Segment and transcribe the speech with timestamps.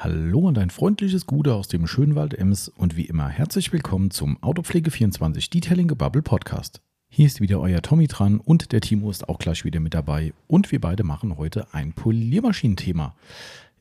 [0.00, 4.38] Hallo und ein freundliches Gute aus dem Schönwald Ems und wie immer herzlich willkommen zum
[4.38, 6.80] Autopflege24 Detailing Bubble Podcast.
[7.08, 10.34] Hier ist wieder euer Tommy dran und der Timo ist auch gleich wieder mit dabei
[10.46, 13.16] und wir beide machen heute ein Poliermaschinenthema.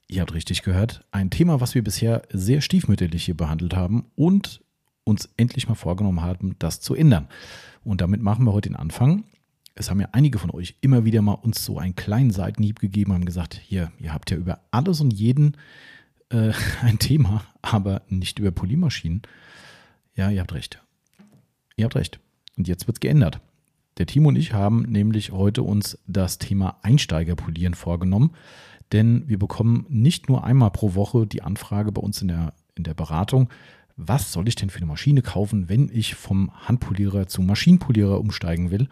[0.08, 4.62] Ihr habt richtig gehört, ein Thema, was wir bisher sehr stiefmütterlich hier behandelt haben und
[5.04, 7.28] uns endlich mal vorgenommen haben, das zu ändern.
[7.84, 9.24] Und damit machen wir heute den Anfang.
[9.76, 13.14] Es haben ja einige von euch immer wieder mal uns so einen kleinen Seitenhieb gegeben,
[13.14, 15.56] haben gesagt, hier, ihr habt ja über alles und jeden
[16.30, 16.52] äh,
[16.82, 19.22] ein Thema, aber nicht über Polymaschinen.
[20.16, 20.82] Ja, ihr habt recht.
[21.76, 22.20] Ihr habt recht.
[22.58, 23.40] Und jetzt wird es geändert.
[23.98, 28.32] Der Timo und ich haben nämlich heute uns das Thema Einsteigerpolieren vorgenommen,
[28.92, 32.84] denn wir bekommen nicht nur einmal pro Woche die Anfrage bei uns in der, in
[32.84, 33.50] der Beratung,
[33.96, 38.70] was soll ich denn für eine Maschine kaufen, wenn ich vom Handpolierer zum Maschinenpolierer umsteigen
[38.70, 38.88] will.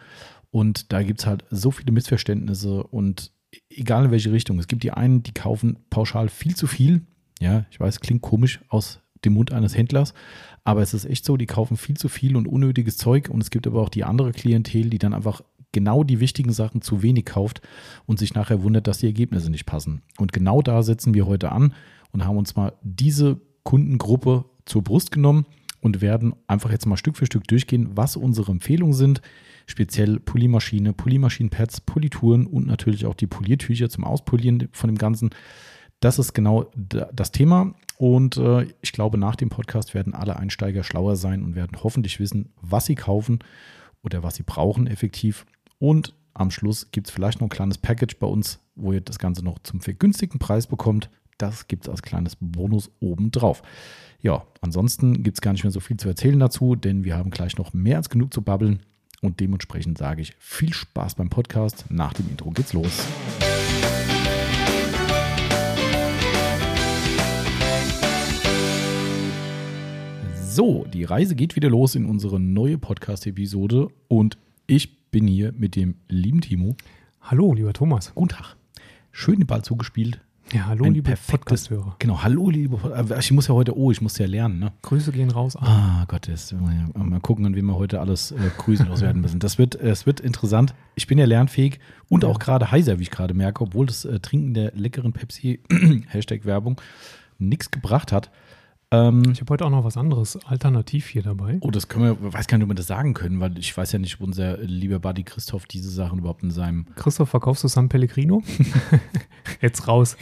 [0.50, 3.32] Und da gibt es halt so viele Missverständnisse und
[3.70, 4.58] egal in welche Richtung.
[4.58, 7.06] Es gibt die einen, die kaufen pauschal viel zu viel
[7.40, 10.14] ja, ich weiß, klingt komisch aus dem Mund eines Händlers,
[10.64, 13.50] aber es ist echt so, die kaufen viel zu viel und unnötiges Zeug und es
[13.50, 17.26] gibt aber auch die andere Klientel, die dann einfach genau die wichtigen Sachen zu wenig
[17.26, 17.60] kauft
[18.06, 20.02] und sich nachher wundert, dass die Ergebnisse nicht passen.
[20.16, 21.74] Und genau da setzen wir heute an
[22.12, 25.44] und haben uns mal diese Kundengruppe zur Brust genommen
[25.80, 29.20] und werden einfach jetzt mal Stück für Stück durchgehen, was unsere Empfehlungen sind.
[29.66, 35.30] Speziell Polymaschine, Polymaschinenpads, Polituren und natürlich auch die Poliertücher zum Auspolieren von dem Ganzen.
[36.00, 36.70] Das ist genau
[37.12, 37.74] das Thema.
[37.98, 42.20] Und äh, ich glaube, nach dem Podcast werden alle Einsteiger schlauer sein und werden hoffentlich
[42.20, 43.38] wissen, was sie kaufen
[44.02, 45.46] oder was sie brauchen effektiv.
[45.78, 49.18] Und am Schluss gibt es vielleicht noch ein kleines Package bei uns, wo ihr das
[49.18, 51.08] Ganze noch zum vergünstigten Preis bekommt.
[51.38, 53.62] Das gibt es als kleines Bonus obendrauf.
[54.20, 57.30] Ja, ansonsten gibt es gar nicht mehr so viel zu erzählen dazu, denn wir haben
[57.30, 58.80] gleich noch mehr als genug zu babbeln.
[59.22, 61.86] Und dementsprechend sage ich viel Spaß beim Podcast.
[61.88, 63.06] Nach dem Intro geht's los.
[70.56, 75.76] So, die Reise geht wieder los in unsere neue Podcast-Episode und ich bin hier mit
[75.76, 76.76] dem lieben Timo.
[77.20, 78.14] Hallo, lieber Thomas.
[78.14, 78.56] Guten Tag.
[79.12, 80.18] Schön den Ball zugespielt.
[80.54, 81.96] Ja, hallo, Ein liebe perfektes- Podcast-Hörer.
[81.98, 82.78] Genau, hallo, liebe.
[82.78, 84.72] Pod- Ich muss ja heute, oh, ich muss ja lernen, ne?
[84.80, 85.56] Grüße gehen raus.
[85.56, 89.40] Ah, Gott, das, mal gucken, an wen wir heute alles äh, Grüße loswerden müssen.
[89.40, 90.74] Das wird, äh, es wird interessant.
[90.94, 94.20] Ich bin ja lernfähig und auch gerade heiser, wie ich gerade merke, obwohl das äh,
[94.20, 95.60] Trinken der leckeren Pepsi,
[96.06, 96.80] Hashtag Werbung,
[97.38, 98.30] nichts gebracht hat.
[98.92, 101.58] Ähm, Ich habe heute auch noch was anderes alternativ hier dabei.
[101.60, 103.90] Oh, das können wir, weiß gar nicht, ob wir das sagen können, weil ich weiß
[103.92, 106.86] ja nicht, ob unser lieber Buddy Christoph diese Sachen überhaupt in seinem.
[106.94, 108.42] Christoph, verkaufst du San Pellegrino?
[109.60, 110.16] Jetzt raus.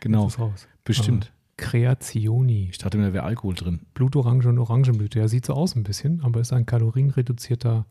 [0.00, 0.66] Genau, Jetzt raus.
[0.84, 1.26] bestimmt.
[1.26, 2.68] Äh, Creazioni.
[2.70, 3.80] Ich dachte mir, da wäre Alkohol drin.
[3.92, 5.18] Blutorange und Orangenblüte.
[5.18, 7.84] Ja, sieht so aus ein bisschen, aber ist ein kalorienreduzierter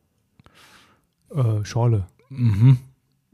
[1.36, 2.08] äh, Schorle.
[2.30, 2.80] Mhm.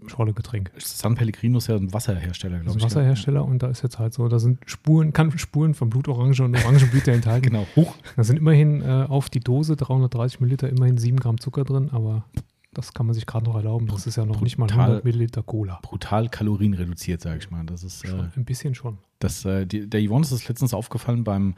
[0.10, 0.72] Schorle-Getränk.
[0.78, 2.84] San Pellegrino ist ja ein Wasserhersteller, glaube ich.
[2.84, 6.42] ein Wasserhersteller und da ist jetzt halt so, da sind Spuren, kann Spuren von Blutorange
[6.44, 7.48] und Orangenblüte enthalten.
[7.50, 7.96] Genau, hoch.
[8.16, 12.26] Da sind immerhin äh, auf die Dose 330 Milliliter immerhin 7 Gramm Zucker drin, aber
[12.74, 13.88] das kann man sich gerade noch erlauben.
[13.88, 14.82] Das ist ja noch nicht mal Brutal.
[14.86, 15.80] 100 Milliliter Cola.
[15.82, 17.64] Brutal kalorienreduziert, sage ich mal.
[17.66, 18.04] Das ist.
[18.04, 18.98] Äh, Schon, ein bisschen schon.
[19.20, 21.56] Das, äh, die, der Yvonne ist das letztens aufgefallen beim,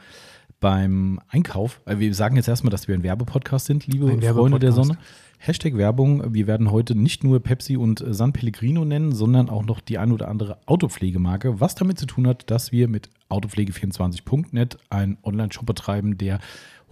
[0.60, 1.80] beim Einkauf.
[1.86, 4.72] Äh, wir sagen jetzt erstmal, dass wir ein Werbepodcast sind, liebe Ein Freunde der.
[4.72, 4.96] Sonne.
[5.40, 6.34] Hashtag Werbung.
[6.34, 10.10] Wir werden heute nicht nur Pepsi und San Pellegrino nennen, sondern auch noch die ein
[10.12, 16.18] oder andere Autopflegemarke, was damit zu tun hat, dass wir mit Autopflege24.net einen Online-Shop betreiben,
[16.18, 16.40] der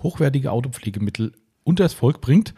[0.02, 1.32] hochwertige Autopflegemittel
[1.64, 2.54] unters Volk bringt.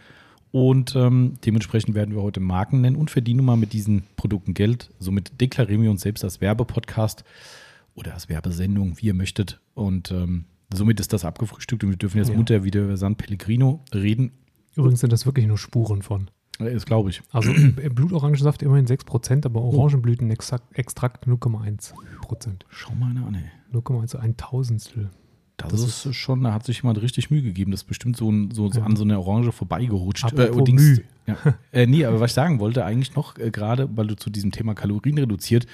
[0.51, 4.91] Und ähm, dementsprechend werden wir heute Marken nennen und verdienen mal mit diesen Produkten Geld.
[4.99, 7.25] Somit deklarieren wir uns selbst als Werbepodcast
[7.95, 9.61] oder als Werbesendung, wie ihr möchtet.
[9.75, 12.37] Und ähm, somit ist das abgefrühstückt und wir dürfen jetzt Ja.
[12.37, 14.33] munter wieder über San Pellegrino reden.
[14.79, 16.31] Übrigens sind das wirklich nur Spuren von.
[16.61, 17.23] Äh, Ist, glaube ich.
[17.31, 21.93] Also äh, Blutorangensaft immerhin 6%, aber Orangenblütenextrakt 0,1%.
[22.69, 23.77] Schau mal an, ey.
[23.77, 25.11] 0,1, ein Tausendstel.
[25.57, 27.73] Das, Das ist schon, da hat sich jemand richtig Mühe gegeben.
[27.73, 28.87] Das ist bestimmt so, ein, so, so Ja.
[28.87, 30.25] an so einer Orange vorbeigerutscht.
[30.53, 31.01] Oh, Dings.
[31.27, 31.37] Ja.
[31.73, 34.53] äh, nee, aber was ich sagen wollte, eigentlich noch, äh, gerade weil du zu diesem
[34.53, 35.67] Thema Kalorien reduziert,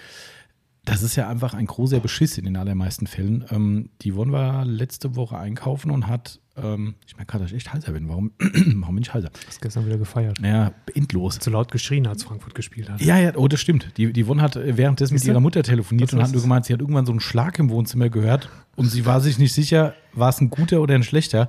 [0.87, 3.45] das ist ja einfach ein großer Beschiss in den allermeisten Fällen.
[3.51, 7.57] Ähm, die Yvonne war letzte Woche einkaufen und hat, ähm, ich merke gerade, dass ich
[7.57, 8.09] echt heiser bin.
[8.09, 9.31] Warum, warum bin ich heiser?
[9.47, 10.41] Hast gestern wieder gefeiert.
[10.41, 11.39] Naja, endlos.
[11.39, 13.01] Zu laut geschrien, als Frankfurt gespielt hat.
[13.01, 13.89] Ja, ja, oh, das stimmt.
[13.97, 16.67] Die, die Yvonne hat äh, währenddessen mit ihrer Mutter telefoniert Das und hat nur gemeint,
[16.67, 19.95] sie hat irgendwann so einen Schlag im Wohnzimmer gehört und sie war sich nicht sicher,
[20.13, 21.49] war es ein guter oder ein schlechter.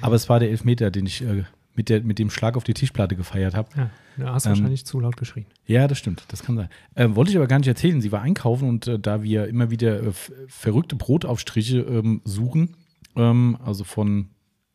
[0.00, 1.44] Aber es war der Elfmeter, den ich äh,
[1.74, 3.68] mit, der, mit dem Schlag auf die Tischplatte gefeiert habe.
[3.76, 5.46] Ja, du hast Ähm, wahrscheinlich zu laut geschrien.
[5.66, 6.68] Ja, das stimmt, das kann sein.
[6.96, 8.00] Ähm, wollte ich aber gar nicht erzählen.
[8.00, 10.12] Sie war einkaufen und äh, da wir immer wieder äh,
[10.48, 12.76] verrückte Brotaufstriche ähm, suchen,
[13.16, 14.24] ähm, also von, äh,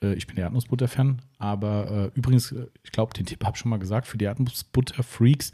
[0.01, 3.69] ich bin der Erdnussbutter-Fan, aber äh, übrigens, äh, ich glaube, den Tipp habe ich schon
[3.69, 5.51] mal gesagt, für die Erdnussbutter-Freaks,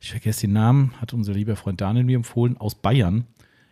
[0.00, 3.24] ich vergesse den Namen, hat unser lieber Freund Daniel mir empfohlen, aus Bayern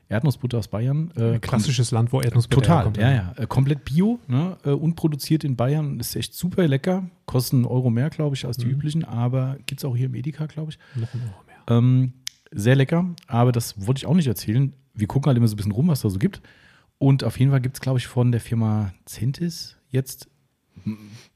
[0.09, 1.13] Erdnussbutter aus Bayern.
[1.17, 2.97] Äh, Ein klassisches Land, wo Erdnussbutter Total, herkommt.
[2.97, 3.33] ja, ja.
[3.37, 4.57] Äh, komplett bio, ne?
[4.65, 6.01] äh, unproduziert in Bayern.
[6.01, 7.09] Ist echt super lecker.
[7.27, 8.73] Kostet einen Euro mehr, glaube ich, als die Mhm.
[8.73, 10.79] üblichen, aber gibt es auch hier im Edeka, glaube ich.
[11.01, 11.79] Noch ein Euro mehr.
[11.79, 12.13] Ähm,
[12.51, 14.73] sehr lecker, aber das wollte ich auch nicht erzählen.
[14.95, 16.43] Wir gucken halt immer so ein bisschen rum, was da so gibt.
[16.99, 20.29] Und auf jeden Fall gibt es, glaube ich, von der Firma Centis jetzt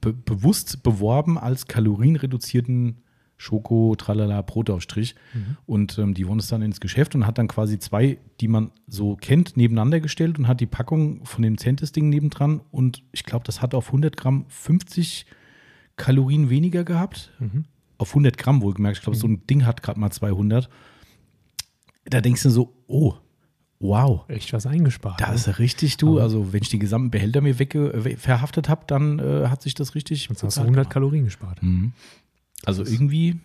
[0.00, 2.98] be bewusst beworben als kalorienreduzierten
[3.36, 5.16] Schoko, Tralala, Brotaufstrich.
[5.34, 5.56] Mhm.
[5.66, 8.70] Und ähm, die wurden es dann ins Geschäft und hat dann quasi zwei, die man
[8.86, 12.60] so kennt, nebeneinander gestellt und hat die Packung von dem Centis-Ding nebendran.
[12.70, 15.26] Und ich glaube, das hat auf 100 Gramm 50
[15.96, 17.64] Kalorien weniger gehabt Mhm.
[17.98, 18.98] auf 100 Gramm wohlgemerkt.
[18.98, 20.68] Ich glaube, so ein Ding hat gerade mal 200.
[22.04, 23.14] Da denkst du so, oh,
[23.88, 25.20] wow, Echt was eingespart.
[25.20, 25.34] da ne?
[25.34, 26.12] ist richtig, du.
[26.14, 29.62] Aber- Also, wenn ich die gesamten Behälter mir wegge we- verhaftet habe, dann äh, hat
[29.62, 30.22] sich das richtig.
[30.22, 30.92] Jetzt hast du bezahlt 100 gemacht.
[30.92, 31.62] Kalorien gespart.
[31.62, 31.92] Mhm.
[32.64, 33.38] Also, irgendwie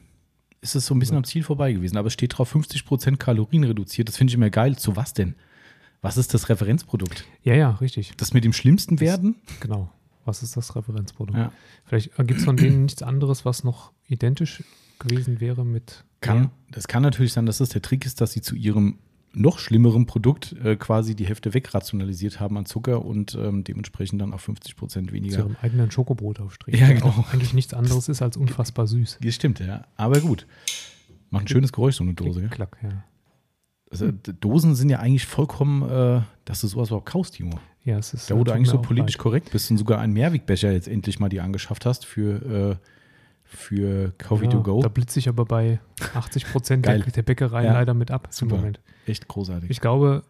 [0.62, 1.98] ist es so ein bisschen am Ziel vorbei gewesen.
[1.98, 4.08] Aber es steht drauf 50% Kalorien reduziert.
[4.10, 4.78] Das finde ich immer geil.
[4.78, 5.36] Zu was denn?
[6.02, 7.26] Was ist das Referenzprodukt?
[7.44, 8.14] Ja, ja, richtig.
[8.18, 9.36] Das mit dem schlimmsten werden?
[9.60, 9.90] Genau.
[10.26, 11.38] Was ist das Referenzprodukt?
[11.38, 11.52] Ja.
[11.86, 14.64] Vielleicht gibt es von denen nichts anderes, was noch identisch
[15.00, 16.04] gewesen wäre mit.
[16.22, 18.98] Kann, das kann natürlich sein, dass das der Trick ist, dass sie zu ihrem
[19.34, 24.34] noch schlimmeren Produkt äh, quasi die Hälfte wegrationalisiert haben an Zucker und ähm, dementsprechend dann
[24.34, 25.40] auf 50 Prozent zu weniger.
[25.40, 26.80] ihrem eigenen Schokobrotaufstrich.
[26.80, 27.08] Ja, der genau.
[27.10, 29.20] auch eigentlich nichts anderes ist als unfassbar süß.
[29.22, 29.86] Das stimmt, ja.
[29.96, 30.48] Aber gut.
[31.30, 32.42] Macht ein schönes Geräusch, so eine Dose.
[32.42, 32.50] Gell?
[32.50, 33.04] Klack, ja.
[33.92, 37.60] Also, Dosen sind ja eigentlich vollkommen, äh, dass du sowas überhaupt kaufst, Timo.
[37.86, 38.30] Ja, es ist.
[38.30, 39.24] Da, wo du eigentlich so auch politisch leid.
[39.24, 42.88] korrekt bist und sogar einen Mehrwegbecher jetzt endlich mal dir angeschafft hast für, äh,
[43.52, 44.82] für Coffee ja, to go.
[44.82, 45.80] Da blitze ich aber bei
[46.14, 47.74] 80 Prozent der, der Bäckereien Ja.
[47.74, 48.56] leider mit ab Super.
[48.56, 48.80] im Moment.
[49.06, 49.70] Echt großartig.
[49.70, 50.24] Ich glaube,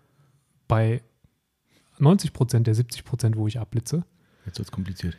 [0.68, 1.02] bei
[1.98, 4.06] 90 Prozent der 70 Prozent, wo ich abblitze,
[4.46, 5.18] jetzt wird es kompliziert.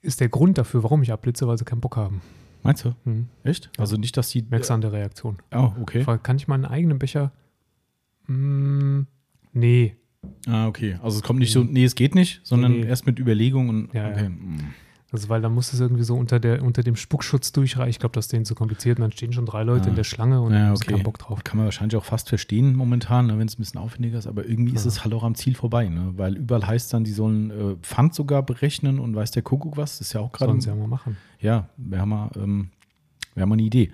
[0.00, 2.20] ist der Grund dafür, warum ich abblitze, weil sie keinen Bock haben.
[2.62, 2.94] Meinst du?
[3.04, 3.28] Hm.
[3.42, 3.70] Echt?
[3.76, 4.42] Also nicht, dass die.
[4.42, 5.38] Merkst du an der Reaktion.
[5.52, 6.04] Oh, okay.
[6.22, 7.32] Kann ich meinen eigenen Becher?
[8.26, 9.02] Mm,
[9.52, 9.96] nee.
[10.46, 10.98] Ah, okay.
[11.02, 12.86] Also es kommt nicht so, nee, es geht nicht, sondern nee.
[12.86, 14.24] erst mit Überlegung und Ja, okay.
[14.24, 14.30] ja.
[15.14, 17.88] Also, weil dann muss es irgendwie so unter, der, unter dem Spuckschutz durchreichen.
[17.90, 18.98] Ich glaube, das ist denen zu kompliziert.
[18.98, 19.88] Und dann stehen schon drei Leute Ah.
[19.90, 20.92] in der Schlange und Ja, haben okay.
[20.92, 21.44] keinen Bock drauf.
[21.44, 24.44] Kann man wahrscheinlich auch fast verstehen momentan, ne, wenn es ein bisschen aufwendiger ist, aber
[24.44, 24.88] irgendwie ist Ja.
[24.88, 26.12] es halt auch am Ziel vorbei, ne?
[26.16, 29.98] Weil überall heißt dann, die sollen äh, Pfand sogar berechnen und weiß der Kuckuck was.
[29.98, 30.50] Das ist ja auch gerade.
[30.50, 31.16] Sollen sie ja mal machen.
[31.40, 32.70] Ja, wäre haben wir, ähm,
[33.34, 33.92] wär mal eine Idee.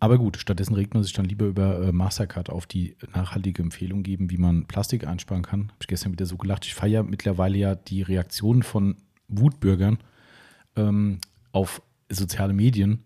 [0.00, 4.02] Aber gut, stattdessen regt man sich dann lieber über äh, Mastercard auf die nachhaltige Empfehlung
[4.04, 5.62] geben, wie man Plastik einsparen kann.
[5.64, 6.64] Habe ich gestern wieder so gelacht.
[6.64, 8.96] Ich feiere mittlerweile ja die Reaktionen von
[9.28, 9.98] Wutbürgern
[10.78, 11.18] ähm,
[11.52, 13.04] auf soziale Medien.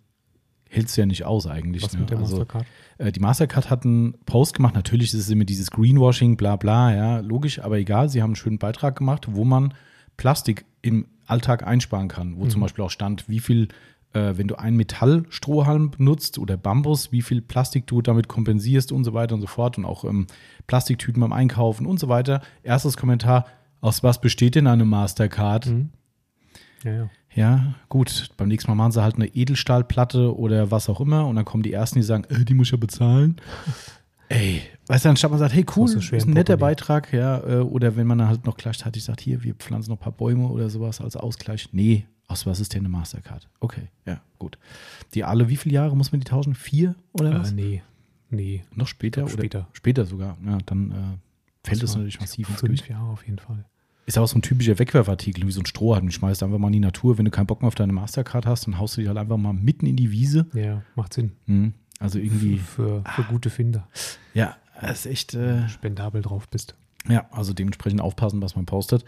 [0.69, 1.83] Hältst du ja nicht aus eigentlich.
[1.83, 2.01] Was ne?
[2.01, 2.67] mit der also, Mastercard?
[2.99, 4.75] äh, die Mastercard hat einen Post gemacht.
[4.75, 8.09] Natürlich ist es immer dieses Greenwashing, bla bla, ja, logisch, aber egal.
[8.09, 9.75] Sie haben einen schönen Beitrag gemacht, wo man
[10.17, 12.37] Plastik im Alltag einsparen kann.
[12.39, 12.63] Wo zum Mhm.
[12.63, 13.69] Beispiel auch stand, wie viel,
[14.15, 19.05] äh, wenn du einen Metallstrohhalm benutzt oder Bambus, wie viel Plastik du damit kompensierst und
[19.05, 19.77] so weiter und so fort.
[19.77, 20.27] Und auch ähm,
[20.67, 22.41] Plastiktüten beim Einkaufen und so weiter.
[22.63, 23.47] Erstes Kommentar:
[23.83, 25.67] Aus was besteht denn eine Mastercard?
[25.67, 25.91] Mhm.
[26.85, 27.11] Ja, ja.
[27.35, 28.29] Ja, gut.
[28.37, 31.63] Beim nächsten Mal machen sie halt eine Edelstahlplatte oder was auch immer und dann kommen
[31.63, 33.41] die ersten, die sagen, äh, die muss ich ja bezahlen.
[34.29, 36.57] Ey, weißt du, anstatt man sagt, hey, cool, Kostet ist schwer ein netter.
[36.57, 39.99] Beitrag, ja, äh, oder wenn man dann halt noch gleichzeitig sagt, hier, wir pflanzen noch
[39.99, 41.69] ein paar Bäume oder sowas als Ausgleich.
[41.73, 43.49] Nee, aus was ist denn eine Mastercard?
[43.61, 44.59] Okay, ja, gut.
[45.15, 46.55] Die alle, wie viele Jahre muss man die tauschen?
[46.55, 47.53] Vier oder was?
[47.53, 47.83] Äh, nee.
[48.31, 48.63] Nee.
[48.75, 49.25] noch später?
[49.25, 49.69] oder später.
[49.75, 50.39] Später sogar.
[50.47, 50.95] Ja, dann äh,
[51.69, 52.87] fällt Das es war natürlich massiv ins Gewicht.
[52.87, 53.67] Fünf Jahre auf jeden Fall.
[54.13, 56.05] Ist aber so ein typischer Wegwerfartikel, wie so ein Strohhalm.
[56.05, 57.17] Du schmeißt einfach mal in die Natur.
[57.17, 59.39] Wenn du keinen Bock mehr auf deine Mastercard hast, dann haust du die halt einfach
[59.39, 60.45] mal mitten in die Wiese.
[60.53, 61.33] Ja, macht Sinn.
[61.47, 61.73] Mhm.
[61.99, 63.89] Also irgendwie, Für, für gute Finder.
[64.35, 66.75] ja, ist echt, äh, Spendabel drauf bist.
[67.09, 69.03] ja, also dementsprechend aufpassen, was man postet.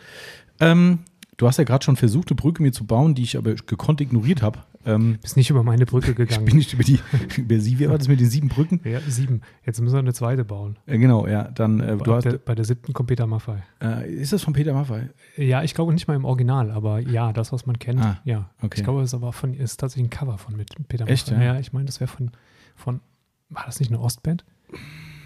[0.59, 1.01] Ähm,
[1.37, 4.01] du hast ja gerade schon versucht, eine Brücke mir zu bauen, die ich aber gekonnt
[4.01, 4.61] ignoriert habe.
[4.87, 6.45] Ähm, Bist nicht über meine Brücke ich gegangen.
[6.45, 6.99] bin nicht über die,
[7.39, 8.81] über sie, wie war das mit den sieben Brücken?
[8.85, 9.41] ja, sieben.
[9.65, 10.79] Jetzt müssen wir eine zweite bauen.
[10.87, 13.63] Äh, genau, ja, dann, äh, du Bei hast, der, bei der siebten kommt Peter Maffei.
[13.83, 15.09] äh, ist das von Peter Maffay?
[15.39, 18.51] Ja, ich glaube nicht mal im Original, aber ja, das, was man kennt, Ah, ja.
[18.61, 18.75] okay.
[18.79, 21.45] Ich glaube, es ist aber von, ist tatsächlich ein Cover von mit Peter Echt, Maffay.
[21.47, 21.55] ja?
[21.55, 22.31] Ja, ich meine, das wäre von,
[22.77, 23.01] von,
[23.49, 24.45] war das nicht eine Ostband?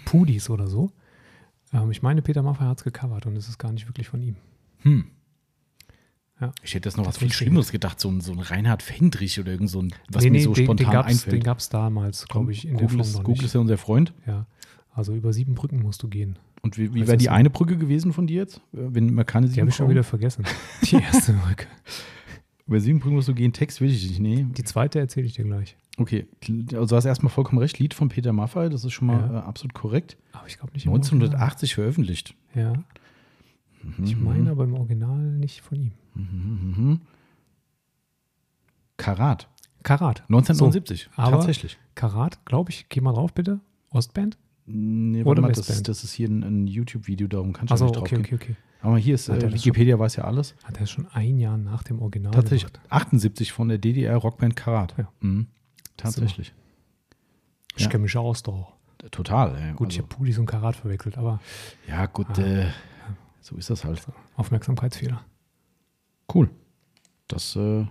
[0.05, 0.91] Pudis oder so.
[1.73, 4.21] Ähm, ich meine, Peter Maffay hat es gecovert und es ist gar nicht wirklich von
[4.21, 4.35] ihm.
[4.79, 5.05] Hm.
[6.41, 6.53] Ja.
[6.63, 9.39] Ich hätte das noch Das was viel Schlimmeres gedacht, so ein, so ein Reinhard Fendrich
[9.39, 11.33] oder irgend so ein, was nee, mir nee, so den, spontan den gab's, einfällt.
[11.35, 13.59] Den gab es damals, glaube ich, in der Google Form ist, noch Google ist ja
[13.59, 14.13] unser Freund.
[14.25, 14.45] Ja,
[14.93, 16.39] also über sieben Brücken musst du gehen.
[16.61, 18.57] Und wie, wie wäre die eine Brücke gewesen von dir jetzt?
[18.73, 20.45] Äh, Wenn man keine Die sieben habe ich schon wieder vergessen.
[20.83, 21.67] Die erste Brücke.
[22.67, 24.19] Über sieben Brücken musst du gehen, Text will ich nicht.
[24.19, 24.45] Nee.
[24.49, 25.75] Die zweite erzähle ich dir gleich.
[25.97, 26.27] Okay,
[26.73, 27.79] also du hast erstmal vollkommen recht.
[27.79, 29.39] Lied von Peter Maffay, das ist schon mal Ja.
[29.39, 30.17] äh, absolut korrekt.
[30.31, 32.35] Aber ich glaube nicht im 1980 veröffentlicht.
[32.55, 32.83] Original.
[33.83, 34.03] Ja.
[34.03, 35.91] Ich meine aber im Original nicht von ihm.
[36.15, 37.01] Mhm.
[38.97, 39.47] Karat,
[39.83, 40.21] Karat.
[40.27, 41.09] 1979.
[41.15, 41.77] aber- Tatsächlich.
[41.95, 42.87] Karat, glaube ich.
[42.89, 43.59] Geh mal drauf, bitte.
[43.91, 44.37] Ostband?
[44.65, 45.87] Nee, Oder warte mal, das, Westband?
[45.87, 48.25] das ist hier ein, ein YouTube-Video, darum kannst du Also nicht drauf okay, gehen.
[48.25, 48.55] okay, okay.
[48.81, 50.55] Aber hier ist, äh, Wikipedia weiß ja alles.
[50.63, 52.91] Hat er schon ein Jahr nach dem Original Tatsächlich gemacht.
[52.91, 54.93] 78 von der DDR-Rockband Karat.
[54.97, 55.11] Ja.
[55.21, 55.47] Mhm.
[55.97, 56.53] Tatsächlich.
[57.75, 57.89] Ich Ja.
[57.89, 58.73] kenne mich aus doch.
[59.11, 59.57] Total.
[59.59, 61.39] Ja, Gut, ich also, habe Pudis und Karat verwechselt, aber
[61.87, 62.41] ja gut, Ah.
[62.41, 62.65] äh,
[63.41, 64.01] so ist das halt.
[64.35, 65.21] Aufmerksamkeitsfehler.
[66.33, 66.49] Cool.
[67.27, 67.81] Das, äh,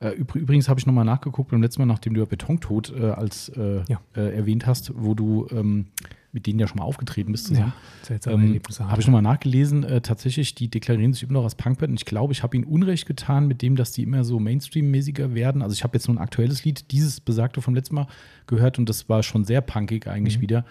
[0.00, 3.10] äh, übr- übrigens habe ich nochmal nachgeguckt beim letzten Mal, nachdem du ja Betontod äh,
[3.10, 4.00] als äh, Ja.
[4.16, 5.86] äh, erwähnt hast, wo du ähm,
[6.32, 7.72] mit denen ja schon mal aufgetreten bist zusammen.
[8.02, 9.84] seltsame Ähm, habe ich nochmal nachgelesen.
[9.84, 11.90] Äh, tatsächlich, die deklarieren sich immer noch als Punkband.
[11.90, 15.34] Und ich glaube, ich habe ihnen Unrecht getan mit dem, dass die immer so Mainstream-mäßiger
[15.34, 15.60] werden.
[15.62, 18.06] Also ich habe jetzt nur ein aktuelles Lied, dieses besagte vom letzten Mal
[18.46, 20.42] gehört und das war schon sehr punkig eigentlich Mhm.
[20.42, 20.64] wieder.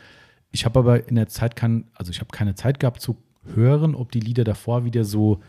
[0.52, 3.96] Ich habe aber in der Zeit kein, also ich habe keine Zeit gehabt zu hören,
[3.96, 5.40] ob die Lieder davor wieder so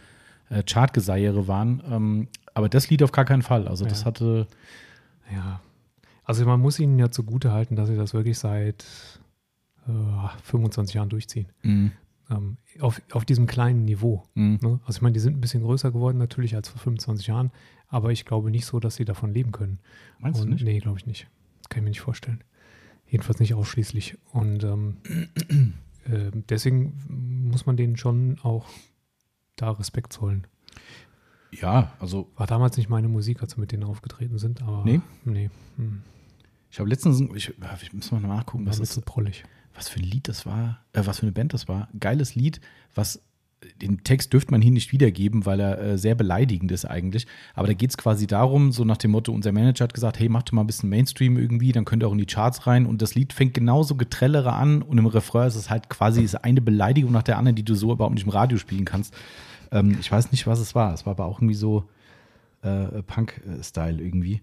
[0.49, 1.83] äh, Chartgeseiere waren.
[1.91, 3.69] Ähm, aber das Lied auf gar keinen Fall.
[3.69, 4.07] Also das Ja.
[4.07, 4.47] hatte,
[5.33, 5.61] Ja.
[6.25, 8.85] Also man muss ihnen ja zugute halten, dass sie das wirklich seit
[9.89, 11.47] äh, 25 Jahren durchziehen.
[11.63, 11.91] mh,
[12.31, 14.23] Ähm, auf, auf diesem kleinen Niveau.
[14.35, 14.59] mh.
[14.63, 14.81] Ne?
[14.87, 17.51] Also ich meine, die sind ein bisschen größer geworden natürlich als vor 25 Jahren,
[17.89, 19.81] aber ich glaube nicht so, dass sie davon leben können.
[20.21, 20.65] meinst du Und, nicht?
[20.65, 21.27] Nee, glaube ich nicht.
[21.69, 22.43] Kann ich mir nicht vorstellen.
[23.09, 24.17] Jedenfalls nicht ausschließlich.
[24.33, 24.97] Und ähm,
[26.05, 28.67] äh, deswegen muss man denen schon auch
[29.57, 30.47] da Respekt zollen.
[31.51, 35.01] Ja, also War damals nicht meine Musik, als wir mit denen aufgetreten sind, aber Nee?
[35.25, 36.03] nee hm,
[36.71, 39.45] ich habe letztens, ich, ich muss mal nachgucken, was das ist so prollig.
[39.75, 41.89] was für ein Lied das war, äh, was für eine Band das war.
[42.01, 42.63] Geiles Lied,
[42.95, 43.23] was
[43.81, 47.27] den Text dürfte man hier nicht wiedergeben, weil er äh, sehr beleidigend ist eigentlich.
[47.55, 50.29] Aber da geht es quasi darum, so nach dem Motto, unser Manager hat gesagt, hey,
[50.29, 52.87] mach doch mal ein bisschen Mainstream irgendwie, dann könnt ihr auch in die Charts rein.
[52.87, 56.35] Und das Lied fängt genauso getrellere an und im Refrain ist es halt quasi ist
[56.45, 59.15] eine Beleidigung nach der anderen, die du so überhaupt nicht im Radio spielen kannst.
[59.71, 60.93] Ähm, ich weiß nicht, was es war.
[60.95, 61.85] Es war aber auch irgendwie so
[62.63, 64.41] äh, Punk-Style irgendwie.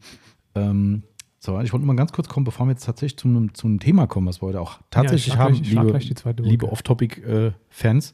[0.55, 1.03] Ähm,
[1.41, 3.67] so, ich wollte nur mal ganz kurz kommen, bevor wir jetzt tatsächlich zu einem, zu
[3.67, 6.15] einem Thema kommen, was wir heute auch tatsächlich ich schlag haben, gleich- liebe, gleich die
[6.15, 6.69] zweite liebe.
[6.69, 8.13] Off-Topic-Fans.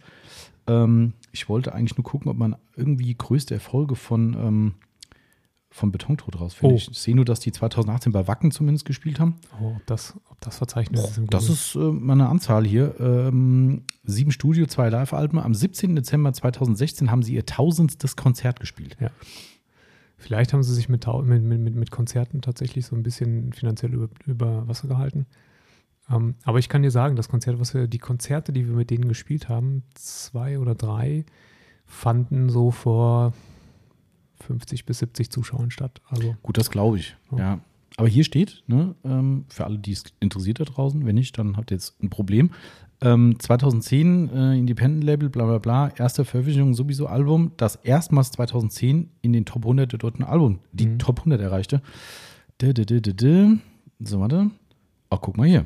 [0.68, 4.74] Ähm, ich wollte eigentlich nur gucken, ob man irgendwie größte Erfolge von, ähm,
[5.70, 6.88] von Betontod rausfindet.
[6.88, 6.92] Oh.
[6.92, 9.36] Ich sehe nur, dass die 2018 bei Wacken zumindest gespielt haben.
[9.62, 12.96] Oh, ob das, ob das Verzeichnis ist im Das ist äh, mal eine Anzahl hier.
[13.00, 15.40] Ähm, sieben Studio, zwei Live-Alben.
[15.40, 15.96] Am 17.
[15.96, 18.98] Dezember 2016 haben sie ihr tausendstes Konzert gespielt.
[20.18, 24.10] Vielleicht haben sie sich mit, mit, mit, mit Konzerten tatsächlich so ein bisschen finanziell über,
[24.26, 25.26] über Wasser gehalten.
[26.10, 28.90] Ähm, aber ich kann dir sagen, das Konzert, was wir, die Konzerte, die wir mit
[28.90, 31.26] denen gespielt haben, zwei oder drei,
[31.86, 33.34] fanden so vor
[34.42, 36.02] 50 bis 70 Zuschauern statt.
[36.10, 37.16] Also Gut, das glaube ich.
[37.32, 37.38] Ja.
[37.38, 37.60] Ja.
[37.98, 41.56] Aber hier steht, ne, ähm, für alle, die es interessiert da draußen, wenn nicht, dann
[41.56, 42.52] habt ihr jetzt ein Problem.
[43.02, 49.12] Ähm, 2010 äh, Independent Label, bla bla bla, erste Veröffentlichung sowieso Album, das erstmals 2010
[49.22, 51.00] in den Top 100 der deutschen Album, die Mhm.
[51.00, 51.82] Top 100 erreichte.
[52.62, 53.58] Dä, dä, dä.
[54.00, 54.52] So, warte.
[55.10, 55.66] Ach, guck mal hier.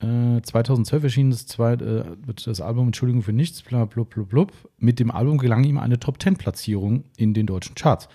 [0.00, 4.52] Äh, 2012 erschien das, zweite, äh, das Album Entschuldigung für nichts, bla, blub, blub, blub.
[4.78, 8.08] Mit dem Album gelang ihm eine Top-10-Platzierung in den deutschen Charts.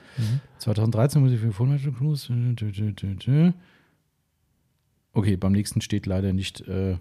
[0.60, 2.32] 2013 Musik für Phone Cruise.
[2.34, 3.52] dü.
[5.12, 6.62] Okay, beim nächsten steht leider nicht.
[6.62, 6.98] Äh,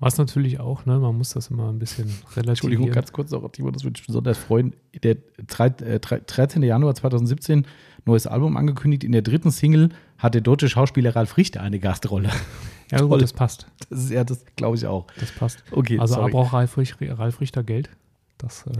[0.00, 2.48] was natürlich auch, ne, man muss das immer ein bisschen relativieren.
[2.48, 4.74] Entschuldigung, ganz kurz noch, Timo, das würde mich besonders freuen.
[5.02, 6.62] Der drei- äh, drei- 13.
[6.62, 7.66] Januar 2017,
[8.04, 9.04] neues Album angekündigt.
[9.04, 12.30] In der dritten Single hat der deutsche Schauspieler Ralf Richter eine Gastrolle.
[12.90, 13.66] Ja, gut, das passt.
[13.90, 15.06] Das ist ja, das glaube ich auch.
[15.20, 15.62] Das passt.
[15.70, 16.30] Okay, Also sorry.
[16.30, 17.90] aber auch Ralf, Ralf Richter Geld.
[18.38, 18.72] Das äh,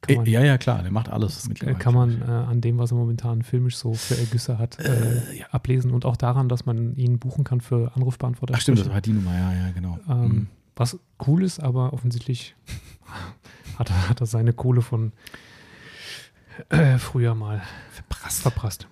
[0.00, 1.48] kann man, Äh, ja, ja, klar, der macht alles.
[1.78, 5.90] kann man äh, an dem, was er momentan filmisch so für Ergüsse hat, äh, ablesen.
[5.92, 8.54] Und auch daran, dass man ihn buchen kann für Anrufbeantworter.
[8.56, 9.98] Ach stimmt, das war die Nummer, ja, ja, genau.
[10.08, 10.46] Ähm, Mhm.
[10.74, 12.54] Was cool ist, aber offensichtlich
[13.78, 15.12] hat er, hat er seine Kohle von
[16.70, 18.42] äh, früher mal Verprasst.
[18.42, 18.88] verprasst.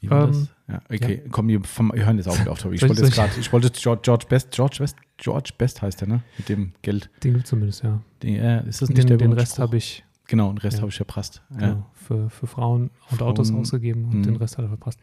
[0.00, 0.48] Wie war ähm, das?
[0.68, 2.64] Ja, okay, komm, wir, vom, wir hören jetzt auch wieder auf.
[2.64, 6.08] Ich wollte jetzt gerade, ich wollte George, George Best, George Best, George Best heißt der,
[6.08, 6.22] ne?
[6.36, 7.10] Mit dem Geld.
[7.24, 8.00] Den gibt es zumindest, ja.
[8.22, 10.82] Den, äh, ist das nicht Den, der den Rest habe ich Genau, den Rest Ja.
[10.82, 11.42] habe ich verprasst.
[11.50, 11.58] Ja.
[11.58, 14.22] genau, für, für Frauen und Frauen, Autos ausgegeben und mhm.
[14.24, 15.00] den Rest hat er verpasst.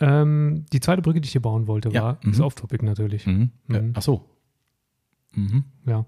[0.00, 2.30] Ähm, die zweite Brücke, die ich hier bauen wollte, Ja, war, mhm.
[2.30, 3.26] ist off-topic natürlich.
[3.26, 3.50] Mhm.
[3.66, 3.92] Mhm.
[3.94, 4.24] Ach so.
[5.34, 5.64] Mhm.
[5.86, 6.06] Ja.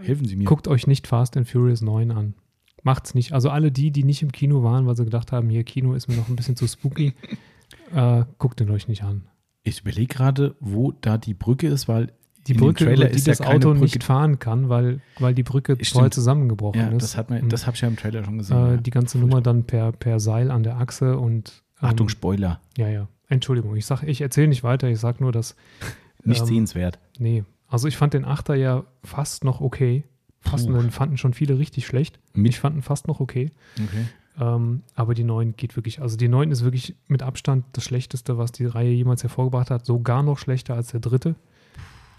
[0.00, 0.44] Helfen Sie mir.
[0.44, 2.34] Guckt euch nicht Fast and Furious 9 an.
[2.84, 3.32] Macht's nicht.
[3.32, 6.06] Also alle die, die nicht im Kino waren, weil sie gedacht haben, hier Kino ist
[6.06, 7.14] mir noch ein bisschen zu spooky,
[7.94, 9.26] äh, guckt ihn euch nicht an.
[9.62, 12.12] Ich überlege gerade, wo da die Brücke ist, weil
[12.46, 15.42] Die Brücke, über die ja das keine Auto Brücke- nicht fahren kann, weil, weil die
[15.42, 15.88] Brücke Stimmt.
[15.88, 17.02] voll zusammengebrochen ja, ist.
[17.02, 18.56] das hat man, das habe ich ja im Trailer schon gesehen.
[18.56, 18.76] äh, ja.
[18.76, 19.18] die ganze.
[19.18, 22.60] Nummer dann per, per Seil an der Achse und ähm, Achtung, Spoiler.
[22.76, 23.08] Ja, ja.
[23.28, 25.56] Entschuldigung, ich sag, ich erzähle nicht weiter, ich sag nur, dass.
[26.26, 26.98] Nicht ähm, sehenswert.
[27.18, 27.44] Nee.
[27.68, 30.04] Also ich fand den Achter ja fast noch okay.
[30.44, 30.72] Fast, Puh.
[30.80, 32.18] den fanden schon viele richtig schlecht.
[32.34, 33.50] Mit- Ich fand ihn fast noch okay.
[33.82, 34.06] Okay.
[34.40, 38.36] Ähm, aber die 9 geht wirklich, also die 9 ist wirklich mit Abstand das Schlechteste,
[38.36, 39.86] was die Reihe jemals hervorgebracht hat.
[39.86, 41.34] Sogar noch schlechter als der dritte.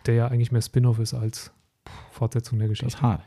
[0.05, 1.51] der ja eigentlich mehr Spin-off ist als
[2.11, 2.95] Fortsetzung der Das Geschichte.
[2.97, 3.21] ist hart.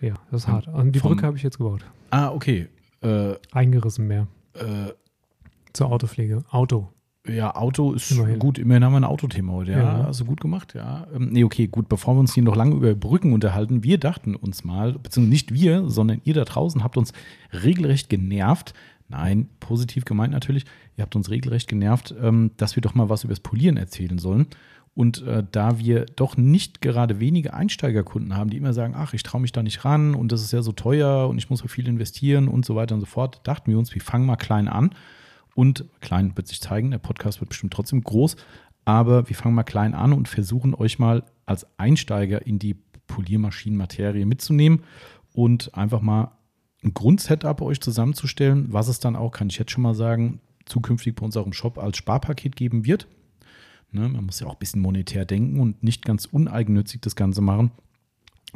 [0.00, 0.68] Ja, das ist hart.
[0.68, 1.84] Und die vom- Brücke habe ich jetzt gebaut.
[2.10, 2.68] Ah, okay.
[3.02, 4.92] Äh, Eingerissen mehr äh,
[5.72, 6.44] zur Autopflege.
[6.50, 6.92] Auto.
[7.26, 8.38] Ja, Auto ist Immerhin.
[8.38, 8.58] gut.
[8.58, 9.72] Immerhin haben wir ein Autothema heute.
[9.72, 10.04] Ja, Ja.
[10.04, 11.06] also gut gemacht, ja.
[11.14, 11.88] Ähm, nee, okay, gut.
[11.88, 15.54] Bevor wir uns hier noch lange über Brücken unterhalten, wir dachten uns mal, beziehungsweise nicht
[15.54, 17.12] wir, sondern ihr da draußen habt uns
[17.52, 18.74] regelrecht genervt.
[19.08, 20.64] Nein, positiv gemeint natürlich.
[20.96, 24.18] Ihr habt uns regelrecht genervt, ähm, dass wir doch mal was über das Polieren erzählen
[24.18, 24.46] sollen.
[24.94, 29.22] Und äh, da wir doch nicht gerade wenige Einsteigerkunden haben, die immer sagen, ach, ich
[29.22, 31.68] traue mich da nicht ran und das ist ja so teuer und ich muss so
[31.68, 34.68] viel investieren und so weiter und so fort, dachten wir uns, wir fangen mal klein
[34.68, 34.90] an.
[35.54, 38.36] Und klein wird sich zeigen, der Podcast wird bestimmt trotzdem groß,
[38.84, 44.24] aber wir fangen mal klein an und versuchen euch mal als Einsteiger in die Poliermaschinenmaterie
[44.24, 44.82] mitzunehmen
[45.32, 46.32] und einfach mal
[46.82, 51.14] ein Grundsetup euch zusammenzustellen, was es dann auch, kann ich jetzt schon mal sagen, zukünftig
[51.14, 53.06] bei unserem Shop als Sparpaket geben wird.
[53.90, 57.40] Ne, man muss ja auch ein bisschen monetär denken und nicht ganz uneigennützig das Ganze
[57.40, 57.70] machen.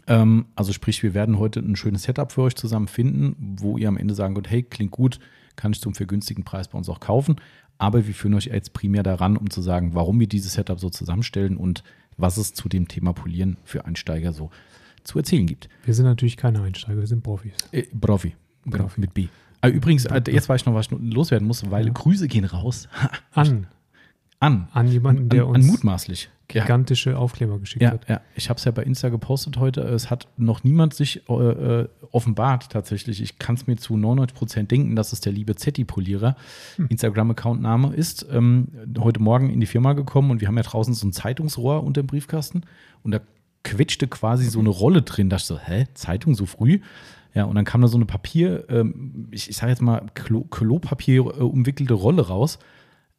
[0.07, 3.88] Ähm, also sprich, wir werden heute ein schönes Setup für euch zusammen finden, wo ihr
[3.88, 5.21] am Ende sagen könnt, hey, klingt gut,
[5.59, 7.37] kann ich zum vergünstigen Preis bei uns auch kaufen.
[7.77, 10.88] Aber wir führen euch jetzt primär daran, um zu sagen, warum wir dieses Setup so
[10.88, 11.85] zusammenstellen und
[12.17, 14.50] was es zu dem Thema Polieren für Einsteiger so
[15.05, 15.69] zu erzählen gibt.
[15.85, 17.53] Wir sind natürlich keine Einsteiger, wir sind Profis.
[17.73, 18.35] Äh, Profi.
[18.65, 19.00] Genau, Profi.
[19.00, 19.29] mit B.
[19.61, 21.93] Ah, übrigens, äh, jetzt weiß ich noch, was ich loswerden muss, weil Ja.
[21.93, 22.88] Grüße gehen raus
[23.33, 23.67] An.
[24.41, 24.69] an.
[24.73, 26.31] An jemanden, der an, uns an mutmaßlich.
[26.50, 26.62] Ja.
[26.62, 28.09] gigantische Aufkleber geschickt Ja, hat.
[28.09, 28.21] ja.
[28.35, 29.83] ich habe es ja bei Insta gepostet heute.
[29.83, 33.21] Es hat noch niemand sich äh, äh, offenbart tatsächlich.
[33.23, 36.37] Ich kann es mir zu 99 Prozent denken, dass es der liebe Zetti-Polierer
[36.76, 36.87] Hm.
[36.88, 38.26] Instagram-Account-Name ist.
[38.33, 41.85] Ähm, heute Morgen in die Firma gekommen und wir haben ja draußen so ein Zeitungsrohr
[41.85, 42.62] unter dem Briefkasten
[43.02, 43.21] und da
[43.64, 45.28] quetschte quasi so eine Rolle drin.
[45.28, 46.81] Da dachte ich so, hä, Zeitung so früh?
[47.35, 50.45] Ja, und dann kam da so eine Papier, ähm, ich, ich sage jetzt mal, Klo,
[50.45, 52.59] Klopapier äh, umwickelte Rolle raus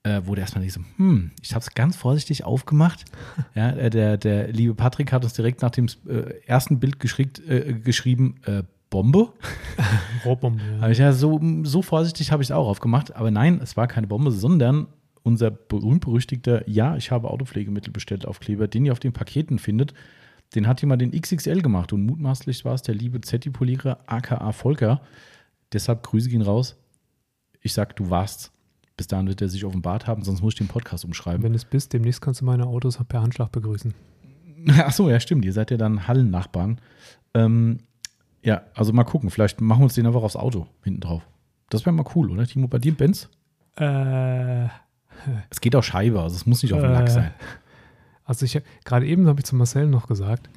[0.03, 3.05] äh, der erstmal nicht so, hm, ich habe es ganz vorsichtig aufgemacht.
[3.55, 7.39] Ja, äh, der, der liebe Patrick hat uns direkt nach dem äh, ersten Bild geschickt,
[7.47, 9.33] äh, geschrieben, äh, Bombe.
[10.25, 10.61] Rohrbombe.
[10.81, 10.89] Ja.
[10.89, 13.15] Ich ja so, so vorsichtig habe ich es auch aufgemacht.
[13.15, 14.87] Aber nein, es war keine Bombe, sondern
[15.23, 19.93] unser berühmt-berüchtigter, ja, ich habe Autopflegemittel bestellt Aufkleber, den ihr auf den Paketen findet.
[20.55, 25.01] Den hat jemand den XXL gemacht und mutmaßlich war es der liebe Zetti-Polierer aka Volker.
[25.71, 26.75] Deshalb Grüße gehen raus.
[27.61, 28.51] Ich sag, du warst.
[28.99, 31.41] Bis dahin wird er sich offenbart haben, sonst muss ich den Podcast umschreiben.
[31.41, 33.93] Wenn es bist, demnächst kannst du meine Autos per Handschlag begrüßen.
[34.67, 35.45] Ach so, ja, stimmt.
[35.45, 36.81] Ihr seid ja dann Hallennachbarn.
[37.33, 37.77] Ähm,
[38.43, 39.29] ja, also mal gucken.
[39.29, 41.25] Vielleicht machen wir uns den einfach aufs Auto hinten drauf.
[41.69, 42.45] Das wäre mal cool, oder?
[42.45, 43.29] Timo, bei dir Benz?
[43.77, 44.65] Äh,
[45.49, 46.93] Es geht auch Scheibe, also es muss nicht auf dem Äh.
[46.93, 47.33] Lack sein.
[48.25, 50.49] also ich gerade eben habe ich zu Marcel noch gesagt,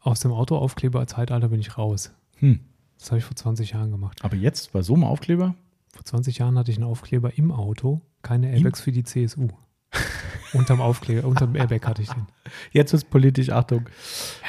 [0.00, 2.14] aus dem Autoaufkleber-Zeitalter bin ich raus.
[2.36, 2.60] Hm.
[2.98, 4.24] Das habe ich vor 20 Jahren gemacht.
[4.24, 5.54] Aber jetzt bei so einem Aufkleber?
[5.94, 9.48] Vor 20 Jahren hatte ich einen Aufkleber im Auto, keine Airbags für die CSU.
[10.52, 12.26] unterm Aufkleber, unterm Airbag hatte ich den.
[12.72, 13.88] Jetzt ist politisch, Achtung.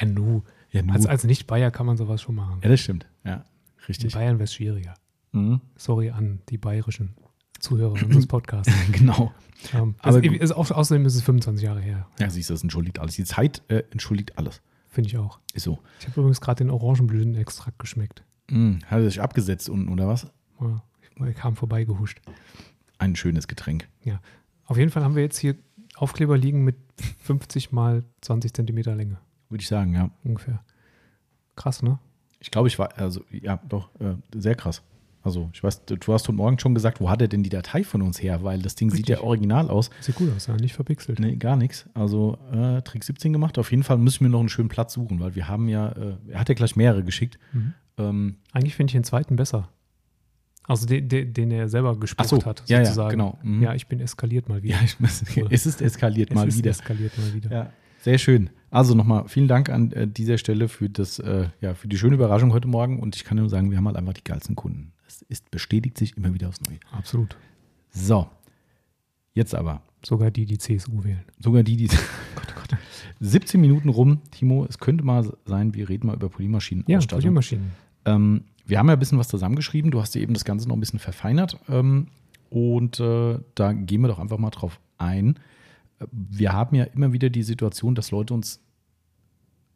[0.00, 0.42] Ja, nu.
[0.70, 0.92] Ja, nu.
[0.92, 2.60] Als, als Nicht-Bayer kann man sowas schon machen.
[2.62, 3.06] ja das stimmt.
[3.24, 4.12] Ja, In richtig.
[4.14, 4.94] Bayern wäre es schwieriger.
[5.32, 5.60] Mhm.
[5.76, 7.14] Sorry an die bayerischen
[7.58, 8.72] Zuhörer unseres Podcasts.
[8.92, 9.32] genau.
[9.72, 10.36] ähm, Aber also, gut.
[10.38, 12.06] ist auch, außerdem ist es 25 Jahre her.
[12.18, 13.14] Ja, siehst du, das entschuldigt alles.
[13.16, 14.60] Die Zeit äh, entschuldigt alles.
[14.88, 15.38] Finde ich auch.
[15.54, 15.78] Ist so.
[16.00, 18.24] Ich habe übrigens gerade den Orangenblütenextrakt geschmeckt.
[18.50, 18.80] Mhm.
[18.86, 20.26] Hat er sich abgesetzt unten, oder was?
[20.60, 20.82] Ja,
[21.34, 22.20] kam vorbeigehuscht.
[22.98, 23.88] Ein schönes Getränk.
[24.64, 25.56] Auf jeden Fall haben wir jetzt hier
[25.96, 26.76] Aufkleber liegen mit
[27.18, 30.10] 50 mal 20 Zentimeter Länge Würde ich sagen, ja.
[30.22, 30.64] ungefähr.
[31.56, 31.98] Krass, ne?
[32.38, 34.82] Ich glaube, ich war, also, ja, doch, äh, sehr krass.
[35.22, 37.84] Also, ich weiß, du hast heute Morgen schon gesagt, wo hat er denn die Datei
[37.84, 38.42] von uns her?
[38.42, 39.18] Weil das Ding sieht Richtig.
[39.18, 39.90] ja original aus.
[40.00, 41.18] Sieht gut aus, ja, nicht verpixelt.
[41.18, 41.86] Nee, gar nichts.
[41.92, 43.58] Also, äh, Trick 17 gemacht.
[43.58, 46.16] Auf jeden Fall müssen wir noch einen schönen Platz suchen, weil wir haben ja, äh,
[46.28, 47.38] er hat ja gleich mehrere geschickt.
[47.52, 47.74] Mhm.
[47.98, 49.68] Ähm, Eigentlich finde ich den zweiten besser.
[50.70, 53.10] Also den, den, den er selber gespuckt so, hat, ja, ja, sozusagen.
[53.10, 53.38] genau.
[53.42, 53.60] Mhm.
[53.60, 54.76] Ja, ich bin eskaliert mal wieder.
[54.76, 54.96] ja, ich,
[55.50, 56.70] es ist eskaliert es mal ist wieder.
[56.70, 57.50] eskaliert mal wieder.
[57.50, 58.50] Ja, sehr schön.
[58.70, 62.14] Also nochmal vielen Dank an äh, dieser Stelle für das, äh, ja, für die schöne
[62.14, 63.00] Überraschung heute Morgen.
[63.00, 64.92] Und ich kann nur sagen, wir haben halt einfach die geilsten Kunden.
[65.08, 66.78] Es ist, bestätigt sich immer wieder aufs Neue.
[66.92, 67.36] Absolut.
[67.90, 68.28] So,
[69.34, 69.82] jetzt aber.
[70.06, 71.24] Sogar die, die CSU wählen.
[71.40, 71.88] Sogar die, die.
[72.36, 72.78] Gott, oh Gott.
[73.18, 74.66] 17 Minuten rum, Timo.
[74.66, 76.84] Es könnte mal sein, wir reden mal über Polymaschinen.
[76.86, 77.72] Ja, Poliermaschinen.
[78.04, 79.90] Ähm, wir haben ja ein bisschen was zusammengeschrieben.
[79.90, 81.58] Du hast dir eben das Ganze noch ein bisschen verfeinert.
[81.68, 82.06] Ähm,
[82.48, 85.38] und äh, da gehen wir doch einfach mal drauf ein.
[86.10, 88.60] Wir haben ja immer wieder die Situation, dass Leute uns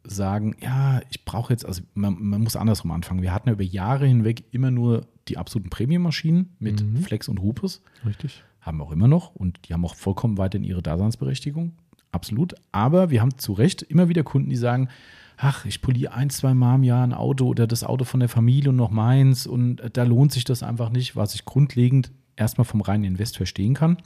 [0.03, 3.21] sagen, ja, ich brauche jetzt, also man, man muss andersrum anfangen.
[3.21, 6.97] Wir hatten ja über Jahre hinweg immer nur die absoluten Premium-Maschinen mit Mhm.
[6.97, 7.81] Flex und Rupes.
[8.05, 8.43] Richtig.
[8.61, 11.73] Haben wir auch immer noch und die haben auch vollkommen weiterhin ihre Daseinsberechtigung.
[12.11, 12.55] Absolut.
[12.71, 14.89] Aber wir haben zu Recht immer wieder Kunden, die sagen,
[15.37, 18.29] ach, ich poliere ein, zwei Mal im Jahr ein Auto oder das Auto von der
[18.29, 22.65] Familie und noch meins und da lohnt sich das einfach nicht, was ich grundlegend erstmal
[22.65, 23.97] vom reinen Invest verstehen kann.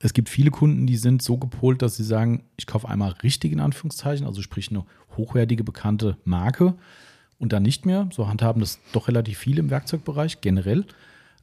[0.00, 3.52] Es gibt viele Kunden, die sind so gepolt, dass sie sagen, ich kaufe einmal richtig
[3.52, 4.84] in Anführungszeichen, also sprich eine
[5.16, 6.74] hochwertige, bekannte Marke
[7.38, 8.08] und dann nicht mehr.
[8.12, 10.84] So handhaben das doch relativ viele im Werkzeugbereich generell.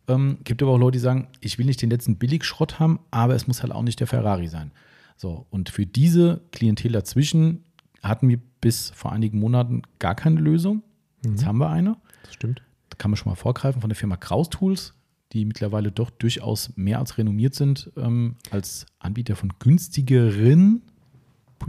[0.08, 3.36] Ähm, gibt aber auch Leute, die sagen, ich will nicht den letzten Billigschrott haben, aber
[3.36, 4.72] es muss halt auch nicht der Ferrari sein.
[5.16, 7.64] So, und für diese Klientel dazwischen
[8.04, 10.84] hatten wir bis vor einigen Monaten gar keine Lösung.
[11.24, 11.46] Jetzt Mhm.
[11.48, 11.98] haben wir eine.
[12.24, 12.62] Das stimmt.
[12.90, 14.94] Da kann man schon mal vorgreifen von der Firma Kraus Tools,
[15.32, 20.82] die mittlerweile doch durchaus mehr als renommiert sind ähm, als Anbieter von günstigeren.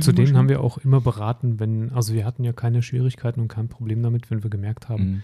[0.01, 3.47] Zu denen haben wir auch immer beraten, wenn, also wir hatten ja keine Schwierigkeiten und
[3.49, 5.23] kein Problem damit, wenn wir gemerkt haben, Mhm.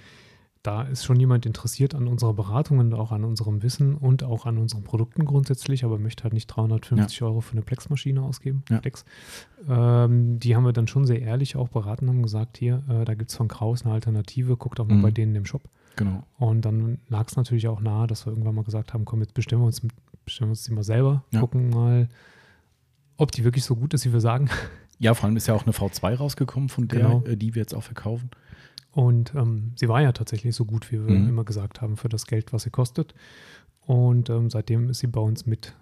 [0.63, 4.45] Da ist schon jemand interessiert an unserer Beratung und auch an unserem Wissen und auch
[4.45, 8.63] an unseren Produkten grundsätzlich, aber möchte halt nicht 350 Euro für eine Plex-Maschine ausgeben.
[8.69, 8.79] Ja.
[8.79, 9.05] Plex.
[9.69, 13.15] Ähm, die haben wir dann schon sehr ehrlich auch beraten, haben gesagt, hier, äh, da
[13.15, 15.03] gibt es von Kraus eine Alternative, guckt auch mal Mhm.
[15.03, 15.63] bei denen im Shop.
[15.97, 16.25] Genau.
[16.39, 19.35] Und dann lag es natürlich auch nahe, dass wir irgendwann mal gesagt haben, komm, jetzt
[19.35, 19.81] bestimmen wir uns,
[20.25, 21.41] bestimmen wir uns die mal selber, Ja.
[21.41, 22.09] gucken mal,
[23.17, 24.49] ob die wirklich so gut ist, wie wir sagen.
[24.99, 27.23] Ja, vor allem ist ja auch eine V2 rausgekommen, von der, Genau.
[27.25, 28.31] äh, die wir jetzt auch verkaufen.
[28.93, 31.29] Und ähm, sie war ja tatsächlich so gut, wie wir Mhm.
[31.29, 33.15] immer gesagt haben, für das Geld, was sie kostet.
[33.87, 35.75] Und ähm, seitdem ist sie bei uns mit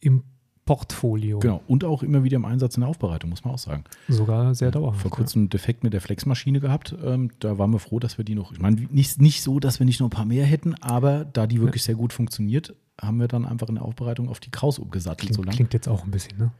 [0.00, 0.22] im
[0.64, 1.38] Portfolio.
[1.38, 1.62] Genau.
[1.68, 3.84] Und auch immer wieder im Einsatz in der Aufbereitung, muss man auch sagen.
[4.08, 5.00] Sogar sehr dauerhaft.
[5.00, 6.94] Vor kurzem einen Defekt mit der Flexmaschine gehabt.
[7.04, 9.78] Ähm, da waren wir froh, dass wir die noch, ich meine, nicht, nicht so, dass
[9.78, 13.20] wir nicht noch ein paar mehr hätten, aber da die wirklich sehr gut funktioniert, haben
[13.20, 14.82] wir dann einfach in der Aufbereitung auf die Kraus Ja.
[14.84, 15.20] umgesattelt.
[15.20, 15.54] Klingt, so lange.
[15.54, 16.50] klingt jetzt auch ein bisschen, ne?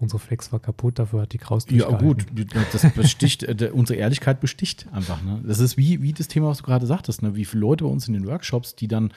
[0.00, 2.24] Unsere Flex war kaputt, dafür hat die Kraus Ja, gut,
[2.72, 5.22] das besticht, äh, unsere Ehrlichkeit besticht einfach.
[5.22, 5.42] Ne?
[5.46, 7.36] Das ist wie, wie das Thema, was du gerade sagtest, ne?
[7.36, 9.12] wie viele Leute bei uns in den Workshops, die dann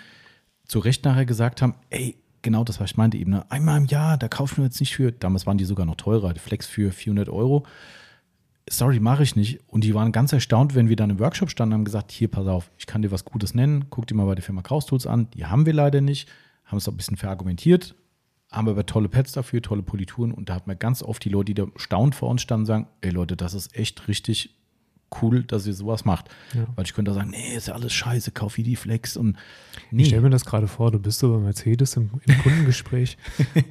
[0.68, 3.50] zu Recht nachher gesagt haben, ey, genau das, was ich meinte eben, ne?
[3.50, 6.34] einmal im Jahr, da kaufen wir jetzt nicht für, damals waren die sogar noch teurer,
[6.34, 7.66] die Flex für 400 Euro.
[8.70, 9.62] Sorry, mache ich nicht.
[9.68, 12.28] Und die waren ganz erstaunt, wenn wir dann im Workshop standen und haben gesagt, hier,
[12.28, 14.86] pass auf, ich kann dir was Gutes nennen, guck dir mal bei der Firma Kraus
[14.86, 15.30] Tools an.
[15.32, 16.30] Die haben wir leider nicht,
[16.66, 17.96] haben es auch ein bisschen verargumentiert,
[18.54, 21.46] haben aber tolle Pads dafür, tolle Polituren und da hat man ganz oft die Leute,
[21.46, 24.56] die da staunend vor uns standen, und sagen, ey Leute, das ist echt richtig
[25.22, 26.30] cool, dass ihr sowas macht.
[26.54, 26.66] Ja.
[26.76, 29.38] Weil ich könnte da sagen, nee, ist ja alles scheiße, kauf hier die Flex und
[29.76, 30.06] Ich nee.
[30.06, 33.18] stelle mir das gerade vor, du bist so bei Mercedes im, im Kundengespräch.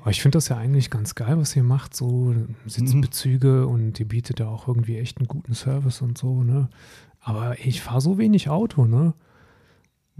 [0.00, 2.34] Aber ich finde das ja eigentlich ganz geil, was ihr macht, so
[2.66, 6.68] Sitzbezüge und die bietet ja auch irgendwie echt einen guten Service und so, ne?
[7.20, 9.14] Aber ich fahre so wenig Auto, ne?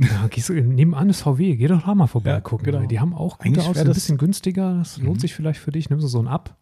[0.02, 2.64] Ja, gehst du, nebenan ist VW, geh doch da mal vorbei Ja, gucken.
[2.72, 2.86] genau.
[2.86, 5.06] Die haben auch gute Autos, ein bisschen günstiger, das Mhm.
[5.06, 6.56] lohnt sich vielleicht für dich, nimmst du so ein ab.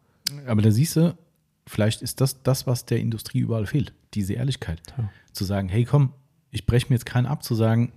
[0.47, 1.17] Aber da siehst du,
[1.67, 4.81] vielleicht ist das das, was der Industrie überall fehlt, diese Ehrlichkeit.
[4.97, 5.11] Ja.
[5.33, 6.13] Zu sagen, hey komm,
[6.51, 7.93] ich breche mir jetzt keinen ab, zu sagen,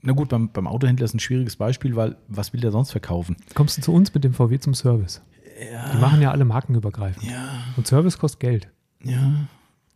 [0.00, 3.36] na gut, beim, beim Autohändler ist ein schwieriges Beispiel, weil was will der sonst verkaufen?
[3.54, 5.22] Kommst du zu uns mit dem VW zum Service?
[5.92, 7.24] Die machen ja alle markenübergreifend.
[7.28, 8.68] Ja, Und Service kostet Geld.
[9.02, 9.48] ja,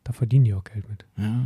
[0.02, 1.04] Da verdienen die auch Geld mit.
[1.16, 1.40] Ja.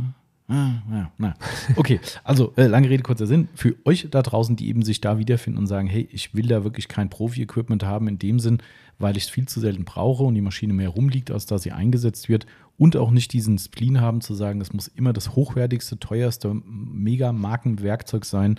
[0.49, 1.33] Ah, ja, na.
[1.75, 3.49] Okay, also äh, lange Rede, kurzer Sinn.
[3.53, 6.63] Für euch da draußen, die eben sich da wiederfinden und sagen, hey, ich will da
[6.63, 8.59] wirklich kein Profi-Equipment haben in dem Sinn,
[8.97, 11.73] weil ich es viel zu selten brauche und die Maschine mehr rumliegt, als dass sie
[11.73, 12.45] eingesetzt wird
[12.77, 18.23] und auch nicht diesen Spleen haben zu sagen, es muss immer das hochwertigste, teuerste Mega-Markenwerkzeug
[18.23, 18.57] sein,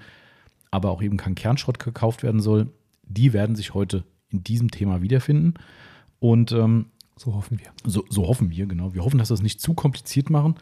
[0.70, 2.68] aber auch eben kein Kernschrott gekauft werden soll,
[3.04, 5.54] die werden sich heute in diesem Thema wiederfinden.
[6.20, 7.68] Und ähm, So hoffen wir.
[7.84, 8.92] so, so hoffen wir, genau.
[8.92, 10.56] Wir hoffen, dass wir es nicht zu kompliziert machen.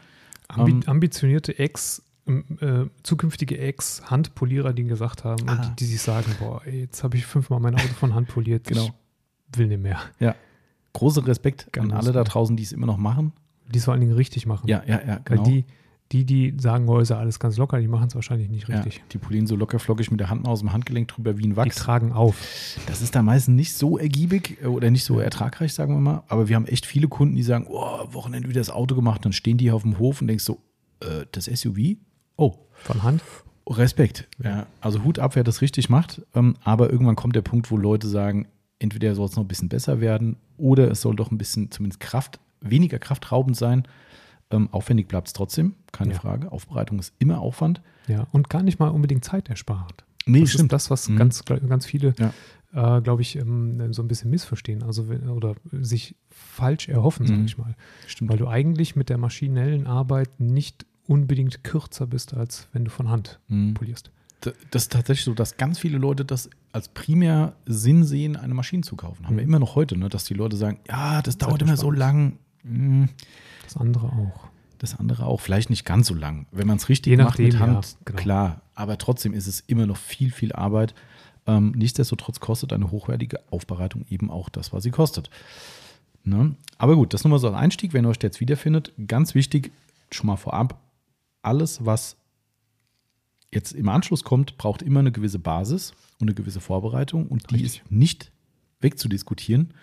[0.47, 5.53] Ambi Ähm, ambitionierte Ex, ähm, äh, zukünftige Ex-Handpolierer, die gesagt haben, Ah.
[5.53, 8.27] und die, die sich sagen, boah, ey, jetzt habe ich fünfmal mein Auto von Hand
[8.29, 8.89] poliert, Genau.
[9.51, 9.99] ich will nicht mehr.
[10.93, 13.33] Großer Respekt Ganz an alle da draußen, die es immer noch machen.
[13.71, 14.67] Die es vor allen Dingen richtig machen.
[14.67, 15.43] Ja, ja, ja, Weil genau.
[15.43, 15.65] die,
[16.11, 18.75] die, die sagen, oh, ist ja alles ganz locker, die machen es wahrscheinlich nicht ja,
[18.77, 19.03] richtig.
[19.11, 21.51] die polieren so locker flockig mit der Hand mal aus dem Handgelenk drüber wie ein
[21.51, 21.75] Die Wachs.
[21.75, 22.37] tragen auf.
[22.87, 26.23] Das ist da meistens nicht so ergiebig äh, oder nicht so ertragreich, sagen wir mal.
[26.27, 29.25] Aber wir haben echt viele Kunden, die sagen, oh, Wochenende wieder das Auto gemacht.
[29.25, 30.61] Dann stehen die hier auf dem Hof und denkst so,
[31.01, 31.97] äh, das SUV?
[32.37, 33.21] Oh, Von Hand.
[33.69, 34.27] Respekt.
[34.41, 36.21] Ja, also Hut ab, wer das richtig macht.
[36.33, 38.47] Ähm, aber irgendwann kommt der Punkt, wo Leute sagen,
[38.79, 41.99] entweder soll es noch ein bisschen besser werden oder es soll doch ein bisschen zumindest
[41.99, 43.83] Kraft, weniger kraftraubend sein.
[44.49, 46.19] Ähm, aufwendig bleibt es trotzdem, keine Ja.
[46.19, 46.51] Frage.
[46.51, 47.81] Aufbereitung ist immer Aufwand.
[48.07, 50.05] Ja, und gar nicht mal unbedingt zeitersparend.
[50.25, 51.17] Nee, das ist das, was Mhm.
[51.17, 52.97] ganz, ganz viele, Ja.
[52.97, 54.83] äh, glaube ich, ähm, so ein bisschen missverstehen.
[54.83, 57.45] Also oder sich falsch erhoffen, sage Mhm.
[57.45, 57.75] ich mal.
[58.07, 58.31] Stimmt.
[58.31, 63.09] Weil du eigentlich mit der maschinellen Arbeit nicht unbedingt kürzer bist, als wenn du von
[63.09, 63.73] Hand Mhm.
[63.73, 64.11] polierst.
[64.71, 68.83] Das ist tatsächlich so, dass ganz viele Leute das als primär Sinn sehen, eine Maschine
[68.83, 69.25] zu kaufen.
[69.25, 69.49] Haben wir Mhm.
[69.49, 70.09] immer noch heute, ne?
[70.09, 71.99] dass die Leute sagen, ja, das dauert immer so Zeitersparnis.
[71.99, 72.39] lang.
[72.63, 73.09] Mhm.
[73.63, 74.47] Das andere auch.
[74.79, 76.45] Das andere auch, vielleicht nicht ganz so lang.
[76.51, 78.19] Wenn man es richtig Je macht mit nachdem, Hand, ja, genau.
[78.19, 78.61] klar.
[78.75, 80.93] Aber trotzdem ist es immer noch viel, viel Arbeit.
[81.47, 85.29] Ähm, nichtsdestotrotz kostet eine hochwertige Aufbereitung eben auch das, was sie kostet.
[86.23, 86.55] Ne?
[86.77, 88.91] Aber gut, das nur mal so als Einstieg, wenn ihr euch jetzt wiederfindet.
[89.07, 89.71] Ganz wichtig,
[90.11, 90.79] schon mal vorab,
[91.41, 92.17] alles, was
[93.51, 97.27] jetzt im Anschluss kommt, braucht immer eine gewisse Basis und eine gewisse Vorbereitung.
[97.27, 97.81] Und die Richtig.
[97.81, 98.31] ist nicht
[98.81, 99.73] wegzudiskutieren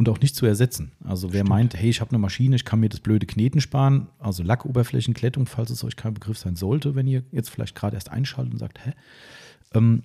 [0.00, 0.92] und auch nicht zu ersetzen.
[1.04, 1.50] Also wer Stimmt.
[1.50, 5.44] meint, hey, ich habe eine Maschine, ich kann mir das blöde Kneten sparen, also Lackoberflächenklettung,
[5.44, 8.58] falls es euch kein Begriff sein sollte, wenn ihr jetzt vielleicht gerade erst einschaltet und
[8.58, 8.92] sagt, hä?
[9.74, 10.02] Ähm,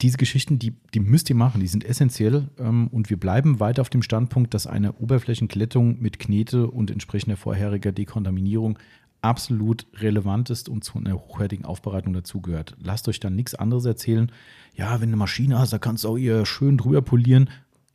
[0.00, 3.80] diese Geschichten, die, die müsst ihr machen, die sind essentiell ähm, und wir bleiben weiter
[3.80, 8.76] auf dem Standpunkt, dass eine Oberflächenklettung mit Knete und entsprechender vorheriger Dekontaminierung
[9.22, 12.76] absolut relevant ist und zu einer hochwertigen Aufbereitung dazugehört.
[12.80, 14.32] Lasst euch dann nichts anderes erzählen.
[14.74, 17.48] Ja, wenn du eine Maschine hast, da kannst du auch ihr schön drüber polieren.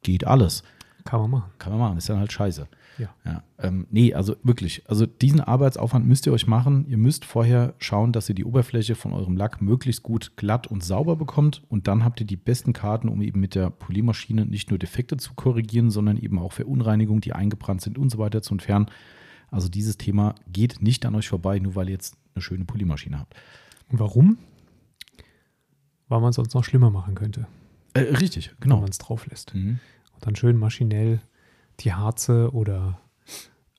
[0.04, 0.64] Geht alles.
[1.06, 1.52] Kann man machen.
[1.60, 2.68] Kann man machen, ist dann halt scheiße.
[2.98, 3.10] Ja.
[3.26, 6.86] Ja, ähm, nee, also wirklich, also diesen Arbeitsaufwand müsst ihr euch machen.
[6.88, 10.84] Ihr müsst vorher schauen, dass ihr die Oberfläche von eurem Lack möglichst gut glatt und
[10.84, 14.70] sauber bekommt und dann habt ihr die besten Karten, um eben mit der Poliermaschine nicht
[14.70, 18.54] nur Defekte zu korrigieren, sondern eben auch Verunreinigungen, die eingebrannt sind und so weiter zu
[18.54, 18.86] entfernen.
[19.50, 23.20] Also dieses Thema geht nicht an euch vorbei, nur weil ihr jetzt eine schöne Poliermaschine
[23.20, 23.36] habt.
[23.90, 24.38] Und warum?
[26.08, 27.48] Weil man es sonst noch schlimmer machen könnte,
[27.94, 28.82] Äh, richtig, wenn genau.
[28.82, 29.54] man es drauf lässt.
[29.56, 29.80] Mhm.
[30.24, 31.20] Dann schön maschinell
[31.82, 33.00] die Harze oder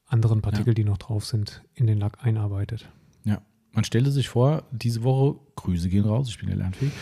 [0.07, 2.88] anderen Partikel, die noch drauf sind, in den Lack einarbeitet.
[3.24, 3.40] Ja,
[3.72, 6.92] man stelle sich vor, diese Woche, Grüße gehen raus, ich bin ja lernfähig,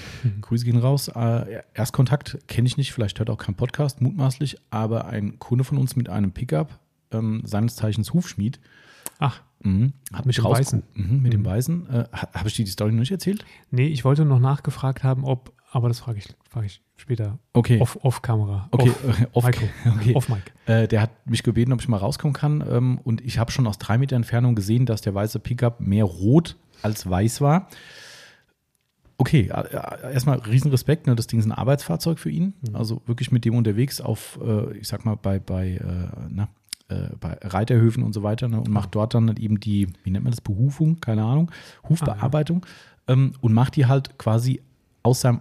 [0.43, 1.09] Grüße gehen raus.
[1.09, 5.77] Äh, Erstkontakt kenne ich nicht, vielleicht hört auch kein Podcast, mutmaßlich, aber ein Kunde von
[5.77, 6.79] uns mit einem Pickup,
[7.11, 8.61] ähm, seines Zeichens Hufschmied,
[9.19, 10.73] Ach, mhm, hat mich raus.
[10.95, 11.47] Mhm, mit dem Mhm.
[11.47, 11.91] Weißen.
[11.91, 13.45] Äh, Habe ich dir die Story noch nicht erzählt?
[13.71, 17.81] nee, ich wollte noch nachgefragt haben, ob, aber das frage ich, frage ich später Okay.
[17.81, 18.69] off, off Kamera.
[18.71, 18.93] Okay,
[19.33, 19.67] Off, Mikro.
[19.97, 20.15] okay.
[20.15, 20.53] off Mic.
[20.67, 22.65] Äh, der hat mich gebeten, ob ich mal rauskommen kann.
[22.69, 26.05] Ähm, und ich habe schon aus drei Meter Entfernung gesehen, dass der weiße Pickup mehr
[26.05, 27.69] rot als weiß war.
[29.19, 31.07] Okay, äh, äh, erstmal Riesenrespekt.
[31.07, 31.15] Ne?
[31.15, 32.55] Das Ding ist ein Arbeitsfahrzeug für ihn.
[32.69, 32.77] Mhm.
[32.77, 36.49] Also wirklich mit dem unterwegs auf, äh, ich sag mal, bei, bei, äh, na,
[37.21, 38.61] bei Reiterhöfen und so weiter ne?
[38.61, 41.51] und macht dort dann eben die, wie nennt man das, Behufung, keine Ahnung,
[41.89, 42.67] Hufbearbeitung
[43.09, 44.61] ähm, und macht die halt quasi
[45.03, 45.41] aus seinem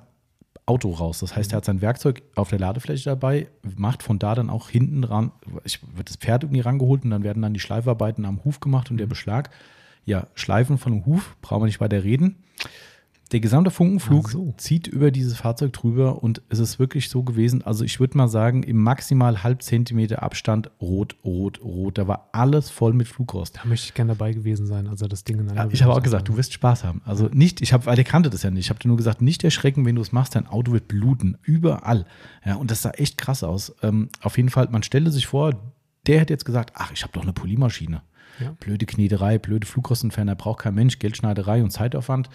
[0.72, 1.20] Auto raus.
[1.20, 4.70] Das heißt, er hat sein Werkzeug auf der Ladefläche dabei, macht von da dann auch
[4.70, 5.34] hinten ran,
[5.66, 8.90] ich wird das Pferd irgendwie rangeholt und dann werden dann die Schleifarbeiten am Huf gemacht
[8.90, 9.50] und der Beschlag.
[10.06, 12.38] Ja, Schleifen von dem Huf, brauchen wir nicht weiter reden.
[13.32, 14.54] Der gesamte Funkenflug so.
[14.58, 18.28] zieht über dieses Fahrzeug drüber und es ist wirklich so gewesen, also ich würde mal
[18.28, 21.98] sagen, im maximal halb Zentimeter Abstand rot, rot, rot.
[21.98, 23.58] Da war alles voll mit Flugrost.
[23.58, 25.94] Da möchte ich gerne dabei gewesen sein, als er das Ding in Ja, ich habe
[25.94, 27.02] auch gesagt, du wirst Spaß haben.
[27.06, 28.65] Also nicht, ich habe, weil der kannte das ja nicht.
[28.65, 31.38] Ich habe dir nur gesagt, nicht erschrecken, wenn du es machst, dein Auto wird bluten.
[31.41, 32.06] Überall.
[32.46, 33.74] Ja, und das sah echt krass aus.
[33.82, 35.54] Ähm, auf jeden Fall, man stelle sich vor,
[36.06, 38.02] der hätte jetzt gesagt, ach, ich habe doch eine Poliermaschine.
[38.39, 38.56] Ja.
[38.60, 42.30] Blöde Knederei, blöde Flugrostentferner, braucht kein Mensch, Geldschneiderei und Zeitaufwand.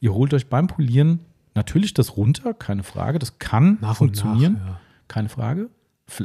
[0.00, 1.20] Ihr holt euch beim Polieren
[1.54, 3.18] natürlich das runter, keine Frage.
[3.18, 4.80] Das kann Nach funktionieren, nach, ja.
[5.08, 5.68] keine Frage.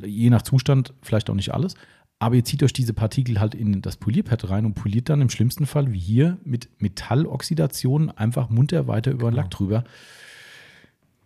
[0.03, 1.75] Je nach Zustand vielleicht auch nicht alles.
[2.17, 5.29] Aber ihr zieht euch diese Partikel halt in das Polierpad rein und poliert dann im
[5.29, 9.41] schlimmsten Fall wie hier mit Metalloxidation einfach munter weiter über den Genau.
[9.41, 9.83] Lack drüber.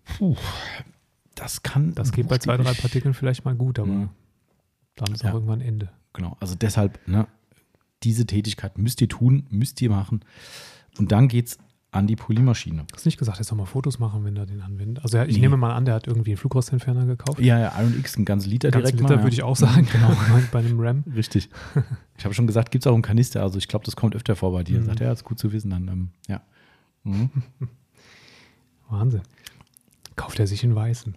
[0.05, 0.35] Puh,
[1.35, 1.93] das kann.
[1.93, 4.09] Das geht bei zwei, drei Partikeln vielleicht mal gut, aber Mhm.
[4.95, 5.29] dann ist Ja.
[5.29, 5.89] auch irgendwann Ende.
[6.13, 7.27] Genau, also deshalb, ne,
[8.03, 10.21] diese Tätigkeit müsst ihr tun, müsst ihr machen.
[10.97, 11.59] Und dann geht's
[11.91, 12.83] an die Poliermaschine.
[12.87, 15.03] Du hast nicht gesagt, er soll mal Fotos machen, wenn er den anwendet.
[15.03, 15.41] Also ich Nee.
[15.41, 17.39] nehme mal an, der hat irgendwie einen Flugrostentferner gekauft.
[17.39, 19.23] Ja, ja, Iron X, ein ganzes Liter Ganz direkt Liter mal.
[19.23, 20.11] würde ich auch sagen, genau,
[20.51, 21.03] bei einem Ram.
[21.07, 21.13] ja.
[21.13, 21.49] Richtig.
[22.19, 23.41] Ich habe schon gesagt, gibt es auch einen Kanister.
[23.41, 24.81] Also ich glaube, das kommt öfter vor bei dir.
[24.81, 24.85] Mhm.
[24.87, 25.69] Sagt er, ja, ist gut zu wissen.
[25.69, 26.41] Dann, ähm, ja.
[27.05, 27.29] Mhm.
[28.89, 29.21] Wahnsinn.
[30.15, 31.15] Kauft er sich in Weißen.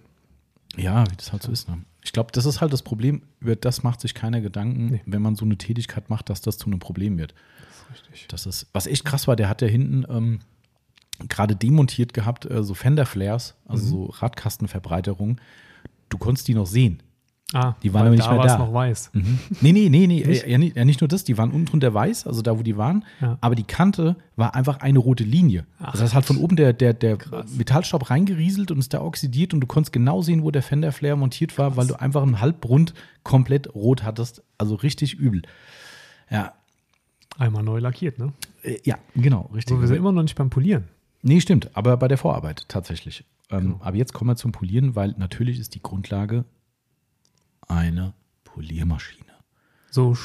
[0.77, 1.69] Ja, wie das halt so ist.
[1.69, 1.83] Ne?
[2.05, 3.23] Ich glaube, das ist halt das Problem.
[3.41, 5.03] Über das macht sich keiner Gedanken, Nee.
[5.07, 7.35] wenn man so eine Tätigkeit macht, dass das zu einem Problem wird.
[7.91, 8.29] Das ist richtig.
[8.29, 10.39] Das ist, was echt krass war, der hat ja hinten ähm,
[11.29, 13.89] gerade demontiert gehabt, äh, so Fender-Flares, also Mhm.
[13.91, 15.41] so Radkastenverbreiterungen.
[16.09, 17.03] Du konntest die noch sehen.
[17.55, 18.57] Ah, Die waren aber nicht da mehr da.
[18.57, 19.11] noch weiß.
[19.13, 19.39] Mhm.
[19.61, 20.25] Nee, nee, nee, nee.
[20.25, 20.47] Nicht?
[20.47, 22.79] Ja, nicht, ja, nicht nur das, die waren unten drunter weiß, also da, wo die
[22.79, 23.37] waren, Ja.
[23.43, 25.67] aber die Kante war einfach eine rote Linie.
[25.79, 27.51] Ach, das heißt, halt von oben der, der, der Krass.
[27.55, 31.59] Metallstaub reingerieselt und ist da oxidiert und du konntest genau sehen, wo der Fender-Flare montiert
[31.59, 34.43] war, weil du einfach einen Halbrund komplett rot hattest.
[34.57, 35.43] Also richtig übel.
[36.31, 36.55] Ja,
[37.39, 38.33] Einmal neu lackiert, ne?
[38.63, 39.75] äh, ja, genau, richtig.
[39.77, 40.85] So, wir sind immer noch nicht beim Polieren.
[41.23, 43.25] Nee, stimmt, aber bei der Vorarbeit tatsächlich.
[43.51, 43.81] Ähm, Genau.
[43.83, 46.45] Aber jetzt kommen wir zum Polieren, weil natürlich ist die Grundlage
[47.69, 49.33] eine Poliermaschine.
[49.91, 50.17] So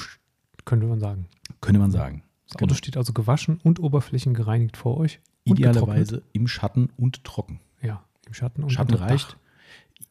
[0.66, 1.28] könnte man sagen.
[1.62, 2.24] Könnte man sagen.
[2.50, 5.20] Das Auto steht also gewaschen und Oberflächen gereinigt vor euch.
[5.44, 7.60] Idealerweise im Schatten und trocken.
[7.82, 9.12] Ja, im Schatten und Schatten unter Dach.
[9.12, 9.38] reicht.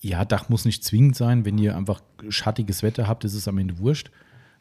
[0.01, 1.45] Ja, Dach muss nicht zwingend sein.
[1.45, 4.11] Wenn ihr einfach schattiges Wetter habt, ist es am Ende wurscht.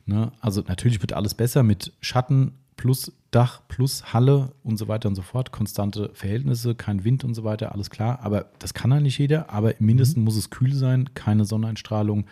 [0.06, 0.32] Ne?
[0.40, 5.16] Also natürlich wird alles besser mit Schatten plus Dach plus Halle und so weiter und
[5.16, 5.52] so fort.
[5.52, 8.20] Konstante Verhältnisse, kein Wind und so weiter, alles klar.
[8.22, 9.50] Aber das kann ja nicht jeder.
[9.50, 12.26] Aber im Mindesten muss es kühl sein, keine Sonneneinstrahlung.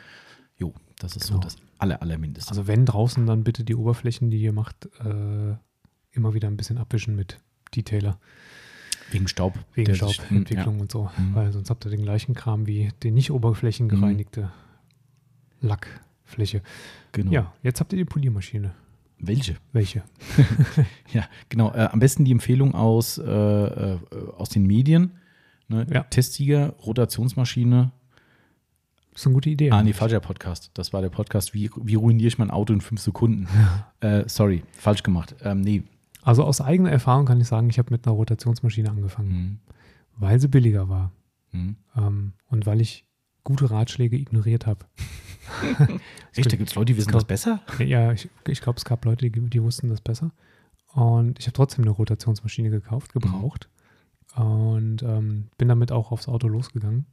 [0.58, 1.38] Jo, das ist Genau.
[1.42, 2.50] so das aller, allermindeste.
[2.52, 5.56] Also wenn draußen, dann bitte die Oberflächen, die ihr macht, äh,
[6.12, 7.40] immer wieder ein bisschen abwischen mit
[7.76, 8.18] Detailer.
[9.12, 9.54] wegen Staub.
[9.76, 11.10] Wegen sich- hm, Staubentwicklung und so.
[11.18, 11.36] Mhm.
[11.36, 14.52] Weil sonst habt ihr den gleichen Kram wie die nicht oberflächengereinigte
[15.62, 16.62] Lackfläche.
[17.12, 17.32] Genau.
[17.32, 18.74] Ja, jetzt habt ihr die Poliermaschine.
[19.20, 19.56] Welche?
[19.72, 20.04] Welche?
[21.14, 21.72] Ja, genau.
[21.74, 23.98] Äh, am besten die Empfehlung aus, äh, äh,
[24.38, 25.12] aus den Medien.
[25.68, 25.86] Ne?
[25.92, 26.04] Ja.
[26.04, 27.92] Testsieger, Rotationsmaschine.
[29.12, 29.70] Das ist eine gute Idee.
[29.72, 30.72] Ah, nee, falscher Podcast.
[30.74, 33.48] Das war der Podcast, wie, wie ruiniere ich mein Auto in fünf Sekunden.
[34.00, 35.36] Äh, sorry, falsch gemacht.
[35.44, 35.84] Ähm, nee.
[36.24, 39.60] Also aus eigener Erfahrung kann ich sagen, ich habe mit einer Rotationsmaschine angefangen, Hm.
[40.18, 41.12] weil sie billiger war
[41.52, 41.76] Hm.
[41.96, 43.06] ähm, und weil ich
[43.44, 44.86] gute Ratschläge ignoriert habe.
[46.36, 47.62] Echt, da gibt es Leute, die wissen glaub- das besser?
[47.80, 50.32] Ja, ich, ich glaube, es gab Leute, die, die wussten das besser.
[50.94, 53.70] Und ich habe trotzdem eine Rotationsmaschine gekauft, gebraucht.
[54.36, 57.06] Und ähm, bin damit auch aufs Auto losgegangen.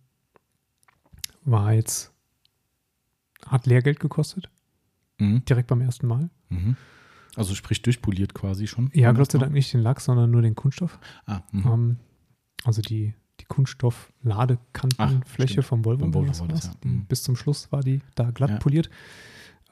[1.45, 2.13] War jetzt,
[3.47, 4.51] hat Lehrgeld gekostet,
[5.19, 5.45] Mhm.
[5.45, 6.31] direkt beim ersten Mal.
[6.49, 6.77] Mhm.
[7.37, 8.91] Also sprich durchpoliert quasi schon.
[8.95, 10.99] Ja, Gott sei Dank nicht den Lack, sondern nur den Kunststoff.
[11.27, 11.67] Ah, mhm.
[11.67, 11.97] Ähm,
[12.65, 16.01] also die, die Kunststoff-Ladekantenfläche vom Volvo.
[16.01, 16.73] Vom Volvo das ja.
[16.85, 17.05] Mhm.
[17.07, 18.57] Bis zum Schluss war die da glatt Ja.
[18.59, 18.91] poliert.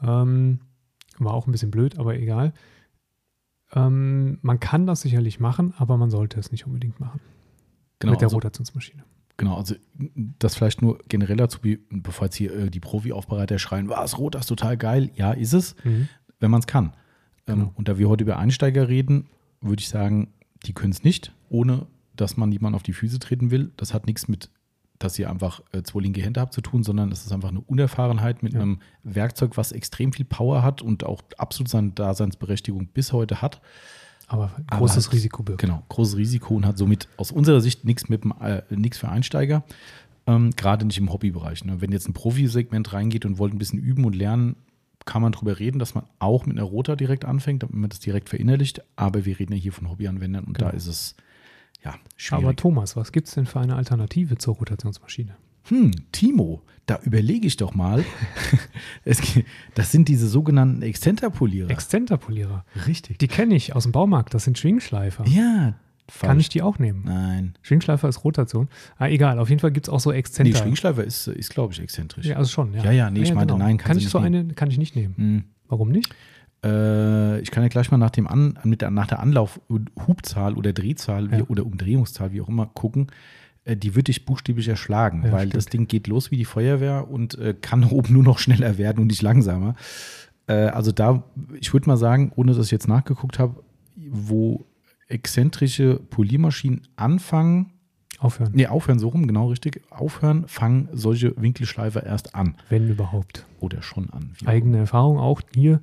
[0.02, 0.60] Ähm,
[1.18, 2.52] war auch ein bisschen blöd, aber egal.
[3.72, 7.20] Ähm, man kann das sicherlich machen, aber man sollte es nicht unbedingt machen
[7.98, 9.04] genau, mit der also, Rotationsmaschine.
[9.36, 9.74] genau, also
[10.38, 11.58] das vielleicht nur generell dazu,
[11.90, 15.10] bevor jetzt hier äh, die Profi-Aufbereiter schreien, was, rot, das ist total geil.
[15.16, 16.08] Ja, ist es, Mhm.
[16.40, 16.94] wenn man es kann.
[17.46, 17.72] Ähm, Genau.
[17.74, 19.28] Und da wir heute über Einsteiger reden,
[19.60, 20.32] würde ich sagen,
[20.64, 21.86] die können es nicht, ohne
[22.20, 23.72] dass man niemanden auf die Füße treten will.
[23.76, 24.50] Das hat nichts mit,
[24.98, 27.60] dass ihr einfach äh, zwei linke Hände habt zu tun, sondern es ist einfach eine
[27.60, 28.60] Unerfahrenheit mit Ja.
[28.60, 33.60] einem Werkzeug, was extrem viel Power hat und auch absolut seine Daseinsberechtigung bis heute hat.
[34.26, 35.60] Aber Aber großes halt- Risiko birgt.
[35.62, 39.64] Genau, großes Risiko und hat somit aus unserer Sicht nichts mit äh, nichts für Einsteiger.
[40.26, 41.64] Ähm, gerade nicht im Hobbybereich.
[41.64, 41.80] Ne?
[41.80, 44.56] Wenn jetzt ein Profisegment reingeht und wollt ein bisschen üben und lernen,
[45.06, 48.00] kann man darüber reden, dass man auch mit einer Rota direkt anfängt, damit man das
[48.00, 48.82] direkt verinnerlicht.
[48.96, 50.70] Aber wir reden ja hier von Hobbyanwendern und Genau.
[50.70, 51.14] da ist es
[51.88, 51.94] ja
[52.32, 52.56] Aber schwierig.
[52.56, 55.36] Thomas, was gibt es denn für eine Alternative zur Rotationsmaschine?
[55.68, 58.02] hm, Timo, da überlege ich doch mal.
[59.04, 61.70] ge- das sind diese sogenannten Exzenterpolierer.
[61.70, 62.64] Exzenterpolierer.
[62.86, 63.18] Richtig.
[63.18, 64.32] Die kenne ich aus dem Baumarkt.
[64.32, 65.26] Das sind Schwingschleifer.
[65.26, 65.74] ja, Kann
[66.06, 66.40] falsch.
[66.40, 67.02] ich die auch nehmen?
[67.04, 67.54] Nein.
[67.60, 68.68] Schwingschleifer ist Rotation.
[68.96, 70.56] Ah, egal, auf jeden Fall gibt es auch so Nee, Exzenter.
[70.56, 72.24] Schwingschleifer ist, ist glaube ich, exzentrisch.
[72.24, 72.84] ja, also schon, ja.
[72.84, 74.34] Ja, ja, nee, ich meinte, nein, kannst kann du ich nicht so nehmen.
[74.46, 75.14] eine, kann ich nicht nehmen.
[75.16, 75.44] Hm.
[75.68, 76.14] Warum nicht?
[76.64, 79.90] Äh, ich kann ja gleich mal nach, dem An, mit der, nach der Anlauf- und
[80.06, 81.44] Hubzahl oder Drehzahl wie, Ja.
[81.48, 83.08] oder Umdrehungszahl, wie auch immer, gucken.
[83.64, 85.54] Äh, die wird dich buchstäblich erschlagen, Ja, weil stimmt.
[85.56, 89.00] das Ding geht los wie die Feuerwehr und äh, kann oben nur noch schneller werden
[89.00, 89.74] und nicht langsamer.
[90.46, 91.24] Äh, also da,
[91.60, 93.62] ich würde mal sagen, ohne dass ich jetzt nachgeguckt habe,
[93.96, 94.64] wo
[95.08, 97.72] exzentrische Poliermaschinen anfangen,
[98.20, 102.56] Aufhören, nee, aufhören, so rum, genau richtig, aufhören, fangen solche Winkelschleifer erst an.
[102.68, 103.46] wenn überhaupt.
[103.60, 104.32] Oder schon an.
[104.40, 105.80] wie Eigene Erfahrung auch hier.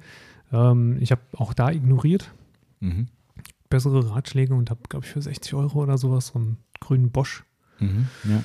[0.52, 2.32] Ähm, ich habe auch da ignoriert.
[2.80, 3.08] Mhm.
[3.70, 7.44] Bessere Ratschläge und habe, glaube ich, für 60 Euro oder sowas so einen grünen Bosch
[7.80, 8.08] Mhm.
[8.24, 8.44] Ja.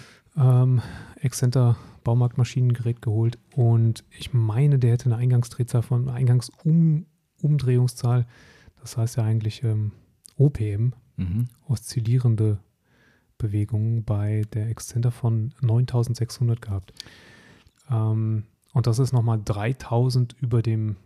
[0.63, 0.81] ähm,
[1.21, 3.39] Excenter Baumarktmaschinengerät geholt.
[3.55, 8.27] Und ich meine, der hätte eine Eingangsdrehzahl von Eingangsumdrehungszahl.
[8.81, 9.93] Das heißt ja eigentlich ähm,
[10.37, 11.49] OPM, Mhm.
[11.69, 12.59] oszillierende
[13.37, 16.95] Bewegungen bei der Excenter von 9600 gehabt.
[17.91, 20.97] Ähm, und das ist nochmal 3000 über dem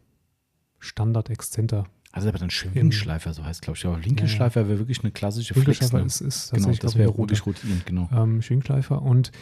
[0.85, 1.87] Standard Excenter.
[2.12, 3.85] Also aber dann Schwingschleifer, so heißt glaube ich.
[3.87, 5.66] Aber Winkelschleifer wäre wirklich eine klassische Flex.
[5.66, 6.07] Winkelschleifer Ne?
[6.07, 8.09] ist, ist Genau, das wäre ruhig rotierend, genau.
[8.12, 9.03] ähm, Schwingschleifer.
[9.03, 9.33] Und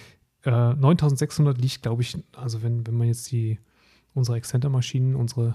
[0.44, 3.58] äh, 9600 liegt, glaube ich, also wenn, wenn man jetzt die
[4.14, 5.54] unsere Excenter-Maschinen, unsere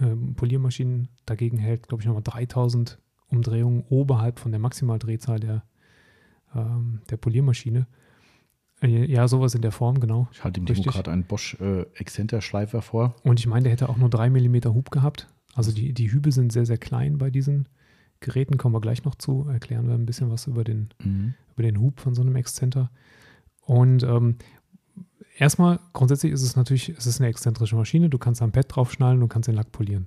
[0.00, 5.64] ähm, Poliermaschinen dagegen hält, glaube ich, nochmal 3000 Umdrehungen oberhalb von der Maximaldrehzahl der,
[6.54, 7.86] ähm, der Poliermaschine.
[8.82, 10.28] Äh, ja, sowas in der Form, genau.
[10.32, 10.86] Ich halte dem Richtig.
[10.92, 13.14] gerade einen Bosch äh, Exzenterschleifer vor.
[13.24, 15.26] Und ich meine, der hätte auch nur 3 mm Hub gehabt.
[15.54, 17.68] Also die, die Hübe sind sehr, sehr klein bei diesen
[18.20, 18.56] Geräten.
[18.58, 19.46] Kommen wir gleich noch zu.
[19.48, 21.34] Erklären wir ein bisschen was über den, Mhm.
[21.54, 22.90] über den Hub von so einem Exzenter.
[23.62, 24.36] Und ähm,
[25.36, 28.08] erstmal, grundsätzlich ist es natürlich, es ist eine exzentrische Maschine.
[28.08, 30.06] Du kannst am Pad draufschnallen, du kannst den Lack polieren.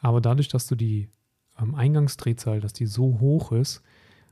[0.00, 1.08] Aber dadurch, dass du die
[1.60, 3.82] ähm, Eingangsdrehzahl, dass die so hoch ist,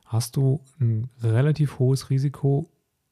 [0.07, 2.69] hast du ein relativ hohes Risiko,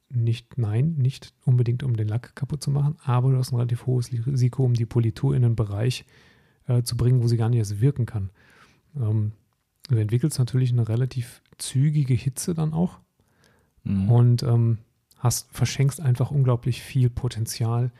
[0.08, 3.86] nicht, nein, nicht unbedingt um den Lack kaputt zu machen, aber du hast ein relativ
[3.86, 6.04] hohes Risiko, um die Politur in einen Bereich
[6.68, 8.30] äh, zu bringen, wo sie gar nicht erst wirken kann.
[8.96, 9.32] Ähm,
[9.88, 12.98] du entwickelst natürlich eine relativ zügige Hitze dann auch
[13.84, 14.10] Mhm.
[14.10, 14.78] und ähm,
[15.18, 17.92] hast, verschenkst einfach unglaublich viel Potenzial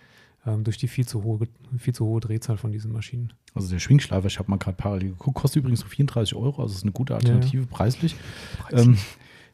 [0.44, 1.46] ähm, durch die viel zu, hohe,
[1.78, 3.32] viel zu hohe Drehzahl von diesen Maschinen.
[3.54, 6.74] Also der Schwingschleifer, ich habe mal gerade parallel geguckt, kostet übrigens so 34 Euro, also
[6.74, 8.16] ist eine gute Alternative preislich.
[8.72, 8.98] Ähm,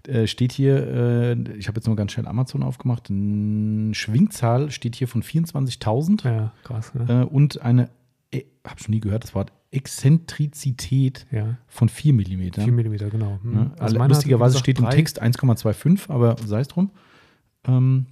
[0.09, 4.96] äh, steht hier, äh, ich habe jetzt nur ganz schnell Amazon aufgemacht, n- Schwingzahl steht
[4.96, 6.94] hier von 24.000 ja, krass.
[6.94, 7.22] Ne?
[7.22, 7.88] äh, und eine,
[8.30, 12.53] äh, habe schon nie gehört, das Wort Exzentrizität ja, von 4 mm.
[12.55, 13.38] 4 mm, genau.
[13.42, 13.53] Hm.
[13.55, 13.70] Ne?
[13.78, 16.90] Also wie Lustigerweise steht im Text 1,25, aber sei es drum.
[17.66, 18.07] Ähm,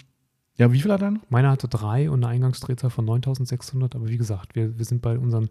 [0.56, 1.14] Ja, wie viel hat er?
[1.28, 5.18] Meiner hatte drei und eine Eingangsdrehzahl von 9600, aber wie gesagt, wir, wir sind bei
[5.18, 5.48] unseren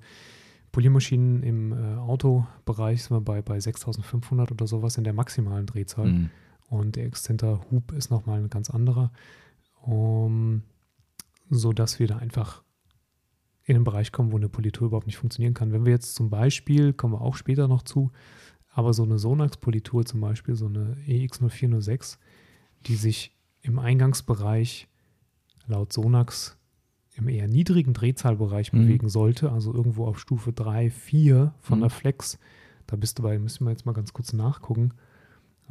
[0.72, 6.08] Poliermaschinen im äh, Autobereich sind wir bei, bei 6500 oder sowas in der maximalen Drehzahl.
[6.08, 6.30] Mhm.
[6.70, 9.12] Und der Excenter Hub ist nochmal ein ganz anderer.
[9.82, 10.64] Um,
[11.50, 12.64] so dass wir da einfach
[13.64, 15.72] in den Bereich kommen, wo eine Politur überhaupt nicht funktionieren kann.
[15.72, 18.12] Wenn wir jetzt zum Beispiel, kommen wir auch später noch zu,
[18.72, 22.18] aber so eine Sonax-Politur zum Beispiel, so eine E EX0406,
[22.86, 24.88] die sich im Eingangsbereich
[25.68, 26.59] laut Sonax
[27.20, 28.80] im eher niedrigen Drehzahlbereich Mhm.
[28.84, 31.82] bewegen sollte, also irgendwo auf Stufe 3, 4 von Mhm.
[31.84, 32.40] der Flex,
[32.88, 34.92] da bist du bei, müssen wir jetzt mal ganz kurz nachgucken.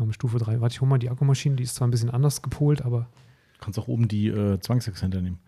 [0.00, 2.42] Ähm, Stufe 3, warte, ich hole mal die Akkumaschine, die ist zwar ein bisschen anders
[2.42, 3.08] gepolt, aber
[3.60, 5.40] Kannst auch oben die äh, Zwangsexzenter nehmen.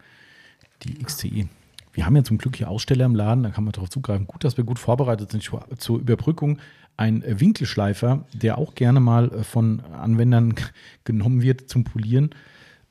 [0.83, 1.47] Die XCE.
[1.93, 4.27] Wir haben ja zum Glück hier Aussteller im Laden, da kann man darauf zugreifen.
[4.27, 6.59] Gut, dass wir gut vorbereitet sind zur- zur Überbrückung.
[6.97, 10.55] Ein äh, Winkelschleifer, der auch gerne mal äh, von Anwendern
[11.05, 12.31] genommen wird zum Polieren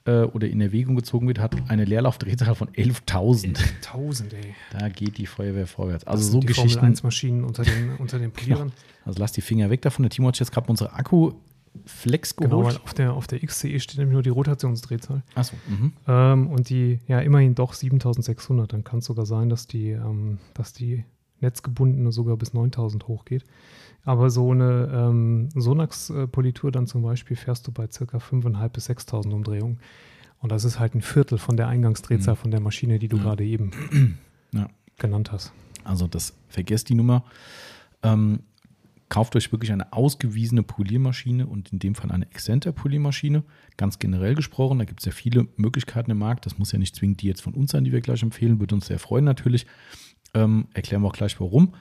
[0.09, 3.57] äh, oder in Erwägung gezogen wird, hat eine Leerlaufdrehzahl von 11.000.
[3.87, 4.55] 1000, ey.
[4.71, 6.05] Da geht die Feuerwehr vorwärts.
[6.07, 6.85] Also Das so sind die Formel Geschichten.
[6.85, 8.71] 1 Maschinen unter den, unter den Polierern.
[9.05, 10.03] Also lass die Finger weg davon.
[10.03, 12.83] Der Timo hat jetzt gerade unsere Akku-Flex Genau, weil geholt.
[12.83, 15.23] auf der, auf der XCE steht nämlich nur die Rotationsdrehzahl.
[15.35, 15.93] Achso, mhm.
[16.07, 18.73] Ähm, und die, ja, immerhin doch 7600.
[18.73, 21.05] Dann kann es sogar sein, dass die, ähm, dass die
[21.41, 23.45] netzgebundene sogar bis 9000 hochgeht.
[24.05, 29.33] Aber so eine ähm, Sonax-Politur dann zum Beispiel fährst du bei circa 5.500 bis 6000
[29.33, 29.79] Umdrehungen.
[30.39, 33.21] Und das ist halt ein Viertel von der Eingangsdrehzahl von der Maschine, die du Mhm.
[33.21, 33.71] gerade eben
[34.53, 34.67] Ja.
[34.97, 35.51] genannt hast.
[35.83, 37.23] Also das vergesst die Nummer.
[38.03, 38.39] Ähm,
[39.09, 43.43] kauft euch wirklich eine ausgewiesene Poliermaschine und in dem Fall eine Exzenter-Poliermaschine.
[43.75, 46.45] Ganz generell gesprochen, da gibt es ja viele Möglichkeiten im Markt.
[46.45, 48.59] Das muss ja nicht zwingend die jetzt von uns sein, die wir gleich empfehlen.
[48.59, 49.65] Würde uns sehr freuen natürlich.
[50.33, 51.73] Ähm, erklären wir auch gleich warum.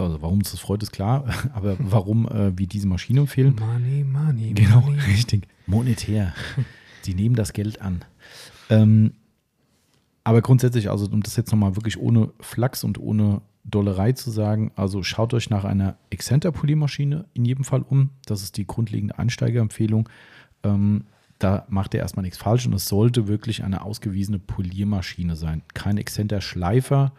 [0.00, 1.24] Also warum uns das freut, ist klar.
[1.54, 3.56] Aber warum äh, wir diese Maschine empfehlen.
[3.58, 4.98] Money, money, Genau, money.
[5.06, 5.46] richtig.
[5.66, 6.34] Monetär.
[7.02, 8.04] Sie nehmen das Geld an.
[8.68, 9.12] Ähm,
[10.24, 14.70] aber grundsätzlich, also um das jetzt nochmal wirklich ohne Flachs und ohne Dollerei zu sagen,
[14.76, 18.10] also schaut euch nach einer Excenter-Poliermaschine in jedem Fall um.
[18.26, 20.08] Das ist die grundlegende Einsteigerempfehlung.
[20.62, 21.04] Ähm,
[21.38, 25.62] da macht ihr erstmal nichts falsch und es sollte wirklich eine ausgewiesene Poliermaschine sein.
[25.72, 27.12] Kein Excenter-Schleifer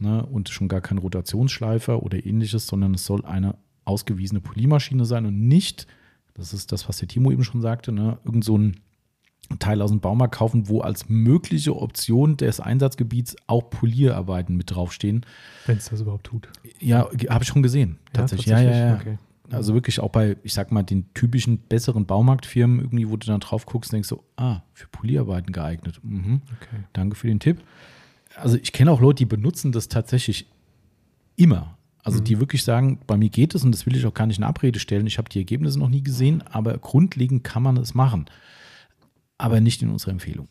[0.00, 5.26] ne, und schon gar kein Rotationsschleifer oder ähnliches, sondern es soll eine ausgewiesene Poliermaschine sein
[5.26, 5.86] und nicht,
[6.34, 8.80] das ist das, was der Timo eben schon sagte, ne, irgend so ein
[9.58, 15.26] Teil aus dem Baumarkt kaufen, wo als mögliche Option des Einsatzgebiets auch Polierarbeiten mit draufstehen.
[15.66, 16.48] Wenn es das überhaupt tut.
[16.78, 17.98] Ja, habe ich schon gesehen.
[18.12, 18.46] Tatsächlich.
[18.46, 18.94] Ja, ja, ja.
[18.94, 19.18] Okay.
[19.50, 23.40] Also wirklich auch bei, ich sag mal, den typischen besseren Baumarktfirmen, irgendwie, wo du dann
[23.40, 25.98] drauf guckst denkst so, ah, für Polierarbeiten geeignet.
[26.04, 26.42] Mhm.
[26.56, 26.84] okay.
[26.92, 27.60] Danke für den Tipp.
[28.36, 30.46] Also ich kenne auch Leute, die benutzen das tatsächlich
[31.36, 31.76] immer.
[32.02, 32.24] Also Mhm.
[32.24, 34.44] die wirklich sagen, bei mir geht es und das will ich auch gar nicht in
[34.44, 35.06] Abrede stellen.
[35.06, 38.26] Ich habe die Ergebnisse noch nie gesehen, aber grundlegend kann man es machen.
[39.38, 40.48] Aber nicht in unserer Empfehlung.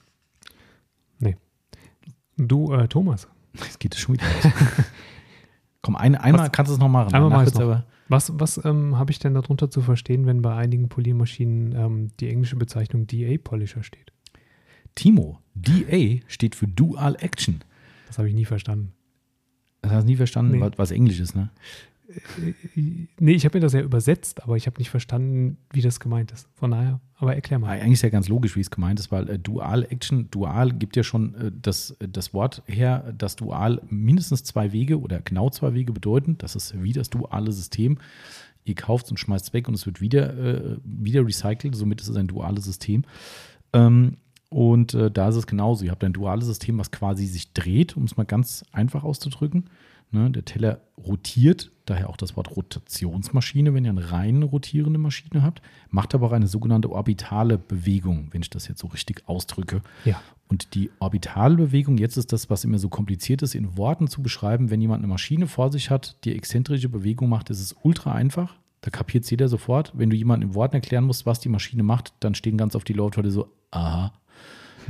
[2.37, 4.53] Du, äh, Thomas, Jetzt geht es schon wieder los.
[5.81, 7.13] Komm, ein, einmal Was- kannst du es noch machen.
[7.13, 7.83] Einmal mach noch.
[8.07, 12.29] was, was ähm, habe ich denn darunter zu verstehen, wenn bei einigen Poliermaschinen ähm, die
[12.29, 14.13] englische Bezeichnung DA-Polisher steht?
[14.95, 17.59] Timo, DA steht für Dual Action.
[18.09, 18.91] Das habe ich nie verstanden.
[19.81, 20.71] Das hast du nie verstanden, Nee.
[20.77, 21.51] was, Englisch ist, ne?
[23.19, 26.31] Nee, ich habe mir das ja übersetzt, aber ich habe nicht verstanden, wie das gemeint
[26.31, 26.49] ist.
[26.55, 27.69] Von daher, aber erklär mal.
[27.79, 30.95] Eigentlich ist ja ganz logisch, wie es gemeint ist, weil äh, Dual Action, Dual gibt
[30.95, 35.51] ja schon äh, das, äh, das Wort her, dass Dual mindestens zwei Wege oder genau
[35.51, 36.39] zwei Wege bedeuten.
[36.39, 37.99] Das ist wie das duale System.
[38.65, 41.75] Ihr kauft es und schmeißt es weg und es wird wieder, äh, wieder recycelt.
[41.75, 43.03] Somit ist es ein duales System.
[43.71, 44.17] Ähm,
[44.49, 45.85] und äh, da ist es genauso.
[45.85, 49.69] Ihr habt ein duales System, was quasi sich dreht, um es mal ganz einfach auszudrücken.
[50.11, 55.43] Ne, der Teller rotiert, daher auch das Wort Rotationsmaschine, wenn ihr eine rein rotierende Maschine
[55.43, 59.83] habt, macht aber auch eine sogenannte orbitale Bewegung, wenn ich das jetzt so richtig ausdrücke.
[60.05, 60.19] Ja.
[60.47, 64.23] Und die orbitale Bewegung, jetzt ist das, was immer so kompliziert ist, in Worten zu
[64.23, 64.71] beschreiben.
[64.71, 68.55] Wenn jemand eine Maschine vor sich hat, die exzentrische Bewegung macht, ist es ultra einfach.
[68.81, 69.91] Da kapiert es jeder sofort.
[69.95, 72.87] Wenn du jemandem in Worten erklären musst, was die Maschine macht, dann stehen ganz oft
[72.87, 74.11] die Leute so, aha,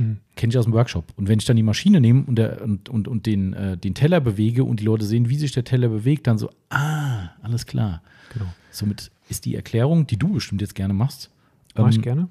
[0.00, 0.16] Hm.
[0.34, 1.04] kenne ich aus dem Workshop.
[1.16, 3.94] Und wenn ich dann die Maschine nehme und, der, und, und, und den, äh, den
[3.94, 7.66] Teller bewege und die Leute sehen, wie sich der Teller bewegt, dann so, ah, alles
[7.66, 8.02] klar.
[8.32, 8.46] Genau.
[8.70, 11.30] Somit ist die Erklärung, die du bestimmt jetzt gerne machst,
[11.76, 12.28] Mach ich ähm, gerne.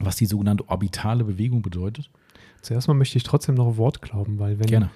[0.00, 2.10] was die sogenannte orbitale Bewegung bedeutet.
[2.60, 4.90] Zuerst mal möchte ich trotzdem noch ein Wort glauben, weil wenn, Gerne.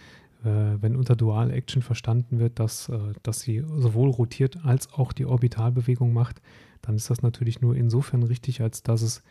[0.45, 5.13] äh, wenn unter Dual Action verstanden wird, dass, äh, dass sie sowohl rotiert als auch
[5.13, 6.43] die Orbitalbewegung macht,
[6.83, 9.23] dann ist das natürlich nur insofern richtig, als dass es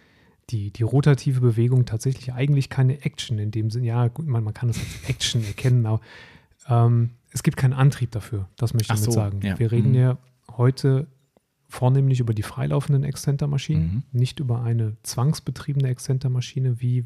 [0.52, 4.54] die, die rotative Bewegung tatsächlich eigentlich keine Action in dem Sinne, ja, gut, man, man
[4.54, 6.02] kann es als Action erkennen, aber
[6.68, 9.40] ähm, es gibt keinen Antrieb dafür, das möchte ich Ach damit so, sagen.
[9.42, 9.58] ja.
[9.60, 9.96] Wir reden Mhm.
[9.96, 10.18] ja
[10.56, 11.08] heute
[11.68, 14.04] vornehmlich über die freilaufenden Exzentermaschinen, Mhm.
[14.20, 17.06] nicht über eine zwangsbetriebene Exzentermaschine wie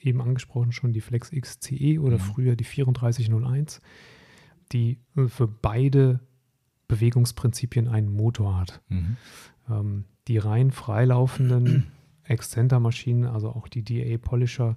[0.00, 2.20] eben angesprochen schon die Flex XCE oder Mhm.
[2.20, 3.82] früher die 3401,
[4.72, 6.20] die äh, für beide
[6.88, 8.80] Bewegungsprinzipien einen Motor hat.
[8.88, 9.16] Mhm.
[9.68, 11.86] Ähm, die rein freilaufenden
[12.30, 14.76] Exzentermaschinen, also auch die DA Polisher,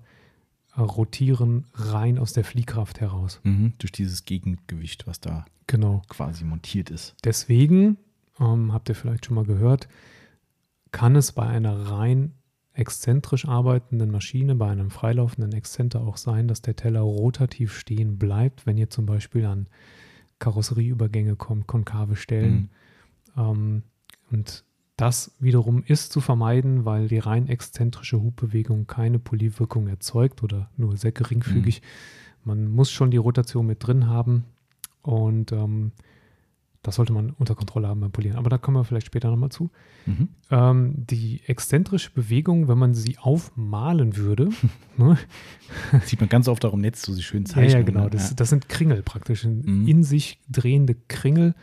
[0.75, 3.39] äh, rotieren rein aus der Fliehkraft heraus.
[3.43, 3.73] Mhm.
[3.77, 6.01] Durch dieses Gegengewicht, was da Genau.
[6.09, 7.15] quasi montiert ist.
[7.23, 7.97] Deswegen,
[8.39, 9.87] ähm, habt ihr vielleicht schon mal gehört,
[10.91, 12.33] kann es bei einer rein
[12.73, 18.65] exzentrisch arbeitenden Maschine, bei einem freilaufenden Exzenter auch sein, dass der Teller rotativ stehen bleibt,
[18.65, 19.67] wenn ihr zum Beispiel an
[20.39, 22.69] Karosserieübergänge kommt, konkave Stellen.
[23.35, 23.41] Mhm.
[23.41, 23.83] Ähm,
[24.31, 24.63] und
[24.95, 30.97] das wiederum ist zu vermeiden, weil die rein exzentrische Hubbewegung keine Polierwirkung erzeugt oder nur
[30.97, 31.81] sehr geringfügig.
[32.43, 34.45] Man muss schon die Rotation mit drin haben
[35.01, 35.93] und ähm,
[36.83, 38.35] das sollte man unter Kontrolle haben beim Polieren.
[38.35, 39.71] Aber da kommen wir vielleicht später nochmal zu.
[40.05, 40.27] Mhm.
[40.51, 44.49] Ähm, die exzentrische Bewegung, wenn man sie aufmalen würde,
[44.97, 45.17] ne?
[46.03, 47.71] Sieht man ganz oft auch im Netz so die schönen ja, Zeichnungen.
[47.77, 48.09] ja, genau, ne?
[48.09, 49.87] das, das sind Kringel praktisch, in, Mhm.
[49.87, 51.55] in sich drehende Kringel,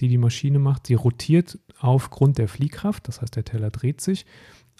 [0.00, 0.88] die die Maschine macht.
[0.88, 4.26] Sie rotiert aufgrund der Fliehkraft, das heißt, der Teller dreht sich,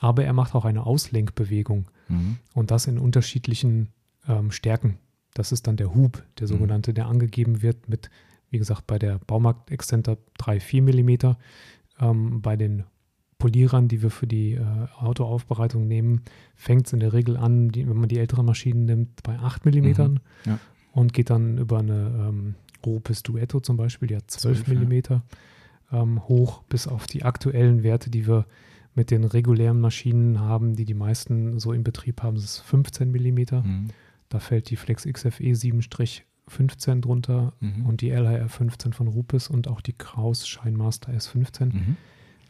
[0.00, 2.36] aber er macht auch eine Auslenkbewegung Mhm.
[2.52, 3.88] und das in unterschiedlichen
[4.28, 4.98] ähm, Stärken.
[5.34, 6.52] Das ist dann der Hub, der Mhm.
[6.52, 8.10] sogenannte, der angegeben wird mit,
[8.50, 11.36] wie gesagt, bei der Baumarkt Exzenter 3-4 mm.
[12.00, 12.84] Ähm, bei den
[13.38, 14.64] Polierern, die wir für die äh,
[14.98, 16.22] Autoaufbereitung nehmen,
[16.54, 19.64] fängt es in der Regel an, die, wenn man die älteren Maschinen nimmt, bei 8
[19.66, 20.20] mm Mhm.
[20.46, 20.58] Ja.
[20.92, 24.68] und geht dann über eine ähm, Rupes Duetto zum Beispiel, die hat 12 12,
[25.10, 25.22] ja.
[25.94, 28.46] Ähm, hoch bis auf die aktuellen Werte, die wir
[28.94, 33.10] mit den regulären Maschinen haben, die die meisten so in Betrieb haben, das ist 15
[33.10, 33.38] mm.
[33.62, 33.88] Mhm.
[34.28, 37.86] Da fällt die Flex XFE 7-15 drunter Mhm.
[37.86, 41.96] und die LHR 15 von Rupes und auch die Kraus Shinemaster S15 Mhm.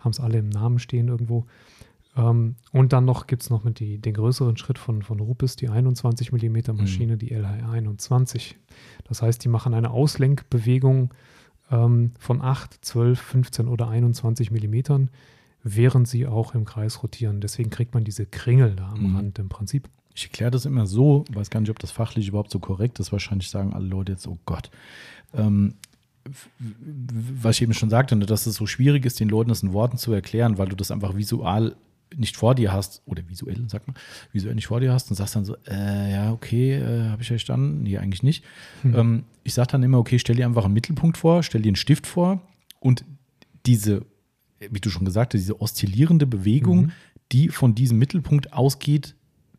[0.00, 1.46] haben es alle im Namen stehen irgendwo.
[2.16, 5.56] Ähm, und dann noch gibt es noch mit die, den größeren Schritt von, von Rupes,
[5.56, 8.56] die 21 mm Maschine, die LHR 21.
[9.04, 11.12] Das heißt, die machen eine Auslenkbewegung
[11.74, 15.08] ähm, von 8, 12, 15 oder 21 mm,
[15.62, 17.40] während sie auch im Kreis rotieren.
[17.40, 19.16] Deswegen kriegt man diese Kringel da am Mhm.
[19.16, 19.88] Rand im Prinzip.
[20.14, 23.10] Ich erkläre das immer so, weiß gar nicht, ob das fachlich überhaupt so korrekt ist.
[23.12, 24.70] Wahrscheinlich sagen alle Leute jetzt, oh Gott.
[25.32, 25.74] Ähm,
[27.42, 29.72] was ich eben schon sagte, ne, dass es so schwierig ist, den Leuten das in
[29.72, 31.74] Worten zu erklären, weil du das einfach visual
[32.16, 33.94] nicht vor dir hast, oder visuell, sag mal,
[34.32, 37.28] visuell nicht vor dir hast und sagst dann so, äh, ja, okay, äh, habe ich
[37.28, 37.82] verstanden?
[37.82, 38.44] Nee, eigentlich nicht.
[38.82, 38.94] Hm.
[38.94, 41.76] Ähm, ich sage dann immer, okay, stell dir einfach einen Mittelpunkt vor, stell dir einen
[41.76, 42.40] Stift vor
[42.80, 43.04] und
[43.66, 44.04] diese,
[44.70, 46.92] wie du schon gesagt hast, diese oszillierende Bewegung, Mhm.
[47.32, 49.14] die von diesem Mittelpunkt ausgeht,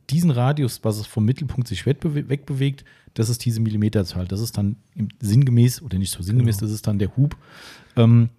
[0.10, 2.86] diesen Radius, was es vom Mittelpunkt sich wegbewe- wegbewegt,
[3.16, 4.28] das ist diese Millimeterzahl.
[4.28, 4.76] Das ist dann
[5.20, 6.68] sinngemäß, oder nicht so sinngemäß, Genau.
[6.68, 7.36] das ist dann der Hub.
[7.96, 8.30] Ähm,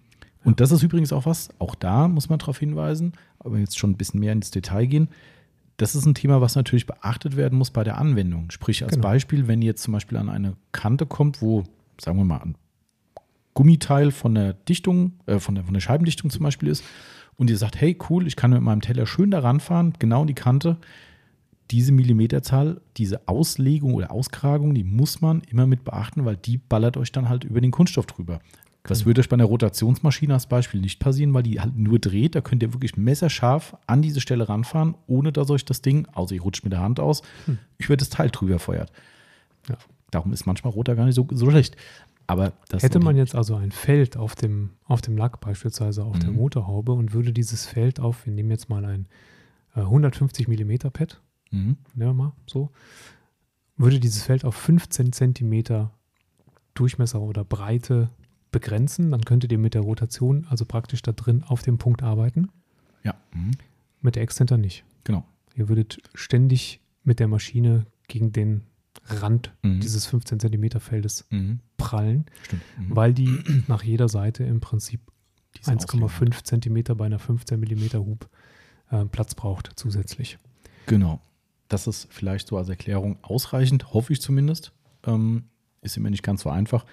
[0.43, 3.11] und das ist übrigens auch was, auch da muss man darauf hinweisen,
[3.47, 5.09] aber jetzt schon ein bisschen mehr ins Detail gehen.
[5.77, 8.49] Das ist ein Thema, was natürlich beachtet werden muss bei der Anwendung.
[8.51, 9.07] Sprich, als Genau.
[9.07, 11.63] Beispiel, wenn ihr jetzt zum Beispiel an eine Kante kommt, wo,
[11.99, 12.55] sagen wir mal, ein
[13.53, 16.83] Gummiteil von der Dichtung, äh, von, der, von der Scheibendichtung zum Beispiel ist,
[17.35, 20.27] und ihr sagt, hey, cool, ich kann mit meinem Teller schön da ranfahren, genau in
[20.27, 20.77] die Kante.
[21.69, 26.97] Diese Millimeterzahl, diese Auslegung oder Auskragung, die muss man immer mit beachten, weil die ballert
[26.97, 28.39] euch dann halt über den Kunststoff drüber.
[28.87, 32.35] Das würde euch bei einer Rotationsmaschine als Beispiel nicht passieren, weil die halt nur dreht.
[32.35, 36.35] Da könnt ihr wirklich messerscharf an diese Stelle ranfahren, ohne dass euch das Ding, außer
[36.35, 37.57] ihr rutscht mit der Hand aus, Hm.
[37.77, 38.91] über das Teil drüber feuert.
[39.69, 39.77] Ja.
[40.11, 41.75] Darum ist manchmal Roter gar nicht so, so schlecht.
[42.29, 46.19] Aber das Hätte man jetzt also ein Feld auf dem, auf dem Lack, beispielsweise auf
[46.19, 46.35] der Mhm.
[46.37, 49.05] Motorhaube, und würde dieses Feld auf, wir nehmen jetzt mal ein
[49.75, 51.21] äh, 150 mm Pad,
[51.51, 51.77] Mhm.
[51.95, 52.71] nehmen wir mal so,
[53.77, 55.89] würde dieses Feld auf 15 cm
[56.73, 58.09] Durchmesser oder Breite
[58.59, 62.49] begrenzen, dann könntet ihr mit der Rotation also praktisch da drin auf dem Punkt arbeiten,
[63.03, 63.51] Ja, mhm.
[64.01, 64.83] mit der Exzenter nicht.
[65.03, 65.23] genau.
[65.55, 68.61] Ihr würdet ständig mit der Maschine gegen den
[69.05, 69.79] Rand Mhm.
[69.79, 71.59] dieses 15 cm Feldes Mhm.
[71.77, 72.25] prallen.
[72.77, 72.95] Mhm.
[72.95, 73.37] weil die
[73.67, 74.99] nach jeder Seite im Prinzip
[75.57, 76.09] Diese Auslegung.
[76.09, 78.29] 1,5 Zentimeter bei einer 15 mm Hub
[78.91, 80.37] äh, Platz braucht zusätzlich.
[80.87, 81.21] Genau.
[81.69, 84.71] Das ist vielleicht so als Erklärung ausreichend, hoffe ich zumindest.
[85.05, 85.43] Ähm,
[85.81, 86.85] ist immer nicht ganz so einfach,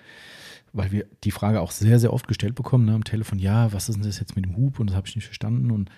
[0.74, 3.88] weil wir die Frage auch sehr, sehr oft gestellt bekommen ne, am Telefon, ja, was
[3.88, 5.88] ist denn das jetzt mit dem Hub und das habe ich nicht verstanden und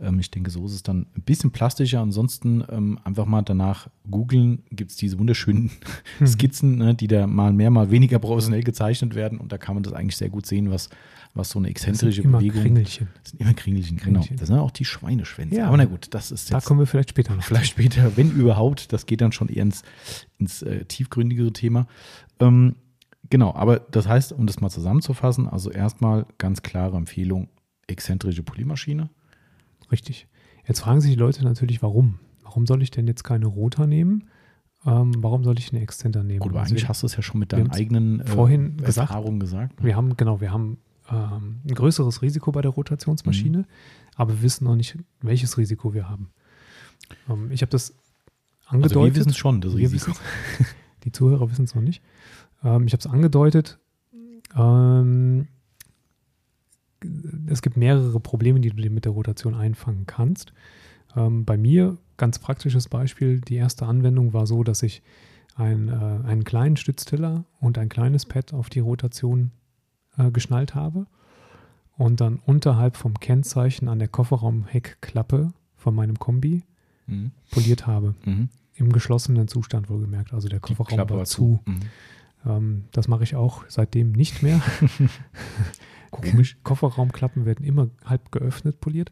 [0.00, 2.00] ähm, ich denke, so ist es dann ein bisschen plastischer.
[2.00, 5.70] Ansonsten ähm, einfach mal danach googeln, gibt es diese wunderschönen
[6.20, 6.26] Mhm.
[6.26, 9.82] Skizzen, ne, die da mal mehr, mal weniger professionell gezeichnet werden und da kann man
[9.82, 10.90] das eigentlich sehr gut sehen, was,
[11.34, 13.08] was so eine Das sind exzentrische immer Bewegung Kringelchen.
[13.22, 14.04] Das sind immer Kringelchen, genau.
[14.20, 14.36] Kringelchen.
[14.36, 15.56] Das sind auch die Schweineschwänze.
[15.56, 15.68] Ja.
[15.68, 17.42] Aber na gut, das ist Da jetzt kommen wir vielleicht später noch.
[17.42, 18.92] vielleicht später, wenn überhaupt.
[18.92, 19.82] Das geht dann schon eher ins,
[20.38, 21.86] ins äh, tiefgründigere Thema.
[22.38, 22.76] Ähm,
[23.30, 27.48] genau, aber das heißt, um das mal zusammenzufassen, also erstmal ganz klare Empfehlung,
[27.86, 29.08] exzentrische Poliermaschine.
[29.92, 30.26] Richtig.
[30.66, 32.18] Jetzt fragen sich die Leute natürlich, warum?
[32.42, 34.24] Warum soll ich denn jetzt keine Rota nehmen?
[34.84, 36.38] ähm, warum soll ich einen Exzenter nehmen?
[36.40, 39.10] Gut, aber Also eigentlich hast du es ja schon mit deinen eigenen äh, vorhin gesagt.
[39.10, 39.80] Erfahrungen gesagt.
[39.80, 39.86] ne?
[39.86, 40.78] Wir haben, genau, wir haben
[41.10, 43.64] ähm, ein größeres Risiko bei der Rotationsmaschine, Mhm.
[44.14, 46.30] aber wir wissen noch nicht, welches Risiko wir haben.
[47.28, 47.94] Ähm, ich habe das
[48.66, 49.14] Also angedeutet.
[49.14, 50.12] wir wissen es schon, das Risiko.
[51.04, 52.02] Die Zuhörer wissen es noch nicht.
[52.64, 53.78] Ähm, ich habe es angedeutet.
[54.56, 55.48] Ähm,
[57.48, 60.52] es gibt mehrere Probleme, die du dir mit der Rotation einfangen kannst.
[61.14, 65.02] Ähm, bei mir, ganz praktisches Beispiel, die erste Anwendung war so, dass ich
[65.54, 65.92] ein, äh,
[66.26, 69.50] einen kleinen Stütztiller und ein kleines Pad auf die Rotation
[70.18, 71.06] äh, geschnallt habe
[71.96, 76.64] und dann unterhalb vom Kennzeichen an der Kofferraumheckklappe von meinem Kombi
[77.08, 77.30] Mhm.
[77.52, 78.16] poliert habe.
[78.24, 78.48] Mhm.
[78.74, 80.34] Im geschlossenen Zustand wohlgemerkt.
[80.34, 81.60] Also der Kofferraum war war zu.
[81.64, 81.80] Mhm.
[82.46, 84.60] Ähm, das mache ich auch seitdem nicht mehr.
[86.10, 86.56] Komisch.
[86.62, 89.10] Kofferraumklappen werden immer halb geöffnet poliert.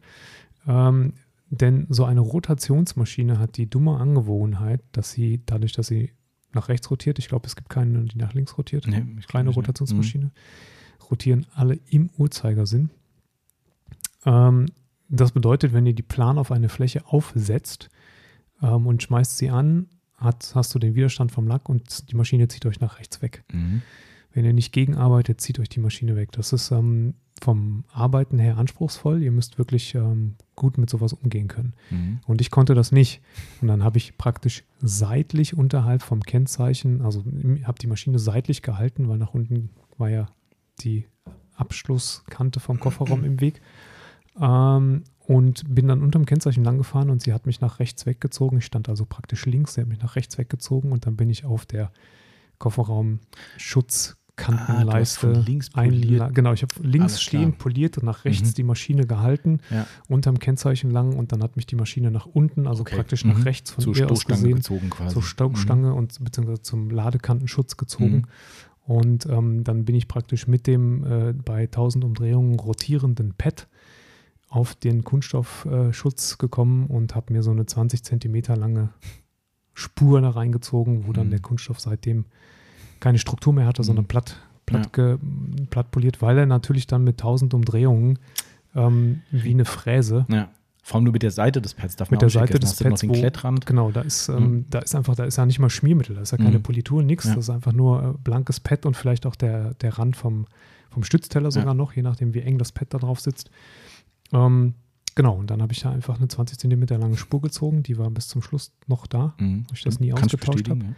[0.67, 1.13] Ähm,
[1.49, 6.11] denn so eine Rotationsmaschine hat die dumme Angewohnheit, dass sie, dadurch, dass sie
[6.53, 9.55] nach rechts rotiert, ich glaube, es gibt keine, die nach links rotiert, Nee, kleine ne?
[9.55, 10.31] Rotationsmaschine,
[11.11, 12.89] rotieren alle im Uhrzeigersinn.
[14.25, 14.67] Ähm,
[15.07, 17.89] das bedeutet, wenn ihr die Plan auf eine Fläche aufsetzt
[18.61, 19.87] ähm, und schmeißt sie an,
[20.25, 23.43] hat, hast du den Widerstand vom Lack und die Maschine zieht euch nach rechts weg.
[23.51, 23.81] Mhm.
[24.33, 26.33] Wenn ihr nicht gegenarbeitet, zieht euch die Maschine weg.
[26.33, 29.23] Das ist ähm, vom Arbeiten her anspruchsvoll.
[29.23, 31.73] Ihr müsst wirklich ähm, gut mit sowas umgehen können.
[31.89, 32.19] Mhm.
[32.27, 33.21] Und ich konnte das nicht.
[33.61, 37.23] Und dann habe ich praktisch seitlich unterhalb vom Kennzeichen, also
[37.63, 40.27] habe die Maschine seitlich gehalten, weil nach unten war ja
[40.81, 41.05] die
[41.55, 43.61] Abschlusskante vom Kofferraum im Weg.
[44.39, 48.57] Ähm, und bin dann unterm Kennzeichen lang gefahren und sie hat mich nach rechts weggezogen.
[48.59, 51.45] Ich stand also praktisch links, sie hat mich nach rechts weggezogen und dann bin ich
[51.45, 51.91] auf der
[52.59, 58.53] Kofferraum-Schutzkantenleiste Ah, links einla- Genau, ich habe links stehen poliert und nach rechts Mhm.
[58.55, 59.87] die Maschine gehalten Ja.
[60.07, 62.95] unterm Kennzeichen lang und dann hat mich die Maschine nach unten, also Okay.
[62.95, 63.31] praktisch Mhm.
[63.31, 65.13] nach rechts von Zur ihr aus gesehen, gezogen quasi.
[65.13, 68.15] zur Stoßstange und beziehungsweise zum Ladekantenschutz gezogen.
[68.15, 68.25] Mhm.
[68.87, 73.67] Und ähm, dann bin ich praktisch mit dem äh, bei 1000 Umdrehungen rotierenden Pad
[74.55, 78.89] auf den Kunststoffschutz äh, gekommen und habe mir so eine 20 Zentimeter lange
[79.73, 81.31] Spur da reingezogen, wo dann Mhm.
[81.31, 82.25] der Kunststoff seitdem
[82.99, 83.85] keine Struktur mehr hatte, Mhm.
[83.85, 85.17] sondern platt, platt, ge,
[85.69, 88.17] platt poliert, weil er natürlich dann mit 1000 Umdrehungen
[88.75, 90.49] ähm, wie eine Fräse Ja.
[90.83, 93.01] Vor allem nur mit der Seite des Pads darf man Mit der Seite des Pads,
[93.01, 93.65] den wo- Klettrand.
[93.65, 94.65] Genau, da ist, ähm, Mhm.
[94.69, 96.63] da ist einfach, da ist ja nicht mal Schmiermittel, da ist ja keine Mhm.
[96.63, 97.25] Politur, nichts.
[97.25, 97.33] Ja.
[97.35, 100.45] Das ist einfach nur äh, blankes Pad und vielleicht auch der, der Rand vom,
[100.91, 101.73] vom Stützteller sogar Ja.
[101.73, 103.49] noch, je nachdem, wie eng das Pad da drauf sitzt.
[104.35, 104.73] Ähm,
[105.15, 108.09] genau, und dann habe ich da einfach eine 20 Zentimeter lange Spur gezogen, die war
[108.09, 109.33] bis zum Schluss noch da.
[109.39, 109.65] Mhm.
[109.73, 110.95] ich das nie Kannst ausgetauscht bestätigen,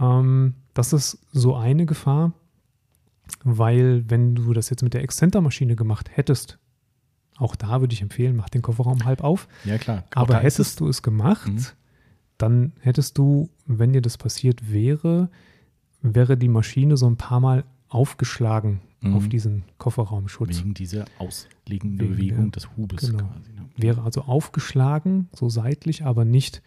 [0.00, 2.32] Ähm, das ist so eine Gefahr,
[3.44, 6.58] weil wenn du das jetzt mit der Exzentermaschine gemacht hättest,
[7.38, 9.48] auch da würde ich empfehlen, mach den Kofferraum halb auf.
[9.64, 10.04] Ja, ja klar.
[10.14, 11.66] Auch Aber hättest du es gemacht, Mhm.
[12.38, 15.30] dann hättest du, wenn dir das passiert wäre,
[16.02, 19.14] wäre die Maschine so ein paar Mal aufgeschlagen Mhm.
[19.14, 20.58] auf diesen Kofferraumschutz.
[20.60, 23.24] Wegen dieser auslegenden Wegen Bewegung der- des Hubes genau.
[23.24, 23.52] quasi.
[23.52, 23.68] Ne?
[23.76, 26.62] Wäre also aufgeschlagen, so seitlich, aber nicht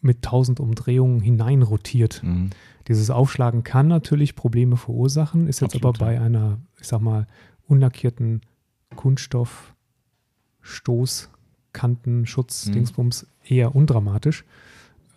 [0.00, 2.22] mit 1000 Umdrehungen hineinrotiert.
[2.22, 2.50] Mhm.
[2.86, 7.26] Dieses Aufschlagen kann natürlich Probleme verursachen, ist jetzt Absolut, aber bei einer, ich sag mal,
[7.66, 8.40] unlackierten
[8.96, 9.74] Kunststoff
[10.60, 12.72] Stoßkantenschutz Mhm.
[12.72, 14.44] Dingsbums eher undramatisch.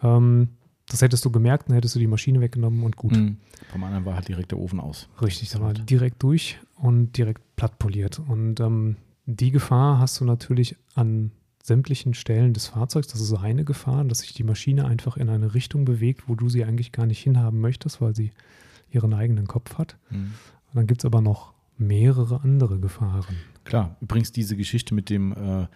[0.03, 0.49] Ähm,
[0.91, 3.15] das hättest du gemerkt, dann hättest du die Maschine weggenommen und gut.
[3.15, 3.37] Mhm.
[3.71, 5.07] Beim anderen war halt direkt der Ofen aus.
[5.21, 8.19] Richtig, da war direkt durch und direkt platt poliert.
[8.19, 11.31] Und ähm, die Gefahr hast du natürlich an
[11.63, 13.07] sämtlichen Stellen des Fahrzeugs.
[13.07, 16.49] Das ist eine Gefahr, dass sich die Maschine einfach in eine Richtung bewegt, wo du
[16.49, 18.31] sie eigentlich gar nicht hinhaben möchtest, weil sie
[18.89, 19.97] ihren eigenen Kopf hat.
[20.09, 20.33] Mhm.
[20.67, 23.35] Und dann gibt es aber noch mehrere andere Gefahren.
[23.63, 25.67] Klar, übrigens diese Geschichte mit dem äh,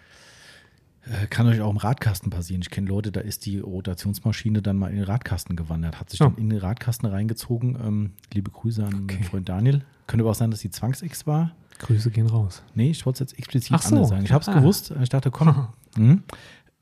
[1.30, 2.62] kann euch auch im Radkasten passieren.
[2.62, 6.20] Ich kenne Leute, da ist die Rotationsmaschine dann mal in den Radkasten gewandert, hat sich
[6.20, 6.24] Oh.
[6.24, 7.76] dann in den Radkasten reingezogen.
[7.82, 9.14] Ähm, liebe Grüße an Okay.
[9.14, 9.84] meinen Freund Daniel.
[10.06, 11.52] Könnte aber auch sein, dass die Zwangsex war.
[11.78, 12.62] Grüße gehen raus.
[12.74, 13.94] Nee, ich wollte es jetzt explizit so.
[13.96, 14.24] anders sagen.
[14.24, 14.54] Ich habe es Ah.
[14.54, 14.92] gewusst.
[15.02, 15.68] Ich dachte, komm.
[15.96, 16.22] Mhm.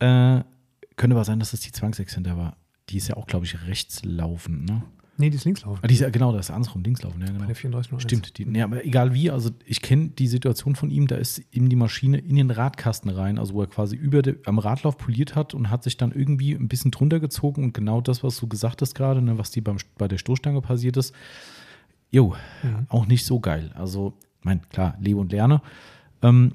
[0.00, 0.42] Äh,
[0.96, 2.56] könnte aber sein, dass das die Zwangsex hinter war.
[2.90, 4.68] Die ist ja auch, glaube ich, rechts laufend.
[4.68, 4.82] Ne?
[5.16, 5.80] Nee, die ist linkslaufen.
[5.82, 7.20] Ah, die ist genau, das ist andersrum, links laufen.
[7.20, 7.38] Ja, genau.
[7.40, 8.02] Bei der 3401.
[8.02, 11.42] Stimmt, die, nee, aber egal wie, also ich kenne die Situation von ihm, da ist
[11.52, 14.98] ihm die Maschine in den Radkasten rein, also wo er quasi über de, am Radlauf
[14.98, 18.38] poliert hat und hat sich dann irgendwie ein bisschen drunter gezogen und genau das, was
[18.38, 21.14] du gesagt hast gerade, ne, was die beim, bei der Stoßstange passiert ist,
[22.10, 22.86] jo, Mhm.
[22.88, 23.70] auch nicht so geil.
[23.74, 25.62] Also, mein, klar, lebe und lerne.
[26.22, 26.54] Ähm,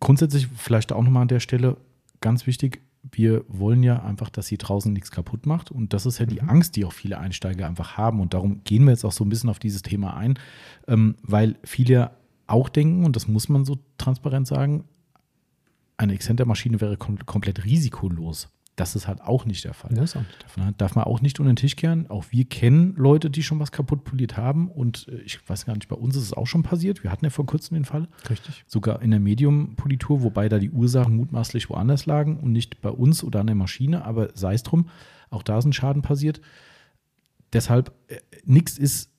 [0.00, 1.76] grundsätzlich vielleicht auch nochmal an der Stelle
[2.20, 2.80] ganz wichtig,
[3.16, 5.70] wir wollen ja einfach, dass sie draußen nichts kaputt macht.
[5.70, 6.48] Und das ist ja die Mhm.
[6.48, 8.20] Angst, die auch viele Einsteiger einfach haben.
[8.20, 10.38] Und darum gehen wir jetzt auch so ein bisschen auf dieses Thema ein,
[10.88, 12.12] ähm, weil viele
[12.46, 14.84] auch denken, und das muss man so transparent sagen,
[15.96, 18.48] eine Exzentermaschine wäre kom komplett risikolos.
[18.76, 19.90] Das ist halt auch nicht der Fall.
[19.94, 20.64] Das ist auch nicht der Fall.
[20.66, 22.10] Na, Darf man auch nicht unter den Tisch kehren.
[22.10, 24.68] Auch wir kennen Leute, die schon was kaputt poliert haben.
[24.68, 27.04] Und äh, ich weiß gar nicht, bei uns ist es auch schon passiert.
[27.04, 28.08] Wir hatten ja vor kurzem den Fall.
[28.28, 28.64] Richtig.
[28.66, 33.22] Sogar in der Medium-Politur, wobei da die Ursachen mutmaßlich woanders lagen und nicht bei uns
[33.22, 34.04] oder an der Maschine.
[34.04, 34.88] Aber sei es drum,
[35.30, 36.40] auch da ist ein Schaden passiert.
[37.52, 39.10] Deshalb, äh, nichts ist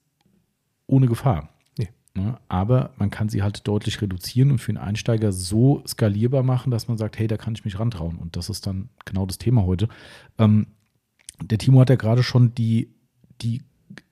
[0.88, 1.50] ohne Gefahr.
[2.16, 2.38] Ne?
[2.48, 6.88] Aber man kann sie halt deutlich reduzieren und für einen Einsteiger so skalierbar machen, dass
[6.88, 8.18] man sagt, hey, da kann ich mich rantrauen.
[8.18, 9.90] Und das ist dann genau das Thema heute.
[10.38, 10.68] Ähm,
[11.42, 12.90] der Timo hat ja gerade schon die,
[13.42, 13.64] die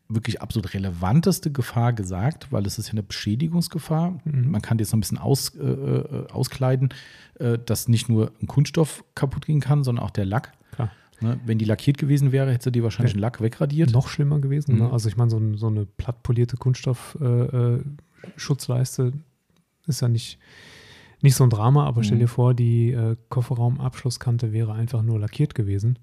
[0.09, 4.19] wirklich absolut relevanteste Gefahr gesagt, weil es ist ja eine Beschädigungsgefahr.
[4.25, 4.51] Mhm.
[4.51, 6.89] Man kann die jetzt noch ein bisschen aus, äh, äh, auskleiden,
[7.39, 10.51] äh, dass nicht nur ein Kunststoff kaputt gehen kann, sondern auch der Lack.
[10.73, 10.91] Klar.
[11.23, 11.39] Ne?
[11.45, 13.91] Wenn die lackiert gewesen wäre, hätte sie die wahrscheinlich den Lack wegradiert.
[13.91, 14.75] Noch schlimmer gewesen.
[14.75, 14.81] Mhm.
[14.81, 14.91] Ne?
[14.91, 19.13] Also ich meine, so, ein, so eine plattpolierte Kunststoff-Schutzleiste äh, Schutzleiste
[19.87, 20.37] ist ja nicht,
[21.21, 22.21] nicht so ein Drama, aber stell Mhm.
[22.21, 25.99] dir vor, die äh, Kofferraumabschlusskante wäre einfach nur lackiert gewesen.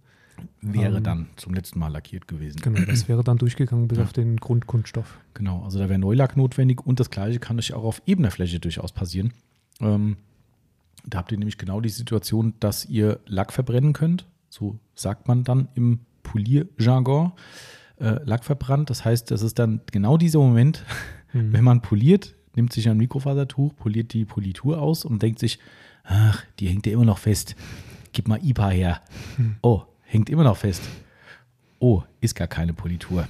[0.62, 2.60] Wäre Ähm, dann zum letzten Mal lackiert gewesen.
[2.62, 4.04] Genau, das wäre dann durchgegangen bis Ja.
[4.04, 5.18] auf den Grundkunststoff.
[5.34, 8.58] Genau, also da wäre Neulack notwendig und das gleiche kann euch auch auf ebener Fläche
[8.58, 9.32] durchaus passieren.
[9.80, 10.16] Ähm,
[11.06, 14.26] da habt ihr nämlich genau die Situation, dass ihr Lack verbrennen könnt.
[14.50, 17.32] So sagt man dann im Polierjargon.
[17.98, 20.84] Äh, Lack verbrannt, das heißt, das ist dann genau dieser Moment,
[21.32, 21.52] Mhm.
[21.52, 25.60] wenn man poliert, nimmt sich ein Mikrofasertuch, poliert die Politur aus und denkt sich,
[26.02, 27.54] ach, die hängt ja immer noch fest.
[28.12, 29.00] Gib mal IPA her.
[29.36, 29.54] Hm.
[29.62, 30.82] Oh, hängt immer noch fest.
[31.78, 33.28] Oh, ist gar keine Politur.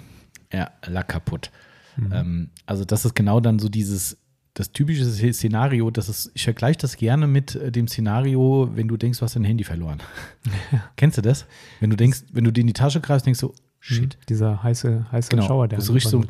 [0.50, 1.50] Ja, Lack kaputt.
[1.98, 2.12] Mhm.
[2.12, 4.16] Ähm, also das ist genau dann so dieses,
[4.60, 8.96] das typische Szenario, das ist, ich vergleiche das gerne mit äh, dem Szenario, wenn du
[8.96, 9.98] denkst, du hast dein Handy verloren.
[10.96, 11.46] Kennst du das?
[11.80, 14.26] Wenn du denkst, wenn du dir in die Tasche greifst, denkst du, shit, Mhm.
[14.28, 16.22] Dieser heiße, heiße Genau, Schauer, der wo so richtig so-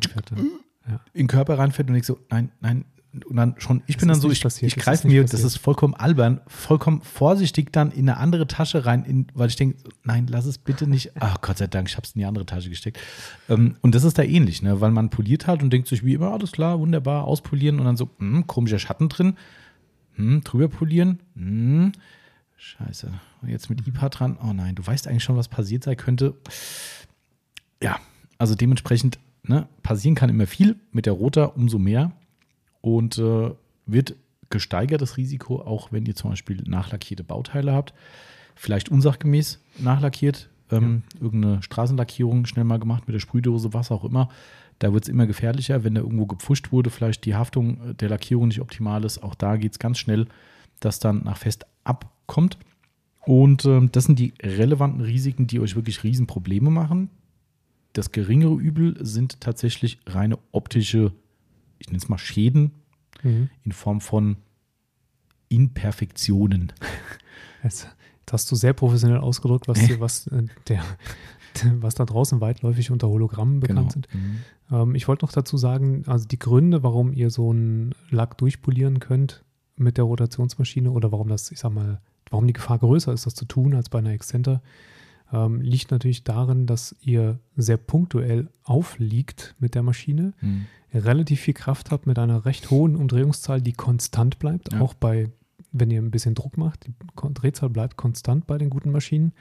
[1.13, 4.07] in den Körper reinfällt und denkst so, nein, nein, und dann schon, ich Es bin
[4.07, 5.47] dann so, ich, passiert, ich greife mir, das passiert.
[5.47, 9.77] ist vollkommen albern, vollkommen vorsichtig dann in eine andere Tasche rein, in, weil ich denke,
[10.03, 12.45] nein, lass es bitte nicht, ach Gott sei Dank, ich habe es in die andere
[12.45, 12.99] Tasche gesteckt.
[13.49, 16.13] Ähm, und das ist da ähnlich, ne, weil man poliert halt und denkt sich wie
[16.13, 19.35] immer, alles klar, wunderbar, auspolieren und dann so, hm, komischer Schatten drin,
[20.15, 21.91] hm, drüber polieren, hm,
[22.55, 25.97] scheiße, und jetzt mit IPA dran, oh nein, du weißt eigentlich schon, was passiert sein
[25.97, 26.35] könnte.
[27.83, 27.99] Ja,
[28.37, 32.13] also dementsprechend, ne, passieren kann immer viel, mit der Rota umso mehr
[32.81, 33.51] und äh,
[33.85, 34.15] wird
[34.49, 37.93] gesteigert das Risiko, auch wenn ihr zum Beispiel nachlackierte Bauteile habt,
[38.55, 44.29] vielleicht unsachgemäß nachlackiert, ähm, irgendeine Straßenlackierung schnell mal gemacht mit der Sprühdose, was auch immer.
[44.79, 48.09] Da wird es immer gefährlicher, wenn da irgendwo gepfuscht wurde, vielleicht die Haftung äh, der
[48.09, 49.21] Lackierung nicht optimal ist.
[49.21, 50.27] Auch da geht es ganz schnell,
[50.79, 52.57] dass dann nach Fest abkommt.
[53.25, 57.09] Und ähm, das sind die relevanten Risiken, die euch wirklich Riesenprobleme machen.
[57.93, 61.11] Das geringere Übel sind tatsächlich reine optische,
[61.81, 62.71] ich nenne es mal Schäden
[63.23, 63.49] Mhm.
[63.63, 64.37] in Form von
[65.49, 66.71] Imperfektionen.
[67.63, 67.87] Jetzt,
[68.21, 70.81] jetzt hast du sehr professionell ausgedrückt, was, was, äh, der,
[71.75, 74.07] was da draußen weitläufig unter Hologrammen bekannt sind.
[74.11, 74.37] Mhm.
[74.71, 78.99] Ähm, ich wollte noch dazu sagen, also die Gründe, warum ihr so einen Lack durchpolieren
[78.99, 79.43] könnt
[79.75, 82.01] mit der Rotationsmaschine oder warum das, ich sag mal,
[82.31, 84.63] warum die Gefahr größer ist, das zu tun als bei einer Exzenter,
[85.31, 90.65] ähm, liegt natürlich darin, dass ihr sehr punktuell aufliegt mit der Maschine, Mhm.
[90.93, 94.81] relativ viel Kraft habt mit einer recht hohen Umdrehungszahl, die konstant bleibt, Ja.
[94.81, 95.29] auch bei,
[95.71, 96.93] wenn ihr ein bisschen Druck macht, die
[97.33, 99.31] Drehzahl bleibt konstant bei den guten Maschinen.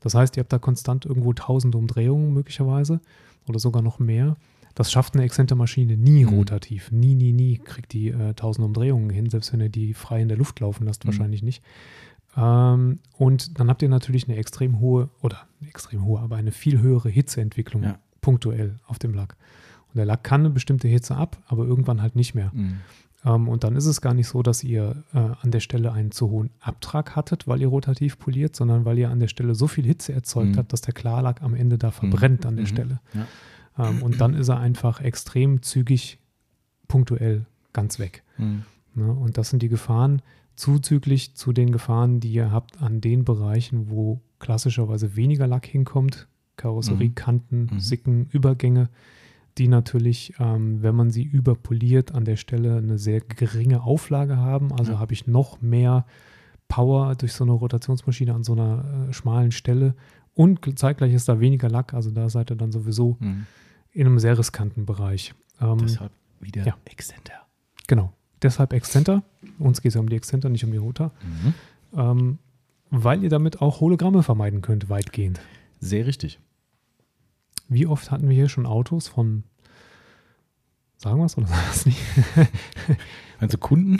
[0.00, 3.00] Das heißt, ihr habt da konstant irgendwo 1000 Umdrehungen möglicherweise
[3.48, 4.36] oder sogar noch mehr.
[4.76, 6.34] Das schafft eine Exzenter-Maschine nie Mhm.
[6.34, 6.92] rotativ.
[6.92, 10.28] Nie, nie, nie kriegt die äh, 1000 Umdrehungen hin, selbst wenn ihr die frei in
[10.28, 11.08] der Luft laufen lasst, Mhm.
[11.08, 11.62] wahrscheinlich nicht.
[12.36, 16.52] Ähm, und dann habt ihr natürlich eine extrem hohe, oder eine extrem hohe, aber eine
[16.52, 17.98] viel höhere Hitzeentwicklung Ja.
[18.20, 19.36] punktuell auf dem Lack.
[19.88, 22.50] Und der Lack kann eine bestimmte Hitze ab, aber irgendwann halt nicht mehr.
[22.52, 22.80] Mhm.
[23.24, 26.10] Ähm, und dann ist es gar nicht so, dass ihr äh, an der Stelle einen
[26.10, 29.66] zu hohen Abtrag hattet, weil ihr rotativ poliert, sondern weil ihr an der Stelle so
[29.66, 30.56] viel Hitze erzeugt Mhm.
[30.58, 32.68] habt, dass der Klarlack am Ende da verbrennt an der Mhm.
[32.68, 33.00] Stelle.
[33.14, 33.88] Ja.
[33.88, 36.18] Ähm, und dann ist er einfach extrem zügig,
[36.88, 38.22] punktuell ganz weg.
[38.38, 38.64] Mhm.
[38.94, 39.12] Ne?
[39.12, 40.22] Und das sind die Gefahren
[40.56, 46.28] zuzüglich zu den Gefahren, die ihr habt an den Bereichen, wo klassischerweise weniger Lack hinkommt,
[46.56, 47.80] Karosseriekanten, Mhm.
[47.80, 48.88] Sicken, Übergänge,
[49.58, 54.72] die natürlich, ähm, wenn man sie überpoliert, an der Stelle eine sehr geringe Auflage haben.
[54.72, 54.98] Also Ja.
[54.98, 56.06] habe ich noch mehr
[56.68, 59.94] Power durch so eine Rotationsmaschine an so einer äh, schmalen Stelle.
[60.34, 63.46] Und zeitgleich ist da weniger Lack, also da seid ihr dann sowieso Mhm.
[63.92, 65.34] in einem sehr riskanten Bereich.
[65.60, 66.76] Ähm, Deshalb wieder ja.
[66.84, 67.32] Exzenter.
[67.86, 68.12] Genau.
[68.46, 69.22] Deshalb Exzenter.
[69.58, 71.10] Uns geht es ja um die Exzenter, nicht um die Rota.
[71.22, 71.54] Mhm.
[71.98, 72.38] Ähm,
[72.90, 75.40] weil ihr damit auch Hologramme vermeiden könnt, weitgehend.
[75.80, 76.38] Sehr richtig.
[77.68, 79.42] Wie oft hatten wir hier schon Autos von,
[80.96, 81.98] sagen wir es oder sagen wir es nicht,
[83.40, 83.96] Also Kunden,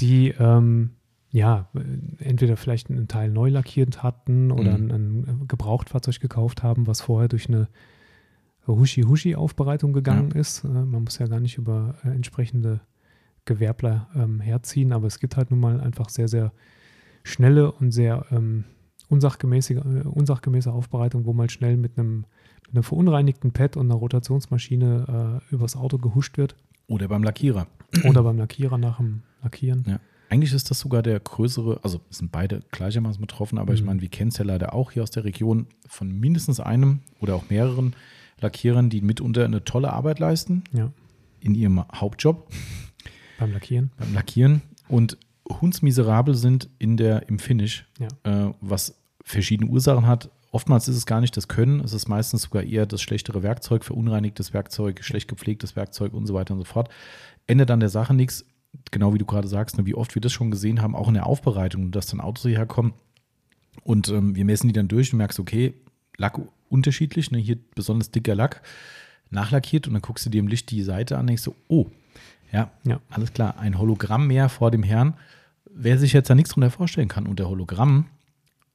[0.00, 0.90] die ähm,
[1.30, 1.68] ja,
[2.18, 4.90] entweder vielleicht einen Teil neu lackiert hatten oder Mhm.
[4.90, 7.68] ein, ein Gebrauchtfahrzeug gekauft haben, was vorher durch eine
[8.66, 10.64] Huschi-Huschi-Aufbereitung gegangen ist.
[10.64, 12.80] Äh, man muss ja gar nicht über äh, entsprechende
[13.46, 16.52] Gewerbler ähm, herziehen, aber es gibt halt nun mal einfach sehr, sehr
[17.22, 18.64] schnelle und sehr ähm,
[19.08, 22.26] unsachgemäße, äh, unsachgemäße Aufbereitung, wo mal schnell mit einem,
[22.66, 26.56] mit einem verunreinigten Pad und einer Rotationsmaschine äh, übers Auto gehuscht wird
[26.88, 27.66] Oder beim Lackierer.
[28.04, 29.84] oder beim Lackierer nach dem Lackieren.
[29.86, 30.00] Ja.
[30.28, 33.86] Eigentlich ist das sogar der größere, also sind beide gleichermaßen betroffen, aber ich Mhm.
[33.86, 37.36] meine, wir kennen es ja leider auch hier aus der Region von mindestens einem oder
[37.36, 37.94] auch mehreren
[38.40, 40.90] Lackierern, die mitunter eine tolle Arbeit leisten Ja,
[41.40, 42.48] in ihrem Hauptjob
[43.38, 43.90] beim Lackieren.
[43.98, 45.18] beim Lackieren und
[45.48, 48.48] hundsmiserabel sind in der, im Finish, Ja.
[48.48, 50.30] äh, was verschiedene Ursachen hat.
[50.52, 53.84] Oftmals ist es gar nicht das Können, es ist meistens sogar eher das schlechtere Werkzeug,
[53.84, 56.88] verunreinigtes Werkzeug, schlecht gepflegtes Werkzeug und so weiter und so fort.
[57.46, 58.44] Ändert an der Sache nichts,
[58.90, 61.14] genau wie du gerade sagst, ne, wie oft wir das schon gesehen haben, auch in
[61.14, 62.94] der Aufbereitung, dass dann Autos hierher kommen
[63.82, 65.74] und ähm, wir messen die dann durch und merkst, okay,
[66.18, 68.62] Lack unterschiedlich, ne, hier besonders dicker Lack,
[69.30, 71.86] nachlackiert und dann guckst du dir im Licht die Seite an und denkst so, oh,
[72.52, 73.00] ja, Ja.
[73.10, 75.14] alles klar, ein Hologramm mehr vor dem Herrn.
[75.72, 78.06] Wer sich jetzt da nichts drunter vorstellen kann unter Hologramm,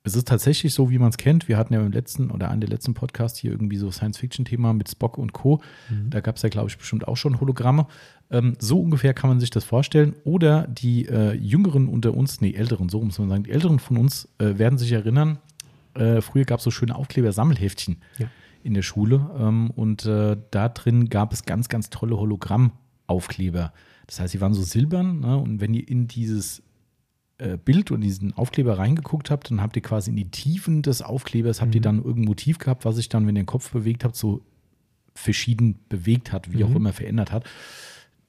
[0.04, 1.48] es ist tatsächlich so, wie man es kennt.
[1.48, 4.90] Wir hatten ja im letzten oder an der letzten Podcast hier irgendwie so Science-Fiction-Thema mit
[4.90, 5.62] Spock und Co.
[6.10, 7.86] Da gab es ja, glaube ich, bestimmt auch schon Hologramme.
[8.32, 10.16] Ähm, so ungefähr kann man sich das vorstellen.
[10.24, 13.98] Oder die äh, Jüngeren unter uns, nee, Älteren, so muss man sagen, die Älteren von
[13.98, 15.38] uns äh, werden sich erinnern,
[15.94, 18.26] äh, früher gab es so schöne Aufkleber-Sammelheftchen Ja.
[18.64, 19.30] in der Schule.
[19.38, 22.16] Ähm, und äh, da drin gab es ganz, ganz tolle
[23.12, 23.74] Hologramm-Aufkleber.
[24.08, 25.20] Das heißt, sie waren so silbern.
[25.22, 25.38] Ne?
[25.38, 26.64] Und wenn ihr in dieses
[27.38, 31.02] äh, Bild und diesen Aufkleber reingeguckt habt, dann habt ihr quasi in die Tiefen des
[31.02, 31.84] Aufklebers, habt ihr Mhm.
[31.84, 34.42] dann irgendein Motiv gehabt, was sich dann, wenn ihr den Kopf bewegt habt, so
[35.16, 36.76] verschieden bewegt hat, wie auch Mhm.
[36.78, 37.46] immer verändert hat.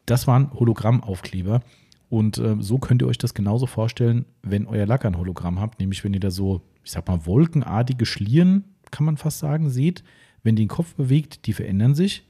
[0.06, 1.62] Das waren Hologrammaufkleber.
[2.08, 5.80] Und äh, so könnt ihr euch das genauso vorstellen, wenn euer Lack ein Hologramm habt,
[5.80, 10.04] nämlich wenn ihr da so, ich sag mal, wolkenartige Schlieren, kann man fast sagen, seht.
[10.42, 12.24] Wenn ihr den Kopf bewegt, die verändern sich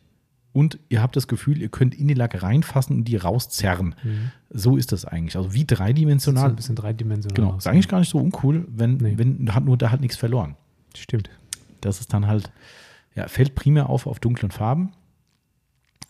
[0.52, 3.94] und ihr habt das Gefühl, ihr könnt in den Lack reinfassen und die rauszerren.
[4.02, 4.30] Mhm.
[4.50, 5.36] So ist das eigentlich.
[5.36, 6.50] Also wie dreidimensional.
[6.50, 9.14] ein bisschen dreidimensional Genau, ist eigentlich gar nicht so uncool, wenn, Nee.
[9.16, 10.56] wenn hat nur da hat nichts verloren.
[10.96, 11.30] Stimmt.
[11.80, 12.52] Das ist dann halt,
[13.14, 14.92] ja, fällt primär auf auf dunklen Farben.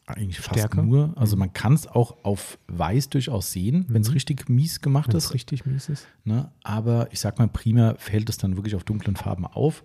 [0.06, 0.82] Eigentlich fast Stärker.
[0.82, 1.12] nur.
[1.16, 4.14] Also man kann es auch auf weiß durchaus sehen, wenn es Mhm.
[4.14, 5.26] richtig mies gemacht Wenn ist.
[5.26, 6.06] es richtig mies ist.
[6.24, 6.50] Ne?
[6.64, 9.84] Aber ich sag mal, primär fällt es dann wirklich auf dunklen Farben auf.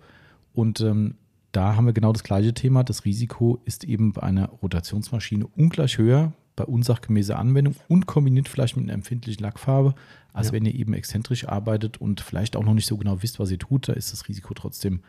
[0.52, 1.14] Und ähm,
[1.58, 2.84] da haben wir genau das gleiche Thema.
[2.84, 8.76] Das Risiko ist eben bei einer Rotationsmaschine ungleich höher bei unsachgemäßer Anwendung und kombiniert vielleicht
[8.76, 9.96] mit einer empfindlichen Lackfarbe,
[10.32, 10.52] als Ja.
[10.52, 13.58] wenn ihr eben exzentrisch arbeitet und vielleicht auch noch nicht so genau wisst, was ihr
[13.58, 13.88] tut.
[13.88, 15.00] Da ist das Risiko trotzdem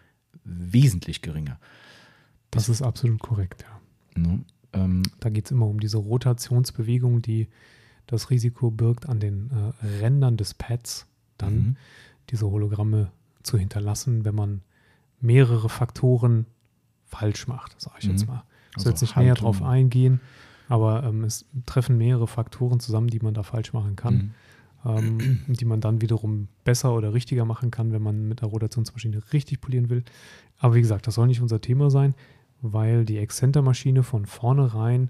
[0.43, 1.59] wesentlich geringer.
[2.49, 4.19] Das ist absolut korrekt, ja.
[4.19, 4.39] Ne?
[4.73, 7.47] Ähm, Da geht es immer um diese Rotationsbewegung, die
[8.07, 11.05] das Risiko birgt, an den äh, Rändern des Pads
[11.37, 11.77] dann mhm.
[12.31, 13.11] diese Hologramme
[13.43, 14.61] zu hinterlassen, wenn man
[15.21, 16.45] mehrere Faktoren
[17.05, 18.33] falsch macht, sage ich jetzt Mhm.
[18.33, 18.43] mal.
[18.71, 20.19] Ich Also soll jetzt nicht näher drauf eingehen,
[20.67, 24.31] aber ähm, es treffen mehrere Faktoren zusammen, die man da falsch machen kann, Mhm.
[24.85, 29.21] ähm, die man dann wiederum besser oder richtiger machen kann, wenn man mit der Rotationsmaschine
[29.33, 30.03] richtig polieren will.
[30.59, 32.13] Aber wie gesagt, das soll nicht unser Thema sein,
[32.61, 35.09] weil die Exzentermaschine von vornherein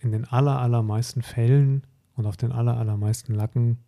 [0.00, 1.84] in den aller, allermeisten Fällen
[2.16, 3.78] und auf den aller, allermeisten Lacken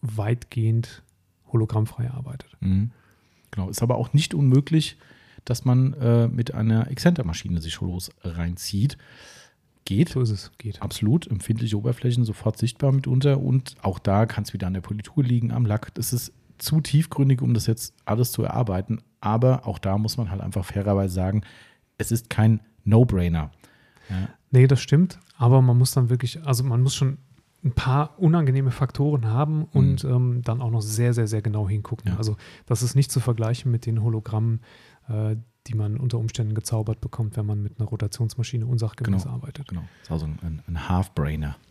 [0.00, 1.02] weitgehend
[1.52, 2.56] hologrammfrei arbeitet.
[2.60, 2.90] Mhm.
[3.52, 4.96] Genau, ist aber auch nicht unmöglich,
[5.44, 8.98] dass man äh, mit einer Exzentermaschine sich Holos reinzieht.
[9.84, 10.80] Geht, So ist es, geht.
[10.80, 11.26] absolut.
[11.26, 15.50] Empfindliche Oberflächen sofort sichtbar mitunter und auch da kann es wieder an der Politur liegen,
[15.50, 15.92] am Lack.
[15.94, 19.00] Das ist zu tiefgründig, um das jetzt alles zu erarbeiten.
[19.20, 21.42] Aber auch da muss man halt einfach fairerweise sagen,
[21.98, 23.50] es ist kein No-Brainer.
[24.08, 27.16] Ja, Nee, das stimmt, aber man muss dann wirklich, also man muss schon
[27.64, 32.10] ein paar unangenehme Faktoren haben und ähm, dann auch noch sehr, sehr, sehr genau hingucken.
[32.12, 32.18] Ja.
[32.18, 32.36] Also
[32.66, 34.60] das ist nicht zu vergleichen mit den Hologrammen,
[35.08, 35.36] äh,
[35.68, 39.34] die man unter Umständen gezaubert bekommt, wenn man mit einer Rotationsmaschine unsachgemäß Genau.
[39.34, 39.68] arbeitet.
[39.68, 39.82] genau.
[40.00, 41.56] Das ist also ein, ein Half-Brainer.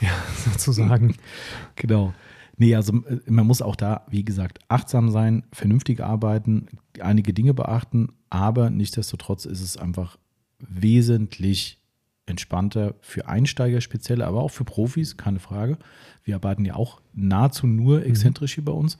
[0.00, 0.10] Ja,
[0.50, 1.14] sozusagen.
[1.76, 2.12] Genau.
[2.58, 2.92] Nee, also
[3.26, 6.66] man muss auch da, wie gesagt, achtsam sein, vernünftig arbeiten,
[7.00, 10.18] einige Dinge beachten, aber nichtsdestotrotz ist es einfach
[10.58, 11.80] wesentlich
[12.26, 15.78] entspannter für Einsteiger speziell, aber auch für Profis, keine Frage.
[16.24, 18.98] Wir arbeiten ja auch nahezu nur exzentrisch hier bei uns,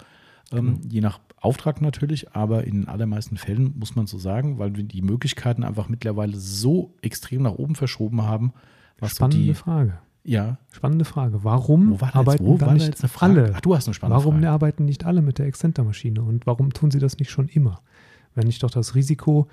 [0.53, 4.77] ähm, je nach Auftrag natürlich, aber in den allermeisten Fällen muss man so sagen, weil
[4.77, 8.53] wir die Möglichkeiten einfach mittlerweile so extrem nach oben verschoben haben,
[9.01, 9.99] so Spannende die, Frage.
[10.25, 11.45] ja, Spannende Frage.
[11.45, 13.43] Warum war arbeiten wo war nicht eine Frage?
[13.43, 13.53] alle?
[13.57, 14.51] Ach, du hast eine spannende Warum Frage.
[14.51, 17.81] arbeiten nicht alle mit der Exzentermaschine und warum tun sie das nicht schon immer?
[18.35, 19.49] Wenn ich doch das Risiko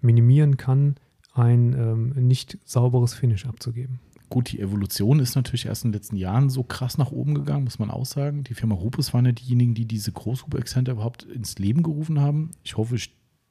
[0.00, 0.96] minimieren kann,
[1.38, 4.00] ein ähm, nicht sauberes Finish abzugeben.
[4.28, 7.64] gut, die Evolution ist natürlich erst in den letzten Jahren so krass nach oben gegangen,
[7.64, 8.44] muss man auch sagen.
[8.44, 12.50] Die Firma Rupes waren ja diejenigen, die diese Großhub-Exzenter überhaupt ins Leben gerufen haben.
[12.62, 12.96] Ich hoffe,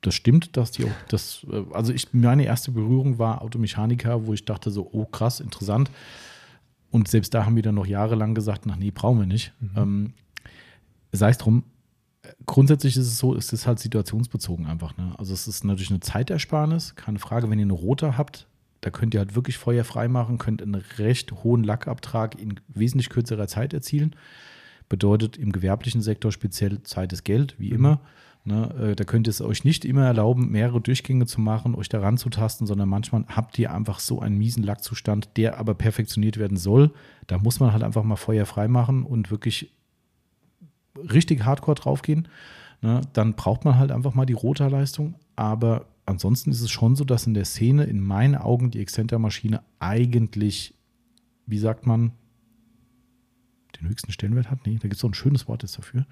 [0.01, 4.33] das stimmt, dass die auch das, äh, also ich, meine erste Berührung war Automechaniker, wo
[4.33, 5.89] ich dachte so, oh krass, interessant.
[6.91, 9.53] Und selbst da haben wir dann noch jahrelang gesagt, ach nee, brauchen wir nicht.
[9.59, 9.71] Mhm.
[9.75, 10.13] Ähm,
[11.11, 11.63] sei es drum,
[12.45, 14.97] grundsätzlich ist es so, es ist halt situationsbezogen einfach.
[14.97, 15.13] Ne?
[15.17, 17.49] Also es ist natürlich eine Zeitersparnis, keine Frage.
[17.49, 18.47] Wenn ihr eine rote habt,
[18.81, 23.09] da könnt ihr halt wirklich Feuer frei machen, könnt einen recht hohen Lackabtrag in wesentlich
[23.09, 24.15] kürzerer Zeit erzielen.
[24.89, 27.75] Bedeutet im gewerblichen Sektor speziell Zeit ist Geld, wie mhm.
[27.75, 28.01] immer.
[28.47, 31.89] Ne, äh, da könnt ihr es euch nicht immer erlauben, mehrere Durchgänge zu machen, euch
[31.89, 36.37] daran zu tasten, sondern manchmal habt ihr einfach so einen miesen Lackzustand, der aber perfektioniert
[36.37, 36.91] werden soll.
[37.27, 39.73] Da muss man halt einfach mal Feuer frei machen und wirklich
[41.11, 42.27] richtig hardcore draufgehen.
[42.81, 45.15] Ne, dann braucht man halt einfach mal die Rotorleistung.
[45.35, 49.63] Aber ansonsten ist es schon so, dass in der Szene in meinen Augen die Exzenter-Maschine
[49.79, 50.75] eigentlich,
[51.45, 52.11] wie sagt man,
[53.79, 54.65] den höchsten Stellenwert hat.
[54.65, 56.05] Nee, da gibt es so ein schönes Wort jetzt dafür.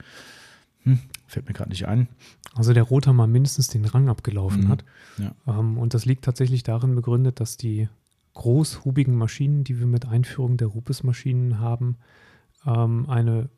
[0.84, 2.08] Hm, fällt mir gerade nicht ein.
[2.54, 4.70] Also der Roter mal mindestens den Rang abgelaufen mhm.
[4.70, 4.86] hat.
[5.18, 5.36] Ja.
[5.48, 7.90] Ähm, und das liegt tatsächlich darin begründet, dass die
[8.34, 11.98] großhubigen Maschinen, die wir mit Einführung der Rupes-Maschinen haben,
[12.66, 13.50] ähm, eine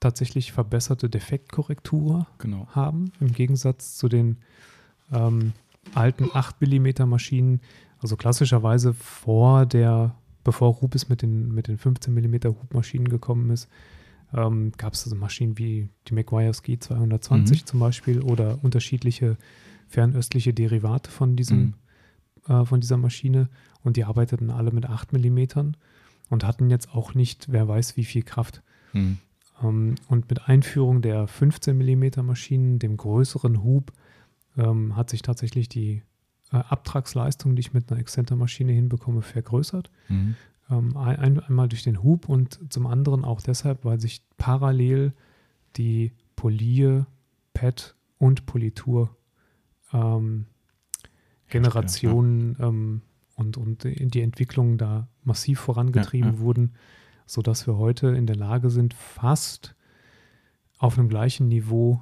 [0.00, 2.66] tatsächlich verbesserte Defektkorrektur genau.
[2.68, 4.38] haben, im Gegensatz zu den
[5.12, 5.52] ähm,
[5.94, 7.60] alten 8 mm Maschinen,
[8.00, 13.68] also klassischerweise vor der, bevor Rupes mit den, mit den 15 mm Hubmaschinen gekommen ist,
[14.34, 17.66] ähm, gab es also Maschinen wie die McGuire's G220 mhm.
[17.66, 19.36] zum Beispiel oder unterschiedliche
[19.88, 21.74] fernöstliche Derivate von, diesem,
[22.48, 22.54] mhm.
[22.54, 23.48] äh, von dieser Maschine
[23.82, 25.72] und die arbeiteten alle mit 8 mm
[26.28, 28.62] und hatten jetzt auch nicht, wer weiß wie viel Kraft.
[28.92, 29.18] Mhm.
[29.62, 33.92] Ähm, und mit Einführung der 15 mm Maschinen, dem größeren Hub,
[34.56, 36.02] ähm, hat sich tatsächlich die
[36.52, 39.90] äh, Abtragsleistung, die ich mit einer Exzenter-Maschine hinbekomme, vergrößert.
[40.08, 40.36] Mhm.
[40.70, 45.12] Ähm, ein, einmal durch den Hub und zum anderen auch deshalb, weil sich parallel
[45.76, 47.06] die Polier,
[47.54, 49.16] Pad und Politur
[49.92, 50.46] ähm,
[51.48, 53.02] Generationen ähm,
[53.36, 56.38] und, und die Entwicklung da massiv vorangetrieben ja.
[56.38, 56.74] wurden,
[57.26, 59.74] sodass wir heute in der Lage sind, fast
[60.78, 62.00] auf einem gleichen Niveau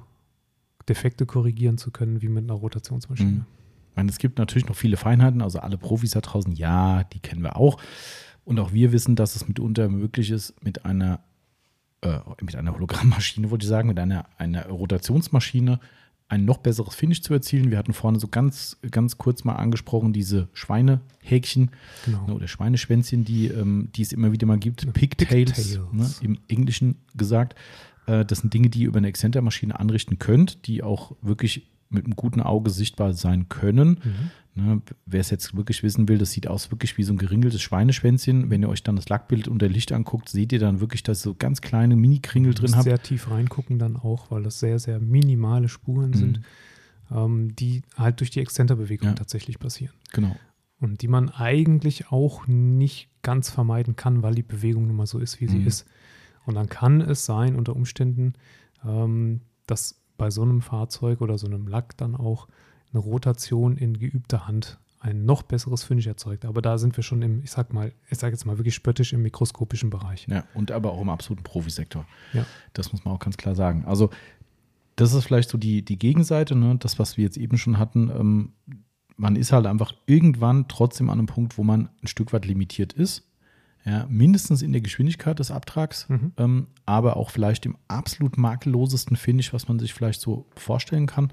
[0.87, 3.29] Defekte korrigieren zu können wie mit einer Rotationsmaschine.
[3.29, 3.45] Mhm.
[3.89, 7.19] Ich meine, es gibt natürlich noch viele Feinheiten, also alle Profis da draußen, ja, die
[7.19, 7.81] kennen wir auch.
[8.43, 11.21] Und auch wir wissen, dass es mitunter möglich ist, mit einer,
[12.01, 15.79] äh, mit einer Hologrammmaschine, wollte ich sagen, mit einer, einer Rotationsmaschine
[16.27, 17.69] ein noch besseres Finish zu erzielen.
[17.69, 21.71] Wir hatten vorne so ganz, ganz kurz mal angesprochen, diese Schweinehäkchen
[22.05, 22.27] genau.
[22.27, 24.91] ne, oder Schweineschwänzchen, die, ähm, die es immer wieder mal gibt.
[24.93, 25.79] Pigtails, Pigtails.
[25.91, 27.55] Ne, im Englischen gesagt.
[28.07, 32.05] Äh, das sind Dinge, die ihr über eine Exzenter-Maschine anrichten könnt, die auch wirklich mit
[32.05, 33.99] einem guten Auge sichtbar sein können.
[34.03, 34.31] Mhm.
[34.57, 37.61] Ne, Wer es jetzt wirklich wissen will, das sieht aus wirklich wie so ein geringeltes
[37.61, 38.49] Schweineschwänzchen.
[38.49, 41.35] Wenn ihr euch dann das Lackbild unter Licht anguckt, seht ihr dann wirklich, dass so
[41.35, 42.85] ganz kleine Mini-Kringel drin habt.
[42.85, 46.15] Sehr tief reingucken dann auch, weil das sehr, sehr minimale Spuren mhm.
[46.15, 46.41] sind,
[47.11, 49.15] ähm, die halt durch die Exzenterbewegung ja.
[49.15, 49.93] tatsächlich passieren.
[50.13, 50.37] Genau.
[50.79, 55.19] Und die man eigentlich auch nicht ganz vermeiden kann, weil die Bewegung nun mal so
[55.19, 55.67] ist, wie sie mhm.
[55.67, 55.85] ist.
[56.45, 58.33] Und dann kann es sein, unter Umständen,
[58.85, 62.47] ähm, dass bei so einem Fahrzeug oder so einem Lack dann auch
[62.91, 66.45] eine Rotation in geübter Hand ein noch besseres Finish erzeugt.
[66.45, 69.13] Aber da sind wir schon im, ich sag mal, ich sage jetzt mal wirklich spöttisch
[69.13, 70.25] im mikroskopischen Bereich.
[70.27, 72.05] Ja, und aber auch im absoluten Profisektor.
[72.33, 72.45] Ja.
[72.73, 73.85] Das muss man auch ganz klar sagen.
[73.85, 74.09] Also,
[74.95, 76.75] das ist vielleicht so die, die Gegenseite, ne?
[76.79, 78.09] das, was wir jetzt eben schon hatten.
[78.09, 78.53] Ähm,
[79.17, 82.93] man ist halt einfach irgendwann trotzdem an einem Punkt, wo man ein Stück weit limitiert
[82.93, 83.27] ist.
[83.85, 86.33] Ja, mindestens in der Geschwindigkeit des Abtrags, mhm.
[86.37, 91.31] ähm, aber auch vielleicht im absolut makellosesten Finish, was man sich vielleicht so vorstellen kann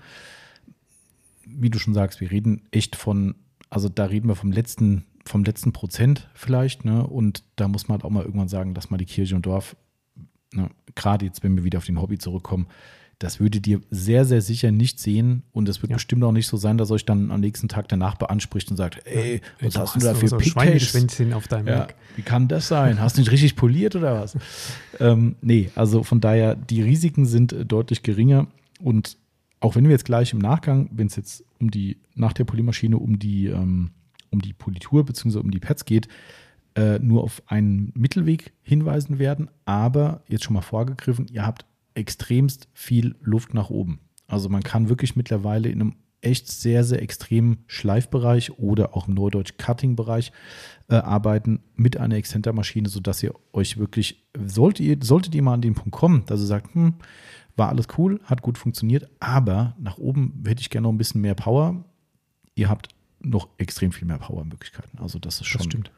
[1.47, 3.35] wie du schon sagst, wir reden echt von,
[3.71, 7.07] also da reden wir vom letzten, vom letzten Prozent vielleicht, ne?
[7.07, 9.77] Und da muss man halt auch mal irgendwann sagen, dass mal die Kirche und Dorf,
[10.53, 10.71] ne?
[10.95, 12.67] gerade jetzt, wenn wir wieder auf den Hobby zurückkommen,
[13.23, 15.43] das würdet ihr sehr, sehr sicher nicht sehen.
[15.53, 15.97] Und es wird ja.
[15.97, 19.07] bestimmt auch nicht so sein, dass euch dann am nächsten Tag danach beanspricht und sagt,
[19.07, 22.67] ey, was hast, hast du da für so Schweineschwänzchen auf deinem ja, Wie kann das
[22.67, 23.01] sein?
[23.01, 24.37] Hast du nicht richtig poliert oder was?
[25.01, 28.49] ähm, nee, also von daher, die Risiken sind deutlich geringer.
[28.81, 29.17] Und
[29.61, 32.99] auch wenn wir jetzt gleich im Nachgang, wenn es jetzt um die, nach der Polymaschine
[32.99, 33.91] um die, ähm,
[34.31, 35.39] um die Politur bzw.
[35.39, 36.09] um die Pads geht,
[36.75, 39.49] äh, nur auf einen Mittelweg hinweisen werden.
[39.65, 44.01] Aber jetzt schon mal vorgegriffen, ihr habt extremst viel Luft nach oben.
[44.27, 49.15] Also man kann wirklich mittlerweile in einem echt sehr, sehr extremen Schleifbereich oder auch im
[49.15, 50.33] Neudeutsch Cutting-Bereich
[50.89, 55.61] äh, arbeiten mit einer Exzentermaschine, sodass ihr euch wirklich, solltet ihr, solltet ihr mal an
[55.61, 56.95] den Punkt kommen, dass ihr sagt, hm,
[57.57, 61.21] war alles cool, hat gut funktioniert, aber nach oben hätte ich gerne noch ein bisschen
[61.21, 61.85] mehr Power.
[62.55, 62.89] Ihr habt
[63.21, 64.99] noch extrem viel mehr Power-Möglichkeiten.
[64.99, 65.59] Also das ist schon.
[65.59, 65.91] Das stimmt.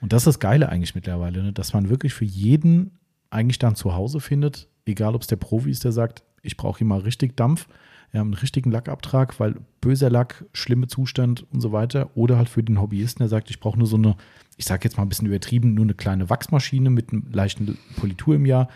[0.00, 1.52] Und das ist das Geile eigentlich mittlerweile, ne?
[1.52, 2.98] dass man wirklich für jeden
[3.30, 6.78] eigentlich dann zu Hause findet, egal ob es der Profi ist, der sagt, ich brauche
[6.78, 7.68] hier mal richtig Dampf,
[8.12, 12.10] ja, einen richtigen Lackabtrag, weil böser Lack, schlimme Zustand und so weiter.
[12.14, 14.16] Oder halt für den Hobbyisten, der sagt, ich brauche nur so eine,
[14.56, 18.36] ich sage jetzt mal ein bisschen übertrieben, nur eine kleine Wachsmaschine mit einem leichten Politur
[18.36, 18.68] im Jahr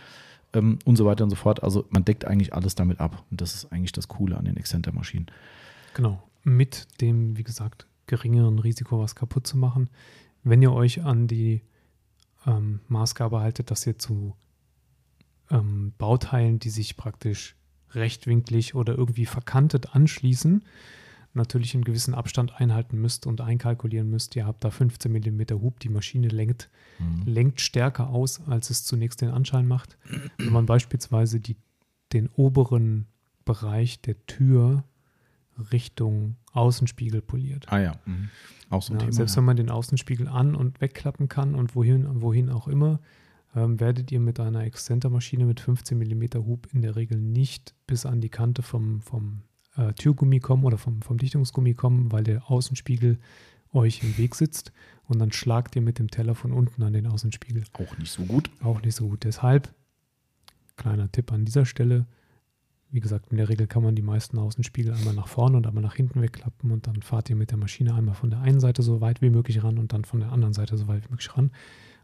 [0.53, 1.63] ähm, und so weiter und so fort.
[1.63, 3.25] Also man deckt eigentlich alles damit ab.
[3.31, 5.27] Und das ist eigentlich das Coole an den Exzenter-Maschinen.
[5.95, 6.23] Genau.
[6.45, 9.89] Mit dem, wie gesagt, geringeren Risiko, was kaputt zu machen.
[10.45, 11.63] Wenn ihr euch an die
[12.47, 14.37] ähm, Maßgabe haltet, dass ihr zu
[15.51, 17.57] ähm, Bauteilen, die sich praktisch
[17.91, 20.65] rechtwinklig oder irgendwie verkantet anschließen,
[21.35, 24.37] natürlich einen gewissen Abstand einhalten müsst und einkalkulieren müsst.
[24.37, 27.23] Ihr habt da 15 mm Hub, die Maschine lenkt, mhm.
[27.25, 29.97] lenkt stärker aus, als es zunächst den Anschein macht.
[30.39, 31.57] Wenn man beispielsweise die,
[32.13, 33.07] den oberen
[33.45, 34.85] Bereich der Tür
[35.71, 37.67] Richtung Außenspiegel poliert.
[37.69, 38.31] Ah ja, mhm.
[38.71, 39.13] auch so ein ja, Thema.
[39.13, 39.37] Selbst ja.
[39.39, 43.01] wenn man den Außenspiegel an- und wegklappen kann und wohin, wohin auch immer,
[43.55, 48.07] ähm, werdet ihr mit einer Exzentermaschine mit 15 mm Hub in der Regel nicht bis
[48.07, 49.43] an die Kante vom, vom
[49.77, 53.19] äh, Türgummi kommen oder vom, vom Dichtungsgummi kommen, weil der Außenspiegel
[53.73, 54.73] euch im Weg sitzt
[55.05, 57.65] und dann schlagt ihr mit dem Teller von unten an den Außenspiegel.
[57.73, 58.51] Auch nicht so gut.
[58.63, 59.25] Auch nicht so gut.
[59.25, 59.75] Deshalb,
[60.77, 62.07] kleiner Tipp an dieser Stelle,
[62.93, 65.83] wie gesagt, in der Regel kann man die meisten Außenspiegel einmal nach vorne und einmal
[65.83, 68.83] nach hinten wegklappen und dann fahrt ihr mit der Maschine einmal von der einen Seite
[68.83, 71.35] so weit wie möglich ran und dann von der anderen Seite so weit wie möglich
[71.37, 71.51] ran.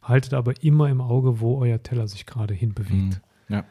[0.02, 3.20] Haltet aber immer im Auge, wo euer Teller sich gerade hinbewegt.
[3.48, 3.54] Mhm.
[3.54, 3.64] Ja.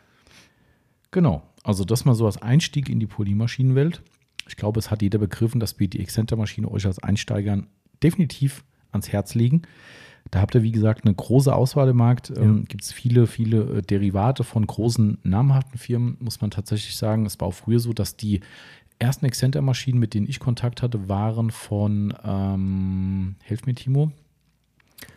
[1.09, 1.41] Genau.
[1.63, 4.03] Also das mal so als Einstieg in die Polymaschinenwelt.
[4.47, 7.67] Ich glaube, es hat jeder begriffen, dass wir die Exzenter-Maschine euch als Einsteigern
[8.03, 9.63] definitiv ans Herz legen.
[10.31, 12.29] Da habt ihr, wie gesagt, eine große Auswahl im Markt.
[12.29, 12.41] Ja.
[12.41, 17.25] Ähm, Gibt es viele, viele äh, Derivate von großen namhaften Firmen, muss man tatsächlich sagen.
[17.25, 18.41] Es war auch früher so, dass die
[18.99, 24.11] ersten Exzenter-Maschinen, mit denen ich Kontakt hatte, waren von, ähm, helf mir Timo,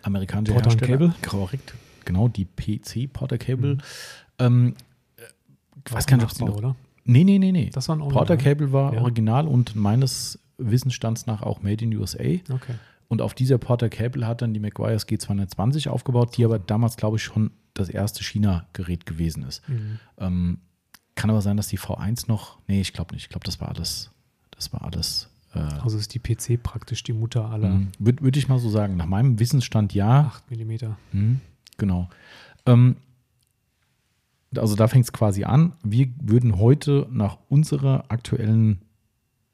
[0.03, 0.99] amerikanische Porter Hersteller.
[0.99, 1.15] Cable.
[1.23, 3.75] Korrekt, genau, die PC Porter Cable.
[3.75, 3.81] Mhm.
[4.39, 4.75] Ähm,
[5.87, 6.77] ich weiß gar nicht, ob es oder?
[7.05, 7.71] Nee, nee, nee, nee.
[7.73, 9.01] Das war ein Porter Cable war ja.
[9.01, 12.19] original und meines Wissensstands nach auch made in USA.
[12.19, 12.75] Okay.
[13.11, 17.17] Und auf dieser Porter Cable hat dann die McGuire's G220 aufgebaut, die aber damals, glaube
[17.17, 19.69] ich, schon das erste China-Gerät gewesen ist.
[19.69, 19.99] Mhm.
[20.19, 20.59] Ähm,
[21.17, 23.25] kann aber sein, dass die V1 noch, nee, ich glaube nicht.
[23.25, 24.13] Ich glaube, das war alles,
[24.53, 27.71] das war alles äh, also ist die PC praktisch die Mutter aller.
[27.71, 27.89] Mhm.
[27.99, 28.97] Würde würd ich mal so sagen.
[28.97, 30.33] Nach meinem Wissensstand ja.
[30.49, 30.73] 8 mm.
[31.13, 31.41] Mhm,
[31.77, 32.09] genau.
[32.67, 32.97] Ähm,
[34.57, 35.73] also da fängt es quasi an.
[35.83, 38.83] Wir würden heute nach unserer aktuellen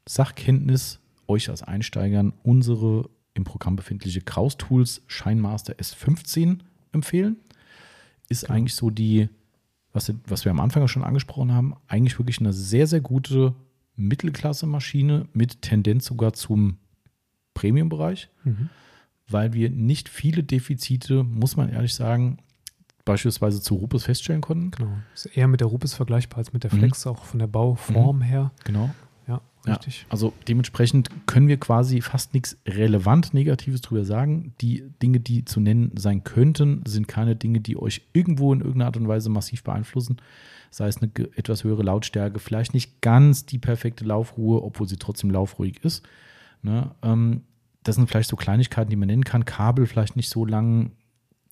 [0.07, 6.59] Sachkenntnis euch als Einsteigern unsere im Programm befindliche Kraus Tools Shinemaster S15
[6.93, 7.37] empfehlen.
[8.29, 8.55] Ist genau.
[8.55, 9.29] eigentlich so die,
[9.93, 13.55] was, was wir am Anfang schon angesprochen haben, eigentlich wirklich eine sehr, sehr gute
[13.97, 16.79] Mittelklasse-Maschine mit Tendenz sogar zum
[17.55, 18.69] Premium-Bereich, mhm.
[19.29, 22.39] weil wir nicht viele Defizite, muss man ehrlich sagen,
[23.05, 24.73] beispielsweise zu Rupes feststellen konnten.
[24.73, 24.99] Genau.
[25.15, 27.13] Ist eher mit der Rupes vergleichbar als mit der Flex, mhm.
[27.13, 28.23] auch von der Bauform mhm.
[28.23, 28.51] her.
[28.65, 28.91] Genau.
[29.27, 30.03] Ja, richtig.
[30.03, 34.55] Ja, also dementsprechend können wir quasi fast nichts relevant Negatives drüber sagen.
[34.61, 38.87] Die Dinge, die zu nennen sein könnten, sind keine Dinge, die euch irgendwo in irgendeiner
[38.87, 40.19] Art und Weise massiv beeinflussen
[40.77, 45.31] sei es eine etwas höhere Lautstärke, vielleicht nicht ganz die perfekte Laufruhe, obwohl sie trotzdem
[45.31, 46.07] laufruhig ist.
[46.63, 46.91] Ne?
[47.03, 47.43] Ähm,
[47.83, 49.45] das sind vielleicht so Kleinigkeiten, die man nennen kann.
[49.45, 50.93] Kabel vielleicht nicht so lang